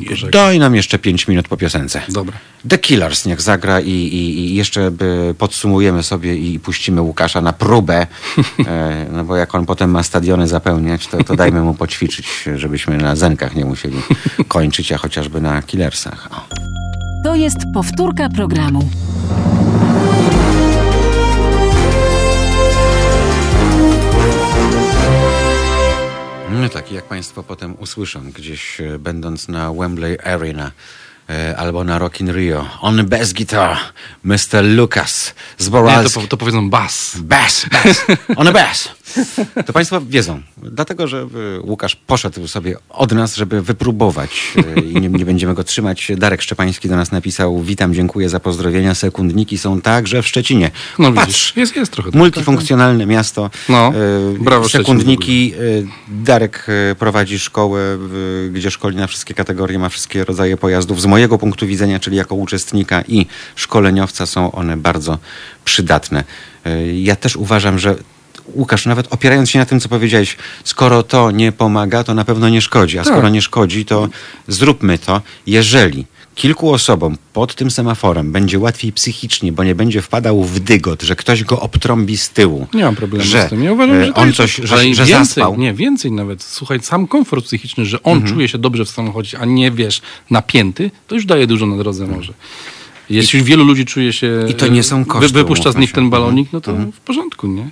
Muszę. 0.09 0.27
Daj 0.31 0.59
nam 0.59 0.75
jeszcze 0.75 0.99
5 0.99 1.27
minut 1.27 1.47
po 1.47 1.57
piosence. 1.57 2.01
Dobra. 2.09 2.38
The 2.69 2.77
Killers 2.77 3.25
niech 3.25 3.41
zagra 3.41 3.81
i, 3.81 3.89
i, 3.89 4.39
i 4.39 4.55
jeszcze 4.55 4.91
by 4.91 5.36
podsumujemy 5.38 6.03
sobie 6.03 6.36
i 6.36 6.59
puścimy 6.59 7.01
Łukasza 7.01 7.41
na 7.41 7.53
próbę, 7.53 8.07
e, 8.67 9.05
no 9.11 9.23
bo 9.23 9.36
jak 9.36 9.55
on 9.55 9.65
potem 9.65 9.91
ma 9.91 10.03
stadiony 10.03 10.47
zapełniać, 10.47 11.07
to, 11.07 11.23
to 11.23 11.36
dajmy 11.36 11.61
mu 11.61 11.73
poćwiczyć, 11.73 12.27
żebyśmy 12.55 12.97
na 12.97 13.15
Zenkach 13.15 13.55
nie 13.55 13.65
musieli 13.65 13.97
kończyć, 14.47 14.91
a 14.91 14.97
chociażby 14.97 15.41
na 15.41 15.61
Killersach. 15.61 16.29
O. 16.31 16.55
To 17.23 17.36
jest 17.36 17.57
powtórka 17.73 18.29
programu. 18.29 18.89
No 26.66 26.70
tak, 26.70 26.91
jak 26.91 27.05
Państwo 27.05 27.43
potem 27.43 27.76
usłyszą, 27.80 28.32
gdzieś 28.32 28.82
e, 28.82 28.99
będąc 28.99 29.47
na 29.47 29.74
Wembley 29.74 30.18
Arena 30.24 30.72
e, 31.30 31.57
albo 31.57 31.84
na 31.84 31.99
Rock 31.99 32.20
in 32.22 32.32
Rio, 32.34 32.66
on 32.82 33.05
bass 33.05 33.34
guitar, 33.34 33.78
Mr. 34.24 34.63
Lucas 34.63 35.34
Nie, 35.59 35.66
Zboralski. 35.66 36.13
to, 36.13 36.22
po- 36.22 36.28
to 36.28 36.38
powiedzą 36.38 36.70
bas. 36.70 37.18
Bass, 37.18 37.66
bass, 37.72 38.05
on 38.39 38.47
a 38.47 38.51
bass. 38.51 38.89
To 39.65 39.73
Państwo 39.73 40.01
wiedzą, 40.01 40.41
dlatego 40.57 41.07
że 41.07 41.27
y, 41.57 41.61
Łukasz 41.61 41.95
poszedł 41.95 42.47
sobie 42.47 42.75
od 42.89 43.11
nas, 43.11 43.35
żeby 43.35 43.61
wypróbować 43.61 44.53
y, 44.77 44.81
i 44.81 44.93
nie, 45.01 45.09
nie 45.09 45.25
będziemy 45.25 45.53
go 45.53 45.63
trzymać. 45.63 46.11
Darek 46.17 46.41
Szczepański 46.41 46.89
do 46.89 46.95
nas 46.95 47.11
napisał, 47.11 47.61
witam, 47.61 47.93
dziękuję 47.93 48.29
za 48.29 48.39
pozdrowienia, 48.39 48.95
sekundniki 48.95 49.57
są 49.57 49.81
także 49.81 50.21
w 50.21 50.27
Szczecinie. 50.27 50.71
No 50.99 51.11
Patrz, 51.11 51.27
widzisz, 51.27 51.53
jest, 51.55 51.75
jest 51.75 51.91
trochę. 51.91 52.11
tak, 52.11 52.19
multifunkcjonalne 52.19 53.05
miasto. 53.05 53.49
No, 53.69 53.93
Y, 54.35 54.39
brawo, 54.39 54.69
Sekundniki. 54.69 55.53
Darek 56.07 56.67
prowadzi 56.99 57.39
szkołę, 57.39 57.97
gdzie 58.51 58.71
szkoli 58.71 58.97
na 58.97 59.07
wszystkie 59.07 59.33
kategorie, 59.33 59.79
ma 59.79 59.89
wszystkie 59.89 60.25
rodzaje 60.25 60.57
pojazdów. 60.57 61.01
Z 61.01 61.05
mojego 61.05 61.37
punktu 61.37 61.67
widzenia, 61.67 61.99
czyli 61.99 62.17
jako 62.17 62.35
uczestnika 62.35 63.03
i 63.07 63.25
szkoleniowca 63.55 64.25
są 64.25 64.51
one 64.51 64.77
bardzo 64.77 65.17
przydatne. 65.65 66.23
Ja 66.93 67.15
też 67.15 67.35
uważam, 67.35 67.79
że 67.79 67.95
Łukasz, 68.53 68.85
nawet 68.85 69.13
opierając 69.13 69.49
się 69.49 69.59
na 69.59 69.65
tym, 69.65 69.79
co 69.79 69.89
powiedziałeś, 69.89 70.37
skoro 70.63 71.03
to 71.03 71.31
nie 71.31 71.51
pomaga, 71.51 72.03
to 72.03 72.13
na 72.13 72.25
pewno 72.25 72.49
nie 72.49 72.61
szkodzi. 72.61 72.99
A 72.99 73.03
Tak. 73.03 73.13
skoro 73.13 73.29
nie 73.29 73.41
szkodzi, 73.41 73.85
to 73.85 74.09
zróbmy 74.47 74.97
to. 74.99 75.21
Jeżeli 75.47 76.05
kilku 76.35 76.73
osobom 76.73 77.17
pod 77.33 77.55
tym 77.55 77.71
semaforem 77.71 78.31
będzie 78.31 78.59
łatwiej 78.59 78.91
psychicznie, 78.93 79.51
bo 79.51 79.63
nie 79.63 79.75
będzie 79.75 80.01
wpadał 80.01 80.43
w 80.43 80.59
dygot, 80.59 81.03
że 81.03 81.15
ktoś 81.15 81.43
go 81.43 81.59
obtrąbi 81.59 82.17
z 82.17 82.29
tyłu. 82.29 82.67
Nie 82.73 82.83
mam 82.83 82.95
problemu 82.95 83.25
że, 83.25 83.47
z 83.47 83.49
tym. 83.49 83.63
Ja 83.63 83.71
uważam, 83.73 83.95
e, 83.95 84.05
że 84.05 84.13
on 84.13 84.25
jest, 84.27 84.37
coś, 84.37 84.55
że, 84.55 84.67
że 84.67 84.83
więcej, 84.83 85.05
zaspał. 85.05 85.49
Mhm. 85.49 85.61
Nie, 85.61 85.73
więcej 85.73 86.11
nawet. 86.11 86.43
Słuchaj, 86.43 86.79
sam 86.81 87.07
komfort 87.07 87.45
psychiczny, 87.45 87.85
że 87.85 88.03
on 88.03 88.23
czuje 88.23 88.47
się 88.47 88.57
dobrze 88.57 88.85
w 88.85 88.89
samochodzie, 88.89 89.39
a 89.39 89.45
nie, 89.45 89.71
wiesz, 89.71 90.01
napięty, 90.29 90.91
to 91.07 91.15
już 91.15 91.25
daje 91.25 91.47
dużo 91.47 91.65
na 91.65 91.77
drodze 91.77 92.07
może. 92.07 92.33
Jeśli 93.09 93.43
wielu 93.43 93.63
ludzi 93.63 93.85
czuje 93.85 94.13
się... 94.13 94.45
I 94.49 94.53
to 94.53 94.67
nie 94.67 94.83
są 94.83 94.99
wy- 95.03 95.09
koszty, 95.09 95.33
Wypuszcza 95.33 95.71
z 95.71 95.75
nich 95.75 95.91
ten 95.91 96.09
balonik, 96.09 96.49
no 96.53 96.61
to 96.61 96.73
w 96.73 96.99
porządku, 96.99 97.47
nie? 97.47 97.69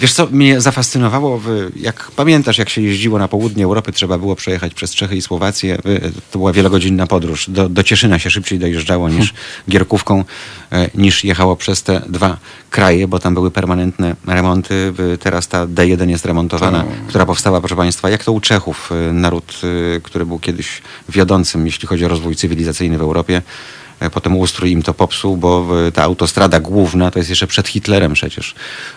Wiesz 0.00 0.12
co, 0.12 0.26
mnie 0.26 0.60
zafascynowało, 0.60 1.40
jak 1.76 2.10
pamiętasz, 2.16 2.58
jak 2.58 2.68
się 2.68 2.82
jeździło 2.82 3.18
na 3.18 3.28
południe 3.28 3.64
Europy, 3.64 3.92
trzeba 3.92 4.18
było 4.18 4.36
przejechać 4.36 4.74
przez 4.74 4.94
Czechy 4.94 5.16
i 5.16 5.22
Słowację. 5.22 5.78
y, 5.86 6.12
To 6.30 6.38
była 6.38 6.52
wielogodzinna 6.52 7.06
podróż. 7.06 7.50
Do, 7.50 7.68
do 7.68 7.82
Cieszyna 7.82 8.18
się 8.18 8.30
szybciej 8.30 8.58
dojeżdżało 8.58 9.08
niż 9.08 9.34
Gierkówką, 9.70 10.24
e, 10.72 10.90
niż 10.94 11.24
jechało 11.24 11.56
przez 11.56 11.82
te 11.82 12.02
dwa 12.08 12.36
kraje, 12.70 13.08
bo 13.08 13.18
tam 13.18 13.34
były 13.34 13.50
permanentne 13.50 14.16
remonty. 14.26 14.92
Teraz 15.20 15.48
ta 15.48 15.66
D1 15.66 16.08
jest 16.10 16.24
remontowana, 16.26 16.84
która 17.08 17.26
powstała, 17.26 17.60
proszę 17.60 17.76
Państwa, 17.76 18.10
jak 18.10 18.24
to 18.24 18.32
u 18.32 18.40
Czechów, 18.40 18.92
y, 19.10 19.12
naród, 19.12 19.60
y, 19.96 20.00
który 20.00 20.26
był 20.26 20.38
kiedyś 20.38 20.82
wiodącym, 21.08 21.66
jeśli 21.66 21.88
chodzi 21.88 22.04
o 22.04 22.08
rozwój 22.08 22.36
cywilizacyjny 22.36 22.98
w 22.98 23.02
Europie. 23.02 23.42
E, 24.00 24.10
Potem 24.10 24.36
ustrój 24.36 24.70
im 24.70 24.82
to 24.82 24.94
popsuł, 24.94 25.36
bo 25.36 25.68
ta 25.94 26.02
autostrada 26.02 26.60
główna 26.60 27.10
to 27.10 27.18
jest 27.18 27.30
jeszcze 27.30 27.46
przed 27.46 27.68
Hitlerem 27.68 28.12
przecież. 28.12 28.54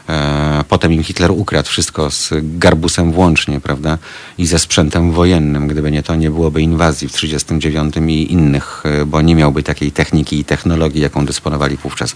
E, 0.09 0.63
Potem 0.69 0.93
im 0.93 1.03
Hitler 1.03 1.31
ukradł 1.31 1.69
wszystko 1.69 2.11
z 2.11 2.29
garbusem 2.41 3.11
włącznie, 3.11 3.59
prawda? 3.59 3.97
I 4.37 4.45
ze 4.45 4.59
sprzętem 4.59 5.11
wojennym. 5.11 5.67
Gdyby 5.67 5.91
nie 5.91 6.03
to, 6.03 6.15
nie 6.15 6.29
byłoby 6.31 6.61
inwazji 6.61 7.07
w 7.07 7.11
1939 7.11 8.11
i 8.11 8.33
innych, 8.33 8.83
e, 8.85 9.05
bo 9.05 9.21
nie 9.21 9.35
miałby 9.35 9.63
takiej 9.63 9.91
techniki 9.91 10.39
i 10.39 10.45
technologii, 10.45 11.01
jaką 11.01 11.25
dysponowali 11.25 11.77
wówczas 11.77 12.15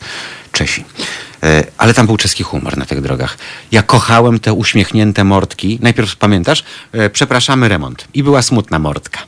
Czesi. 0.52 0.84
Ale 1.78 1.94
tam 1.94 2.06
był 2.06 2.18
czeski 2.18 2.44
humor 2.44 2.78
na 2.78 2.86
tych 2.86 3.02
drogach. 3.02 3.38
Ja 3.72 3.84
kochałem 3.84 4.40
te 4.40 4.54
uśmiechnięte 4.54 5.24
mordki. 5.24 5.80
Najpierw 5.82 6.16
pamiętasz? 6.16 6.64
Przepraszamy 7.14 7.68
remont. 7.68 8.08
I 8.14 8.24
była 8.24 8.42
smutna 8.42 8.80
mordka. 8.80 9.20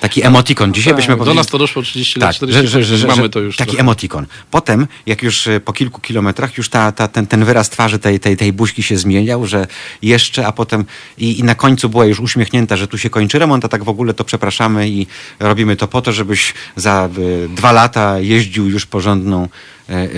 Taki 0.00 0.26
emotikon. 0.26 0.74
Dzisiaj 0.74 0.90
Tak, 0.92 0.96
byśmy 0.96 1.14
do 1.14 1.18
powiedzieli... 1.18 1.36
nas 1.36 1.46
to 1.46 1.58
doszło 1.58 1.82
30 1.82 2.20
lat, 2.20 2.28
Tak, 2.28 2.36
40 2.36 2.68
że, 2.68 2.84
że, 2.84 2.96
że, 2.98 3.06
mamy 3.06 3.28
to 3.28 3.40
już 3.40 3.56
Taki 3.56 3.68
trochę. 3.70 3.80
emotikon. 3.80 4.26
Potem, 4.50 4.86
jak 5.06 5.22
już 5.22 5.46
e, 5.46 5.60
po 5.60 5.72
kilku 5.72 6.00
kilometrach, 6.00 6.56
już 6.58 6.68
ta, 6.68 6.92
ta, 6.92 7.08
ten, 7.08 7.26
ten 7.26 7.44
wyraz 7.44 7.70
twarzy 7.70 7.98
tej, 7.98 8.20
tej, 8.20 8.36
tej 8.36 8.52
buźki 8.52 8.82
się 8.82 8.96
zmieniał, 8.98 9.46
że 9.46 9.66
jeszcze, 10.02 10.46
a 10.46 10.52
potem 10.52 10.84
i, 11.18 11.38
i 11.38 11.42
na 11.44 11.54
końcu 11.54 11.88
była 11.88 12.04
już 12.04 12.20
uśmiechnięta, 12.20 12.76
że 12.76 12.88
tu 12.88 12.98
się 12.98 13.10
kończy 13.10 13.38
remont, 13.38 13.64
a 13.64 13.68
tak 13.68 13.84
w 13.84 13.88
ogóle 13.88 14.14
to 14.14 14.24
przepraszamy 14.24 14.88
i 14.88 15.06
robimy 15.40 15.76
to 15.76 15.88
po 15.88 16.02
to, 16.02 16.12
żebyś 16.12 16.54
za 16.76 17.08
e, 17.44 17.48
dwa 17.48 17.72
lata 17.72 18.20
jeździł 18.20 18.68
już 18.68 18.86
porządną 18.86 19.48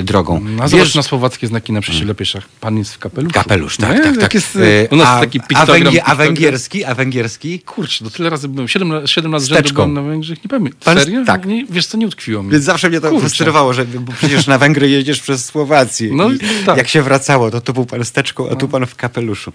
drogą. 0.04 0.40
No, 0.40 0.62
a 0.64 0.68
zobacz 0.68 0.94
na 0.94 1.02
słowackie 1.02 1.46
znaki 1.46 1.72
na 1.72 1.80
prześciele 1.80 2.14
pieszach. 2.14 2.48
Pan 2.60 2.78
jest 2.78 2.94
w 2.94 2.98
kapeluszu. 2.98 3.34
Kapelusz, 3.34 3.76
tak, 3.76 3.96
Nie? 3.96 4.02
tak, 4.02 4.16
tak. 4.18 4.34
Jest, 4.34 4.56
E, 4.56 4.88
u 4.90 4.96
nas 4.96 5.08
a, 5.08 5.20
taki 5.20 5.40
a, 5.40 5.42
piktogram. 5.42 5.86
a 5.88 5.90
piktogram. 5.90 6.16
węgierski? 6.16 6.84
A 6.84 6.94
węgierski? 6.94 7.60
Kurczę, 7.60 8.04
to 8.04 8.10
tyle 8.10 8.30
razy 8.30 8.48
byłem. 8.48 8.68
7, 8.68 9.06
7 9.06 9.32
lat 9.32 9.42
z 9.42 9.46
rzędu 9.46 9.74
byłem 9.74 9.94
na 9.94 10.02
Węgrzech. 10.02 10.44
Nie 10.44 10.48
pamiętam. 10.48 10.80
Pan- 10.84 10.98
Serio? 11.04 11.24
tak. 11.24 11.46
Nie, 11.46 11.66
wiesz 11.70 11.86
co, 11.86 11.98
nie 11.98 12.06
utkwiło 12.06 12.42
mi. 12.42 12.50
Więc 12.50 12.64
zawsze 12.64 12.88
mnie 12.90 13.00
to 13.00 13.20
fascynowało, 13.20 13.72
że 13.72 13.84
bo 13.84 14.12
przecież 14.12 14.46
na 14.46 14.58
Węgry 14.58 14.90
jedziesz 14.90 15.20
przez 15.20 15.44
Słowację. 15.44 16.10
No, 16.12 16.30
I 16.30 16.38
tak. 16.66 16.76
Jak 16.76 16.88
się 16.88 17.02
wracało, 17.02 17.50
to 17.50 17.60
tu 17.60 17.72
był 17.72 17.86
pan 17.86 18.04
z 18.04 18.12
teczką, 18.12 18.50
a 18.50 18.56
tu 18.56 18.68
pan 18.68 18.86
w 18.86 18.96
kapeluszu. 18.96 19.52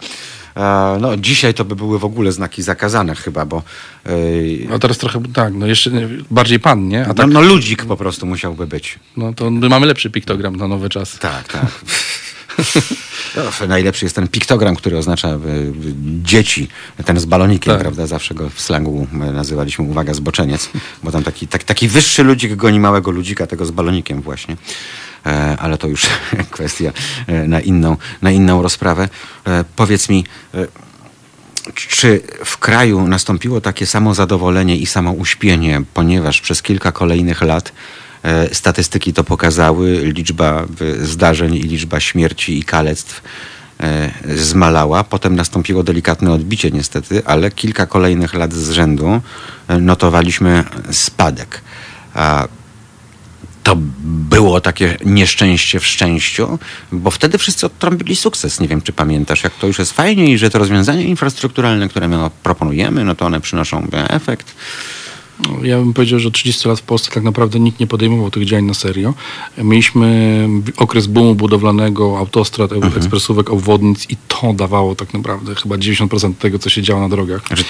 No, 1.01 1.17
dzisiaj 1.17 1.53
to 1.53 1.65
by 1.65 1.75
były 1.75 1.99
w 1.99 2.05
ogóle 2.05 2.31
znaki 2.31 2.63
zakazane 2.63 3.15
chyba, 3.15 3.45
bo 3.45 3.63
e, 4.05 4.09
A 4.75 4.79
teraz 4.79 4.97
trochę, 4.97 5.23
tak, 5.33 5.53
no 5.53 5.67
jeszcze 5.67 5.91
bardziej 6.31 6.59
pan, 6.59 6.87
nie? 6.87 7.05
A 7.05 7.07
no, 7.07 7.13
tak, 7.13 7.27
no 7.27 7.41
ludzik 7.41 7.85
po 7.85 7.97
prostu 7.97 8.25
musiałby 8.25 8.67
być. 8.67 8.99
no 9.17 9.33
to 9.33 9.51
my 9.51 9.69
mamy 9.69 9.85
lepszy 9.85 10.09
piktogram 10.09 10.55
na 10.55 10.67
nowe 10.67 10.89
czasy. 10.89 11.19
Tak, 11.19 11.47
tak. 11.47 11.65
No, 13.35 13.67
najlepszy 13.67 14.05
jest 14.05 14.15
ten 14.15 14.27
piktogram, 14.27 14.75
który 14.75 14.97
oznacza 14.97 15.27
e, 15.27 15.39
dzieci, 16.23 16.67
ten 17.05 17.19
z 17.19 17.25
balonikiem, 17.25 17.73
Tak. 17.73 17.81
prawda? 17.81 18.07
Zawsze 18.07 18.33
go 18.35 18.49
w 18.49 18.61
slangu 18.61 19.07
e, 19.13 19.17
nazywaliśmy, 19.17 19.85
uwaga, 19.85 20.13
zboczeniec, 20.13 20.69
bo 21.03 21.11
tam 21.11 21.23
taki, 21.23 21.47
tak, 21.47 21.63
taki 21.63 21.87
wyższy 21.87 22.23
ludzik 22.23 22.55
goni 22.55 22.79
małego 22.79 23.11
ludzika, 23.11 23.47
tego 23.47 23.65
z 23.65 23.71
balonikiem 23.71 24.21
właśnie. 24.21 24.57
E, 25.25 25.57
ale 25.59 25.77
to 25.77 25.87
już 25.87 26.07
kwestia 26.51 26.91
e, 27.27 27.47
na 27.47 27.59
inną, 27.59 27.97
na 28.21 28.31
inną 28.31 28.61
rozprawę. 28.61 29.09
E, 29.47 29.63
powiedz 29.75 30.09
mi, 30.09 30.25
czy 31.75 32.21
w 32.45 32.57
kraju 32.57 33.07
nastąpiło 33.07 33.61
takie 33.61 33.85
samo 33.85 34.13
zadowolenie 34.13 34.77
i 34.77 34.85
samo 34.85 35.11
uśpienie, 35.11 35.81
ponieważ 35.93 36.41
przez 36.41 36.61
kilka 36.61 36.91
kolejnych 36.91 37.41
lat 37.41 37.71
statystyki 38.51 39.13
to 39.13 39.23
pokazały, 39.23 40.01
liczba 40.03 40.65
zdarzeń 41.01 41.55
i 41.55 41.61
liczba 41.61 41.99
śmierci 41.99 42.59
i 42.59 42.63
kalectw 42.63 43.21
zmalała. 44.35 45.03
Potem 45.03 45.35
nastąpiło 45.35 45.83
delikatne 45.83 46.31
odbicie 46.31 46.71
niestety, 46.71 47.21
ale 47.25 47.51
kilka 47.51 47.85
kolejnych 47.85 48.33
lat 48.33 48.53
z 48.53 48.71
rzędu 48.71 49.21
notowaliśmy 49.79 50.63
spadek. 50.91 51.61
A 52.13 52.47
to 53.63 53.75
było 54.03 54.61
takie 54.61 54.97
nieszczęście 55.05 55.79
w 55.79 55.85
szczęściu, 55.85 56.59
bo 56.91 57.11
wtedy 57.11 57.37
wszyscy 57.37 57.65
odtrąbili 57.65 58.15
sukces. 58.15 58.59
Nie 58.59 58.67
wiem, 58.67 58.81
czy 58.81 58.93
pamiętasz, 58.93 59.43
jak 59.43 59.53
to 59.53 59.67
już 59.67 59.79
jest 59.79 59.91
fajnie 59.91 60.31
i 60.31 60.37
że 60.37 60.49
te 60.49 60.59
rozwiązania 60.59 61.01
infrastrukturalne, 61.01 61.89
które 61.89 62.07
my 62.07 62.29
proponujemy, 62.43 63.03
no 63.03 63.15
to 63.15 63.25
one 63.25 63.41
przynoszą 63.41 63.87
efekt. 64.09 64.55
Ja 65.63 65.77
bym 65.77 65.93
powiedział, 65.93 66.19
że 66.19 66.31
30 66.31 66.67
lat 66.69 66.79
w 66.79 66.83
Polsce 66.83 67.11
tak 67.11 67.23
naprawdę 67.23 67.59
nikt 67.59 67.79
nie 67.79 67.87
podejmował 67.87 68.31
tych 68.31 68.45
działań 68.45 68.65
na 68.65 68.73
serio. 68.73 69.13
Mieliśmy 69.57 70.47
okres 70.77 71.07
boomu 71.07 71.35
budowlanego, 71.35 72.17
autostrad, 72.17 72.71
Mhm. 72.73 72.93
ekspresówek, 72.97 73.49
obwodnic 73.49 74.09
i 74.09 74.17
to 74.27 74.53
dawało 74.53 74.95
tak 74.95 75.13
naprawdę 75.13 75.55
chyba 75.55 75.77
90% 75.77 76.33
tego, 76.39 76.59
co 76.59 76.69
się 76.69 76.81
działo 76.81 77.01
na 77.01 77.09
drogach. 77.09 77.41
Że- 77.51 77.63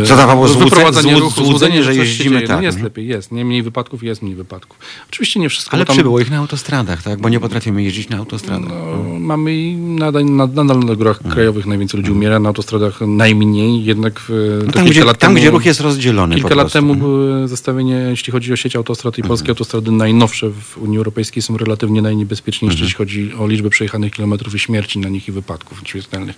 E, 0.00 0.04
co 0.06 0.16
dawało 0.16 0.42
no, 0.46 0.48
złudzenie- 0.52 0.64
wyprowadzanie 0.70 1.12
złud- 1.12 1.20
ruchu, 1.20 1.44
złudzenie, 1.44 1.82
że 1.84 1.94
jeździmy 1.94 2.36
dzieje. 2.36 2.48
tak. 2.48 2.56
No 2.56 2.62
jest 2.62 2.76
Mhm. 2.76 2.84
lepiej, 2.84 3.06
jest. 3.08 3.32
Nie 3.32 3.44
mniej 3.44 3.62
wypadków, 3.62 4.02
jest 4.02 4.22
mniej 4.22 4.34
wypadków. 4.34 4.78
Oczywiście 5.10 5.40
nie 5.40 5.48
wszystko. 5.48 5.74
Ale 5.74 5.84
tam, 5.84 5.96
przybyło 5.96 6.20
ich 6.20 6.30
na 6.30 6.38
autostradach, 6.38 7.02
tak? 7.02 7.20
Bo 7.20 7.28
nie 7.28 7.40
potrafimy 7.40 7.82
jeździć 7.82 8.08
na 8.08 8.16
autostradach. 8.16 8.68
no, 8.68 9.18
mamy 9.20 9.54
i 9.54 9.76
nadal, 9.76 10.24
nadal 10.24 10.78
na 10.80 10.94
drogach 10.94 11.18
krajowych 11.30 11.66
najwięcej 11.66 12.00
ludzi 12.00 12.12
umiera, 12.12 12.38
na 12.38 12.48
autostradach 12.48 13.00
najmniej, 13.00 13.84
jednak 13.84 14.20
w, 14.20 14.30
Mhm. 14.30 14.66
No 14.66 14.72
tam, 14.72 14.86
gdzie, 14.86 15.04
tam 15.04 15.14
temu, 15.14 15.34
gdzie 15.36 15.50
ruch 15.50 15.66
jest 15.66 15.80
rozdzielony 15.80 16.34
Kilka 16.34 16.54
lat 16.54 16.72
temu 16.72 16.95
były 16.98 17.48
zestawienie, 17.48 17.94
jeśli 17.94 18.32
chodzi 18.32 18.52
o 18.52 18.56
sieć 18.56 18.76
autostrad 18.76 19.18
i 19.18 19.20
Mhm. 19.20 19.28
polskie 19.28 19.48
autostrady 19.48 19.92
najnowsze 19.92 20.50
w 20.50 20.78
Unii 20.78 20.98
Europejskiej 20.98 21.42
są 21.42 21.56
relatywnie 21.56 22.02
najniebezpieczniejsze, 22.02 22.74
Mhm. 22.74 22.84
jeśli 22.84 22.96
chodzi 22.98 23.32
o 23.38 23.46
liczbę 23.46 23.70
przejechanych 23.70 24.12
kilometrów 24.12 24.54
i 24.54 24.58
śmierci 24.58 24.98
na 24.98 25.08
nich 25.08 25.28
i 25.28 25.32
wypadków 25.32 25.80
śmiertelnych. 25.84 26.36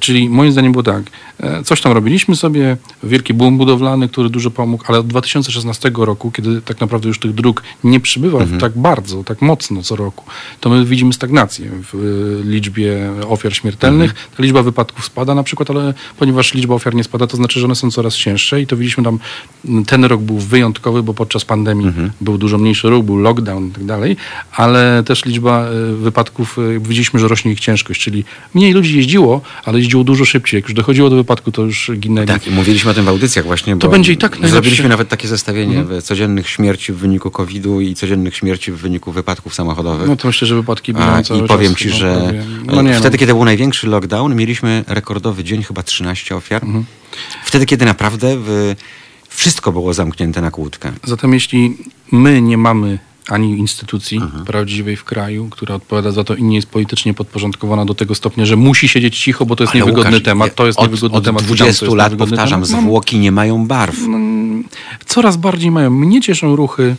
Czyli 0.00 0.28
moim 0.28 0.52
zdaniem 0.52 0.72
było 0.72 0.82
tak, 0.82 1.02
e, 1.40 1.62
coś 1.64 1.80
tam 1.80 1.92
robiliśmy 1.92 2.36
sobie, 2.36 2.76
wielki 3.02 3.34
boom 3.34 3.58
budowlany, 3.58 4.08
który 4.08 4.30
dużo 4.30 4.50
pomógł, 4.50 4.84
ale 4.86 4.98
od 4.98 5.06
2016 5.06 5.90
roku, 6.04 6.30
kiedy 6.30 6.62
tak 6.62 6.80
naprawdę 6.80 7.08
już 7.08 7.18
tych 7.18 7.34
dróg 7.34 7.62
nie 7.84 8.00
przybywa 8.00 8.38
Mhm. 8.38 8.60
tak 8.60 8.72
bardzo, 8.78 9.24
tak 9.24 9.42
mocno 9.42 9.82
co 9.82 9.96
roku, 9.96 10.24
to 10.60 10.70
my 10.70 10.84
widzimy 10.84 11.12
stagnację 11.12 11.70
w 11.92 11.94
e, 11.94 12.48
liczbie 12.50 13.10
ofiar 13.28 13.54
śmiertelnych. 13.56 14.10
Mhm. 14.10 14.28
Ta 14.36 14.42
liczba 14.42 14.62
wypadków 14.62 15.04
spada 15.04 15.34
na 15.34 15.42
przykład, 15.42 15.70
ale 15.70 15.94
ponieważ 16.18 16.54
liczba 16.54 16.74
ofiar 16.74 16.94
nie 16.94 17.04
spada, 17.04 17.26
to 17.26 17.36
znaczy, 17.36 17.60
że 17.60 17.66
one 17.66 17.74
są 17.74 17.90
coraz 17.90 18.14
cięższe 18.16 18.60
i 18.62 18.66
to 18.66 18.76
widzieliśmy 18.76 19.04
tam, 19.04 19.18
m, 19.68 19.84
ten 20.00 20.08
rok 20.08 20.20
był 20.20 20.38
wyjątkowy, 20.38 21.02
bo 21.02 21.14
podczas 21.14 21.44
pandemii 21.44 21.86
Mhm. 21.86 22.10
był 22.20 22.38
dużo 22.38 22.58
mniejszy 22.58 22.88
ruch, 22.90 23.04
był 23.04 23.16
lockdown 23.18 23.68
i 23.68 23.70
tak 23.70 23.84
dalej, 23.84 24.16
ale 24.56 25.02
też 25.06 25.24
liczba 25.24 25.64
e, 25.64 25.94
wypadków, 25.94 26.58
e, 26.58 26.78
widzieliśmy, 26.80 27.20
że 27.20 27.28
rośnie 27.28 27.52
ich 27.52 27.60
ciężkość, 27.60 28.00
czyli 28.00 28.24
mniej 28.54 28.72
ludzi 28.72 28.96
jeździło, 28.96 29.40
ale 29.64 29.78
jeździło 29.78 30.04
dużo 30.04 30.24
szybciej. 30.24 30.58
Jak 30.58 30.64
już 30.64 30.74
dochodziło 30.74 31.10
do 31.10 31.16
wypadku, 31.16 31.52
to 31.52 31.62
już 31.62 31.90
ginęli. 31.96 32.26
Tak, 32.26 32.46
i 32.46 32.50
mówiliśmy 32.50 32.90
o 32.90 32.94
tym 32.94 33.04
w 33.04 33.08
audycjach 33.08 33.44
właśnie, 33.44 33.76
bo 33.76 33.88
będzie 33.88 34.12
i 34.12 34.16
tak 34.16 34.32
najlepszy- 34.32 34.48
zrobiliśmy 34.50 34.88
nawet 34.88 35.08
takie 35.08 35.28
zestawienie 35.28 35.84
codziennych 36.02 36.48
śmierci 36.48 36.92
w 36.92 36.96
wyniku 36.96 37.30
COVID-u 37.30 37.80
i 37.80 37.94
codziennych 37.94 38.36
śmierci 38.36 38.72
w 38.72 38.76
wyniku 38.76 39.12
wypadków 39.12 39.54
samochodowych. 39.54 40.08
No 40.08 40.16
to 40.16 40.28
myślę, 40.28 40.48
że 40.48 40.54
wypadki 40.54 40.92
A, 40.92 40.94
będą 40.98 41.22
cały 41.22 41.44
I 41.44 41.48
powiem 41.48 41.72
czas 41.72 41.78
ci, 41.82 41.84
chyba 41.88 41.98
że 41.98 42.32
no 42.66 42.82
nie, 42.82 42.94
wtedy, 42.94 43.16
no. 43.16 43.18
kiedy 43.18 43.32
był 43.34 43.44
największy 43.44 43.86
lockdown, 43.86 44.34
mieliśmy 44.34 44.84
rekordowy 44.88 45.44
dzień, 45.44 45.62
chyba 45.62 45.82
13 45.82 46.36
ofiar. 46.36 46.64
Mhm. 46.64 46.84
Wtedy, 47.44 47.66
kiedy 47.66 47.84
naprawdę 47.84 48.36
w, 48.38 48.74
wszystko 49.30 49.72
było 49.72 49.94
zamknięte 49.94 50.40
na 50.40 50.50
kłódkę. 50.50 50.92
Zatem 51.04 51.34
jeśli 51.34 51.76
my 52.12 52.42
nie 52.42 52.58
mamy 52.58 52.98
ani 53.28 53.58
instytucji 53.58 54.18
Mhm. 54.18 54.44
prawdziwej 54.44 54.96
w 54.96 55.04
kraju, 55.04 55.48
która 55.50 55.74
odpowiada 55.74 56.10
za 56.12 56.24
to 56.24 56.34
i 56.34 56.42
nie 56.42 56.56
jest 56.56 56.68
politycznie 56.68 57.14
podporządkowana 57.14 57.84
do 57.84 57.94
tego 57.94 58.14
stopnia, 58.14 58.46
że 58.46 58.56
musi 58.56 58.88
siedzieć 58.88 59.18
cicho, 59.18 59.46
bo 59.46 59.56
to 59.56 59.62
jest 59.64 59.72
Ale 59.74 59.80
niewygodny 59.80 60.10
Łukasz, 60.10 60.22
temat, 60.24 60.54
to 60.54 60.66
jest 60.66 60.78
od, 60.78 60.84
niewygodny 60.90 61.18
od 61.18 61.24
temat. 61.24 61.42
20 61.42 61.78
to 61.80 61.86
jest 61.86 61.96
lat 61.96 62.14
powtarzam, 62.14 62.62
temat. 62.62 62.70
No, 62.70 62.80
zwłoki 62.82 63.18
nie 63.18 63.32
mają 63.32 63.66
barw. 63.66 63.96
coraz 65.06 65.36
bardziej 65.36 65.70
mają. 65.70 65.90
Mnie 65.90 66.20
cieszą 66.20 66.56
ruchy. 66.56 66.96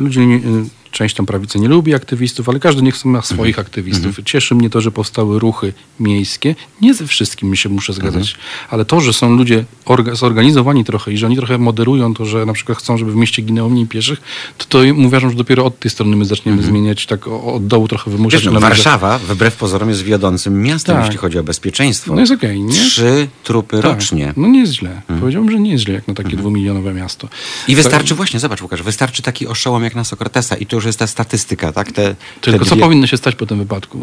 Y, 0.00 0.64
część 0.92 1.14
tam 1.14 1.26
prawicy 1.26 1.58
nie 1.58 1.68
lubi 1.68 1.94
aktywistów, 1.94 2.48
ale 2.48 2.60
każdy 2.60 2.82
niech 2.82 3.04
ma 3.04 3.22
swoich 3.22 3.58
Mhm. 3.58 3.66
aktywistów. 3.66 4.16
Cieszy 4.24 4.54
mnie 4.54 4.70
to, 4.70 4.80
że 4.80 4.90
powstały 4.90 5.38
ruchy 5.38 5.72
miejskie. 6.00 6.54
Nie 6.82 6.94
ze 6.94 7.06
wszystkim 7.06 7.56
się 7.56 7.68
muszę 7.68 7.92
zgadzać, 7.92 8.22
Mhm. 8.30 8.46
ale 8.70 8.84
to, 8.84 9.00
że 9.00 9.12
są 9.12 9.36
ludzie 9.36 9.64
orga, 9.84 10.14
zorganizowani 10.14 10.84
trochę 10.84 11.12
i 11.12 11.16
że 11.18 11.26
oni 11.26 11.36
trochę 11.36 11.58
moderują 11.58 12.14
to, 12.14 12.24
że 12.26 12.46
na 12.46 12.52
przykład 12.52 12.78
chcą, 12.78 12.98
żeby 12.98 13.12
w 13.12 13.16
mieście 13.16 13.42
ginęło 13.42 13.70
mniej 13.70 13.86
pieszych, 13.86 14.20
to 14.58 14.64
to 14.68 14.78
uważam, 15.06 15.30
że 15.30 15.36
dopiero 15.36 15.64
od 15.64 15.78
tej 15.78 15.90
strony 15.90 16.16
my 16.16 16.24
zaczniemy 16.24 16.62
zmieniać, 16.62 17.06
tak 17.06 17.28
od 17.28 17.66
dołu 17.66 17.88
trochę 17.88 18.10
wymuszać. 18.10 18.40
Mhm. 18.40 18.54
Wiesz, 18.54 18.62
no. 18.62 18.68
Warszawa, 18.68 19.18
wbrew 19.18 19.56
pozorom, 19.56 19.88
jest 19.88 20.02
wiodącym 20.02 20.62
miastem, 20.62 20.96
Tak. 20.96 21.04
jeśli 21.04 21.18
chodzi 21.18 21.38
o 21.38 21.42
bezpieczeństwo. 21.42 22.14
No 22.14 22.20
jest 22.20 22.32
okej, 22.32 22.60
nie? 22.60 22.72
Trzy 22.74 23.28
trupy 23.44 23.76
Tak. 23.76 23.84
rocznie. 23.84 24.26
Mhm. 24.26 24.46
No 24.46 24.52
nie 24.52 24.60
jest 24.60 24.72
źle. 24.72 25.02
Powiedziałbym, 25.20 25.52
że 25.52 25.60
nie 25.60 25.70
jest 25.70 25.84
źle 25.84 25.94
jak 25.94 26.08
na 26.08 26.14
takie 26.14 26.36
dwumilionowe 26.36 26.94
miasto. 26.94 27.28
I 27.68 27.76
wystarczy 27.76 28.14
właśnie, 28.14 28.40
zobacz 28.40 28.62
Łukasz, 28.62 28.82
wystarczy 28.82 29.22
taki 29.22 29.46
oszołom 29.46 29.84
jak 29.84 29.94
na 29.94 30.04
Sokratesa 30.04 30.56
i 30.56 30.66
to 30.66 30.79
już 30.80 30.86
jest 30.86 30.98
ta 30.98 31.06
statystyka, 31.06 31.72
tak? 31.72 31.92
Te, 31.92 32.14
Tylko 32.40 32.64
te 32.64 32.70
co 32.70 32.76
powinno 32.76 33.06
się 33.06 33.16
stać 33.16 33.34
po 33.34 33.46
tym 33.46 33.58
wypadku? 33.58 33.98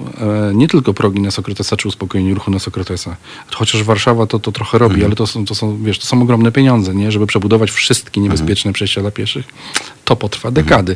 E, 0.50 0.56
nie 0.56 0.68
tylko 0.68 0.94
progi 0.94 1.22
na 1.22 1.32
Sokratesa 1.32 1.78
czy 1.78 1.88
uspokojenie 1.88 2.34
ruchu 2.34 2.52
na 2.52 2.60
Sokratesa. 2.60 3.16
Chociaż 3.54 3.84
Warszawa 3.84 4.28
to, 4.28 4.40
to 4.40 4.52
trochę 4.52 4.78
robi, 4.78 5.06
ale 5.06 5.16
to 5.16 5.28
są, 5.28 5.46
to, 5.46 5.56
są, 5.56 5.84
wiesz, 5.84 6.00
to 6.00 6.06
są 6.06 6.22
ogromne 6.22 6.52
pieniądze, 6.52 6.96
nie? 6.96 7.12
żeby 7.12 7.28
przebudować 7.28 7.72
wszystkie 7.72 8.22
niebezpieczne 8.22 8.74
przejścia 8.74 9.02
dla 9.02 9.12
pieszych. 9.12 9.46
To 10.08 10.16
potrwa 10.16 10.52
dekady. 10.52 10.96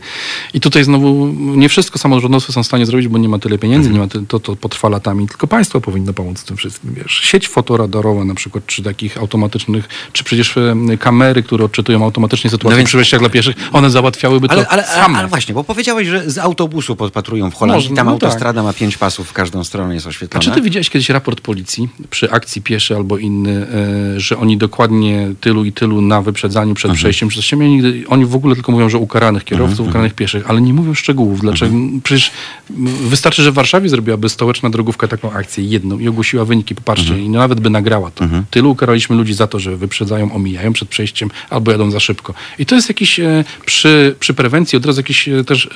I 0.53 0.59
tutaj 0.61 0.83
znowu 0.83 1.27
nie 1.37 1.69
wszystko 1.69 1.99
samorządowcy 1.99 2.51
są 2.51 2.63
w 2.63 2.65
stanie 2.65 2.85
zrobić, 2.85 3.07
bo 3.07 3.17
nie 3.17 3.29
ma 3.29 3.39
tyle 3.39 3.57
pieniędzy, 3.57 3.89
nie 3.89 3.99
ma 3.99 4.07
to, 4.27 4.39
to 4.39 4.55
potrwa 4.55 4.89
latami, 4.89 5.27
tylko 5.27 5.47
państwo 5.47 5.81
powinno 5.81 6.13
pomóc 6.13 6.41
w 6.41 6.43
tym 6.43 6.57
wszystkim. 6.57 6.93
Wiesz. 6.93 7.11
Sieć 7.23 7.47
fotoradarowa 7.47 8.25
na 8.25 8.35
przykład, 8.35 8.65
czy 8.65 8.83
takich 8.83 9.17
automatycznych, 9.17 9.89
czy 10.13 10.23
przecież 10.23 10.57
e, 10.57 10.75
kamery, 10.99 11.43
które 11.43 11.65
odczytują 11.65 12.03
automatycznie 12.03 12.49
sytuację 12.49 12.71
No 12.73 12.77
więc- 12.77 12.87
przy 12.89 12.97
wejściach 12.97 13.19
dla 13.19 13.29
pieszych, 13.29 13.55
one 13.73 13.89
załatwiałyby 13.89 14.47
to 14.47 14.53
Ale, 14.53 14.67
ale, 14.67 14.87
ale, 14.87 15.03
same. 15.03 15.19
ale 15.19 15.27
właśnie, 15.27 15.53
bo 15.53 15.63
powiedziałeś, 15.63 16.07
że 16.07 16.29
z 16.29 16.37
autobusu 16.37 16.95
podpatrują 16.95 17.51
w 17.51 17.55
Holandii. 17.55 17.89
Może, 17.89 17.95
Tam 17.95 18.05
no 18.05 18.11
autostrada 18.11 18.63
ma 18.63 18.73
pięć 18.73 18.97
pasów, 18.97 19.27
w 19.29 19.33
każdą 19.33 19.63
stronę 19.63 19.93
jest 19.93 20.05
A 20.05 20.09
oświetlona. 20.09 20.43
czy 20.43 20.51
ty 20.51 20.61
widziałeś 20.61 20.89
kiedyś 20.89 21.09
raport 21.09 21.41
policji 21.41 21.89
przy 22.09 22.31
akcji 22.31 22.61
pieszy 22.61 22.95
albo 22.95 23.17
inny, 23.17 23.67
e, 24.15 24.19
że 24.19 24.37
oni 24.37 24.57
dokładnie 24.57 25.33
tylu 25.41 25.65
i 25.65 25.71
tylu 25.71 26.01
na 26.01 26.21
wyprzedzaniu 26.21 26.73
przed 26.73 26.91
przejściem 26.91 27.29
przez 27.29 27.45
siebie? 27.45 27.69
Nigdy, 27.69 28.03
oni 28.07 28.25
w 28.25 28.35
ogóle 28.35 28.55
tylko 28.55 28.71
mówią, 28.71 28.89
że 28.89 28.97
ukaranych 29.01 29.43
kierowców, 29.43 29.87
ukaranych 29.89 30.13
pieszych, 30.13 30.49
ale 30.49 30.61
nie 30.61 30.73
mówią 30.73 30.93
szczegółów. 30.93 31.41
Dlaczego? 31.41 31.75
Przecież 32.03 32.31
m, 32.69 32.85
wystarczy, 32.85 33.43
że 33.43 33.51
w 33.51 33.53
Warszawie 33.53 33.89
zrobiłaby 33.89 34.29
stołeczna 34.29 34.69
drogówka 34.69 35.07
taką 35.07 35.31
akcję 35.31 35.63
jedną 35.63 35.99
i 35.99 36.07
ogłosiła 36.07 36.45
wyniki. 36.45 36.75
Popatrzcie, 36.75 37.19
i 37.19 37.29
nawet 37.29 37.59
by 37.59 37.69
nagrała 37.69 38.11
to. 38.11 38.25
Tylu 38.49 38.71
ukaraliśmy 38.71 39.15
ludzi 39.15 39.33
za 39.33 39.47
to, 39.47 39.59
że 39.59 39.77
wyprzedzają, 39.77 40.33
omijają 40.33 40.73
przed 40.73 40.89
przejściem 40.89 41.29
albo 41.49 41.71
jadą 41.71 41.91
za 41.91 41.99
szybko. 41.99 42.33
I 42.59 42.65
to 42.65 42.75
jest 42.75 42.89
jakiś 42.89 43.19
e, 43.19 43.43
przy, 43.65 44.15
przy 44.19 44.33
prewencji 44.33 44.77
od 44.77 44.85
razu 44.85 44.99
jakiś 44.99 45.27
e, 45.27 45.43
też 45.43 45.69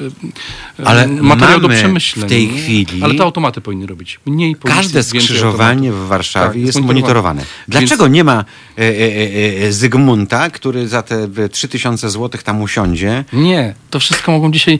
e, 0.80 0.86
Ale 0.88 1.08
materiał 1.08 1.60
do 1.60 1.70
przemyślenia. 1.70 2.26
w 2.28 2.30
tej 2.30 2.48
nie? 2.48 2.54
chwili- 2.62 3.04
Ale 3.04 3.14
to 3.16 3.24
automaty 3.24 3.62
powinny 3.62 3.86
robić. 3.88 4.20
Mniej 4.26 4.56
policji, 4.56 4.82
Każde 4.84 5.04
skrzyżowanie 5.04 5.92
w 5.92 6.08
Warszawie 6.08 6.48
Tak, 6.60 6.66
jest 6.68 6.82
monitorowane. 6.82 7.46
Dlaczego 7.68 8.04
Więc- 8.04 8.14
nie 8.16 8.24
ma 8.24 8.46
e, 8.78 8.82
e, 8.82 9.66
e, 9.68 9.72
Zygmunta, 9.72 10.50
który 10.50 10.88
za 10.88 11.02
te 11.02 11.28
e, 11.38 11.50
3000 11.50 12.10
zł 12.10 12.42
tam 12.44 12.62
usiądzie? 12.62 13.15
Nie, 13.34 13.74
to 13.90 14.00
wszystko 14.00 14.32
mogą 14.32 14.52
dzisiaj. 14.52 14.80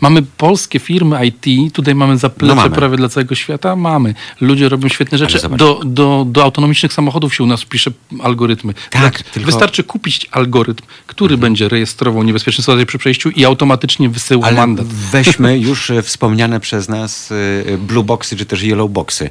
Mamy 0.00 0.22
polskie 0.22 0.78
firmy 0.78 1.26
IT, 1.26 1.74
tutaj 1.74 1.94
mamy 1.94 2.18
zaplecze 2.18 2.54
No 2.54 2.62
mamy. 2.62 2.74
prawie 2.76 2.96
dla 2.96 3.08
całego 3.08 3.34
świata. 3.34 3.76
Mamy. 3.76 4.14
Ludzie 4.40 4.68
robią 4.68 4.88
świetne 4.88 5.18
rzeczy. 5.18 5.38
Do, 5.56 5.80
do, 5.84 6.26
do 6.28 6.42
autonomicznych 6.42 6.92
samochodów 6.92 7.34
się 7.34 7.44
u 7.44 7.46
nas 7.46 7.64
pisze 7.64 7.90
algorytmy. 8.22 8.74
Tak, 8.74 9.00
Dla- 9.00 9.10
tylko- 9.10 9.28
Mhm. 9.28 9.46
Wystarczy 9.46 9.84
kupić 9.84 10.26
algorytm, 10.30 10.84
który 11.06 11.38
będzie 11.38 11.68
rejestrował 11.68 12.22
niebezpieczne 12.22 12.62
sytuacje 12.62 12.86
przy 12.86 12.98
przejściu 12.98 13.30
i 13.30 13.44
automatycznie 13.44 14.08
wysyła 14.08 14.46
Ale 14.46 14.56
mandat. 14.56 14.86
weźmy 14.86 15.58
już 15.68 15.90
e, 15.90 16.02
wspomniane 16.02 16.60
przez 16.60 16.88
nas 16.88 17.32
e, 17.72 17.78
blue 17.78 18.04
boxy 18.04 18.36
czy 18.36 18.46
też 18.46 18.62
yellow 18.62 18.90
boxy. 18.90 19.28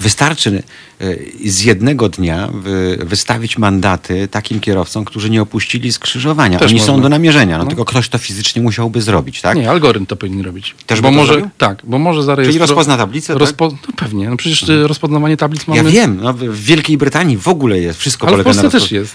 Wystarczy 0.00 0.62
e, 1.00 1.04
z 1.50 1.62
jednego 1.62 2.08
dnia 2.08 2.48
wy- 2.54 2.98
wystawić 3.04 3.58
mandaty 3.58 4.28
takim 4.28 4.60
kierowcom, 4.60 5.04
którzy 5.04 5.30
nie 5.30 5.42
opuścili 5.42 5.92
skrzyżowania. 5.92 6.58
Też 6.58 6.70
Oni 6.70 6.80
są 6.80 6.86
można. 6.86 7.02
do 7.02 7.08
namierzenia, 7.08 7.58
no, 7.58 7.64
No. 7.64 7.68
tylko 7.70 7.84
ktoś 7.84 8.08
to 8.08 8.18
fizycznie 8.18 8.62
musiałby 8.62 9.02
zrobić, 9.02 9.40
tak? 9.40 9.56
Nie, 9.56 9.70
algorytm 9.70 10.06
to 10.06 10.16
powinien 10.16 10.40
robić. 10.44 10.74
Też 10.86 11.00
bo 11.00 11.10
może, 11.10 11.32
zrobił? 11.32 11.50
Tak, 11.58 11.82
bo 11.84 11.98
może 11.98 12.22
zarejestrować. 12.22 12.68
rozpozna 12.70 12.96
tablicę, 12.96 13.32
tak? 13.32 13.40
Rozpo... 13.40 13.68
No 13.68 13.92
pewnie. 13.96 14.30
No 14.30 14.36
przecież 14.36 14.68
y, 14.68 14.88
rozpoznawanie 14.88 15.36
tablic 15.36 15.66
mamy. 15.66 15.82
Ja 15.82 15.90
wiem, 15.90 16.18
no, 16.22 16.32
w 16.34 16.56
Wielkiej 16.60 16.98
Brytanii 16.98 17.36
w 17.36 17.48
ogóle 17.48 17.78
jest, 17.80 17.98
wszystko 18.00 18.26
Ale 18.26 18.36
w 18.36 18.38
na 18.38 18.44
Polsce 18.44 18.62
rozpo- 18.68 18.70
też 18.70 18.92
jest. 18.92 19.14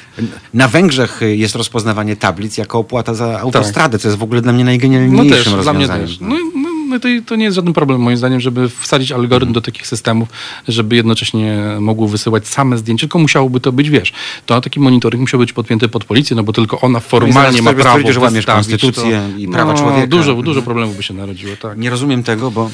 Na 0.53 0.67
Węgrzech 0.67 1.21
y, 1.21 1.35
jest 1.35 1.55
rozpoznawanie 1.55 2.15
tablic 2.15 2.57
jako 2.57 2.79
opłata 2.79 3.13
za 3.13 3.33
Tak. 3.33 3.41
autostradę, 3.41 3.99
co 3.99 4.07
jest 4.07 4.17
w 4.19 4.23
ogóle 4.23 4.41
dla 4.41 4.53
mnie 4.53 4.63
No 4.63 4.69
najgenialniejszym 4.69 5.53
też, 5.53 5.63
dla 5.63 5.73
mnie 5.73 5.87
rozwiązaniem. 5.87 6.07
też. 6.07 6.19
No, 6.21 6.35
no, 6.55 6.69
no 6.91 6.99
to, 6.99 7.07
to 7.25 7.35
nie 7.35 7.45
jest 7.45 7.55
żaden 7.55 7.73
problem 7.73 8.01
moim 8.01 8.17
zdaniem, 8.17 8.39
żeby 8.39 8.69
wsadzić 8.69 9.11
algorytm 9.11 9.53
do 9.53 9.61
takich 9.61 9.87
systemów, 9.87 10.29
żeby 10.67 10.95
jednocześnie 10.95 11.61
mogło 11.79 12.07
wysyłać 12.07 12.47
same 12.47 12.77
zdjęcia, 12.77 13.01
tylko 13.01 13.19
musiałoby 13.19 13.59
to 13.59 13.71
być, 13.71 13.89
wiesz, 13.89 14.13
to 14.45 14.61
taki 14.61 14.79
monitoring 14.79 15.21
musiał 15.21 15.39
być 15.39 15.53
podpięty 15.53 15.89
pod 15.89 16.05
policję, 16.05 16.35
no 16.35 16.43
bo 16.43 16.53
tylko 16.53 16.81
ona 16.81 16.99
formalnie 16.99 17.33
zaraz 17.33 17.61
ma 17.61 17.73
prawo 17.73 17.89
stwierdził, 17.89 18.13
że 18.13 18.19
łamiesz 18.19 18.45
konstytucję 18.45 19.29
to, 19.33 19.39
i 19.39 19.47
prawa 19.47 19.73
no, 19.73 19.79
człowieka. 19.79 20.07
Dużo, 20.07 20.35
dużo 20.35 20.61
problemów 20.61 20.97
by 20.97 21.03
się 21.03 21.13
narodziło, 21.13 21.55
tak. 21.55 21.77
Nie 21.77 21.89
rozumiem 21.89 22.23
tego, 22.23 22.51
bo 22.51 22.71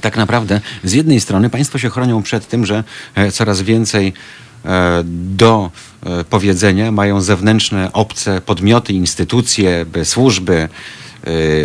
tak 0.00 0.16
naprawdę 0.16 0.60
z 0.84 0.92
jednej 0.92 1.20
strony 1.20 1.50
państwo 1.50 1.78
się 1.78 1.90
chronią 1.90 2.22
przed 2.22 2.48
tym, 2.48 2.66
że 2.66 2.84
e, 3.14 3.32
coraz 3.32 3.62
więcej 3.62 4.12
e, 4.64 5.02
do 5.36 5.70
e, 6.02 6.24
powiedzenia 6.24 6.92
mają 6.92 7.20
zewnętrzne, 7.20 7.92
obce 7.92 8.40
podmioty, 8.40 8.92
instytucje, 8.92 9.86
by 9.86 10.04
służby 10.04 10.68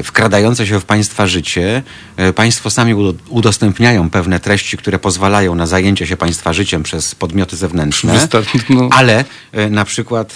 wkradające 0.04 0.68
się 0.68 0.80
w 0.80 0.86
państwa 0.86 1.28
życie. 1.28 1.84
E, 2.18 2.34
Państwo 2.34 2.70
sami 2.70 2.94
udo- 2.96 3.14
udostępniają 3.30 4.10
pewne 4.10 4.40
treści, 4.40 4.78
które 4.78 5.00
pozwalają 5.00 5.56
na 5.56 5.66
zajęcie 5.66 6.08
się 6.08 6.18
państwa 6.18 6.54
życiem 6.54 6.84
przez 6.84 7.16
podmioty 7.16 7.56
zewnętrzne. 7.58 8.28
No. 8.70 8.90
Ale 8.92 9.26
e, 9.52 9.70
na 9.70 9.86
przykład 9.86 10.36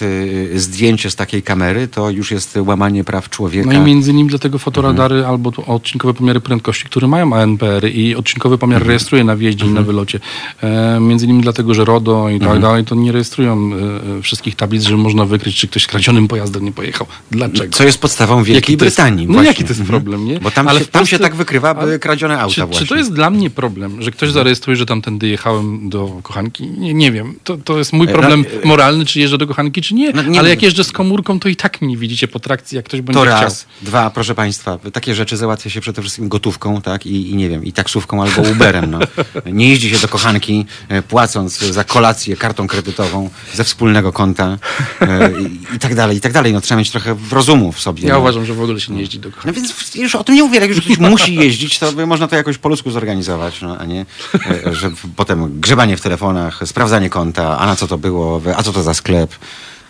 zdjęcie 0.56 1.12
z 1.12 1.16
takiej 1.16 1.44
kamery 1.44 1.88
to 1.88 2.10
już 2.10 2.32
jest 2.32 2.58
łamanie 2.66 3.04
praw 3.04 3.30
człowieka. 3.30 3.70
No 3.74 3.74
i 3.74 3.80
między 3.86 4.12
innymi 4.12 4.30
dlatego 4.30 4.60
fotoradary 4.60 5.16
Mhm. 5.16 5.32
albo 5.34 5.52
odcinkowe 5.68 6.14
pomiary 6.14 6.40
prędkości, 6.40 6.86
które 6.86 7.08
mają 7.08 7.34
ANPR 7.34 7.86
i 7.94 8.16
odcinkowy 8.16 8.58
pomiar 8.58 8.76
Mhm. 8.78 8.88
rejestruje 8.88 9.24
na 9.24 9.36
wjeździe 9.36 9.66
i 9.66 9.70
na 9.70 9.82
wylocie. 9.82 10.20
E, 10.64 11.00
między 11.00 11.26
innymi 11.26 11.42
dlatego, 11.42 11.74
że 11.74 11.86
RODO 11.86 12.30
i 12.30 12.34
tak 12.40 12.42
Mhm. 12.44 12.62
dalej, 12.62 12.86
to 12.86 12.96
nie 12.96 13.12
rejestrują 13.12 13.72
e, 14.18 14.22
wszystkich 14.22 14.56
tablic, 14.56 14.84
że 14.84 14.98
można 14.98 15.26
wykryć, 15.26 15.56
czy 15.56 15.68
ktoś 15.68 15.88
kradzionym 15.88 16.28
pojazdem 16.28 16.66
nie 16.66 16.72
pojechał. 16.72 17.08
Dlaczego? 17.32 17.74
Co 17.74 17.84
jest 17.84 17.98
podstawą 17.98 18.44
Wielkiej 18.44 18.74
Jaki 18.74 18.78
to 19.14 19.18
Brytanii. 19.18 19.28
no 19.28 19.34
właśnie. 19.34 19.48
jaki 19.48 19.64
to 19.64 19.70
jest 19.70 19.82
Mhm. 19.82 19.88
problem, 20.02 20.26
nie? 20.26 20.40
Bo 20.40 20.52
tam, 20.52 20.68
Ale 20.68 20.80
się, 20.80 20.86
tam 20.86 21.02
Polsce- 21.02 21.10
się 21.12 21.20
tak 21.20 21.36
wykrywa 21.36 21.74
by 21.74 21.82
ale 21.82 22.00
kradzione 22.00 22.40
auta 22.40 22.56
Czy, 22.56 22.62
właśnie. 22.66 22.80
czy 22.80 22.86
to 22.88 22.96
jest 22.96 23.14
dla 23.14 23.30
mnie 23.30 23.50
problem, 23.50 24.02
że 24.02 24.12
ktoś 24.12 24.32
zarejestruje, 24.32 24.76
że 24.78 24.86
tamtędy 24.86 25.28
jechałem 25.28 25.90
do 25.90 26.20
kochanki? 26.24 26.68
Nie, 26.70 26.94
nie 26.94 27.12
wiem. 27.12 27.36
To, 27.44 27.58
to 27.58 27.78
jest 27.78 27.94
mój 27.94 28.08
E, 28.08 28.12
problem 28.12 28.46
e, 28.64 28.68
moralny, 28.68 29.06
czy 29.06 29.20
jeżdżę 29.20 29.38
do 29.38 29.48
kochanki, 29.48 29.82
czy 29.82 29.94
nie. 29.96 30.12
No 30.12 30.24
nie 30.24 30.40
Ale 30.40 30.50
jak 30.50 30.62
jeżdżę 30.62 30.84
z 30.84 30.92
komórką, 30.92 31.40
to 31.40 31.50
i 31.50 31.56
tak 31.56 31.82
mnie 31.82 31.98
widzicie 31.98 32.28
po 32.28 32.40
trakcji, 32.40 32.76
jak 32.76 32.86
ktoś 32.86 33.02
będzie 33.02 33.20
To 33.22 33.26
chciał. 33.26 33.42
raz. 33.42 33.66
Dwa, 33.82 34.10
proszę 34.10 34.36
Państwa, 34.36 34.78
takie 34.94 35.16
rzeczy 35.16 35.38
załatwia 35.38 35.70
się 35.70 35.82
przede 35.82 36.02
wszystkim 36.02 36.30
gotówką, 36.30 36.82
tak? 36.82 37.06
I, 37.06 37.32
I 37.32 37.36
nie 37.36 37.50
wiem, 37.50 37.66
i 37.66 37.74
taksówką 37.74 38.24
albo 38.24 38.42
Uberem. 38.42 38.92
No. 38.92 39.00
Nie 39.54 39.70
jeździ 39.70 39.90
się 39.90 39.98
do 39.98 40.08
kochanki, 40.08 40.66
e, 40.90 41.02
płacąc 41.02 41.60
za 41.60 41.84
kolację 41.84 42.36
kartą 42.38 42.68
kredytową 42.68 43.30
ze 43.54 43.64
wspólnego 43.64 44.14
konta 44.14 44.58
i, 45.72 45.76
i 45.76 45.80
tak 45.80 45.96
dalej, 45.96 46.18
i 46.18 46.22
tak 46.22 46.32
dalej. 46.32 46.54
No, 46.54 46.62
trzeba 46.62 46.80
mieć 46.80 46.92
trochę 46.92 47.16
rozumu 47.32 47.72
w 47.72 47.80
sobie. 47.80 48.04
Ja 48.08 48.14
no. 48.14 48.20
uważam, 48.20 48.46
że 48.46 48.54
w 48.54 48.62
ogóle 48.62 48.80
się 48.80 48.94
nie 48.94 49.03
jeździ 49.04 49.20
do. 49.20 49.30
No 49.46 49.54
więc 49.54 49.96
już 49.96 50.16
o 50.16 50.24
tym 50.24 50.36
nie 50.36 50.44
mówię, 50.44 50.60
jak 50.60 50.70
już 50.70 50.82
ktoś 50.82 50.98
musi 50.98 51.36
jeździć, 51.36 51.80
to 51.80 52.08
można 52.08 52.28
to 52.28 52.36
jakoś 52.36 52.58
po 52.58 52.70
ludzku 52.70 52.92
zorganizować, 52.92 53.62
no, 53.62 53.78
a 53.78 53.86
nie, 53.86 54.06
e, 54.66 54.76
że 54.76 54.92
potem 55.16 55.60
grzebanie 55.60 55.98
w 55.98 56.02
telefonach, 56.02 56.60
sprawdzanie 56.66 57.10
konta, 57.10 57.58
a 57.58 57.66
na 57.66 57.76
co 57.76 57.88
to 57.88 57.98
było, 57.98 58.42
a 58.56 58.64
co 58.64 58.74
to 58.74 58.84
za 58.84 58.94
sklep. 58.94 59.36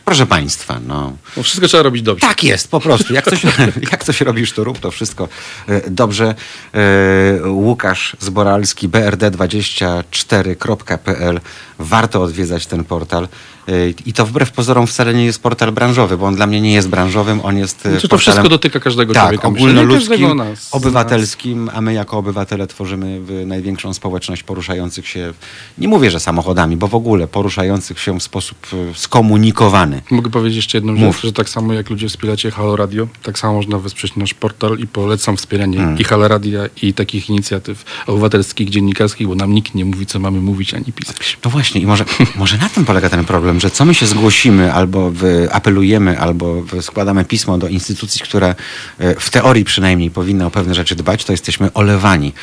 Proszę 0.05 0.26
Państwa, 0.26 0.80
no. 0.88 1.14
Bo 1.36 1.43
wszystko 1.43 1.68
trzeba 1.68 1.84
robić 1.84 2.03
dobrze. 2.03 2.28
Tak 2.28 2.43
jest, 2.43 2.72
po 2.72 2.80
prostu. 2.80 3.14
Jak 3.14 3.26
coś, 3.26 3.43
jak 3.91 4.03
coś 4.03 4.22
robisz, 4.22 4.51
to 4.51 4.64
rób 4.64 4.80
to 4.80 4.91
wszystko 4.91 5.30
e, 5.68 5.89
dobrze. 5.89 6.36
E, 6.74 7.49
Łukasz 7.49 8.16
Zboralski, 8.20 8.89
brd24.pl. 8.89 11.39
Warto 11.84 12.21
odwiedzać 12.21 12.65
ten 12.67 12.84
portal. 12.84 13.27
E, 13.67 13.71
I 14.05 14.13
to 14.13 14.25
wbrew 14.25 14.51
pozorom 14.51 14.88
wcale 14.88 15.13
nie 15.13 15.25
jest 15.25 15.41
portal 15.41 15.71
branżowy, 15.71 16.17
bo 16.17 16.25
on 16.25 16.36
dla 16.36 16.47
mnie 16.47 16.61
nie 16.61 16.73
jest 16.73 16.89
branżowym, 16.89 17.39
on 17.43 17.57
jest 17.57 17.86
e, 17.86 17.91
Znaczy, 17.91 18.07
to 18.07 18.17
wszystko 18.17 18.49
dotyka 18.49 18.79
każdego 18.79 19.13
tak, 19.13 19.23
człowieka. 19.23 19.47
ogólnoludzkim, 19.47 20.38
nas. 20.38 20.69
obywatelskim, 20.71 21.69
a 21.73 21.81
my 21.81 21.93
jako 21.93 22.17
obywatele 22.17 22.67
tworzymy 22.67 23.21
największą 23.45 23.93
społeczność 23.93 24.43
poruszających 24.43 25.07
się, 25.07 25.34
nie 25.77 25.88
mówię, 25.88 26.11
że 26.11 26.19
samochodami, 26.19 26.77
bo 26.77 26.88
w 26.88 26.95
ogóle 26.95 27.27
poruszających 27.27 27.99
się 27.99 28.19
w 28.19 28.23
sposób 28.23 28.57
e, 28.73 28.95
skomunikowany. 28.95 30.01
Mogę 30.11 30.29
powiedzieć 30.31 30.55
jeszcze 30.55 30.77
jedną 30.77 30.93
Mów. 30.93 31.15
rzecz, 31.15 31.23
że 31.25 31.34
tak 31.34 31.49
samo 31.49 31.73
jak 31.73 31.89
ludzie 31.89 32.09
wspieracie 32.09 32.51
Halo 32.51 32.75
Radio, 32.75 33.07
tak 33.23 33.39
samo 33.39 33.53
można 33.53 33.79
wesprzeć 33.79 34.15
nasz 34.15 34.34
portal 34.34 34.77
i 34.79 34.88
polecam 34.88 35.38
wspieranie 35.38 35.77
Hmm. 35.77 35.97
i 35.99 36.03
Halo 36.03 36.27
Radia 36.27 36.61
i 36.81 36.93
takich 36.93 37.29
inicjatyw 37.29 37.86
obywatelskich, 38.07 38.69
dziennikarskich, 38.69 39.27
bo 39.27 39.36
nam 39.36 39.53
nikt 39.53 39.75
nie 39.75 39.86
mówi, 39.86 40.05
co 40.05 40.19
mamy 40.19 40.41
mówić, 40.41 40.73
ani 40.73 40.86
pisać. 40.86 41.38
No 41.45 41.51
właśnie, 41.51 41.72
i 41.80 41.86
może, 41.86 42.05
może 42.36 42.57
na 42.57 42.69
tym 42.69 42.86
polega 42.86 43.09
ten 43.09 43.26
problem, 43.26 43.59
że 43.59 43.71
co 43.71 43.86
my 43.86 43.93
się 43.93 44.05
zgłosimy, 44.07 44.74
albo 44.74 45.11
apelujemy, 45.51 46.19
albo 46.19 46.63
składamy 46.82 47.26
pismo 47.26 47.57
do 47.57 47.67
instytucji, 47.67 48.21
które 48.21 48.55
e, 48.99 49.15
w 49.19 49.30
teorii 49.30 49.63
przynajmniej 49.63 50.11
powinny 50.11 50.45
o 50.45 50.51
pewne 50.51 50.76
rzeczy 50.76 50.95
dbać, 50.95 51.26
to 51.26 51.34
jesteśmy 51.34 51.74
olewani. 51.74 52.34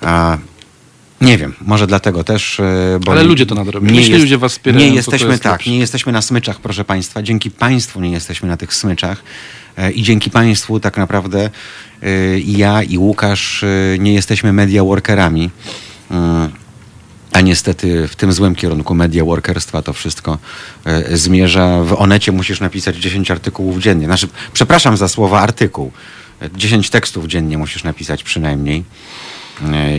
A, 0.00 0.38
nie 1.20 1.38
wiem, 1.38 1.54
może 1.60 1.86
dlatego 1.86 2.24
też. 2.24 2.60
e, 2.60 2.98
Bo 3.04 3.12
Ale 3.12 3.22
nie- 3.22 3.28
ludzie 3.28 3.46
to 3.46 3.54
nadrobią. 3.54 3.94
Jeśli 3.94 4.18
ludzie 4.18 4.38
was 4.38 4.52
wspierają, 4.52 4.86
Nie 4.86 4.94
jesteśmy 4.94 5.30
jest 5.30 5.42
tak, 5.42 5.52
lepsze. 5.52 5.70
nie 5.70 5.78
jesteśmy 5.78 6.12
na 6.12 6.22
smyczach, 6.22 6.60
proszę 6.60 6.84
Państwa. 6.84 7.22
Dzięki 7.22 7.50
Państwu 7.50 8.00
nie 8.00 8.10
jesteśmy 8.10 8.48
na 8.48 8.56
tych 8.56 8.74
smyczach. 8.74 9.22
E, 9.76 9.90
I 9.92 10.02
dzięki 10.02 10.30
Państwu 10.30 10.80
tak 10.80 10.96
naprawdę 10.96 11.50
i 12.44 12.54
ja, 12.58 12.82
i 12.82 12.98
Łukasz 12.98 13.64
nie 13.98 14.14
jesteśmy 14.14 14.52
media 14.52 14.84
workerami. 14.84 15.50
A 17.32 17.40
niestety 17.40 18.08
w 18.08 18.16
tym 18.16 18.32
złym 18.32 18.54
kierunku 18.54 18.94
media 18.94 19.24
workerstwa 19.24 19.82
to 19.82 19.92
wszystko 19.92 20.38
e, 20.84 21.16
zmierza. 21.16 21.82
W 21.82 21.92
Onecie 21.92 22.32
musisz 22.32 22.60
napisać 22.60 22.96
10 22.96 23.30
artykułów 23.30 23.78
dziennie. 23.78 24.06
Znaczy, 24.06 24.28
przepraszam 24.52 24.96
za 24.96 25.08
słowa 25.08 25.40
artykuł. 25.40 25.92
10 26.56 26.90
tekstów 26.90 27.26
dziennie 27.26 27.58
musisz 27.58 27.84
napisać 27.84 28.22
przynajmniej. 28.24 28.84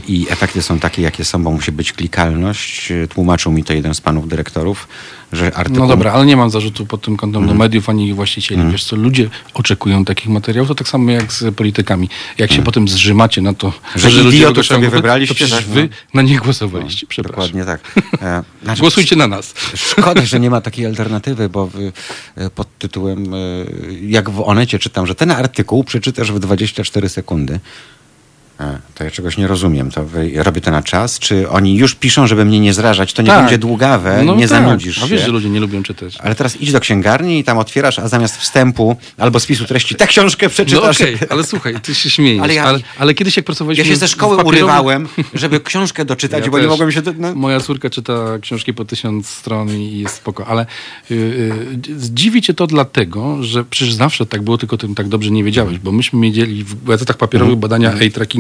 I 0.08 0.28
efekty 0.30 0.62
są 0.62 0.80
takie, 0.80 1.02
jakie 1.02 1.26
są, 1.26 1.44
bo 1.44 1.52
musi 1.52 1.72
być 1.72 1.94
klikalność. 1.94 2.94
Tłumaczył 3.10 3.52
mi 3.52 3.64
to 3.64 3.74
jeden 3.74 3.94
z 3.94 4.02
panów 4.02 4.28
dyrektorów, 4.28 4.88
że 5.34 5.56
artykuł... 5.56 5.80
No 5.80 5.88
dobra, 5.88 6.12
ale 6.12 6.26
nie 6.26 6.38
mam 6.38 6.50
zarzutu 6.50 6.86
pod 6.86 7.02
tym 7.02 7.18
kątem 7.18 7.42
Mhm. 7.42 7.58
do 7.58 7.64
mediów 7.64 7.90
ani 7.90 8.08
ich 8.08 8.16
właścicieli. 8.16 8.72
Wiesz 8.72 8.84
co, 8.84 8.96
ludzie 8.96 9.30
oczekują 9.54 10.06
takich 10.06 10.28
materiałów, 10.30 10.68
to 10.68 10.76
tak 10.76 10.88
samo 10.88 11.12
jak 11.12 11.34
z 11.34 11.56
politykami. 11.56 12.10
Jak 12.38 12.52
się 12.52 12.62
potem 12.62 12.88
zrzymacie 12.88 13.42
na 13.42 13.54
to, 13.54 13.68
Mhm. 13.68 14.12
Że 14.14 14.24
ludzie 14.24 14.50
ogłaszają 14.50 14.80
sobie 14.80 14.90
wybraliście, 14.90 15.36
to 15.36 15.36
przecież 15.36 15.58
tak, 15.58 15.68
no. 15.68 15.74
wy 15.74 15.90
na 16.14 16.22
nich 16.22 16.40
głosowaliście, 16.42 17.08
przepraszam. 17.08 17.52
Dokładnie 17.52 17.66
tak. 17.66 17.82
E, 18.22 18.44
znaczy, 18.64 18.82
Głosujcie 18.82 19.16
na 19.16 19.28
nas. 19.28 19.54
Szkoda, 19.76 20.26
że 20.26 20.40
nie 20.40 20.50
ma 20.50 20.62
takiej 20.70 20.86
alternatywy, 20.86 21.50
bo 21.50 21.70
e, 22.36 22.50
pod 22.50 22.78
tytułem, 22.78 23.34
e, 23.34 23.38
jak 24.02 24.30
w 24.30 24.40
Onecie 24.42 24.80
czytam, 24.80 25.08
że 25.08 25.16
ten 25.16 25.32
artykuł 25.32 25.84
przeczytasz 25.84 26.32
w 26.32 26.40
24 26.40 27.10
sekundy. 27.10 27.60
E, 28.60 28.80
To 28.96 29.04
ja 29.04 29.12
czegoś 29.12 29.38
nie 29.38 29.48
rozumiem. 29.48 29.92
To 29.92 30.06
robię 30.36 30.62
to 30.62 30.72
na 30.72 30.82
czas? 30.84 31.20
Czy 31.20 31.50
oni 31.50 31.76
już 31.76 31.96
piszą, 31.96 32.28
żeby 32.28 32.46
mnie 32.46 32.60
nie 32.60 32.74
zrażać? 32.74 33.14
To 33.14 33.22
nie 33.22 33.28
Tak. 33.28 33.40
będzie 33.42 33.58
długawe, 33.58 34.24
No 34.26 34.36
nie 34.36 34.48
tak. 34.48 34.50
zanudzisz 34.50 35.04
A 35.04 35.08
wiesz, 35.08 35.20
się. 35.20 35.26
że 35.26 35.32
ludzie 35.32 35.50
nie 35.50 35.60
lubią 35.60 35.84
czytać. 35.84 36.18
Ale 36.20 36.36
teraz 36.36 36.62
idź 36.62 36.72
do 36.72 36.80
księgarni 36.80 37.40
i 37.40 37.44
tam 37.44 37.58
otwierasz, 37.58 38.00
a 38.00 38.08
zamiast 38.08 38.38
wstępu 38.38 38.98
albo 39.18 39.40
spisu 39.40 39.66
treści 39.66 39.96
tę 39.96 40.08
książkę 40.08 40.46
No 40.46 40.50
przeczytasz. 40.50 41.02
okej, 41.02 41.18
ale 41.30 41.44
słuchaj, 41.44 41.76
ty 41.82 41.96
się 41.96 42.10
śmiejesz, 42.10 42.44
Ale 42.44 42.62
ale, 42.64 42.80
ja- 42.80 42.86
ale, 43.00 43.14
kiedyś 43.14 43.38
jak 43.38 43.46
pracowaliśmy 43.46 43.84
Ja 43.86 43.90
się 43.92 43.98
ze 44.00 44.08
szkoły 44.08 44.38
papierowym- 44.38 44.48
urywałem, 44.48 45.08
żeby 45.34 45.60
książkę 45.60 46.06
doczytać, 46.06 46.46
Ja 46.46 46.52
bo 46.52 46.58
nie 46.58 46.64
też. 46.64 46.70
mogłem 46.72 46.92
się... 46.92 47.02
Do, 47.02 47.14
no. 47.18 47.36
Moja 47.36 47.60
córka 47.60 47.90
czyta 47.90 48.14
książki 48.42 48.74
po 48.74 48.86
tysiąc 48.86 49.28
stron 49.28 49.70
i 49.70 50.00
jest 50.00 50.16
spoko, 50.16 50.48
ale 50.48 50.66
y, 51.12 51.16
y, 51.16 52.00
zdziwi 52.00 52.42
cię 52.42 52.54
to 52.54 52.68
dlatego, 52.68 53.44
że 53.44 53.64
przecież 53.64 53.94
zawsze 53.94 54.26
tak 54.26 54.42
było, 54.42 54.58
tylko 54.58 54.78
tym 54.78 54.96
tak 54.96 55.08
dobrze 55.08 55.32
nie 55.32 55.44
wiedziałeś, 55.44 55.80
bo 55.80 55.92
myśmy 55.92 56.20
mieli 56.20 56.64
w 56.64 56.84
gazetach 56.86 57.18
papierowych 57.18 57.54
Mhm. 57.54 57.60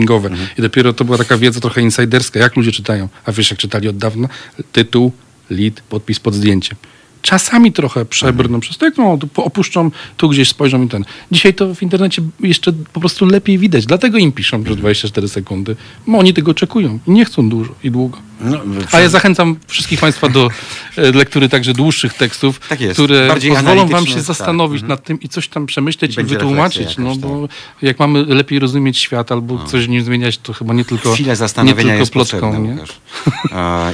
Badania 0.10 0.40
eye-trackingowe 0.40 0.60
i 0.60 0.62
dopiero 0.62 0.94
to 0.94 1.06
była 1.06 1.18
taka 1.18 1.38
wiedza 1.38 1.60
trochę 1.60 1.82
insiderska, 1.82 2.40
jak 2.40 2.56
ludzie 2.56 2.72
czytają. 2.72 3.10
A 3.26 3.32
wiesz, 3.32 3.52
jak 3.52 3.60
czytali 3.60 3.88
od 3.88 3.98
dawna? 3.98 4.28
Tytuł, 4.72 5.12
lead, 5.50 5.82
podpis 5.82 6.20
pod 6.20 6.34
zdjęciem. 6.34 6.78
Czasami 7.22 7.72
trochę 7.72 8.06
przebrną 8.06 8.60
przez 8.60 8.78
to, 8.78 8.86
jak 8.86 8.98
no, 8.98 9.18
opuszczą, 9.36 9.92
tu 10.18 10.30
gdzieś 10.30 10.50
spojrzą 10.50 10.84
i 10.84 10.88
ten. 10.88 11.06
Dzisiaj 11.32 11.54
to 11.54 11.76
w 11.76 11.84
internecie 11.84 12.22
jeszcze 12.40 12.74
po 12.94 13.00
prostu 13.00 13.26
lepiej 13.26 13.58
widać. 13.58 13.86
Dlatego 13.86 14.18
im 14.18 14.32
piszą 14.32 14.64
przez 14.64 14.78
24 14.78 15.28
sekundy, 15.28 15.76
bo 16.08 16.18
oni 16.18 16.34
tego 16.34 16.52
oczekują 16.52 17.00
i 17.08 17.12
nie 17.12 17.26
chcą 17.26 17.50
dużo 17.50 17.76
i 17.84 17.92
długo. 17.92 18.29
No, 18.40 18.58
A 18.92 19.00
ja 19.00 19.10
zachęcam 19.10 19.56
wszystkich 19.68 20.00
Państwa 20.00 20.30
do 20.30 20.50
e, 20.98 21.12
lektury 21.12 21.50
także 21.50 21.74
dłuższych 21.74 22.14
tekstów, 22.14 22.60
Tak 22.60 22.80
które 22.94 23.28
Bardziej 23.28 23.52
pozwolą 23.52 23.88
Wam 23.88 24.08
się 24.08 24.14
tak. 24.16 24.24
zastanowić 24.24 24.82
Mhm. 24.82 24.90
nad 24.90 25.04
tym 25.04 25.20
i 25.22 25.30
coś 25.30 25.48
tam 25.48 25.66
przemyśleć 25.66 26.14
i, 26.14 26.16
Będzie 26.16 26.36
wytłumaczyć. 26.36 26.98
No 26.98 27.04
jakaś, 27.06 27.20
bo 27.20 27.48
jak 27.82 28.00
mamy 28.00 28.26
lepiej 28.26 28.60
rozumieć 28.60 28.98
świat 28.98 29.32
albo 29.32 29.66
coś 29.66 29.86
w 29.86 29.90
nim 29.90 30.04
zmieniać, 30.04 30.38
to 30.38 30.54
chyba 30.54 30.74
nie 30.74 30.86
tylko, 30.86 31.14
Chwilę 31.14 31.30
nie 31.30 31.36
zastanowienia 31.36 31.84
tylko 31.84 32.00
jest 32.00 32.12
plotką. 32.12 32.64
Nie? 32.64 32.78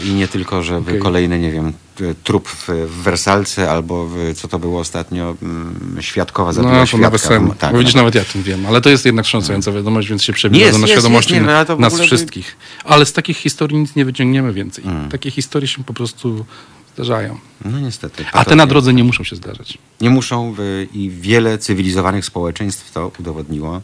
I 0.05 0.13
nie 0.13 0.27
tylko, 0.27 0.63
żeby 0.63 0.89
Okej. 0.91 0.99
kolejny, 1.01 1.39
nie 1.39 1.51
wiem, 1.51 1.73
t- 1.95 2.15
trup 2.23 2.49
w, 2.49 2.69
w 2.69 3.03
Wersalce 3.03 3.71
albo 3.71 4.05
w, 4.07 4.33
co 4.35 4.47
to 4.47 4.59
było 4.59 4.79
ostatnio, 4.79 5.35
mm, 5.41 5.97
świadkowa 6.01 6.53
zabiła 6.53 6.73
No 6.73 6.85
świadka. 6.85 7.39
nawet. 7.39 7.57
Tak, 7.57 7.77
widzisz, 7.77 7.93
no. 7.95 8.01
nawet 8.01 8.15
ja 8.15 8.23
tym 8.25 8.43
wiem. 8.43 8.65
Ale 8.65 8.81
to 8.81 8.89
jest 8.89 9.05
jednak 9.05 9.25
wstrząsająca 9.25 9.71
wiadomość, 9.71 10.07
więc 10.09 10.23
się 10.23 10.33
przebija 10.33 10.65
Jest, 10.65 10.77
do 10.77 10.81
na 10.81 10.87
świadomości 10.87 11.33
jest, 11.33 11.45
nie, 11.45 11.75
w 11.75 11.79
nas 11.79 11.93
ogóle 11.93 12.07
wszystkich. 12.07 12.57
Ale 12.83 13.05
z 13.05 13.13
takich 13.13 13.37
historii 13.37 13.77
nic 13.77 13.95
nie 13.95 14.05
wyciągniemy 14.05 14.34
więcej. 14.43 14.83
Mm. 14.83 15.09
Takie 15.09 15.31
historie 15.31 15.67
się 15.67 15.83
po 15.83 15.93
prostu 15.93 16.45
zdarzają. 16.93 17.37
No 17.65 17.79
niestety. 17.79 18.25
A 18.33 18.45
te 18.45 18.55
na 18.55 18.67
drodze 18.67 18.93
nie 18.93 19.03
muszą 19.03 19.23
się 19.23 19.35
zdarzać. 19.35 19.77
Nie 20.01 20.09
muszą 20.09 20.53
w, 20.57 20.87
i 20.93 21.09
wiele 21.09 21.57
cywilizowanych 21.57 22.25
społeczeństw 22.25 22.91
to 22.91 23.11
udowodniło, 23.19 23.81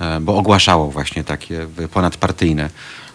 e, 0.00 0.20
bo 0.20 0.36
ogłaszało 0.36 0.90
właśnie 0.90 1.24
takie 1.24 1.66
w, 1.66 1.88
ponadpartyjne 1.88 2.70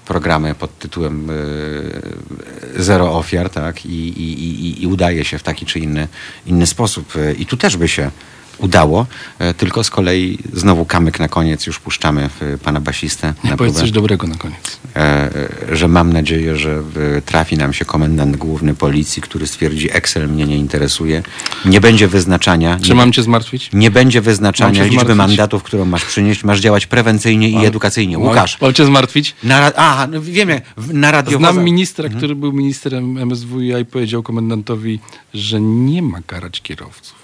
programy 0.05 0.55
pod 0.55 0.79
tytułem 0.79 1.29
e, 1.29 2.83
Zero 2.83 3.17
ofiar, 3.17 3.49
tak? 3.49 3.85
I, 3.85 3.89
i, 3.89 4.43
i, 4.43 4.83
i 4.83 4.87
udaje 4.87 5.25
się 5.25 5.37
w 5.39 5.43
taki 5.43 5.65
czy 5.65 5.79
inny, 5.79 6.07
inny 6.45 6.67
sposób. 6.67 7.15
E, 7.15 7.33
I 7.33 7.45
tu 7.45 7.57
też 7.57 7.77
by 7.77 7.87
się 7.87 8.11
udało, 8.57 9.05
e, 9.39 9.53
tylko 9.53 9.83
z 9.83 9.89
kolei 9.89 10.37
znowu 10.53 10.85
kamyk 10.85 11.19
na 11.19 11.27
koniec 11.27 11.65
już 11.67 11.79
puszczamy 11.79 12.29
w 12.39 12.59
pana 12.63 12.81
basistę 12.81 13.27
na 13.27 13.33
Powiedz 13.33 13.57
próbę 13.57 13.73
coś 13.79 13.91
dobrego 13.91 14.27
na 14.27 14.35
koniec. 14.35 14.79
e, 14.95 15.29
że 15.71 15.87
mam 15.87 16.13
nadzieję, 16.13 16.57
że 16.57 16.83
e, 17.17 17.21
trafi 17.21 17.57
nam 17.57 17.73
się 17.73 17.85
komendant 17.85 18.37
główny 18.37 18.73
policji, 18.73 19.21
który 19.21 19.47
stwierdzi 19.47 19.89
Excel 19.95 20.29
mnie 20.29 20.45
nie 20.45 20.57
interesuje. 20.57 21.23
Nie 21.65 21.81
będzie 21.81 22.07
wyznaczania. 22.07 22.79
Czy 22.81 22.89
nie, 22.89 22.95
mam 22.95 23.11
cię 23.11 23.23
zmartwić? 23.23 23.69
nie 23.73 23.91
będzie 23.91 24.19
Mam 24.19 24.25
wyznaczania 24.25 24.83
liczby 24.83 25.15
mandatów, 25.15 25.63
którą 25.63 25.85
masz 25.85 26.05
przynieść. 26.05 26.43
Masz 26.43 26.59
działać 26.59 26.85
prewencyjnie 26.87 27.49
i 27.49 27.65
edukacyjnie. 27.65 28.19
Łukasz. 28.19 28.61
Mam 28.61 28.73
cię 28.73 28.85
zmartwić? 28.85 29.35
Na, 29.43 29.59
ra- 29.59 29.71
a, 29.75 30.07
no 30.11 30.21
wiemy, 30.21 30.61
w- 30.77 30.93
na 30.93 31.11
radiowozach... 31.11 31.53
Znam 31.53 31.65
ministra, 31.65 32.09
który 32.09 32.35
był 32.35 32.53
ministrem 32.53 33.17
MSWiA 33.25 33.79
i 33.79 33.85
powiedział 33.85 34.23
komendantowi, 34.23 34.99
że 35.33 35.61
nie 35.61 36.01
ma 36.01 36.21
karać 36.21 36.61
kierowców. 36.61 37.22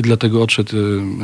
I 0.00 0.02
dlatego 0.02 0.42
odszedł 0.42 0.76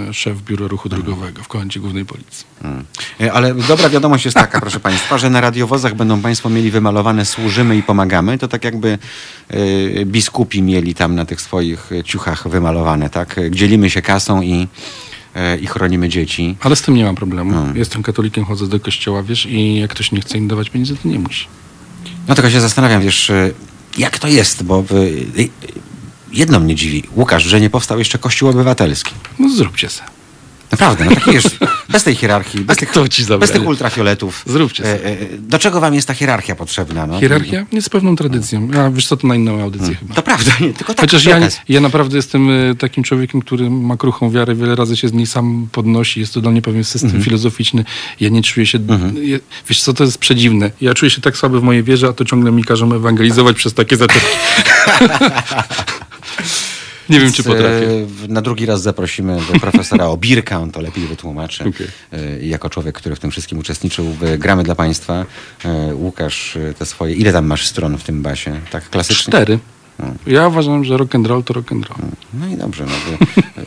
e, 0.08 0.14
szef 0.14 0.42
Biura 0.42 0.66
Ruchu 0.68 0.88
Drogowego 0.88 1.42
w 1.42 1.48
komendzie 1.48 1.80
głównej 1.80 2.04
policji. 2.04 2.46
Mm. 2.64 2.84
E, 3.20 3.32
Ale 3.32 3.54
dobra 3.54 3.88
wiadomość 3.88 4.24
jest 4.24 4.34
taka, 4.34 4.60
proszę 4.60 4.80
Państwa, 4.80 5.18
że 5.18 5.30
na 5.30 5.40
radiowozach 5.40 5.94
będą 5.94 6.20
Państwo 6.20 6.48
mieli 6.48 6.70
wymalowane 6.70 7.24
służymy 7.24 7.76
i 7.76 7.82
pomagamy. 7.82 8.38
To 8.38 8.48
tak 8.48 8.64
jakby 8.64 8.98
e, 9.48 10.04
biskupi 10.04 10.62
mieli 10.62 10.94
tam 10.94 11.14
na 11.14 11.24
tych 11.24 11.40
swoich 11.40 11.90
ciuchach 12.04 12.48
wymalowane, 12.48 13.10
tak? 13.10 13.36
Dzielimy 13.50 13.90
się 13.90 14.02
kasą 14.02 14.42
i, 14.42 14.68
e, 15.34 15.58
i 15.58 15.66
chronimy 15.66 16.08
dzieci. 16.08 16.56
Ale 16.60 16.76
z 16.76 16.82
tym 16.82 16.94
nie 16.94 17.04
mam 17.04 17.14
problemu. 17.14 17.52
Hmm. 17.52 17.76
Jestem 17.76 18.02
katolikiem, 18.02 18.44
chodzę 18.44 18.66
do 18.66 18.80
kościoła, 18.80 19.22
wiesz, 19.22 19.46
i 19.46 19.80
jak 19.80 19.90
ktoś 19.90 20.12
nie 20.12 20.20
chce 20.20 20.38
im 20.38 20.48
dawać 20.48 20.70
pieniędzy, 20.70 20.96
to 20.96 21.08
nie 21.08 21.18
musi. 21.18 21.46
No 22.28 22.34
tylko 22.34 22.50
się 22.50 22.60
zastanawiam, 22.60 23.02
wiesz, 23.02 23.32
jak 23.98 24.18
to 24.18 24.28
jest, 24.28 24.62
bo 24.62 24.84
jedno 26.32 26.60
mnie 26.60 26.74
dziwi, 26.74 27.02
Łukasz, 27.16 27.44
że 27.44 27.60
nie 27.60 27.70
powstał 27.70 27.98
jeszcze 27.98 28.18
Kościół 28.18 28.48
Obywatelski. 28.48 29.12
No 29.38 29.48
zróbcie 29.48 29.88
se. 29.88 30.02
Naprawdę, 30.72 31.04
no 31.04 31.10
taki 31.14 31.30
już 31.32 31.44
bez 31.92 32.04
tej 32.04 32.14
hierarchii, 32.14 32.60
bez 32.60 32.76
tych, 32.76 32.92
bez 33.38 33.50
tych 33.50 33.66
ultrafioletów. 33.66 34.42
Zróbcie 34.46 34.84
E, 34.84 34.96
sobie. 34.98 35.10
e, 35.10 35.16
Do 35.38 35.58
czego 35.58 35.80
wam 35.80 35.94
jest 35.94 36.08
ta 36.08 36.14
hierarchia 36.14 36.54
potrzebna? 36.54 37.06
No? 37.06 37.20
Hierarchia 37.20 37.66
jest 37.72 37.90
pewną 37.90 38.16
tradycją. 38.16 38.68
A 38.86 38.90
wiesz 38.90 39.06
co, 39.06 39.16
to 39.16 39.26
na 39.26 39.34
inną 39.34 39.62
audycję 39.62 39.94
chyba. 39.94 40.14
To 40.14 40.22
prawda, 40.22 40.52
nie, 40.60 40.72
tylko 40.72 40.94
tak. 40.94 41.00
Chociaż 41.00 41.24
ja, 41.24 41.38
ja 41.68 41.80
naprawdę 41.80 42.16
jestem 42.16 42.50
e, 42.50 42.74
takim 42.74 43.04
człowiekiem, 43.04 43.40
który 43.40 43.70
ma 43.70 43.96
kruchą 43.96 44.30
wiarę, 44.30 44.54
wiele 44.54 44.74
razy 44.74 44.96
się 44.96 45.08
z 45.08 45.12
niej 45.12 45.26
sam 45.26 45.68
podnosi. 45.72 46.20
Jest 46.20 46.34
to 46.34 46.40
dla 46.40 46.50
mnie 46.50 46.62
pewien 46.62 46.84
system 46.84 47.06
Mhm. 47.08 47.24
filozoficzny. 47.24 47.84
Ja 48.20 48.28
nie 48.28 48.42
czuję 48.42 48.66
się... 48.66 48.78
Ja, 49.22 49.38
wiesz 49.68 49.82
co, 49.82 49.92
to 49.92 50.04
jest 50.04 50.18
przedziwne. 50.18 50.70
Ja 50.80 50.94
czuję 50.94 51.10
się 51.10 51.20
tak 51.20 51.36
słaby 51.36 51.60
w 51.60 51.62
mojej 51.62 51.82
wierze, 51.82 52.08
a 52.08 52.12
to 52.12 52.24
ciągle 52.24 52.52
mi 52.52 52.64
każą 52.64 52.94
ewangelizować 52.94 53.56
przez 53.56 53.74
takie 53.74 53.96
zaczepki. 53.96 54.26
nie 57.10 57.20
wiem, 57.20 57.32
czy 57.32 57.42
e, 57.42 57.44
potrafię. 57.44 58.06
w- 58.06 58.28
Na 58.28 58.42
drugi 58.42 58.66
raz 58.66 58.82
zaprosimy 58.82 59.38
do 59.52 59.60
profesora 59.60 60.06
Obirka, 60.06 60.58
on 60.60 60.70
to 60.70 60.80
lepiej 60.80 61.06
wytłumaczy. 61.06 61.64
Okej. 61.68 61.86
E, 62.12 62.46
Jako 62.46 62.70
człowiek, 62.70 62.94
który 62.94 63.16
w 63.16 63.20
tym 63.20 63.30
wszystkim 63.30 63.58
uczestniczył 63.58 64.16
Gramy 64.38 64.62
dla 64.62 64.74
Państwa. 64.74 65.26
E, 65.64 65.94
Łukasz, 65.94 66.56
e, 66.56 66.74
te 66.74 66.86
swoje... 66.86 67.14
Ile 67.14 67.32
tam 67.32 67.46
masz 67.46 67.66
stron 67.66 67.98
w 67.98 68.02
tym 68.04 68.22
basie? 68.22 68.60
Tak 68.70 68.90
klasycznie? 68.90 69.30
Cztery. 69.32 69.58
Ja 70.26 70.48
uważam, 70.48 70.84
że 70.84 70.96
rock 70.96 71.14
and 71.14 71.26
roll 71.26 71.44
to 71.44 71.54
rock 71.54 71.72
and 71.72 71.86
roll. 71.86 71.98
No 72.34 72.46
i 72.48 72.56
dobrze. 72.56 72.84
No, 72.86 72.92
e, 72.92 73.64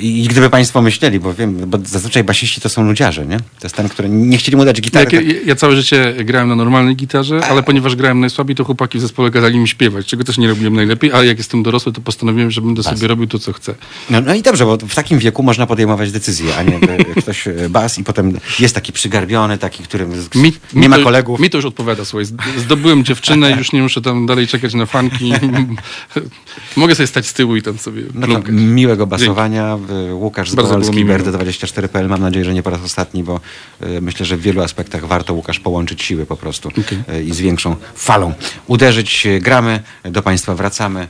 I 0.00 0.26
gdyby 0.30 0.50
Państwo 0.50 0.82
myśleli, 0.82 1.20
bo 1.20 1.34
wiem, 1.34 1.56
bo 1.70 1.78
zazwyczaj 1.84 2.24
basiści 2.24 2.60
to 2.60 2.68
są 2.68 2.84
nudziarze, 2.84 3.26
nie? 3.26 3.36
To 3.36 3.44
jest 3.62 3.76
ten, 3.76 3.88
który 3.88 4.08
nie 4.08 4.38
chcieli 4.38 4.56
mu 4.56 4.64
dać 4.64 4.80
gitary. 4.80 5.04
Tak- 5.10 5.26
ja, 5.26 5.34
ja 5.46 5.54
całe 5.56 5.76
życie 5.76 6.14
grałem 6.24 6.48
na 6.48 6.56
normalnej 6.56 6.96
gitarze, 6.96 7.40
ale 7.46 7.62
ponieważ 7.62 7.96
grałem 7.96 8.20
najsłabiej, 8.20 8.56
to 8.56 8.64
chłopaki 8.64 8.98
w 8.98 9.00
zespole 9.00 9.30
kazali 9.30 9.58
mi 9.58 9.68
śpiewać, 9.68 10.06
czego 10.06 10.24
też 10.24 10.38
nie 10.38 10.48
robiłem 10.48 10.74
najlepiej, 10.74 11.12
ale 11.12 11.26
jak 11.26 11.38
jestem 11.38 11.62
dorosły, 11.62 11.92
to 11.92 12.00
postanowiłem, 12.00 12.50
że 12.50 12.60
będę 12.60 12.82
sobie 12.82 13.06
robił 13.08 13.26
to, 13.26 13.38
co 13.38 13.52
chcę. 13.52 13.74
No, 14.10 14.20
no 14.20 14.34
i 14.34 14.42
dobrze, 14.42 14.64
bo 14.64 14.76
w 14.76 14.94
takim 14.94 15.18
wieku 15.18 15.42
można 15.42 15.66
podejmować 15.66 16.12
decyzje, 16.12 16.56
a 16.56 16.62
nie 16.62 16.80
ktoś 17.22 17.48
e, 17.48 17.54
bas 17.68 17.98
i 17.98 18.04
potem 18.04 18.38
jest 18.58 18.74
taki 18.74 18.92
przygarbiony, 18.92 19.58
taki, 19.58 19.82
którym 19.84 20.10
Mi, 20.34 20.52
nie 20.74 20.80
mi 20.80 20.88
ma 20.88 20.96
to, 20.98 21.04
kolegów. 21.04 21.40
Mi 21.40 21.50
to 21.50 21.58
już 21.58 21.64
odpowiada, 21.64 22.04
słuchaj. 22.04 22.24
zd- 22.26 22.58
Zdobyłem 22.58 23.04
dziewczynę, 23.04 23.50
już 23.58 23.72
nie 23.72 23.82
muszę 23.82 24.00
tam 24.02 24.26
dalej 24.26 24.46
czekać 24.46 24.74
na 24.74 24.86
fanki. 24.86 25.32
Mogę 26.76 26.94
sobie 26.94 27.06
stać 27.06 27.26
z 27.26 27.32
tyłu 27.32 27.56
i 27.56 27.62
tam 27.62 27.78
sobie 27.78 28.02
No 28.14 28.26
to 28.26 28.52
miłego 28.52 29.06
basowania. 29.06 29.69
Y, 30.10 30.14
Łukasz 30.14 30.52
miło. 30.52 31.18
BRD24.pl. 31.18 32.08
Mam 32.08 32.20
nadzieję, 32.20 32.44
że 32.44 32.54
nie 32.54 32.62
po 32.62 32.70
raz 32.70 32.80
ostatni, 32.84 33.24
bo 33.24 33.40
y, 33.82 34.00
myślę, 34.00 34.26
że 34.26 34.36
w 34.36 34.40
wielu 34.40 34.62
aspektach 34.62 35.06
warto, 35.06 35.34
Łukasz, 35.34 35.60
połączyć 35.60 36.02
siły 36.02 36.26
po 36.26 36.36
prostu 36.36 36.68
Okej. 36.68 36.98
y, 37.18 37.22
i 37.24 37.32
z 37.34 37.40
większą 37.40 37.76
falą 37.94 38.32
uderzyć. 38.66 39.26
y, 39.26 39.40
Gramy, 39.40 39.82
do 40.04 40.22
Państwa 40.22 40.54
wracamy 40.54 41.08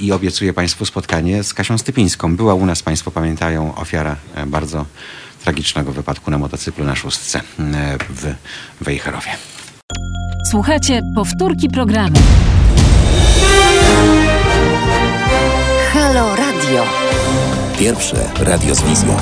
i 0.00 0.12
obiecuję 0.12 0.52
Państwu 0.52 0.86
spotkanie 0.86 1.42
z 1.42 1.54
Kasią 1.54 1.78
Stypińską. 1.78 2.36
Była 2.36 2.54
u 2.54 2.66
nas, 2.66 2.82
Państwo 2.82 3.10
pamiętają, 3.10 3.74
ofiara 3.74 4.16
y, 4.42 4.46
bardzo 4.46 4.84
tragicznego 5.44 5.92
wypadku 5.92 6.30
na 6.30 6.38
motocyklu 6.38 6.84
na 6.84 6.96
szóstce 6.96 7.40
w 8.08 8.34
Wejherowie. 8.80 9.30
Słuchajcie 10.50 11.00
powtórki 11.16 11.68
programu. 11.68 12.16
Halo 15.92 16.36
Radio. 16.36 17.05
Pierwsze 17.78 18.30
radio 18.40 18.74
z 18.74 18.82
wizją. 18.82 19.16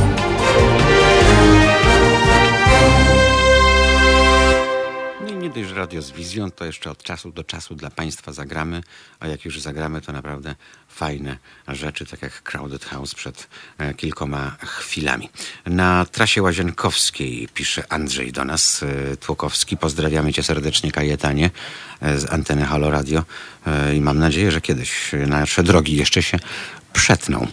Nie, 5.27 5.35
nie 5.35 5.51
dość 5.51 5.71
radio 5.71 6.03
z 6.03 6.11
wizją, 6.13 6.51
to 6.51 6.65
jeszcze 6.65 6.91
od 6.91 7.03
czasu 7.03 7.33
do 7.33 7.45
czasu 7.45 7.75
dla 7.75 7.91
Państwa 7.91 8.33
zagramy, 8.33 8.83
a 9.21 9.29
jak 9.29 9.45
już 9.45 9.61
zagramy, 9.61 10.01
to 10.01 10.13
naprawdę 10.13 10.55
fajne 10.89 11.39
rzeczy, 11.69 12.07
tak 12.07 12.23
jak 12.23 12.43
Crowded 12.43 12.85
House 12.85 13.15
przed 13.15 13.49
e, 13.79 13.95
kilkoma 13.95 14.57
chwilami. 14.61 15.31
Na 15.67 16.05
trasie 16.05 16.43
Łazienkowskiej 16.43 17.49
pisze 17.55 17.93
Andrzej 17.93 18.33
do 18.33 18.45
nas, 18.45 18.83
e, 18.83 19.17
Tłokowski. 19.17 19.77
Pozdrawiamy 19.77 20.33
cię 20.33 20.43
serdecznie, 20.43 20.93
Kajetanie, 20.93 21.51
e, 22.01 22.19
z 22.19 22.33
anteny 22.33 22.65
Halo 22.65 22.91
Radio 22.91 23.25
i 23.97 24.01
mam 24.01 24.19
nadzieję, 24.19 24.51
że 24.53 24.61
kiedyś 24.61 25.11
nasze 25.27 25.63
drogi 25.63 25.97
jeszcze 25.97 26.23
się 26.23 26.39
przetną. 26.95 27.47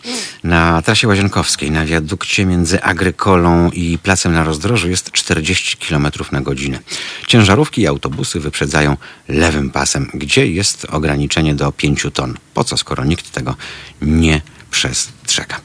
Na 0.44 0.82
trasie 0.82 1.08
Łazienkowskiej, 1.08 1.72
na 1.72 1.86
wiadukcie 1.86 2.46
między 2.46 2.84
Agrykolą 2.84 3.72
i 3.72 3.98
Placem 3.98 4.34
na 4.34 4.44
Rozdrożu 4.44 4.90
jest 4.90 5.12
40 5.12 5.78
km 5.78 6.08
na 6.32 6.42
godzinę. 6.42 6.80
Ciężarówki 7.28 7.82
i 7.82 7.88
autobusy 7.88 8.40
wyprzedzają 8.40 8.98
lewym 9.28 9.70
pasem, 9.70 10.10
gdzie 10.14 10.48
jest 10.48 10.86
ograniczenie 10.86 11.56
do 11.56 11.72
5 11.72 12.08
ton. 12.14 12.38
Po 12.54 12.64
co, 12.64 12.78
skoro 12.78 13.06
nikt 13.06 13.32
tego 13.32 13.56
nie 14.02 14.42
przestrzega? 14.72 15.62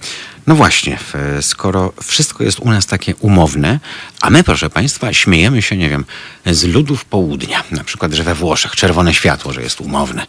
No 0.46 0.54
właśnie, 0.54 0.98
skoro 1.40 1.92
wszystko 2.02 2.44
jest 2.44 2.60
u 2.60 2.70
nas 2.70 2.86
takie 2.86 3.16
umowne, 3.16 3.80
a 4.26 4.30
my, 4.30 4.44
proszę 4.44 4.70
Państwa, 4.70 5.12
śmiejemy 5.12 5.62
się, 5.62 5.76
nie 5.76 5.90
wiem, 5.90 6.04
z 6.46 6.64
ludów 6.64 7.04
południa. 7.04 7.62
Na 7.70 7.84
przykład, 7.84 8.12
że 8.12 8.24
we 8.24 8.34
Włoszech 8.34 8.76
czerwone 8.76 9.14
światło, 9.14 9.52
że 9.52 9.62
jest 9.62 9.80
umowne. 9.80 10.26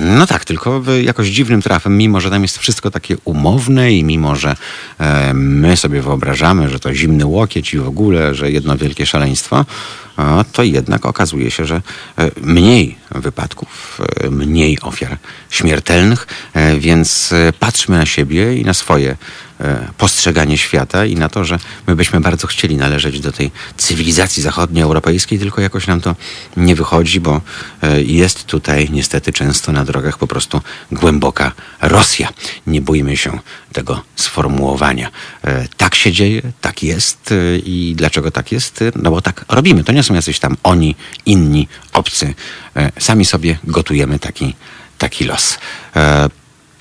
No 0.00 0.26
tak, 0.26 0.44
tylko 0.44 0.82
jakoś 1.02 1.28
dziwnym 1.28 1.62
trafem, 1.62 1.98
mimo 1.98 2.20
że 2.20 2.30
tam 2.30 2.42
jest 2.42 2.58
wszystko 2.58 2.90
takie 2.90 3.16
umowne 3.24 3.92
i 3.92 4.04
mimo 4.04 4.36
że 4.36 4.56
e, 4.98 5.34
my 5.34 5.76
sobie 5.76 6.02
wyobrażamy, 6.02 6.70
że 6.70 6.80
to 6.80 6.94
zimny 6.94 7.26
łokieć 7.26 7.74
i 7.74 7.78
w 7.78 7.88
ogóle, 7.88 8.34
że 8.34 8.50
jedno 8.50 8.76
wielkie 8.76 9.06
szaleństwo, 9.06 9.64
to 10.52 10.62
jednak 10.62 11.06
okazuje 11.06 11.50
się, 11.50 11.64
że 11.64 11.82
e, 12.18 12.30
mniej 12.40 12.96
wypadków, 13.10 14.00
e, 14.20 14.30
mniej 14.30 14.80
ofiar 14.80 15.16
śmiertelnych, 15.50 16.26
więc 16.78 17.34
patrzmy 17.60 17.98
na 17.98 18.06
siebie 18.06 18.56
i 18.56 18.64
na 18.64 18.74
swoje 18.74 19.10
E, 19.10 19.16
postrzeganie 19.98 20.58
świata 20.58 21.06
i 21.06 21.14
na 21.14 21.28
to, 21.28 21.44
że 21.44 21.58
my 21.86 21.96
byśmy 21.96 22.20
bardzo 22.20 22.46
chcieli 22.46 22.76
należeć 22.76 23.20
do 23.20 23.32
tej 23.32 23.50
cywilizacji 23.76 24.42
zachodnioeuropejskiej, 24.42 25.38
tylko 25.38 25.60
jakoś 25.60 25.86
nam 25.86 26.00
to 26.00 26.16
nie 26.56 26.74
wychodzi, 26.74 27.20
bo 27.20 27.40
e, 27.82 28.02
jest 28.02 28.44
tutaj 28.44 28.88
niestety 28.90 29.32
często 29.32 29.72
na 29.72 29.84
drogach 29.84 30.18
po 30.18 30.26
prostu 30.26 30.60
głęboka 30.92 31.52
Rosja. 31.80 32.28
Nie 32.66 32.80
bójmy 32.80 33.16
się 33.16 33.38
tego 33.72 34.02
sformułowania. 34.16 35.10
E, 35.44 35.68
tak 35.76 35.94
się 35.94 36.12
dzieje, 36.12 36.42
tak 36.60 36.82
jest 36.82 37.34
i 37.64 37.94
dlaczego 37.96 38.30
tak 38.30 38.52
jest? 38.52 38.84
No 38.96 39.10
bo 39.10 39.20
tak 39.20 39.44
robimy. 39.48 39.84
To 39.84 39.92
nie 39.92 40.02
są 40.02 40.14
jacyś 40.14 40.38
tam 40.38 40.56
oni, 40.62 40.94
inni, 41.26 41.68
obcy. 41.92 42.34
Sami 42.98 43.24
sobie 43.24 43.58
gotujemy 43.64 44.18
taki, 44.18 44.54
taki 44.98 45.24
los. 45.24 45.58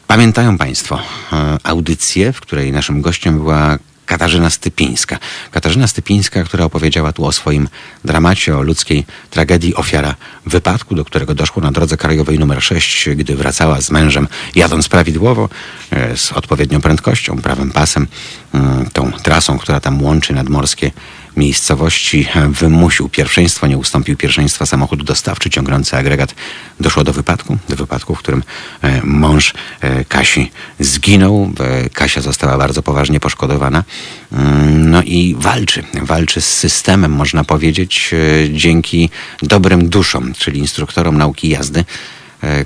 Pamiętają 0.08 0.58
Państwo 0.58 1.00
e, 1.34 1.58
audycję, 1.64 2.34
w 2.34 2.42
której 2.42 2.72
naszym 2.72 3.02
gościem 3.02 3.38
była 3.38 3.78
Katarzyna 4.06 4.50
Stypińska. 4.50 5.18
Katarzyna 5.52 5.88
Stypińska, 5.88 6.44
która 6.44 6.66
opowiedziała 6.66 7.14
tu 7.14 7.26
o 7.26 7.32
swoim 7.32 7.70
dramacie, 8.06 8.58
o 8.58 8.62
ludzkiej 8.62 9.06
tragedii 9.30 9.76
ofiara 9.76 10.16
wypadku, 10.46 10.96
do 10.96 11.06
którego 11.06 11.36
doszło 11.36 11.62
na 11.62 11.72
drodze 11.72 11.98
krajowej 11.98 12.40
numer 12.40 12.64
6, 12.64 13.10
gdy 13.16 13.36
wracała 13.36 13.82
z 13.82 13.92
mężem 13.92 14.28
jadąc 14.56 14.90
prawidłowo, 14.90 15.50
e, 15.92 16.18
z 16.18 16.32
odpowiednią 16.32 16.82
prędkością, 16.82 17.42
prawym 17.42 17.72
pasem, 17.72 18.08
mm, 18.54 18.90
tą 18.94 19.12
trasą, 19.12 19.58
która 19.58 19.80
tam 19.80 20.02
łączy 20.02 20.34
nadmorskie 20.34 20.92
miejscowości 21.38 22.28
wymusił 22.50 23.10
pierwszeństwo, 23.10 23.68
nie 23.68 23.78
ustąpił 23.78 24.18
pierwszeństwa 24.18 24.66
samochód 24.66 25.04
dostawczy 25.04 25.50
ciągnący 25.50 25.98
agregat. 25.98 26.36
Doszło 26.80 27.04
do 27.04 27.14
wypadku, 27.14 27.58
do 27.70 27.76
wypadku, 27.76 28.16
w 28.16 28.20
którym 28.20 28.44
e, 28.82 29.02
mąż 29.04 29.54
e, 29.82 30.06
Kasi 30.06 30.52
zginął. 30.80 31.52
E, 31.60 31.90
Kasia 31.90 32.22
została 32.22 32.58
bardzo 32.58 32.84
poważnie 32.84 33.20
poszkodowana. 33.20 33.84
Mm, 34.32 34.90
no 34.90 35.04
i 35.04 35.36
walczy, 35.40 35.84
walczy 36.02 36.42
z 36.42 36.54
systemem, 36.58 37.12
można 37.12 37.44
powiedzieć, 37.44 38.12
dzięki 38.52 39.10
dobrym 39.42 39.90
duszom, 39.90 40.34
czyli 40.34 40.60
instruktorom 40.60 41.18
nauki 41.18 41.50
jazdy, 41.50 41.86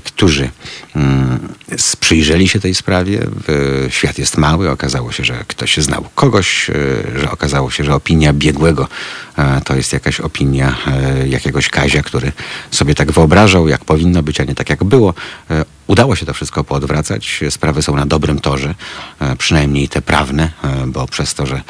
którzy 0.04 0.50
mm, 0.96 1.48
przyjrzeli 2.00 2.48
się 2.48 2.60
tej 2.60 2.74
sprawie. 2.74 3.26
Świat 3.88 4.18
jest 4.18 4.38
mały, 4.38 4.70
okazało 4.70 5.12
się, 5.12 5.24
że 5.24 5.44
ktoś 5.48 5.76
znał 5.76 6.04
kogoś, 6.14 6.70
e, 6.70 6.74
że 7.20 7.30
okazało 7.30 7.70
się, 7.70 7.84
że 7.84 7.94
opinia 7.94 8.32
biegłego 8.32 8.88
e, 9.38 9.60
to 9.60 9.76
jest 9.76 9.92
jakaś 9.92 10.20
opinia 10.20 10.76
jakiegoś 11.26 11.68
Kazia, 11.68 12.02
który 12.02 12.32
sobie 12.70 12.94
tak 12.94 13.12
wyobrażał, 13.12 13.68
jak 13.68 13.84
powinno 13.84 14.22
być, 14.22 14.40
a 14.40 14.44
nie 14.44 14.54
tak 14.54 14.70
jak 14.70 14.84
było. 14.84 15.14
Udało 15.86 16.16
się 16.16 16.26
to 16.26 16.34
wszystko 16.34 16.64
poodwracać. 16.64 17.40
Sprawy 17.50 17.82
są 17.82 17.96
na 17.96 18.06
dobrym 18.06 18.38
torze, 18.38 18.74
przynajmniej 19.38 19.88
te 19.88 20.02
prawne, 20.02 20.50
bo 20.86 21.06
przez 21.06 21.34
to, 21.34 21.46
że 21.46 21.62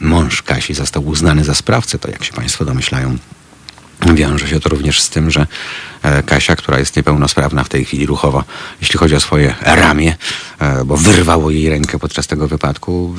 mąż 0.00 0.42
Kasi 0.42 0.74
został 0.74 1.06
uznany 1.06 1.44
za 1.44 1.54
sprawcę, 1.54 1.98
to 1.98 2.10
jak 2.10 2.24
się 2.24 2.32
Państwo 2.32 2.64
domyślają, 2.64 3.18
Wiąże 4.06 4.48
się 4.48 4.60
to 4.60 4.68
również 4.68 5.00
z 5.00 5.10
tym, 5.10 5.30
że 5.30 5.46
e, 6.02 6.22
Kasia, 6.22 6.56
która 6.56 6.78
jest 6.78 6.96
niepełnosprawna 6.96 7.64
w 7.64 7.68
tej 7.68 7.84
chwili 7.84 8.06
ruchowo, 8.06 8.44
jeśli 8.80 8.98
chodzi 8.98 9.14
o 9.14 9.20
swoje 9.20 9.54
ramię, 9.60 10.16
e, 10.58 10.84
bo 10.84 10.96
wyrwało 10.96 11.50
jej 11.50 11.68
rękę 11.68 11.98
podczas 11.98 12.26
tego 12.26 12.48
wypadku, 12.48 13.14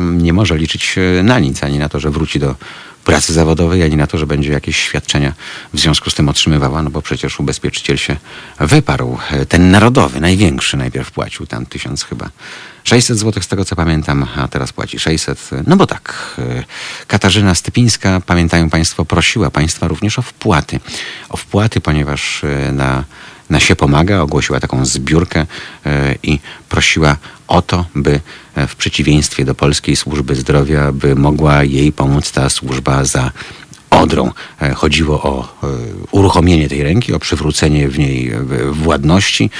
nie 0.00 0.32
może 0.32 0.56
liczyć 0.58 0.96
na 1.22 1.38
nic, 1.38 1.64
ani 1.64 1.78
na 1.78 1.88
to, 1.88 2.00
że 2.00 2.10
wróci 2.10 2.38
do 2.38 2.54
pracy 3.04 3.32
zawodowej, 3.32 3.82
ani 3.82 3.96
na 3.96 4.06
to, 4.06 4.18
że 4.18 4.26
będzie 4.26 4.52
jakieś 4.52 4.76
świadczenia 4.76 5.32
w 5.74 5.80
związku 5.80 6.10
z 6.10 6.14
tym 6.14 6.28
otrzymywała, 6.28 6.82
no 6.82 6.90
bo 6.90 7.02
przecież 7.02 7.40
ubezpieczyciel 7.40 7.96
się 7.96 8.16
wyparł. 8.60 9.18
E, 9.30 9.46
ten 9.46 9.70
narodowy, 9.70 10.20
największy, 10.20 10.76
najpierw 10.76 11.10
płacił 11.10 11.46
tam 11.46 11.66
tysiąc 11.66 12.04
chyba 12.04 12.30
600 12.84 13.18
zł 13.18 13.42
z 13.42 13.46
tego 13.46 13.64
co 13.64 13.76
pamiętam, 13.76 14.26
a 14.36 14.48
teraz 14.48 14.72
płaci 14.72 14.98
600. 14.98 15.50
No 15.66 15.76
bo 15.76 15.86
tak, 15.86 16.36
e, 16.38 16.64
Katarzyna 17.06 17.54
Stypińska, 17.54 18.20
pamiętają 18.26 18.70
Państwo, 18.70 19.04
prosiła 19.04 19.50
Państwa 19.50 19.88
również 19.88 20.18
o 20.18 20.22
wpłaty. 20.22 20.80
O 21.28 21.36
wpłaty, 21.36 21.80
ponieważ 21.80 22.44
e, 22.44 22.72
na, 22.72 23.04
na 23.50 23.60
się 23.60 23.76
pomaga 23.76 24.20
ogłosiła 24.20 24.60
taką 24.60 24.84
zbiórkę 24.84 25.46
i 26.22 26.38
prosiła 26.68 27.16
o 27.52 27.62
to, 27.62 27.84
by 27.94 28.20
w 28.68 28.76
przeciwieństwie 28.76 29.44
do 29.44 29.54
polskiej 29.54 29.96
służby 29.96 30.34
zdrowia, 30.34 30.92
by 30.92 31.14
mogła 31.14 31.64
jej 31.64 31.92
pomóc 31.92 32.32
ta 32.32 32.48
służba 32.48 33.04
za 33.04 33.32
Odrą. 33.92 34.30
E, 34.62 34.74
chodziło 34.74 35.22
o 35.22 35.44
e, 35.44 35.66
uruchomienie 36.10 36.68
tej 36.68 36.82
ręki, 36.82 37.12
o 37.12 37.18
przywrócenie 37.18 37.88
w 37.88 37.98
niej 37.98 38.30
e, 38.30 38.40
władności. 38.70 39.50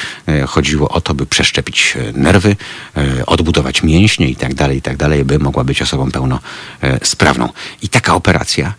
Chodziło 0.46 0.88
o 0.88 1.00
to, 1.00 1.14
by 1.14 1.26
przeszczepić 1.26 1.96
nerwy, 2.14 2.56
odbudować 3.26 3.82
mięśnie 3.82 4.28
i 4.28 4.36
tak 4.36 4.54
dalej, 4.54 4.78
i 4.78 4.82
tak 4.82 4.96
by 5.24 5.38
mogła 5.38 5.64
być 5.64 5.82
osobą 5.82 6.10
pełnosprawną. 6.10 7.48
I 7.82 7.88
taka 7.88 8.14
operacja 8.14 8.74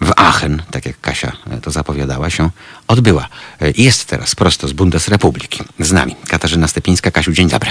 w 0.00 0.12
Aachen, 0.16 0.62
tak 0.70 0.86
jak 0.86 1.00
Kasia 1.00 1.32
to 1.62 1.70
zapowiadała 1.70 2.30
się, 2.30 2.50
odbyła. 2.88 3.28
Jest 3.76 4.04
teraz 4.04 4.34
prosto 4.34 4.68
z 4.68 4.72
Bundesrepubliki 4.72 5.60
z 5.80 5.92
nami 5.92 6.16
Katarzyna 6.28 6.68
Stepińska. 6.68 7.10
Kasiu, 7.10 7.32
dzień 7.32 7.48
dobry. 7.48 7.70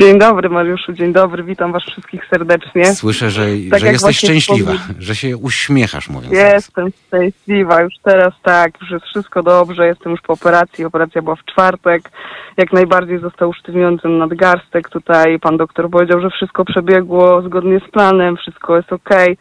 Dzień 0.00 0.18
dobry 0.18 0.48
Mariuszu, 0.48 0.92
dzień 0.92 1.12
dobry, 1.12 1.44
witam 1.44 1.72
was 1.72 1.82
wszystkich 1.82 2.26
serdecznie. 2.30 2.94
Słyszę, 2.94 3.30
że, 3.30 3.46
tak 3.70 3.80
że 3.80 3.86
jesteś 3.86 4.18
szczęśliwa, 4.18 4.72
że 4.98 5.14
się 5.14 5.36
uśmiechasz 5.36 6.08
mówiąc 6.08 6.34
Jestem 6.34 6.92
teraz. 6.92 7.06
szczęśliwa, 7.06 7.82
już 7.82 7.94
teraz 8.02 8.34
tak, 8.42 8.80
już 8.80 8.90
jest 8.90 9.04
wszystko 9.04 9.42
dobrze, 9.42 9.86
jestem 9.86 10.12
już 10.12 10.20
po 10.20 10.32
operacji, 10.32 10.84
operacja 10.84 11.22
była 11.22 11.36
w 11.36 11.44
czwartek, 11.44 12.10
jak 12.56 12.72
najbardziej 12.72 13.18
został 13.18 13.48
usztywniony 13.48 13.98
ten 13.98 14.18
nadgarstek 14.18 14.88
tutaj, 14.88 15.38
pan 15.38 15.56
doktor 15.56 15.90
powiedział, 15.90 16.20
że 16.20 16.30
wszystko 16.30 16.64
przebiegło 16.64 17.42
zgodnie 17.42 17.80
z 17.88 17.90
planem, 17.90 18.36
wszystko 18.36 18.76
jest 18.76 18.92
okej. 18.92 19.36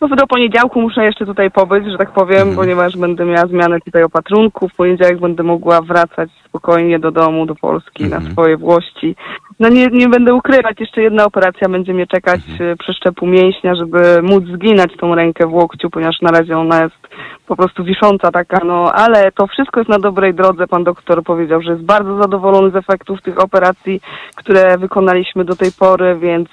No 0.00 0.08
do 0.08 0.26
poniedziałku 0.26 0.80
muszę 0.80 1.04
jeszcze 1.04 1.26
tutaj 1.26 1.50
pobyć, 1.50 1.90
że 1.90 1.98
tak 1.98 2.10
powiem, 2.10 2.38
mhm. 2.38 2.56
ponieważ 2.56 2.96
będę 2.96 3.24
miała 3.24 3.46
zmianę 3.46 3.80
tutaj 3.80 4.02
opatrunku. 4.02 4.68
W 4.68 4.74
poniedziałek 4.74 5.20
będę 5.20 5.42
mogła 5.42 5.82
wracać 5.82 6.30
spokojnie 6.44 6.98
do 6.98 7.10
domu, 7.10 7.46
do 7.46 7.54
Polski, 7.54 8.04
mhm. 8.04 8.24
na 8.24 8.30
swoje 8.30 8.56
włości. 8.56 9.16
No 9.60 9.68
nie, 9.68 9.86
nie 9.86 10.08
będę 10.08 10.34
ukrywać, 10.34 10.80
jeszcze 10.80 11.02
jedna 11.02 11.24
operacja 11.24 11.68
będzie 11.68 11.94
mnie 11.94 12.06
czekać 12.06 12.40
mhm. 12.50 12.78
przeszczepu 12.78 13.26
mięśnia, 13.26 13.74
żeby 13.74 14.22
móc 14.22 14.44
zginać 14.44 14.96
tą 15.00 15.14
rękę 15.14 15.46
w 15.46 15.52
łokciu, 15.52 15.90
ponieważ 15.90 16.20
na 16.22 16.30
razie 16.30 16.58
ona 16.58 16.82
jest 16.82 17.08
po 17.46 17.56
prostu 17.56 17.84
wisząca 17.84 18.30
taka, 18.30 18.64
no 18.64 18.92
ale 18.92 19.32
to 19.32 19.46
wszystko 19.46 19.80
jest 19.80 19.90
na 19.90 19.98
dobrej 19.98 20.34
drodze. 20.34 20.66
Pan 20.66 20.84
doktor 20.84 21.22
powiedział, 21.22 21.62
że 21.62 21.72
jest 21.72 21.84
bardzo 21.84 22.22
zadowolony 22.22 22.70
z 22.70 22.76
efektów 22.76 23.22
tych 23.22 23.38
operacji, 23.38 24.00
które 24.36 24.78
wykonaliśmy 24.78 25.44
do 25.44 25.56
tej 25.56 25.72
pory, 25.72 26.18
więc 26.20 26.48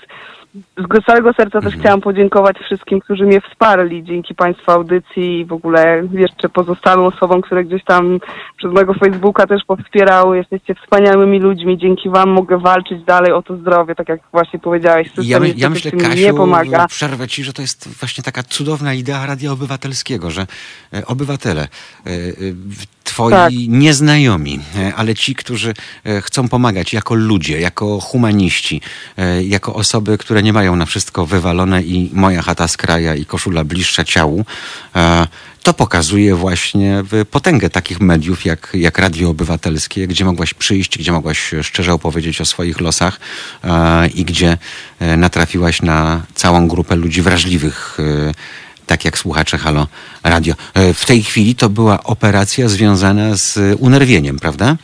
z 0.77 1.06
całego 1.06 1.34
serca 1.34 1.57
Mhm. 1.57 1.64
też 1.73 1.82
chciałam 1.82 2.02
podziękować 2.02 2.57
wszystkim, 2.57 2.99
którzy 2.99 3.26
mnie 3.26 3.41
wsparli 3.41 4.03
dzięki 4.03 4.36
Państwa 4.36 4.73
audycji 4.73 5.40
i 5.40 5.45
w 5.45 5.53
ogóle 5.53 6.03
jeszcze 6.11 6.49
pozostałym 6.49 7.06
osobom, 7.06 7.41
które 7.41 7.64
gdzieś 7.64 7.84
tam 7.84 8.19
przez 8.57 8.72
mojego 8.72 8.94
Facebooka 8.94 9.48
też 9.48 9.61
powspierały. 9.68 10.38
Jesteście 10.38 10.76
wspaniałymi 10.76 11.40
ludźmi. 11.40 11.77
Dzięki 11.77 12.10
Wam 12.10 12.30
mogę 12.30 12.57
walczyć 12.57 13.03
dalej 13.03 13.32
o 13.32 13.41
to 13.41 13.57
zdrowie, 13.57 13.95
tak 13.95 14.10
jak 14.10 14.19
właśnie 14.32 14.60
powiedziałeś. 14.60 15.07
System 15.07 15.26
Ja, 15.27 15.40
my, 15.40 15.53
ja 15.57 15.69
myślę, 15.69 15.91
Kasiu, 15.91 16.22
nie 16.22 16.34
pomaga. 16.34 16.88
przerwę 16.88 17.27
ci, 17.27 17.44
że 17.44 17.53
to 17.53 17.61
jest 17.61 17.99
właśnie 17.99 18.23
taka 18.23 18.44
cudowna 18.44 18.94
idea 18.94 19.26
radia 19.26 19.52
obywatelskiego, 19.52 20.32
że 20.32 20.48
e, 20.94 21.06
obywatele, 21.06 21.61
e, 21.61 22.10
e, 22.10 22.14
twoi 23.06 23.32
Tak. 23.32 23.53
nieznajomi, 23.68 24.60
e, 24.76 24.95
ale 24.95 25.15
ci, 25.15 25.36
którzy 25.36 25.73
e, 26.03 26.22
chcą 26.22 26.48
pomagać 26.48 26.94
jako 26.94 27.15
ludzie, 27.15 27.60
jako 27.60 27.99
humaniści, 27.99 28.82
e, 29.18 29.44
jako 29.44 29.76
osoby, 29.76 30.18
które 30.18 30.44
nie 30.44 30.53
mają 30.53 30.76
na 30.76 30.86
wszystko 30.86 31.26
wywalone 31.26 31.84
i 31.84 32.10
moja 32.14 32.41
chata 32.41 32.68
z 32.68 32.77
kraja 32.77 33.15
i 33.15 33.26
koszula 33.26 33.64
bliższa 33.64 34.03
ciału, 34.03 34.45
to 35.64 35.73
pokazuje 35.73 36.36
właśnie 36.36 37.03
potęgę 37.32 37.69
takich 37.69 37.99
mediów 37.99 38.45
jak, 38.45 38.72
jak 38.73 38.98
Radio 38.98 39.30
Obywatelskie, 39.30 40.07
gdzie 40.07 40.26
mogłaś 40.26 40.53
przyjść, 40.53 40.98
gdzie 40.98 41.11
mogłaś 41.11 41.52
szczerze 41.61 41.94
opowiedzieć 41.94 42.41
o 42.41 42.45
swoich 42.45 42.82
losach 42.82 43.19
i 44.14 44.26
gdzie 44.26 44.57
natrafiłaś 45.18 45.82
na 45.82 46.22
całą 46.36 46.68
grupę 46.68 46.95
ludzi 46.95 47.22
wrażliwych, 47.22 47.98
tak 48.85 49.05
jak 49.05 49.17
słuchacze 49.17 49.57
Halo 49.57 49.87
Radio. 50.23 50.53
E, 50.73 50.93
w 50.93 51.05
tej 51.05 51.23
chwili 51.23 51.55
to 51.55 51.69
była 51.69 52.03
operacja 52.03 52.67
związana 52.67 53.35
z 53.35 53.59
unerwieniem, 53.79 54.39
prawda? 54.39 54.75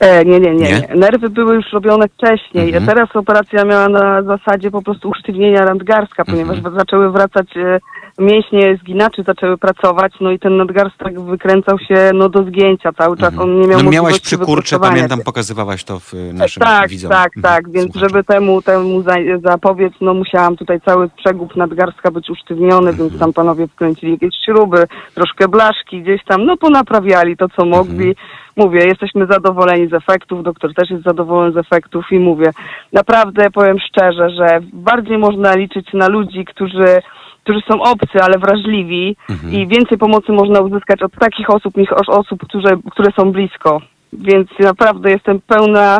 E, 0.00 0.24
nie, 0.24 0.40
nie, 0.40 0.54
nie, 0.54 0.68
Nie? 0.72 0.88
Nerwy 0.96 1.30
były 1.30 1.54
już 1.54 1.72
robione 1.72 2.08
wcześniej. 2.08 2.66
Mhm. 2.66 2.86
Teraz 2.86 3.16
operacja 3.16 3.64
miała 3.64 3.88
na 3.88 4.22
zasadzie 4.22 4.70
po 4.70 4.82
prostu 4.82 5.08
usztywnienia 5.08 5.64
nadgarstka, 5.64 6.24
ponieważ 6.24 6.56
Mhm. 6.58 6.74
zaczęły 6.78 7.10
wracać 7.12 7.56
e, 7.56 7.78
mięśnie 8.18 8.76
zginaczy, 8.82 9.22
zaczęły 9.22 9.58
pracować, 9.58 10.12
no 10.20 10.30
i 10.30 10.38
ten 10.38 10.56
nadgarstek 10.56 11.20
wykręcał 11.20 11.78
się 11.78 12.10
no 12.14 12.28
do 12.28 12.42
zgięcia 12.44 12.92
cały 12.92 13.16
czas. 13.16 13.38
On 13.38 13.60
nie 13.60 13.68
miał 13.68 13.82
No 13.82 13.90
miałaś 13.90 14.20
przykurcze, 14.20 14.78
pamiętam, 14.78 15.20
pokazywałaś 15.24 15.84
to 15.84 15.98
w 16.00 16.14
e, 16.14 16.32
naszym 16.32 16.62
tak, 16.62 16.90
widzom. 16.90 17.10
tak, 17.10 17.36
Mhm, 17.36 17.54
tak, 17.54 17.72
więc 17.72 17.96
żeby 17.96 18.24
temu, 18.24 18.62
temu 18.62 19.02
za, 19.02 19.14
zapobiec, 19.44 19.92
no 20.00 20.14
musiałam 20.14 20.56
tutaj 20.56 20.80
cały 20.80 21.08
przegub 21.08 21.56
nadgarstka 21.56 22.10
być 22.10 22.30
usztywniony, 22.30 22.90
Mhm. 22.90 22.96
więc 23.08 23.20
tam 23.20 23.32
panowie 23.32 23.66
wkręcili 23.68 24.12
jakieś 24.12 24.34
śruby, 24.44 24.84
troszkę 25.14 25.48
blaszki 25.48 26.02
gdzieś 26.02 26.24
tam, 26.24 26.44
no 26.44 26.56
ponaprawiali 26.56 27.36
to, 27.36 27.46
co 27.48 27.64
mogli. 27.64 28.08
Mhm. 28.08 28.14
Mówię, 28.56 28.80
jesteśmy 28.86 29.26
zadowoleni 29.26 29.88
z 29.88 29.94
efektów, 29.94 30.42
doktor 30.42 30.74
też 30.74 30.90
jest 30.90 31.04
zadowolony 31.04 31.52
z 31.52 31.56
efektów 31.56 32.04
i 32.10 32.18
mówię, 32.18 32.50
naprawdę 32.92 33.50
powiem 33.50 33.76
szczerze, 33.78 34.30
że 34.30 34.46
bardziej 34.72 35.18
można 35.18 35.54
liczyć 35.56 35.92
na 35.94 36.08
ludzi, 36.08 36.44
którzy 36.44 37.02
którzy 37.46 37.60
są 37.70 37.82
obcy, 37.82 38.18
ale 38.22 38.38
wrażliwi 38.38 39.16
Mhm. 39.30 39.52
i 39.54 39.66
więcej 39.66 39.98
pomocy 39.98 40.32
można 40.32 40.60
uzyskać 40.60 41.02
od 41.02 41.12
takich 41.12 41.50
osób 41.50 41.76
niż 41.76 41.92
od 41.92 42.08
osób, 42.08 42.40
które, 42.48 42.76
które 42.90 43.10
są 43.18 43.32
blisko. 43.32 43.80
Więc 44.12 44.48
naprawdę 44.60 45.10
jestem 45.10 45.40
pełna 45.46 45.98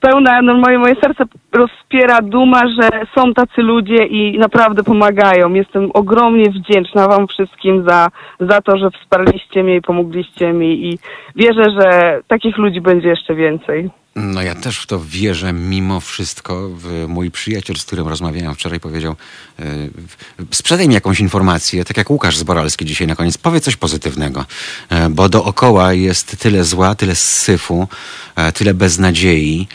pełna, 0.00 0.42
no 0.42 0.54
moje, 0.54 0.78
moje 0.78 0.94
serce 0.94 1.24
rozpiera 1.52 2.18
duma, 2.22 2.60
że 2.80 2.88
są 3.16 3.34
tacy 3.34 3.62
ludzie 3.62 4.06
i 4.06 4.38
naprawdę 4.38 4.82
pomagają. 4.82 5.54
Jestem 5.54 5.90
ogromnie 5.94 6.50
wdzięczna 6.50 7.08
wam 7.08 7.26
wszystkim 7.26 7.84
za, 7.88 8.08
za 8.40 8.60
to, 8.60 8.78
że 8.78 8.90
wsparliście 8.90 9.62
mnie 9.62 9.76
i 9.76 9.82
pomogliście 9.82 10.52
mi 10.52 10.86
i 10.88 10.98
wierzę, 11.36 11.64
że 11.80 12.20
takich 12.28 12.58
ludzi 12.58 12.80
będzie 12.80 13.08
jeszcze 13.08 13.34
więcej. 13.34 13.90
No 14.22 14.42
ja 14.42 14.54
też 14.54 14.78
w 14.78 14.86
to 14.86 15.00
wierzę 15.04 15.52
mimo 15.52 16.00
wszystko. 16.00 16.70
Mój 17.08 17.30
przyjaciel, 17.30 17.76
z 17.76 17.84
którym 17.84 18.08
rozmawiałem 18.08 18.54
wczoraj, 18.54 18.80
powiedział 18.80 19.16
w- 19.58 20.16
sprzedaj 20.56 20.88
mi 20.88 20.94
jakąś 20.94 21.20
informację, 21.20 21.84
tak 21.84 21.96
jak 21.96 22.10
Łukasz 22.10 22.36
Zboralski 22.38 22.84
dzisiaj 22.84 23.06
na 23.06 23.16
koniec, 23.16 23.38
powiedz 23.38 23.64
coś 23.64 23.76
pozytywnego, 23.76 24.44
e, 24.88 25.08
bo 25.10 25.28
dookoła 25.28 25.92
jest 25.92 26.36
tyle 26.38 26.64
zła, 26.64 26.94
tyle 26.94 27.14
syfu, 27.14 27.88
e, 28.36 28.52
tyle 28.52 28.74
beznadziei. 28.74 29.68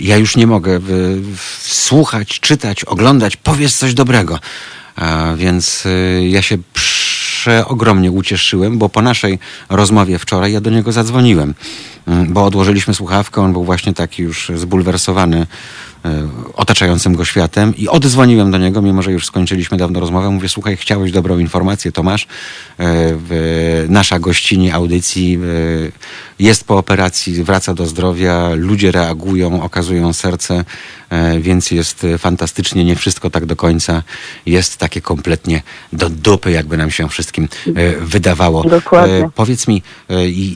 Ja 0.00 0.16
już 0.16 0.36
nie 0.36 0.46
mogę 0.46 0.80
słuchać, 1.60 2.40
czytać, 2.40 2.84
oglądać, 2.84 3.36
powiedz 3.36 3.76
coś 3.76 3.94
dobrego. 3.94 4.38
Więc 5.36 5.84
ja 6.28 6.42
się 6.42 6.58
przeogromnie 6.72 8.10
ucieszyłem, 8.10 8.78
bo 8.78 8.88
po 8.88 9.02
naszej 9.02 9.38
rozmowie 9.68 10.18
wczoraj 10.18 10.52
ja 10.52 10.60
do 10.60 10.70
niego 10.70 10.92
zadzwoniłem, 10.92 11.54
bo 12.06 12.44
odłożyliśmy 12.44 12.94
słuchawkę, 12.94 13.42
on 13.42 13.52
był 13.52 13.64
właśnie 13.64 13.94
taki 13.94 14.22
już 14.22 14.52
zbulwersowany 14.54 15.46
e, 16.04 16.28
otaczającym 16.54 17.14
go 17.14 17.24
światem 17.24 17.76
i 17.76 17.88
oddzwoniłem 17.88 18.50
do 18.50 18.58
niego, 18.58 18.82
mimo 18.82 19.02
że 19.02 19.12
już 19.12 19.26
skończyliśmy 19.26 19.78
dawno 19.78 20.00
rozmowę. 20.00 20.30
Mówię, 20.30 20.48
słuchaj, 20.48 20.76
chciałeś 20.76 21.12
dobrą 21.12 21.38
informację, 21.38 21.92
Tomasz. 21.92 22.26
E, 22.80 22.86
Nasza 23.88 24.18
gościni 24.18 24.70
audycji 24.70 25.38
e, 25.88 25.92
jest 26.38 26.64
po 26.64 26.78
operacji, 26.78 27.44
wraca 27.44 27.74
do 27.74 27.86
zdrowia, 27.86 28.50
ludzie 28.54 28.92
reagują, 28.92 29.62
okazują 29.62 30.12
serce, 30.12 30.64
więc 31.40 31.70
jest 31.70 32.06
fantastycznie. 32.18 32.84
Nie 32.84 32.96
wszystko 32.96 33.30
tak 33.30 33.46
do 33.46 33.56
końca 33.56 34.02
jest 34.46 34.76
takie 34.76 35.00
kompletnie 35.00 35.62
do 35.92 36.10
dupy, 36.10 36.50
jakby 36.50 36.76
nam 36.76 36.90
się 36.90 37.08
wszystkim 37.08 37.48
wydawało. 38.00 38.64
Dokładnie. 38.64 39.30
Powiedz 39.34 39.68
mi, 39.68 39.82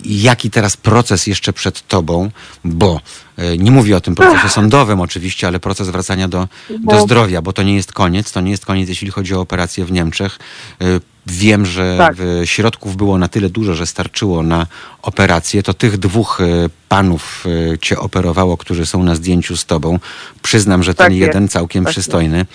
jaki 0.04 0.50
teraz 0.50 0.76
proces 0.76 1.26
jeszcze 1.26 1.35
przed 1.52 1.86
tobą, 1.88 2.30
bo 2.64 3.00
e, 3.36 3.58
nie 3.58 3.70
mówię 3.70 3.96
o 3.96 4.00
tym 4.00 4.14
procesie 4.14 4.48
sądowym 4.48 5.00
oczywiście, 5.00 5.46
ale 5.46 5.60
proces 5.60 5.88
wracania 5.88 6.28
do, 6.28 6.48
do 6.70 7.00
zdrowia, 7.00 7.42
bo 7.42 7.52
to 7.52 7.62
nie 7.62 7.74
jest 7.74 7.92
koniec, 7.92 8.32
to 8.32 8.40
nie 8.40 8.50
jest 8.50 8.66
koniec, 8.66 8.88
jeśli 8.88 9.10
chodzi 9.10 9.34
o 9.34 9.40
operację 9.40 9.84
w 9.84 9.92
Niemczech. 9.92 10.38
E, 10.82 10.84
Wiem, 11.28 11.66
że 11.66 11.94
Tak. 11.98 12.16
w- 12.16 12.42
środków 12.44 12.96
było 12.96 13.18
na 13.18 13.28
tyle 13.28 13.50
dużo, 13.50 13.74
że 13.74 13.86
starczyło 13.86 14.42
na 14.42 14.66
operację. 15.02 15.62
To 15.62 15.74
tych 15.74 15.98
dwóch 15.98 16.40
e, 16.40 16.44
panów 16.88 17.44
e, 17.74 17.78
cię 17.78 17.98
operowało, 17.98 18.56
którzy 18.56 18.86
są 18.86 19.02
na 19.02 19.14
zdjęciu 19.14 19.56
z 19.56 19.64
tobą. 19.64 19.98
Przyznam, 20.42 20.82
że 20.82 20.94
ten 20.94 21.06
Tak 21.06 21.14
jeden 21.14 21.48
całkiem 21.48 21.84
Tak 21.84 21.92
przystojny, 21.92 22.46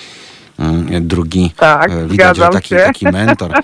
drugi 1.02 1.52
Tak, 1.58 1.92
e, 1.92 2.08
widać, 2.08 2.38
że 2.38 2.50
taki, 2.50 2.76
taki 2.76 3.06
mentor. 3.06 3.52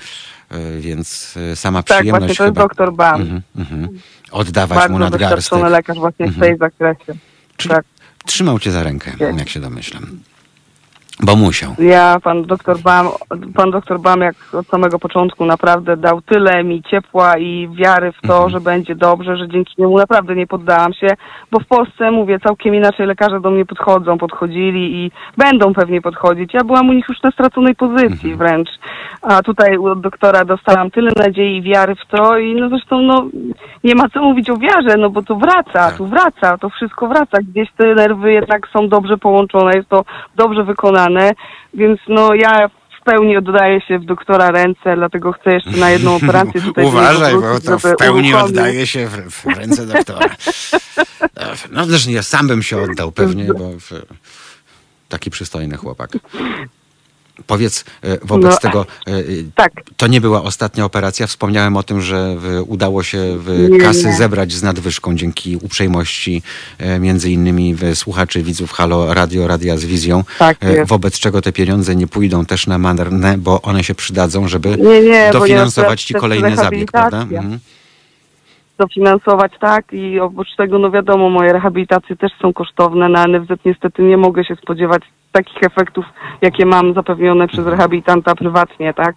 E, 0.51 0.79
Więc 0.81 1.33
e, 1.51 1.55
sama 1.55 1.83
Tak, 1.83 1.97
przyjemność 1.97 2.19
właśnie 2.25 2.35
to 2.35 2.43
jest 2.43 2.55
chyba. 2.55 2.61
doktor 2.61 2.93
Bam. 2.93 3.21
Mhm, 3.21 3.41
mhm. 3.57 3.99
Oddawać 4.31 4.77
mu 4.77 4.81
Bardzo 4.81 4.97
nadgarstek. 4.99 5.35
doświadczony 5.37 5.69
lekarz 5.69 5.97
właśnie 5.97 6.25
w 6.25 6.29
Mhm. 6.29 6.41
tej 6.41 6.57
zakresie. 6.57 7.19
Czyli 7.57 7.75
Tak. 7.75 7.85
trzymał 8.25 8.59
cię 8.59 8.71
za 8.71 8.83
rękę, 8.83 9.11
jak 9.37 9.49
się 9.49 9.59
domyślam. 9.59 10.19
Bo 11.23 11.35
musiał. 11.35 11.71
Ja, 11.79 12.17
pan 12.23 12.43
doktor 12.43 12.77
Bam, 12.79 13.07
pan 13.55 13.71
doktor 13.71 13.99
Bam 13.99 14.21
jak 14.21 14.35
od 14.53 14.67
samego 14.67 14.99
początku 14.99 15.45
naprawdę 15.45 15.97
dał 15.97 16.21
tyle 16.21 16.63
mi 16.63 16.83
ciepła 16.83 17.37
i 17.37 17.69
wiary 17.73 18.11
w 18.11 18.21
to, 18.27 18.33
Mhm. 18.33 18.49
że 18.49 18.59
będzie 18.59 18.95
dobrze, 18.95 19.37
że 19.37 19.47
dzięki 19.47 19.73
niemu 19.77 19.97
naprawdę 19.97 20.35
nie 20.35 20.47
poddałam 20.47 20.93
się, 20.93 21.07
bo 21.51 21.59
w 21.59 21.65
Polsce, 21.65 22.11
mówię, 22.11 22.39
całkiem 22.39 22.75
inaczej 22.75 23.07
lekarze 23.07 23.39
do 23.41 23.51
mnie 23.51 23.65
podchodzą, 23.65 24.17
podchodzili 24.17 24.95
i 25.05 25.11
będą 25.37 25.73
pewnie 25.73 26.01
podchodzić. 26.01 26.53
Ja 26.53 26.63
byłam 26.63 26.89
u 26.89 26.93
nich 26.93 27.05
już 27.09 27.21
na 27.23 27.31
straconej 27.31 27.75
pozycji 27.75 28.31
Mhm. 28.31 28.37
wręcz, 28.37 28.69
a 29.21 29.41
tutaj 29.43 29.77
od 29.77 30.01
doktora 30.01 30.45
dostałam 30.45 30.91
tyle 30.91 31.11
nadziei 31.15 31.57
i 31.57 31.61
wiary 31.61 31.95
w 31.95 32.05
to 32.05 32.37
i 32.37 32.55
no 32.55 32.69
zresztą 32.69 33.01
no 33.01 33.25
nie 33.83 33.95
ma 33.95 34.09
co 34.09 34.21
mówić 34.21 34.49
o 34.49 34.57
wiarze, 34.57 34.97
no 34.97 35.09
bo 35.09 35.21
to 35.21 35.35
wraca, 35.35 35.71
Tak. 35.73 35.97
tu 35.97 36.05
wraca, 36.05 36.57
to 36.57 36.69
wszystko 36.69 37.07
wraca, 37.07 37.37
gdzieś 37.51 37.69
te 37.77 37.95
nerwy 37.95 38.31
jednak 38.33 38.67
są 38.67 38.87
dobrze 38.89 39.17
połączone, 39.17 39.71
jest 39.75 39.89
to 39.89 40.03
dobrze 40.35 40.63
wykonane, 40.63 41.06
więc 41.73 41.99
no 42.07 42.33
ja 42.33 42.67
w 42.67 43.03
pełni 43.03 43.37
oddaję 43.37 43.81
się 43.81 43.99
w 43.99 44.05
doktora 44.05 44.51
ręce, 44.51 44.95
dlatego 44.95 45.31
chcę 45.31 45.53
jeszcze 45.53 45.71
na 45.71 45.89
jedną 45.89 46.15
operację 46.23 46.61
tutaj 46.61 46.85
Uważaj, 46.85 47.33
bo 47.33 47.59
to 47.59 47.79
w 47.79 47.95
pełni 47.97 48.29
uruchomić. 48.29 48.57
oddaje 48.57 48.87
się 48.87 49.07
w, 49.07 49.31
w 49.31 49.45
ręce 49.45 49.85
doktora. 49.85 50.29
No 51.71 51.85
zresztą 51.85 52.11
ja 52.11 52.23
sam 52.23 52.47
bym 52.47 52.63
się 52.63 52.77
oddał 52.77 53.11
pewnie, 53.11 53.45
bo 53.45 53.69
taki 55.09 55.29
przystojny 55.29 55.77
chłopak. 55.77 56.09
Powiedz 57.47 57.85
e, 58.03 58.17
wobec 58.23 58.51
No, 58.51 58.57
tego, 58.57 58.85
e, 59.07 59.13
Tak. 59.55 59.71
to 59.97 60.07
nie 60.07 60.21
była 60.21 60.43
ostatnia 60.43 60.85
operacja. 60.85 61.27
Wspomniałem 61.27 61.77
o 61.77 61.83
tym, 61.83 62.01
że 62.01 62.35
w, 62.37 62.63
udało 62.67 63.03
się 63.03 63.37
w 63.37 63.67
Nie, 63.69 63.79
kasy 63.79 64.05
nie. 64.07 64.13
zebrać 64.13 64.51
z 64.51 64.63
nadwyżką 64.63 65.15
dzięki 65.15 65.57
uprzejmości 65.57 66.41
e, 66.77 66.99
między 66.99 67.31
innymi 67.31 67.75
słuchaczy, 67.93 68.43
widzów 68.43 68.71
Halo 68.71 69.13
Radio, 69.13 69.47
Radia 69.47 69.77
z 69.77 69.85
Wizją. 69.85 70.23
Tak 70.39 70.57
E, 70.59 70.85
wobec 70.85 71.19
czego 71.19 71.41
te 71.41 71.51
pieniądze 71.51 71.95
nie 71.95 72.07
pójdą 72.07 72.45
też 72.45 72.67
na 72.67 72.77
marne, 72.77 73.37
bo 73.37 73.61
one 73.61 73.83
się 73.83 73.95
przydadzą, 73.95 74.47
żeby 74.47 74.77
Nie, 74.77 75.29
dofinansować 75.33 76.03
ci 76.03 76.13
kolejny 76.13 76.55
zabieg, 76.55 76.91
prawda? 76.91 77.21
Mhm. 77.21 77.59
dofinansować, 78.77 79.51
tak, 79.59 79.93
i 79.93 80.19
oprócz 80.19 80.55
tego, 80.57 80.79
no 80.79 80.91
wiadomo, 80.91 81.29
moje 81.29 81.53
rehabilitacje 81.53 82.15
też 82.15 82.31
są 82.41 82.53
kosztowne, 82.53 83.09
na 83.09 83.27
NFZ 83.27 83.49
niestety 83.65 84.03
nie 84.03 84.17
mogę 84.17 84.45
się 84.45 84.55
spodziewać 84.55 85.03
takich 85.31 85.63
efektów, 85.63 86.05
jakie 86.41 86.65
mam 86.65 86.93
zapewnione 86.93 87.47
przez 87.47 87.67
rehabilitanta 87.67 88.35
prywatnie, 88.35 88.93
tak? 88.93 89.15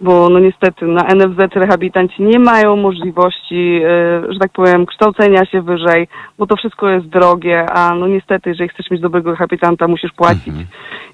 Bo 0.00 0.28
no 0.28 0.38
niestety 0.38 0.86
na 0.86 1.02
NFZ 1.02 1.54
rehabilitanci 1.54 2.22
nie 2.22 2.38
mają 2.38 2.76
możliwości, 2.76 3.80
e, 3.84 4.32
że 4.32 4.38
tak 4.40 4.52
powiem, 4.52 4.86
kształcenia 4.86 5.46
się 5.46 5.62
wyżej, 5.62 6.08
bo 6.38 6.46
to 6.46 6.56
wszystko 6.56 6.88
jest 6.88 7.06
drogie, 7.06 7.66
a 7.70 7.94
no 7.94 8.06
niestety, 8.06 8.50
jeżeli 8.50 8.68
chcesz 8.68 8.90
mieć 8.90 9.00
dobrego 9.00 9.30
rehabilitanta, 9.30 9.88
musisz 9.88 10.12
płacić 10.12 10.54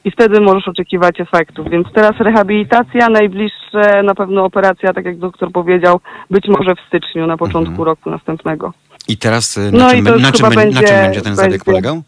i 0.04 0.10
wtedy 0.10 0.40
możesz 0.40 0.68
oczekiwać 0.68 1.20
efektów. 1.20 1.70
Więc 1.70 1.86
teraz 1.94 2.12
rehabilitacja, 2.18 3.08
najbliższe 3.08 4.02
na 4.02 4.14
pewno 4.14 4.44
operacja, 4.44 4.92
tak 4.92 5.04
jak 5.04 5.18
doktor 5.18 5.52
powiedział, 5.52 6.00
być 6.30 6.44
może 6.48 6.74
w 6.74 6.80
styczniu, 6.88 7.26
na 7.26 7.36
początku 7.36 7.84
roku 7.84 8.10
następnego. 8.10 8.72
I 9.08 9.16
teraz 9.16 9.56
y, 9.56 9.72
na, 9.72 9.78
No 9.78 9.92
i 9.92 9.96
czym, 9.96 10.06
już 10.06 10.22
na, 10.22 10.32
czym, 10.32 10.50
będzie, 10.50 10.80
na 10.80 10.88
czym 10.88 10.96
będzie 10.96 11.20
ten 11.20 11.34
zabieg 11.34 11.50
będzie- 11.50 11.64
polegał? 11.64 12.02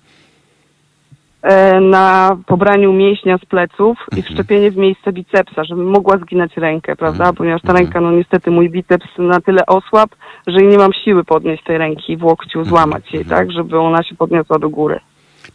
E, 1.47 1.81
na 1.81 2.37
pobraniu 2.47 2.93
mięśnia 2.93 3.39
z 3.39 3.45
pleców 3.45 3.99
i 4.13 4.17
Mhm. 4.17 4.23
wszczepienie 4.23 4.71
w 4.71 4.77
miejsce 4.77 5.13
bicepsa, 5.13 5.65
żebym 5.65 5.87
mogła 5.91 6.19
zginać 6.19 6.57
rękę, 6.57 6.97
prawda? 6.97 7.19
Mhm. 7.25 7.37
Ponieważ 7.37 7.63
ta 7.63 7.69
Mhm. 7.69 7.85
ręka, 7.85 8.01
no 8.01 8.11
niestety 8.13 8.51
mój 8.51 8.71
biceps 8.71 9.07
na 9.19 9.41
tyle 9.41 9.67
osłab, 9.67 10.11
że 10.47 10.57
nie 10.63 10.79
mam 10.79 10.93
siły 10.93 11.25
podnieść 11.25 11.65
tej 11.65 11.79
ręki 11.79 12.17
w 12.17 12.25
łokciu, 12.25 12.65
złamać 12.65 13.13
jej, 13.13 13.25
tak? 13.25 13.53
Żeby 13.53 13.79
ona 13.79 14.03
się 14.03 14.15
podniosła 14.15 14.59
do 14.59 14.69
góry. 14.71 15.01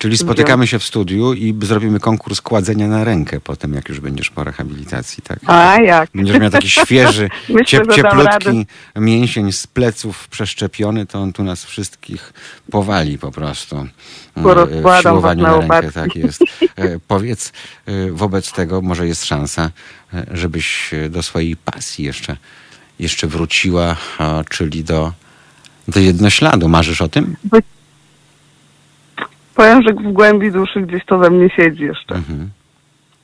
Czyli 0.02 0.18
spotykamy 0.18 0.68
się 0.68 0.80
w 0.80 0.84
studiu 0.84 1.34
i 1.34 1.56
zrobimy 1.62 2.00
konkurs 2.00 2.42
kładzenia 2.42 2.88
na 2.88 3.04
rękę 3.04 3.40
potem, 3.40 3.74
jak 3.74 3.90
już 3.90 4.00
będziesz 4.00 4.30
po 4.30 4.44
rehabilitacji, 4.44 5.24
tak? 5.24 5.40
A 5.48 5.82
jak? 5.82 6.10
Będziesz 6.16 6.40
miał 6.40 6.50
taki 6.50 6.70
świeży, 6.70 7.30
Myślę, 7.50 7.66
ciep, 7.66 7.96
cieplutki 7.96 8.66
mięsień 8.96 9.52
z 9.52 9.68
pleców 9.68 10.28
przeszczepiony, 10.28 11.06
to 11.06 11.20
on 11.20 11.34
tu 11.34 11.44
nas 11.44 11.66
wszystkich 11.66 12.34
powali 12.72 13.18
po 13.18 13.32
prostu. 13.32 13.88
e, 14.62 14.82
W 14.82 15.02
siłowaniu 15.02 15.44
was 15.44 15.52
na 15.70 15.76
rękę, 15.82 15.92
tak 15.92 16.16
jest. 16.16 16.42
E, 16.76 17.00
Powiedz, 17.08 17.52
e, 17.86 18.12
wobec 18.12 18.52
tego 18.52 18.82
może 18.82 19.08
jest 19.08 19.26
szansa, 19.26 19.72
e, 20.14 20.26
żebyś 20.32 20.94
e, 20.94 21.10
do 21.10 21.24
swojej 21.24 21.56
pasji 21.56 22.06
jeszcze, 22.06 22.38
jeszcze 23.00 23.28
wróciła, 23.28 23.96
czyli 24.50 24.84
do, 24.84 25.14
do 25.88 26.00
jednośladu. 26.00 26.70
Marzysz 26.70 27.02
o 27.02 27.10
tym? 27.10 27.36
Powiem, 29.62 29.82
że 29.88 29.94
w 29.94 30.14
głębi 30.14 30.52
duszy 30.52 30.82
gdzieś 30.82 31.06
to 31.06 31.18
we 31.18 31.30
mnie 31.30 31.50
siedzi 31.50 31.84
jeszcze. 31.84 32.16
Mhm. 32.16 32.50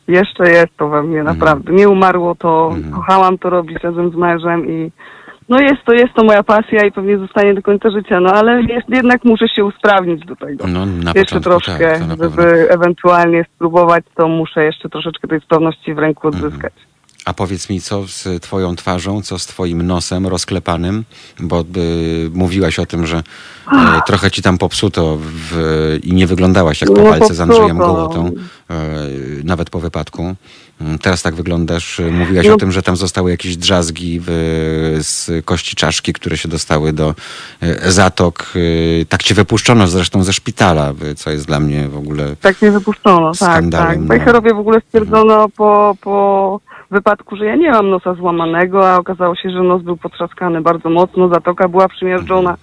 Jeszcze 0.08 0.50
jest 0.52 0.78
to 0.78 0.90
we 0.90 1.04
mnie, 1.04 1.24
naprawdę. 1.24 1.74
Nie 1.74 1.90
umarło 1.90 2.36
to, 2.36 2.72
Mhm. 2.76 2.94
kochałam 2.94 3.38
to 3.38 3.50
robić 3.50 3.78
razem 3.84 4.12
z 4.12 4.16
mężem 4.16 4.68
i 4.70 4.92
no 5.50 5.60
jest 5.60 5.84
to, 5.86 5.94
jest 5.94 6.14
to 6.14 6.24
moja 6.24 6.44
pasja 6.44 6.86
i 6.88 6.92
pewnie 6.92 7.18
zostanie 7.18 7.54
do 7.54 7.62
końca 7.62 7.90
życia, 7.90 8.20
no 8.20 8.30
ale 8.34 8.62
jest, 8.62 8.90
jednak 8.90 9.24
muszę 9.26 9.48
się 9.50 9.66
usprawnić 9.66 10.26
do 10.26 10.36
tego. 10.36 10.68
No, 10.68 10.86
na 10.86 11.12
jeszcze 11.16 11.36
początku 11.36 11.50
troszkę, 11.50 12.00
tak, 12.00 12.18
żeby 12.24 12.70
ewentualnie 12.70 13.46
spróbować, 13.56 14.04
to 14.16 14.28
muszę 14.28 14.64
jeszcze 14.64 14.90
troszeczkę 14.90 15.28
tej 15.28 15.42
sprawności 15.42 15.94
w 15.94 15.98
ręku 16.00 16.28
Mhm. 16.28 16.46
odzyskać. 16.46 16.74
A 17.28 17.34
powiedz 17.34 17.70
mi, 17.70 17.82
co 17.82 18.08
z 18.08 18.42
twoją 18.42 18.76
twarzą, 18.76 19.22
co 19.22 19.40
z 19.40 19.46
twoim 19.46 19.82
nosem 19.82 20.28
rozklepanym? 20.28 21.04
Bo 21.40 21.62
y, 21.78 22.30
mówiłaś 22.34 22.80
o 22.80 22.86
tym, 22.86 23.08
że 23.08 23.18
y, 23.18 24.02
trochę 24.06 24.32
ci 24.32 24.42
tam 24.42 24.58
popsuto 24.58 25.18
w, 25.22 26.00
i 26.04 26.14
nie 26.14 26.28
wyglądałaś 26.28 26.82
jak 26.82 26.94
po 26.94 27.04
walce 27.04 27.36
z 27.36 27.42
Andrzejem. 27.42 27.78
Gołotą, 27.78 28.28
y, 28.28 29.44
nawet 29.44 29.70
po 29.70 29.80
wypadku. 29.80 30.36
Mm, 30.82 31.00
Teraz 31.00 31.22
tak 31.22 31.36
wyglądasz. 31.36 32.02
Mówiłaś 32.12 32.48
No. 32.48 32.54
o 32.54 32.58
tym, 32.58 32.72
że 32.72 32.82
tam 32.82 32.96
zostały 32.98 33.32
jakieś 33.32 33.58
drzazgi 33.58 34.22
w, 34.26 35.00
z 35.02 35.46
kości 35.46 35.76
czaszki, 35.76 36.14
które 36.14 36.38
się 36.38 36.50
dostały 36.50 36.94
do 36.94 37.16
y, 37.64 37.92
zatok. 37.92 38.54
Tak 39.10 39.24
cię 39.24 39.36
wypuszczono 39.36 39.88
zresztą 39.88 40.24
ze 40.24 40.34
szpitala, 40.34 40.94
co 41.16 41.32
jest 41.32 41.48
dla 41.48 41.60
mnie 41.60 41.88
w 41.88 41.98
ogóle... 41.98 42.36
Tak 42.42 42.62
mnie 42.62 42.72
wypuszczono, 42.72 43.32
tak, 43.32 43.36
Skandalem, 43.36 44.08
tak. 44.08 44.26
no. 44.26 44.56
W 44.56 44.60
ogóle 44.60 44.82
stwierdzono 44.82 45.50
po, 45.50 45.96
po 46.02 46.60
wypadku, 46.92 47.36
że 47.36 47.46
ja 47.46 47.56
nie 47.56 47.72
mam 47.72 47.90
nosa 47.90 48.14
złamanego, 48.14 48.90
a 48.90 48.98
okazało 48.98 49.36
się, 49.36 49.50
że 49.50 49.64
nos 49.64 49.82
był 49.82 49.98
potrzaskany 49.98 50.62
bardzo 50.62 50.90
mocno, 50.90 51.28
zatoka 51.28 51.68
była 51.68 51.88
przymierzczona. 51.88 52.58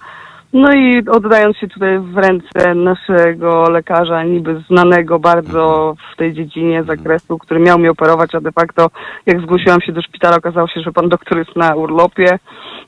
No 0.55 0.73
i 0.73 1.09
oddając 1.09 1.57
się 1.57 1.69
tutaj 1.69 1.99
w 1.99 2.17
ręce 2.17 2.75
naszego 2.75 3.71
lekarza, 3.71 4.25
niby 4.25 4.63
znanego 4.69 5.19
bardzo 5.19 5.95
w 6.13 6.17
tej 6.17 6.33
dziedzinie 6.33 6.85
zakresu, 6.85 7.39
który 7.39 7.61
miał 7.61 7.79
mnie 7.79 7.91
operować, 7.91 8.35
a 8.35 8.41
de 8.41 8.53
facto 8.53 8.91
jak 9.27 9.41
zgłosiłam 9.41 9.81
się 9.81 9.93
do 9.93 10.03
szpitala, 10.03 10.37
okazało 10.37 10.69
się, 10.69 10.81
że 10.81 10.93
pan 10.93 11.09
doktor 11.09 11.39
jest 11.39 11.57
na 11.57 11.75
urlopie, 11.75 12.39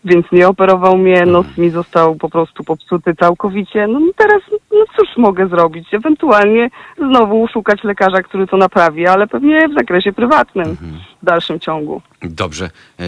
więc 0.04 0.26
nie 0.32 0.48
operował 0.48 0.98
mnie, 0.98 1.26
nos 1.26 1.58
mi 1.58 1.70
został 1.70 2.14
po 2.14 2.28
prostu 2.28 2.64
popsuty 2.64 3.14
całkowicie. 3.14 3.86
No 3.86 4.00
i 4.00 4.14
teraz, 4.16 4.42
no 4.72 4.84
cóż 4.96 5.16
mogę 5.16 5.48
zrobić? 5.48 5.94
Ewentualnie 5.94 6.68
znowu 6.98 7.48
szukać 7.48 7.84
lekarza, 7.84 8.22
który 8.22 8.46
to 8.46 8.56
naprawi, 8.56 9.06
ale 9.06 9.26
pewnie 9.26 9.68
w 9.68 9.74
zakresie 9.74 10.12
prywatnym 10.12 10.76
w 11.22 11.24
dalszym 11.24 11.60
ciągu. 11.60 12.02
Dobrze. 12.22 12.70
E, 12.98 13.02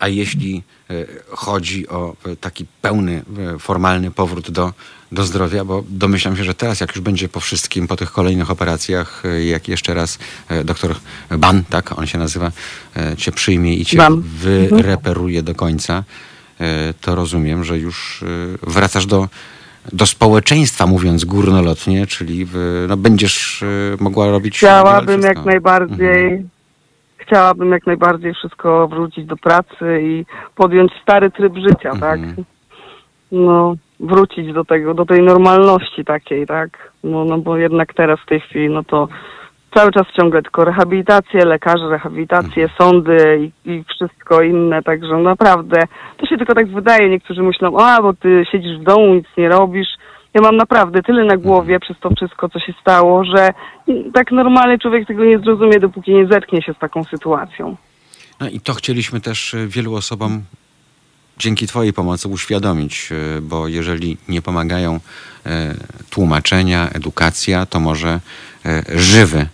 A 0.00 0.08
jeśli 0.08 0.62
e, 0.90 0.94
chodzi 1.28 1.88
o 1.88 2.16
e, 2.26 2.36
taki 2.36 2.66
pełny, 2.82 3.22
formalny 3.58 4.10
powrót 4.10 4.50
do, 4.50 4.72
do 5.12 5.24
zdrowia, 5.24 5.64
bo 5.64 5.84
domyślam 5.88 6.36
się, 6.36 6.44
że 6.44 6.54
teraz, 6.54 6.80
jak 6.80 6.90
już 6.96 7.00
będzie 7.00 7.28
po 7.28 7.40
wszystkim, 7.40 7.86
po 7.86 7.96
tych 7.96 8.12
kolejnych 8.12 8.50
operacjach, 8.50 9.22
jak 9.44 9.68
jeszcze 9.68 9.94
raz 9.94 10.18
doktor 10.64 10.96
Ban, 11.30 11.64
tak 11.64 11.98
on 11.98 12.06
się 12.06 12.18
nazywa, 12.18 12.52
cię 13.16 13.32
przyjmie 13.32 13.74
i 13.74 13.84
cię 13.84 13.96
Ban. 13.96 14.22
wyreperuje 14.22 15.42
do 15.42 15.54
końca, 15.54 16.04
to 17.00 17.14
rozumiem, 17.14 17.64
że 17.64 17.78
już 17.78 18.24
wracasz 18.62 19.06
do 19.06 19.28
do 19.92 20.06
społeczeństwa, 20.06 20.86
mówiąc 20.86 21.24
górnolotnie, 21.24 22.06
czyli 22.06 22.46
no, 22.88 22.96
będziesz 22.96 23.64
mogła 24.00 24.30
robić 24.30 24.56
Chciałabym 24.56 25.22
jak 25.22 25.44
najbardziej, 25.44 26.44
chciałabym 27.28 27.72
jak 27.72 27.86
najbardziej 27.86 28.34
wszystko 28.34 28.88
wrócić 28.88 29.26
do 29.26 29.36
pracy 29.36 30.00
i 30.02 30.24
podjąć 30.54 30.92
stary 31.02 31.30
tryb 31.30 31.56
życia, 31.56 31.92
tak? 32.00 32.18
Mhm. 32.18 32.44
No, 33.32 33.74
wrócić 34.00 34.52
do 34.52 34.64
tego, 34.64 34.94
do 34.94 35.06
tej 35.06 35.22
normalności 35.22 36.04
takiej, 36.04 36.46
tak? 36.46 36.92
No, 37.04 37.24
no 37.24 37.38
bo 37.38 37.56
jednak 37.56 37.94
teraz 37.94 38.20
w 38.20 38.28
tej 38.28 38.40
chwili, 38.40 38.68
no 38.68 38.84
to 38.84 39.08
cały 39.74 39.92
czas 39.92 40.06
ciągle 40.20 40.42
tylko 40.42 40.64
rehabilitacje, 40.64 41.44
lekarze, 41.44 41.88
rehabilitacje, 41.88 42.62
Mhm. 42.62 42.70
sądy 42.78 43.38
i, 43.64 43.70
i 43.70 43.84
wszystko 43.84 44.42
inne, 44.42 44.82
także 44.82 45.16
naprawdę 45.16 45.80
to 46.16 46.26
się 46.26 46.36
tylko 46.36 46.54
tak 46.54 46.68
wydaje. 46.68 47.10
Niektórzy 47.10 47.42
myślą, 47.42 47.78
a 47.78 48.02
bo 48.02 48.12
ty 48.12 48.44
siedzisz 48.52 48.78
w 48.78 48.82
domu, 48.82 49.14
nic 49.14 49.26
nie 49.36 49.48
robisz. 49.48 49.88
Ja 50.34 50.40
mam 50.40 50.56
naprawdę 50.56 51.02
tyle 51.02 51.24
na 51.24 51.36
głowie 51.36 51.74
Mhm. 51.74 51.80
przez 51.80 51.96
to 52.00 52.10
wszystko, 52.16 52.48
co 52.48 52.60
się 52.60 52.74
stało, 52.80 53.24
że 53.24 53.48
tak 54.14 54.30
normalny 54.32 54.78
człowiek 54.78 55.06
tego 55.06 55.24
nie 55.24 55.38
zrozumie, 55.38 55.80
dopóki 55.80 56.12
nie 56.12 56.26
zetknie 56.26 56.62
się 56.62 56.74
z 56.74 56.78
taką 56.78 57.04
sytuacją. 57.04 57.76
No 58.40 58.48
i 58.48 58.60
to 58.60 58.74
chcieliśmy 58.74 59.20
też 59.20 59.54
e, 59.54 59.66
wielu 59.66 59.94
osobom 59.94 60.42
dzięki 61.38 61.66
Twojej 61.66 61.92
pomocy 61.92 62.28
uświadomić, 62.28 63.08
e, 63.12 63.40
bo 63.40 63.68
jeżeli 63.68 64.16
nie 64.28 64.42
pomagają 64.42 65.00
e, 65.46 65.74
tłumaczenia, 66.10 66.90
edukacja, 66.90 67.66
to 67.66 67.80
może 67.80 68.20
żywy 68.94 69.46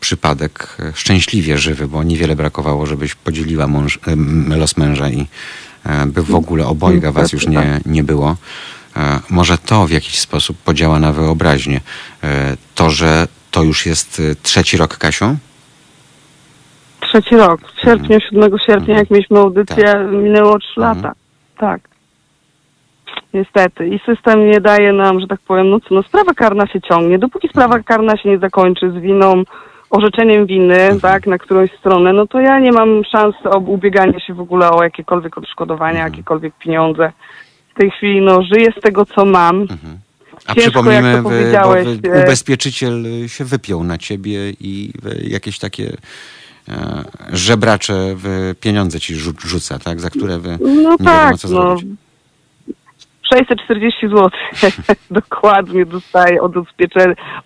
przypadek, 0.00 0.76
szczęśliwie 0.94 1.58
żywy, 1.58 1.88
bo 1.88 2.02
niewiele 2.02 2.36
brakowało, 2.36 2.86
żebyś 2.86 3.14
podzieliła 3.14 3.66
mąż, 3.66 3.98
los 4.48 4.76
męża 4.76 5.10
i 5.10 5.26
by 6.06 6.22
w 6.22 6.34
ogóle 6.34 6.66
obojga 6.66 7.12
Was 7.12 7.32
już 7.32 7.46
nie, 7.46 7.80
nie 7.86 8.04
było. 8.04 8.36
E, 8.96 9.20
Może 9.30 9.58
to 9.58 9.86
w 9.86 9.90
jakiś 9.90 10.18
sposób 10.20 10.56
podziała 10.64 10.98
na 11.00 11.12
wyobraźnię. 11.12 11.80
E, 12.24 12.56
To, 12.74 12.90
że 12.90 13.26
to 13.50 13.62
już 13.62 13.86
jest 13.86 14.20
e, 14.20 14.34
trzeci 14.42 14.76
rok, 14.76 14.96
Kasiu? 14.98 15.36
Trzeci 17.00 17.36
rok. 17.36 17.60
W 17.76 17.80
sierpniu, 17.84 18.18
7 18.20 18.50
sierpnia, 18.66 18.98
jak 18.98 19.10
mieliśmy 19.10 19.38
audycję, 19.38 19.94
minęło 20.12 20.58
trzy 20.58 20.80
Mhm. 20.80 20.96
lata. 20.96 21.12
Tak. 21.58 21.80
Niestety. 23.34 23.88
I 23.88 23.98
system 24.06 24.50
nie 24.50 24.60
daje 24.60 24.92
nam, 24.92 25.20
że 25.20 25.26
tak 25.26 25.40
powiem, 25.40 25.70
no 25.70 25.78
no 25.90 26.02
sprawa 26.02 26.34
karna 26.34 26.66
się 26.66 26.80
ciągnie. 26.80 27.18
Dopóki 27.18 27.48
sprawa 27.48 27.78
karna 27.82 28.16
się 28.16 28.28
nie 28.28 28.38
zakończy 28.38 28.90
z 28.90 28.94
winą, 28.94 29.42
orzeczeniem 29.90 30.46
winy, 30.46 30.88
tak, 31.02 31.26
na 31.26 31.38
którąś 31.38 31.70
stronę, 31.78 32.12
no 32.12 32.26
to 32.26 32.40
ja 32.40 32.58
nie 32.58 32.72
mam 32.72 33.02
szans 33.12 33.34
o 33.44 33.58
ubieganie 33.58 34.20
się 34.20 34.34
w 34.34 34.40
ogóle 34.40 34.70
o 34.70 34.82
jakiekolwiek 34.84 35.38
odszkodowania, 35.38 35.98
jakiekolwiek 36.04 36.54
pieniądze. 36.58 37.12
W 37.74 37.78
tej 37.78 37.90
chwili, 37.90 38.20
no, 38.20 38.42
żyję 38.42 38.72
z 38.78 38.80
tego, 38.82 39.06
co 39.06 39.24
mam. 39.24 39.66
A 40.46 40.54
Ciężko, 40.54 40.60
przypomnijmy, 40.70 41.16
wy- 41.16 41.22
powiedziałeś, 41.22 41.84
bo 41.98 42.08
wy, 42.10 42.14
e- 42.18 42.22
ubezpieczyciel 42.24 43.04
się 43.26 43.44
wypiął 43.44 43.84
na 43.84 43.98
ciebie 43.98 44.50
i 44.60 44.92
jakieś 45.22 45.58
takie 45.58 45.96
e, 46.68 47.04
żebracze 47.32 48.16
pieniądze 48.60 49.00
ci 49.00 49.14
rzu- 49.14 49.46
rzuca, 49.46 49.78
tak? 49.78 50.00
Za 50.00 50.10
które 50.10 50.38
wy 50.38 50.58
No 50.60 50.90
nie 50.90 50.98
tak, 50.98 51.06
wiadomo 51.06 51.36
co 51.38 51.48
no. 51.48 51.54
zrobić. 51.54 51.86
640 53.34 54.08
zł 54.08 54.30
dokładnie 55.10 55.86
dostaję 55.86 56.42
od, 56.42 56.52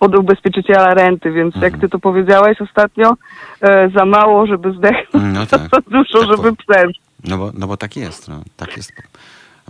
od 0.01 0.15
ubezpieczyciela 0.19 0.95
renty, 0.95 1.33
więc 1.33 1.55
Mhm. 1.57 1.73
jak 1.73 1.81
ty 1.81 1.89
to 1.89 1.99
powiedziałeś 1.99 2.61
ostatnio, 2.61 3.15
e, 3.61 3.91
za 3.97 4.05
mało, 4.05 4.47
żeby 4.47 4.73
zdechnąć, 4.73 5.25
No 5.35 5.47
tak. 5.59 5.61
za 5.61 5.81
dużo, 5.91 6.27
Tak 6.27 6.37
żeby 6.37 6.57
przeżyć. 6.57 7.01
No 7.25 7.39
bo, 7.39 7.51
no 7.55 7.67
bo 7.67 7.77
tak 7.77 7.97
jest, 7.97 8.29
no, 8.29 8.43
tak 8.57 8.77
jest. 8.77 8.93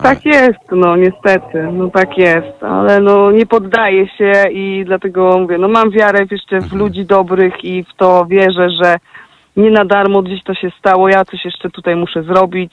Tak 0.02 0.24
jest, 0.24 0.70
no 0.72 0.96
niestety, 0.96 1.68
no 1.72 1.90
tak 1.90 2.18
jest, 2.18 2.62
ale 2.62 3.00
no 3.00 3.30
nie 3.30 3.46
poddaję 3.46 4.08
się 4.08 4.32
i 4.50 4.84
dlatego 4.86 5.38
mówię, 5.38 5.58
no 5.58 5.68
mam 5.68 5.90
wiarę 5.90 6.26
jeszcze 6.30 6.60
w 6.60 6.72
ludzi 6.72 7.06
dobrych 7.06 7.64
i 7.64 7.84
w 7.84 7.96
to 7.96 8.26
wierzę, 8.26 8.70
że 8.70 8.96
nie 9.56 9.70
na 9.70 9.84
darmo 9.84 10.22
gdzieś 10.22 10.42
to 10.42 10.54
się 10.54 10.70
stało, 10.78 11.08
ja 11.08 11.24
coś 11.24 11.44
jeszcze 11.44 11.70
tutaj 11.70 11.96
muszę 11.96 12.22
zrobić. 12.22 12.72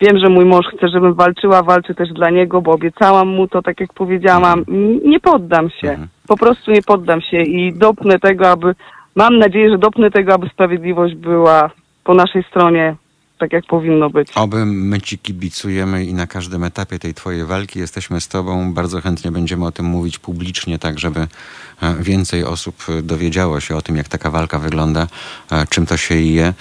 Wiem, 0.00 0.18
że 0.18 0.28
mój 0.28 0.44
mąż 0.44 0.66
chce, 0.66 0.88
żebym 0.88 1.14
walczyła, 1.14 1.62
walczę 1.62 1.94
też 1.94 2.08
dla 2.08 2.30
niego, 2.30 2.62
bo 2.62 2.72
obiecałam 2.72 3.28
mu 3.28 3.48
to, 3.48 3.62
tak 3.62 3.80
jak 3.80 3.92
powiedziałam. 3.92 4.64
Nie 5.04 5.20
poddam 5.20 5.70
się, 5.70 5.98
po 6.28 6.36
prostu 6.36 6.70
nie 6.70 6.82
poddam 6.82 7.20
się 7.20 7.36
i 7.36 7.72
dopnę 7.72 8.18
tego, 8.18 8.50
aby, 8.50 8.74
mam 9.16 9.38
nadzieję, 9.38 9.70
że 9.70 9.78
dopnę 9.78 10.10
tego, 10.10 10.34
aby 10.34 10.48
sprawiedliwość 10.48 11.14
była 11.14 11.70
po 12.04 12.14
naszej 12.14 12.42
stronie 12.42 12.94
tak, 13.38 13.52
jak 13.52 13.66
powinno 13.66 14.10
być. 14.10 14.32
Oby 14.34 14.66
my 14.66 15.00
ci 15.00 15.18
kibicujemy 15.18 16.04
i 16.04 16.14
na 16.14 16.26
każdym 16.26 16.64
etapie 16.64 16.98
tej 16.98 17.14
twojej 17.14 17.44
walki 17.44 17.78
jesteśmy 17.78 18.20
z 18.20 18.28
tobą. 18.28 18.72
Bardzo 18.72 19.00
chętnie 19.00 19.30
będziemy 19.30 19.66
o 19.66 19.72
tym 19.72 19.86
mówić 19.86 20.18
publicznie, 20.18 20.78
tak 20.78 20.98
żeby 20.98 21.20
e, 21.20 21.94
więcej 22.00 22.44
osób 22.44 22.86
dowiedziało 23.02 23.60
się 23.60 23.76
o 23.76 23.82
tym, 23.82 23.96
jak 23.96 24.08
taka 24.08 24.30
walka 24.30 24.58
wygląda, 24.58 25.06
e, 25.52 25.66
czym 25.66 25.86
to 25.86 25.96
się 25.96 26.14
je, 26.14 26.54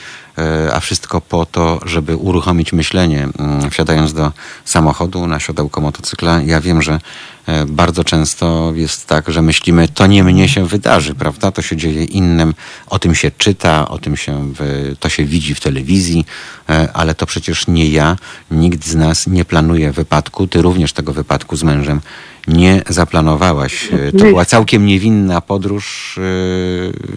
a 0.73 0.79
wszystko 0.79 1.21
po 1.21 1.45
to, 1.45 1.79
żeby 1.85 2.15
uruchomić 2.15 2.73
myślenie, 2.73 3.27
mm, 3.39 3.69
wsiadając 3.71 4.13
do 4.13 4.31
samochodu 4.65 5.27
na 5.27 5.39
siodełko 5.39 5.81
motocykla. 5.81 6.41
Ja 6.41 6.61
wiem, 6.61 6.81
że 6.81 6.99
e, 7.47 7.65
bardzo 7.65 8.03
często 8.03 8.73
jest 8.75 9.07
tak, 9.07 9.31
że 9.31 9.41
myślimy, 9.41 9.87
to 9.87 10.07
nie 10.07 10.23
mnie 10.23 10.49
się 10.49 10.65
wydarzy, 10.67 11.15
prawda? 11.15 11.51
To 11.51 11.61
się 11.61 11.75
dzieje 11.75 12.03
innym, 12.03 12.53
o 12.87 12.99
tym 12.99 13.15
się 13.15 13.31
czyta, 13.31 13.87
o 13.89 13.97
tym 13.99 14.17
się, 14.17 14.53
to 14.99 15.09
się 15.09 15.25
widzi 15.25 15.55
w 15.55 15.59
telewizji, 15.59 16.25
e, 16.69 16.89
ale 16.93 17.15
to 17.15 17.25
przecież 17.25 17.67
nie 17.67 17.87
ja, 17.89 18.15
nikt 18.51 18.85
z 18.85 18.95
nas 18.95 19.27
nie 19.27 19.45
planuje 19.45 19.91
wypadku. 19.91 20.47
Ty 20.47 20.61
również 20.61 20.93
tego 20.93 21.13
wypadku 21.13 21.55
z 21.55 21.63
mężem 21.63 22.01
nie 22.47 22.81
zaplanowałaś. 22.89 23.89
E, 23.93 24.11
To 24.11 24.17
była 24.17 24.45
całkiem 24.45 24.85
niewinna 24.85 25.41
podróż 25.41 26.17
e, 26.17 26.21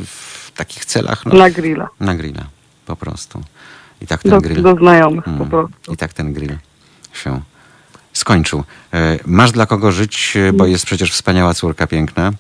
w 0.05 0.51
takich 0.57 0.85
celach, 0.85 1.27
no, 1.27 1.35
Na 1.35 1.51
grilla, 1.51 1.89
na 2.01 2.15
grilla, 2.15 2.47
po 2.87 2.97
prostu. 2.97 3.41
I 4.03 4.07
tak 4.07 4.23
ten 4.23 4.31
do, 4.31 4.41
grill. 4.41 4.63
do 4.63 4.75
znajomych 4.75 5.25
po 5.25 5.31
Mm. 5.31 5.49
prostu. 5.51 5.93
I 5.93 5.97
tak 5.97 6.13
ten 6.13 6.33
grill 6.33 6.57
się 7.13 7.41
skończył. 8.13 8.63
E, 8.95 9.19
Masz 9.27 9.53
dla 9.53 9.67
kogo 9.67 9.93
żyć, 9.93 10.37
e, 10.37 10.53
bo 10.53 10.67
jest 10.67 10.87
przecież 10.87 11.13
wspaniała 11.13 11.55
córka 11.55 11.87
piękna. 11.87 12.31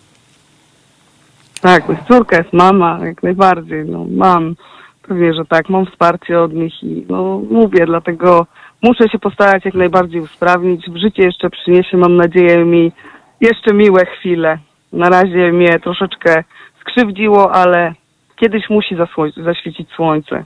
Tak, 1.60 1.88
jest 1.88 2.02
córka, 2.08 2.36
jest 2.36 2.52
mama, 2.52 2.98
jak 3.06 3.22
najbardziej. 3.22 3.84
No, 3.84 4.06
mam, 4.10 4.56
pewnie, 5.02 5.34
że 5.34 5.44
tak, 5.44 5.68
mam 5.68 5.86
wsparcie 5.86 6.40
od 6.40 6.52
nich 6.52 6.82
i 6.82 7.06
no, 7.08 7.42
mówię, 7.50 7.86
dlatego 7.86 8.46
muszę 8.82 9.08
się 9.08 9.18
postarać 9.18 9.64
jak 9.64 9.74
najbardziej 9.74 10.20
usprawnić. 10.20 10.90
W 10.90 10.96
życie 10.96 11.22
jeszcze 11.22 11.50
przyniesie, 11.50 11.96
mam 11.96 12.16
nadzieję, 12.16 12.64
mi 12.64 12.92
jeszcze 13.40 13.74
miłe 13.74 14.06
chwile. 14.06 14.58
Na 14.92 15.08
razie 15.08 15.52
mnie 15.52 15.80
troszeczkę 15.80 16.44
skrzywdziło, 16.80 17.52
ale 17.52 17.94
kiedyś 18.36 18.62
musi 18.70 18.96
zasło- 18.96 19.44
zaświecić 19.44 19.88
słońce. 19.96 20.44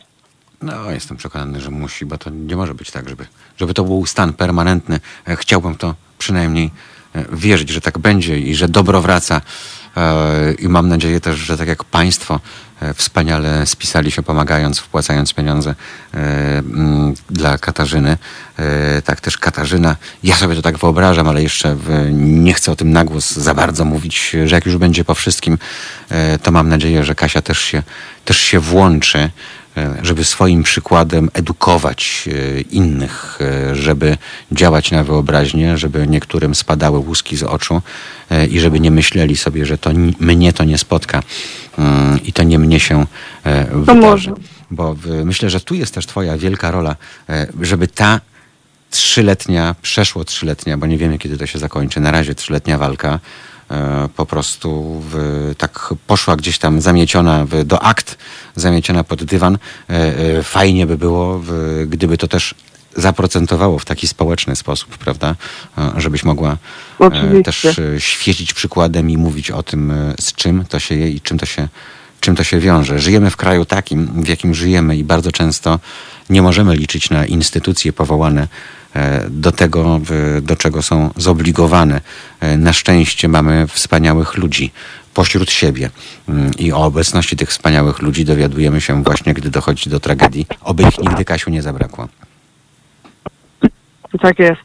No, 0.62 0.90
jestem 0.90 1.16
przekonany, 1.16 1.60
że 1.60 1.70
musi, 1.70 2.06
bo 2.06 2.18
to 2.18 2.30
nie 2.30 2.56
może 2.56 2.74
być 2.74 2.90
tak, 2.90 3.08
żeby, 3.08 3.26
żeby 3.56 3.74
to 3.74 3.84
był 3.84 4.06
stan 4.06 4.32
permanentny. 4.32 5.00
E, 5.28 5.36
Chciałbym 5.36 5.74
to 5.76 5.94
przynajmniej 6.18 6.70
e, 7.14 7.24
wierzyć, 7.32 7.68
że 7.70 7.80
tak 7.80 7.98
będzie 7.98 8.38
i 8.38 8.54
że 8.54 8.68
dobro 8.68 9.00
wraca. 9.00 9.40
E, 9.96 10.52
I 10.52 10.68
mam 10.68 10.88
nadzieję 10.88 11.20
też, 11.20 11.38
że 11.38 11.56
tak 11.58 11.68
jak 11.68 11.84
Państwo 11.84 12.40
wspaniale 12.94 13.66
spisali 13.66 14.10
się 14.10 14.22
pomagając, 14.22 14.78
wpłacając 14.78 15.34
pieniądze 15.34 15.74
e, 16.14 16.58
mm, 16.58 17.14
dla 17.30 17.58
Katarzyny, 17.58 18.18
e, 18.58 19.02
tak 19.02 19.20
też 19.20 19.38
Katarzyna, 19.38 19.96
ja 20.22 20.36
sobie 20.36 20.56
to 20.56 20.62
tak 20.62 20.78
wyobrażam, 20.78 21.28
ale 21.28 21.42
jeszcze 21.42 21.76
nie 22.12 22.54
chcę 22.54 22.72
o 22.72 22.76
tym 22.76 22.92
na 22.92 23.04
głos 23.04 23.30
za 23.30 23.54
bardzo 23.54 23.84
mówić, 23.84 24.36
że 24.44 24.54
jak 24.54 24.66
już 24.66 24.76
będzie 24.76 25.04
po 25.04 25.14
wszystkim, 25.14 25.58
e, 26.08 26.38
to 26.38 26.50
mam 26.50 26.68
nadzieję, 26.68 27.04
że 27.04 27.14
Kasia 27.14 27.42
też 27.42 27.58
się, 27.58 27.82
też 28.24 28.38
się 28.38 28.60
włączy 28.60 29.30
e, 29.76 29.96
żeby 30.02 30.24
swoim 30.24 30.62
przykładem 30.62 31.30
edukować 31.32 32.28
e, 32.28 32.60
innych, 32.60 33.38
e, 33.40 33.76
żeby 33.76 34.16
działać 34.52 34.90
na 34.90 35.04
wyobraźnię, 35.04 35.78
żeby 35.78 36.06
niektórym 36.06 36.54
spadały 36.54 36.98
łuski 36.98 37.36
z 37.36 37.42
oczu 37.42 37.82
e, 38.30 38.46
i 38.46 38.60
żeby 38.60 38.80
nie 38.80 38.90
myśleli 38.90 39.36
sobie, 39.36 39.66
że 39.66 39.78
to 39.78 39.92
ni- 39.92 40.16
mnie 40.20 40.52
to 40.52 40.64
nie 40.64 40.78
spotka 40.78 41.22
i 42.24 42.32
to 42.32 42.42
nie 42.42 42.58
mnie 42.58 42.80
się 42.80 43.06
e, 43.44 43.66
wydarzy. 43.72 44.32
Bo 44.70 44.96
myślę, 45.24 45.50
że 45.50 45.60
tu 45.60 45.74
jest 45.74 45.94
też 45.94 46.06
twoja 46.06 46.38
wielka 46.38 46.70
rola, 46.70 46.96
e, 47.28 47.46
żeby 47.60 47.88
ta 47.88 48.20
trzyletnia, 48.90 49.74
przeszło 49.82 50.24
trzyletnia, 50.24 50.78
bo 50.78 50.86
nie 50.86 50.98
wiemy 50.98 51.18
kiedy 51.18 51.36
to 51.36 51.46
się 51.46 51.58
zakończy, 51.58 52.00
na 52.00 52.10
razie 52.10 52.34
trzyletnia 52.34 52.78
walka 52.78 53.18
e, 53.70 54.08
po 54.16 54.26
prostu 54.26 55.00
w, 55.10 55.54
tak 55.58 55.94
poszła 56.06 56.36
gdzieś 56.36 56.58
tam 56.58 56.80
zamieciona 56.80 57.44
w, 57.44 57.64
do 57.64 57.82
akt, 57.82 58.18
zamieciona 58.56 59.04
pod 59.04 59.24
dywan. 59.24 59.58
Fajnie 60.42 60.86
by 60.86 60.98
było, 60.98 61.38
w, 61.44 61.84
gdyby 61.88 62.18
to 62.18 62.28
też 62.28 62.54
zaprocentowało 62.96 63.78
w 63.78 63.84
taki 63.84 64.08
społeczny 64.08 64.56
sposób, 64.56 64.98
prawda? 64.98 65.34
E, 65.78 65.92
Żebyś 65.96 66.24
mogła 66.24 66.50
e, 66.50 66.56
Oczywiście. 66.98 67.42
też 67.42 67.78
e, 67.78 68.00
świecić 68.00 68.54
przykładem 68.54 69.10
i 69.10 69.16
mówić 69.16 69.50
o 69.50 69.62
tym, 69.62 69.92
z 70.20 70.32
czym 70.32 70.64
to 70.64 70.78
się 70.78 70.94
je 70.94 71.10
i 71.10 71.20
czym 71.20 71.38
to 71.38 71.46
się, 71.46 71.68
czym 72.20 72.36
to 72.36 72.44
się 72.44 72.58
wiąże. 72.58 72.98
Żyjemy 72.98 73.30
w 73.30 73.36
kraju 73.36 73.64
takim, 73.64 74.22
w 74.22 74.28
jakim 74.28 74.54
żyjemy 74.54 74.96
i 74.96 75.04
bardzo 75.04 75.32
często 75.32 75.80
nie 76.30 76.42
możemy 76.42 76.76
liczyć 76.76 77.10
na 77.10 77.26
instytucje 77.26 77.92
powołane 77.92 78.48
do 79.30 79.52
tego, 79.52 80.00
do 80.42 80.56
czego 80.56 80.82
są 80.82 81.10
zobligowane. 81.16 82.00
Na 82.58 82.72
szczęście 82.72 83.28
mamy 83.28 83.66
wspaniałych 83.66 84.36
ludzi 84.36 84.72
pośród 85.14 85.50
siebie 85.50 85.90
Mm, 86.28 86.50
i 86.58 86.72
o 86.72 86.84
obecności 86.84 87.36
tych 87.36 87.50
wspaniałych 87.50 88.02
ludzi 88.02 88.24
dowiadujemy 88.24 88.80
się 88.80 89.02
właśnie, 89.02 89.34
gdy 89.34 89.50
dochodzi 89.50 89.90
do 89.90 90.00
tragedii. 90.00 90.46
Oby 90.60 90.82
ich 90.82 90.98
nigdy, 90.98 91.24
Kasiu, 91.24 91.50
nie 91.50 91.62
zabrakło. 91.62 92.08
Tak 94.18 94.38
jest. 94.38 94.60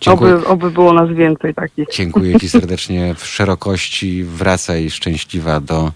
Dziękuję. 0.00 0.34
Oby, 0.34 0.46
oby 0.46 0.70
było 0.70 0.92
nas 0.92 1.10
więcej 1.10 1.54
takich. 1.54 1.88
Dziękuję 1.92 2.40
Ci 2.40 2.48
serdecznie 2.58 3.14
w 3.14 3.26
szerokości. 3.26 4.24
Wracaj 4.24 4.90
szczęśliwa 4.90 5.60
do, 5.60 5.92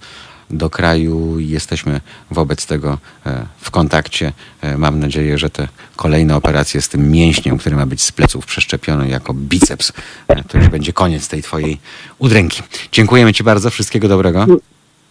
do 0.50 0.70
kraju. 0.70 1.38
Jesteśmy 1.38 2.00
wobec 2.30 2.66
tego 2.66 2.98
e, 3.26 3.46
w 3.56 3.70
kontakcie. 3.70 4.32
E, 4.60 4.78
Mam 4.78 4.98
nadzieję, 4.98 5.38
że 5.38 5.50
te 5.50 5.68
kolejne 5.96 6.36
operacje 6.36 6.80
z 6.82 6.88
tym 6.88 7.10
mięśniem, 7.10 7.58
który 7.58 7.76
ma 7.76 7.86
być 7.86 8.02
z 8.02 8.12
pleców 8.12 8.46
przeszczepiony 8.46 9.08
jako 9.08 9.34
biceps, 9.34 9.92
e, 10.28 10.44
to 10.44 10.58
już 10.58 10.68
będzie 10.68 10.92
koniec 10.92 11.28
tej 11.28 11.42
Twojej 11.42 11.78
udręki. 12.18 12.62
Dziękujemy 12.92 13.32
Ci 13.34 13.44
bardzo. 13.44 13.70
Wszystkiego 13.70 14.08
dobrego. 14.08 14.46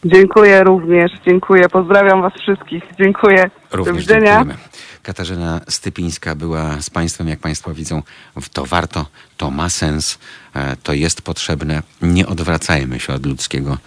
Dziękuję 0.05 0.63
również, 0.63 1.11
dziękuję. 1.27 1.69
Pozdrawiam 1.69 2.21
Was 2.21 2.33
wszystkich. 2.33 2.83
Dziękuję. 2.99 3.49
Do 3.71 3.77
Również 3.77 4.03
widzenia. 4.03 4.35
dziękujemy. 4.35 4.59
Katarzyna 5.03 5.61
Stypińska 5.67 6.35
była 6.35 6.81
z 6.81 6.89
Państwem, 6.89 7.27
jak 7.27 7.39
Państwo 7.39 7.73
widzą, 7.73 8.03
w 8.41 8.49
to 8.49 8.65
warto, 8.65 9.05
to 9.37 9.51
ma 9.51 9.69
sens, 9.69 10.19
e, 10.55 10.75
to 10.83 10.93
jest 10.93 11.21
potrzebne. 11.21 11.83
Nie 12.01 12.27
odwracajmy 12.27 12.99
się 12.99 13.13
od 13.13 13.25
ludzkiego 13.25 13.77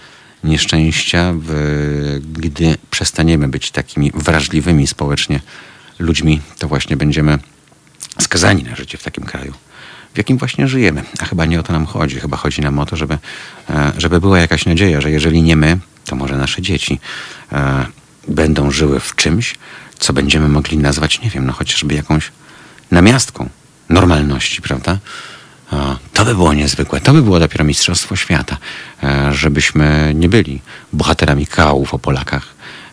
nieszczęścia, 0.45 1.35
gdy 2.33 2.77
przestaniemy 2.91 3.49
być 3.49 3.71
takimi 3.71 4.13
wrażliwymi 4.15 4.87
społecznie 4.87 5.41
ludźmi, 5.99 6.41
to 6.59 6.69
właśnie 6.69 6.97
będziemy 6.97 7.39
skazani 8.19 8.63
na 8.63 8.77
życie 8.77 8.99
w 8.99 9.03
takim 9.03 9.25
kraju, 9.25 9.53
w 10.15 10.19
jakim 10.19 10.39
właśnie 10.39 10.69
żyjemy. 10.69 11.03
A 11.21 11.25
chyba 11.25 11.45
nie 11.45 11.61
o 11.61 11.63
to 11.63 11.73
nam 11.73 11.87
chodzi. 11.87 12.21
Chyba 12.21 12.37
chodzi 12.37 12.61
nam 12.61 12.79
o 12.79 12.87
to, 12.87 12.97
żeby, 12.97 13.19
e, 13.71 13.93
żeby 13.99 14.21
była 14.21 14.39
jakaś 14.39 14.67
nadzieja, 14.67 15.01
że 15.01 15.11
jeżeli 15.11 15.43
nie 15.43 15.57
my, 15.57 15.79
to 16.05 16.17
może 16.17 16.37
nasze 16.37 16.63
dzieci 16.63 17.01
e, 17.53 17.87
będą 18.29 18.71
żyły 18.71 19.01
w 19.01 19.15
czymś, 19.15 19.55
co 19.99 20.13
będziemy 20.13 20.49
mogli 20.49 20.79
nazwać, 20.79 21.21
nie 21.21 21.31
wiem, 21.31 21.47
no 21.47 21.53
chociażby 21.53 21.95
jakąś 21.95 22.33
namiastką 22.91 23.49
normalności, 23.89 24.63
prawda? 24.63 24.99
E, 25.73 25.97
To 26.13 26.25
by 26.25 26.35
było 26.35 26.55
niezwykłe. 26.55 27.01
To 27.01 27.13
by 27.13 27.23
było 27.23 27.41
dopiero 27.41 27.65
Mistrzostwo 27.65 28.17
Świata, 28.17 28.57
e, 29.03 29.35
żebyśmy 29.35 30.13
nie 30.15 30.29
byli 30.29 30.61
bohaterami 30.93 31.47
kałów 31.47 31.95
o 31.95 31.99
Polakach 31.99 32.47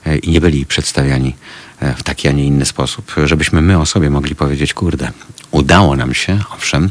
e, 0.05 0.17
i 0.17 0.29
nie 0.29 0.41
byli 0.41 0.65
przedstawiani 0.65 1.35
e, 1.79 1.95
w 1.95 2.03
taki, 2.03 2.27
a 2.27 2.31
nie 2.31 2.45
inny 2.45 2.65
sposób, 2.65 3.13
żebyśmy 3.25 3.61
my 3.61 3.79
o 3.79 3.85
sobie 3.85 4.09
mogli 4.09 4.35
powiedzieć, 4.35 4.73
kurde, 4.73 5.11
udało 5.51 5.95
nam 5.95 6.13
się, 6.13 6.39
owszem, 6.53 6.89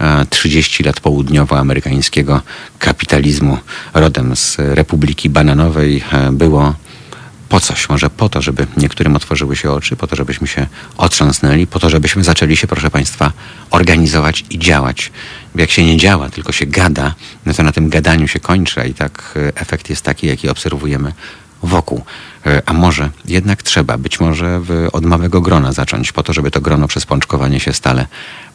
e, 0.00 0.26
30 0.30 0.82
lat 0.82 1.00
południowoamerykańskiego 1.00 2.40
kapitalizmu 2.78 3.58
rodem 3.94 4.36
z 4.36 4.56
Republiki 4.58 5.30
Bananowej 5.30 6.02
e, 6.12 6.32
było 6.32 6.74
po 7.48 7.60
coś, 7.60 7.88
może 7.88 8.10
po 8.10 8.28
to, 8.28 8.42
żeby 8.42 8.66
niektórym 8.76 9.16
otworzyły 9.16 9.56
się 9.56 9.70
oczy, 9.70 9.96
po 9.96 10.06
to, 10.06 10.16
żebyśmy 10.16 10.46
się 10.46 10.66
otrząsnęli, 10.96 11.66
po 11.66 11.78
to, 11.78 11.90
żebyśmy 11.90 12.24
zaczęli 12.24 12.56
się, 12.56 12.66
proszę 12.66 12.90
Państwa, 12.90 13.32
organizować 13.70 14.44
i 14.50 14.58
działać. 14.58 15.12
Jak 15.54 15.70
się 15.70 15.84
nie 15.84 15.96
działa, 15.96 16.30
tylko 16.30 16.52
się 16.52 16.66
gada, 16.66 17.14
no 17.46 17.54
to 17.54 17.62
na 17.62 17.72
tym 17.72 17.88
gadaniu 17.88 18.28
się 18.28 18.40
kończy, 18.40 18.88
i 18.88 18.94
tak 18.94 19.34
e, 19.36 19.60
efekt 19.60 19.90
jest 19.90 20.02
taki, 20.02 20.26
jaki 20.26 20.48
obserwujemy 20.48 21.12
wokół. 21.64 22.04
E, 22.46 22.62
A 22.66 22.72
może 22.72 23.10
jednak 23.24 23.62
trzeba, 23.62 23.98
być 23.98 24.20
może 24.20 24.60
od 24.92 25.04
małego 25.04 25.40
grona 25.40 25.72
zacząć, 25.72 26.12
po 26.12 26.22
to, 26.22 26.32
żeby 26.32 26.50
to 26.50 26.60
grono 26.60 26.88
przez 26.88 27.06
pączkowanie 27.06 27.60
się 27.60 27.72
stale 27.72 28.06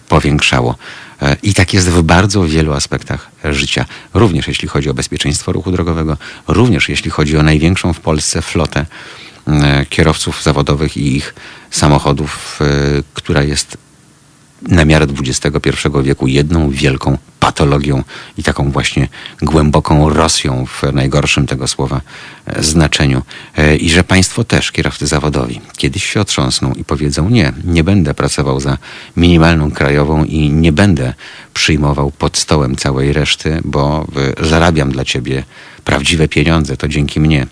powiększało. 0.09 0.75
E, 1.21 1.37
I 1.43 1.53
tak 1.53 1.73
jest 1.73 1.89
w 1.89 2.01
bardzo 2.01 2.43
wielu 2.43 2.73
aspektach 2.73 3.31
życia. 3.43 3.85
Również 4.13 4.47
jeśli 4.47 4.67
chodzi 4.67 4.89
o 4.89 4.93
bezpieczeństwo 4.93 5.51
ruchu 5.51 5.71
drogowego, 5.71 6.17
również 6.47 6.89
jeśli 6.89 7.11
chodzi 7.11 7.37
o 7.37 7.43
największą 7.43 7.93
w 7.93 7.99
Polsce 7.99 8.41
flotę 8.41 8.85
e, 9.47 9.85
kierowców 9.85 10.43
zawodowych 10.43 10.97
i 10.97 11.15
ich 11.15 11.35
samochodów, 11.71 12.59
która 13.13 13.43
jest 13.43 13.77
na 14.61 14.85
miarę 14.85 15.07
XXI 15.21 15.69
wieku 16.03 16.27
jedną 16.27 16.69
wielką 16.69 17.17
patologią 17.39 18.03
i 18.37 18.43
taką 18.43 18.71
właśnie 18.71 19.07
głęboką 19.41 20.09
Rosją 20.09 20.65
w 20.65 20.93
najgorszym 20.93 21.47
tego 21.47 21.67
słowa 21.67 22.01
e, 22.45 22.63
znaczeniu. 22.63 23.21
E, 23.57 23.75
I 23.75 23.89
że 23.89 24.03
państwo 24.03 24.43
też, 24.43 24.71
kierowcy 24.71 25.07
zawodowi, 25.07 25.61
kiedyś 25.77 26.05
się 26.05 26.21
otrząsną 26.21 26.73
i 26.73 26.83
powiedzą 26.83 27.29
nie, 27.29 27.53
nie 27.63 27.83
będę 27.83 28.13
pracował 28.13 28.59
za 28.59 28.77
minimalną 29.17 29.71
krajową 29.71 30.23
i 30.23 30.49
nie 30.49 30.71
będę 30.71 31.13
przyjmował 31.53 32.11
pod 32.11 32.37
stołem 32.37 32.75
całej 32.75 33.13
reszty, 33.13 33.61
bo 33.65 34.07
e, 34.41 34.45
zarabiam 34.45 34.91
dla 34.91 35.05
ciebie 35.05 35.43
prawdziwe 35.85 36.27
pieniądze, 36.27 36.77
to 36.77 36.87
dzięki 36.87 37.19
mnie 37.19 37.47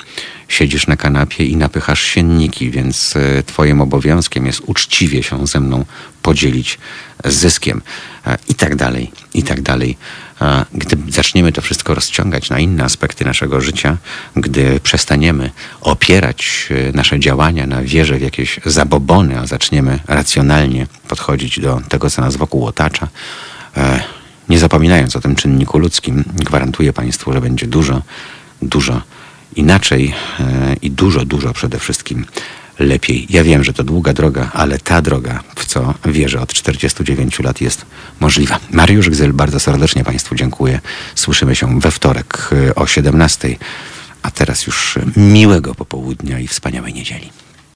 siedzisz 0.48 0.88
na 0.88 0.98
kanapie 0.98 1.46
i 1.46 1.58
napychasz 1.58 2.02
sienniki, 2.02 2.72
więc 2.72 3.16
e, 3.16 3.44
twoim 3.44 3.82
obowiązkiem 3.82 4.46
jest 4.46 4.62
uczciwie 4.66 5.24
się 5.24 5.48
ze 5.48 5.60
mną 5.60 5.86
podzielić 6.22 6.80
zyskiem 7.26 7.82
e, 8.28 8.38
i 8.50 8.56
tak 8.56 8.76
dalej, 8.76 9.12
i 9.34 9.44
tak 9.44 9.62
dalej. 9.62 9.98
E, 10.42 10.66
Gdy 10.74 10.98
zaczniemy 11.12 11.52
to 11.52 11.62
wszystko 11.62 11.96
rozciągać 11.96 12.50
na 12.50 12.60
inne 12.60 12.84
aspekty 12.84 13.26
naszego 13.26 13.62
życia, 13.62 13.98
gdy 14.36 14.80
przestaniemy 14.80 15.52
opierać 15.82 16.70
nasze 16.94 17.20
działania 17.20 17.68
na 17.68 17.82
wierze 17.82 18.18
w 18.18 18.22
jakieś 18.22 18.60
zabobony, 18.66 19.40
a 19.40 19.48
zaczniemy 19.48 20.00
racjonalnie 20.08 20.88
podchodzić 21.08 21.60
do 21.60 21.82
tego, 21.90 22.10
co 22.10 22.22
nas 22.22 22.36
wokół 22.36 22.66
otacza, 22.66 23.08
nie 24.50 24.60
zapominając 24.60 25.16
o 25.16 25.22
tym 25.22 25.36
czynniku 25.36 25.80
ludzkim, 25.80 26.24
gwarantuję 26.36 26.94
Państwu, 26.94 27.34
że 27.34 27.42
będzie 27.42 27.68
dużo, 27.68 28.02
dużo 28.62 29.02
inaczej 29.58 30.14
e, 30.40 30.76
i 30.82 30.92
dużo, 30.92 31.26
dużo 31.26 31.54
przede 31.54 31.80
wszystkim 31.80 32.26
lepiej. 32.80 33.28
Ja 33.30 33.44
wiem, 33.44 33.64
że 33.64 33.74
to 33.74 33.84
długa 33.84 34.14
droga, 34.14 34.52
ale 34.54 34.78
ta 34.78 35.02
droga, 35.02 35.44
w 35.56 35.66
co 35.66 35.94
wierzę 36.06 36.42
od 36.42 36.54
49 36.54 37.40
lat, 37.40 37.62
jest 37.62 37.86
możliwa. 38.20 38.60
Mariusz 38.72 39.10
Gzyl, 39.10 39.34
bardzo 39.34 39.60
serdecznie 39.60 40.04
Państwu 40.04 40.36
dziękuję. 40.36 40.80
Słyszymy 41.16 41.56
się 41.56 41.80
we 41.80 41.92
wtorek 41.92 42.50
e, 42.70 42.76
o 42.76 42.88
17, 42.88 43.58
a 44.22 44.32
teraz 44.32 44.68
już 44.68 45.00
miłego 45.18 45.76
popołudnia 45.76 46.40
i 46.40 46.48
wspaniałej 46.48 46.94
niedzieli. 46.94 47.30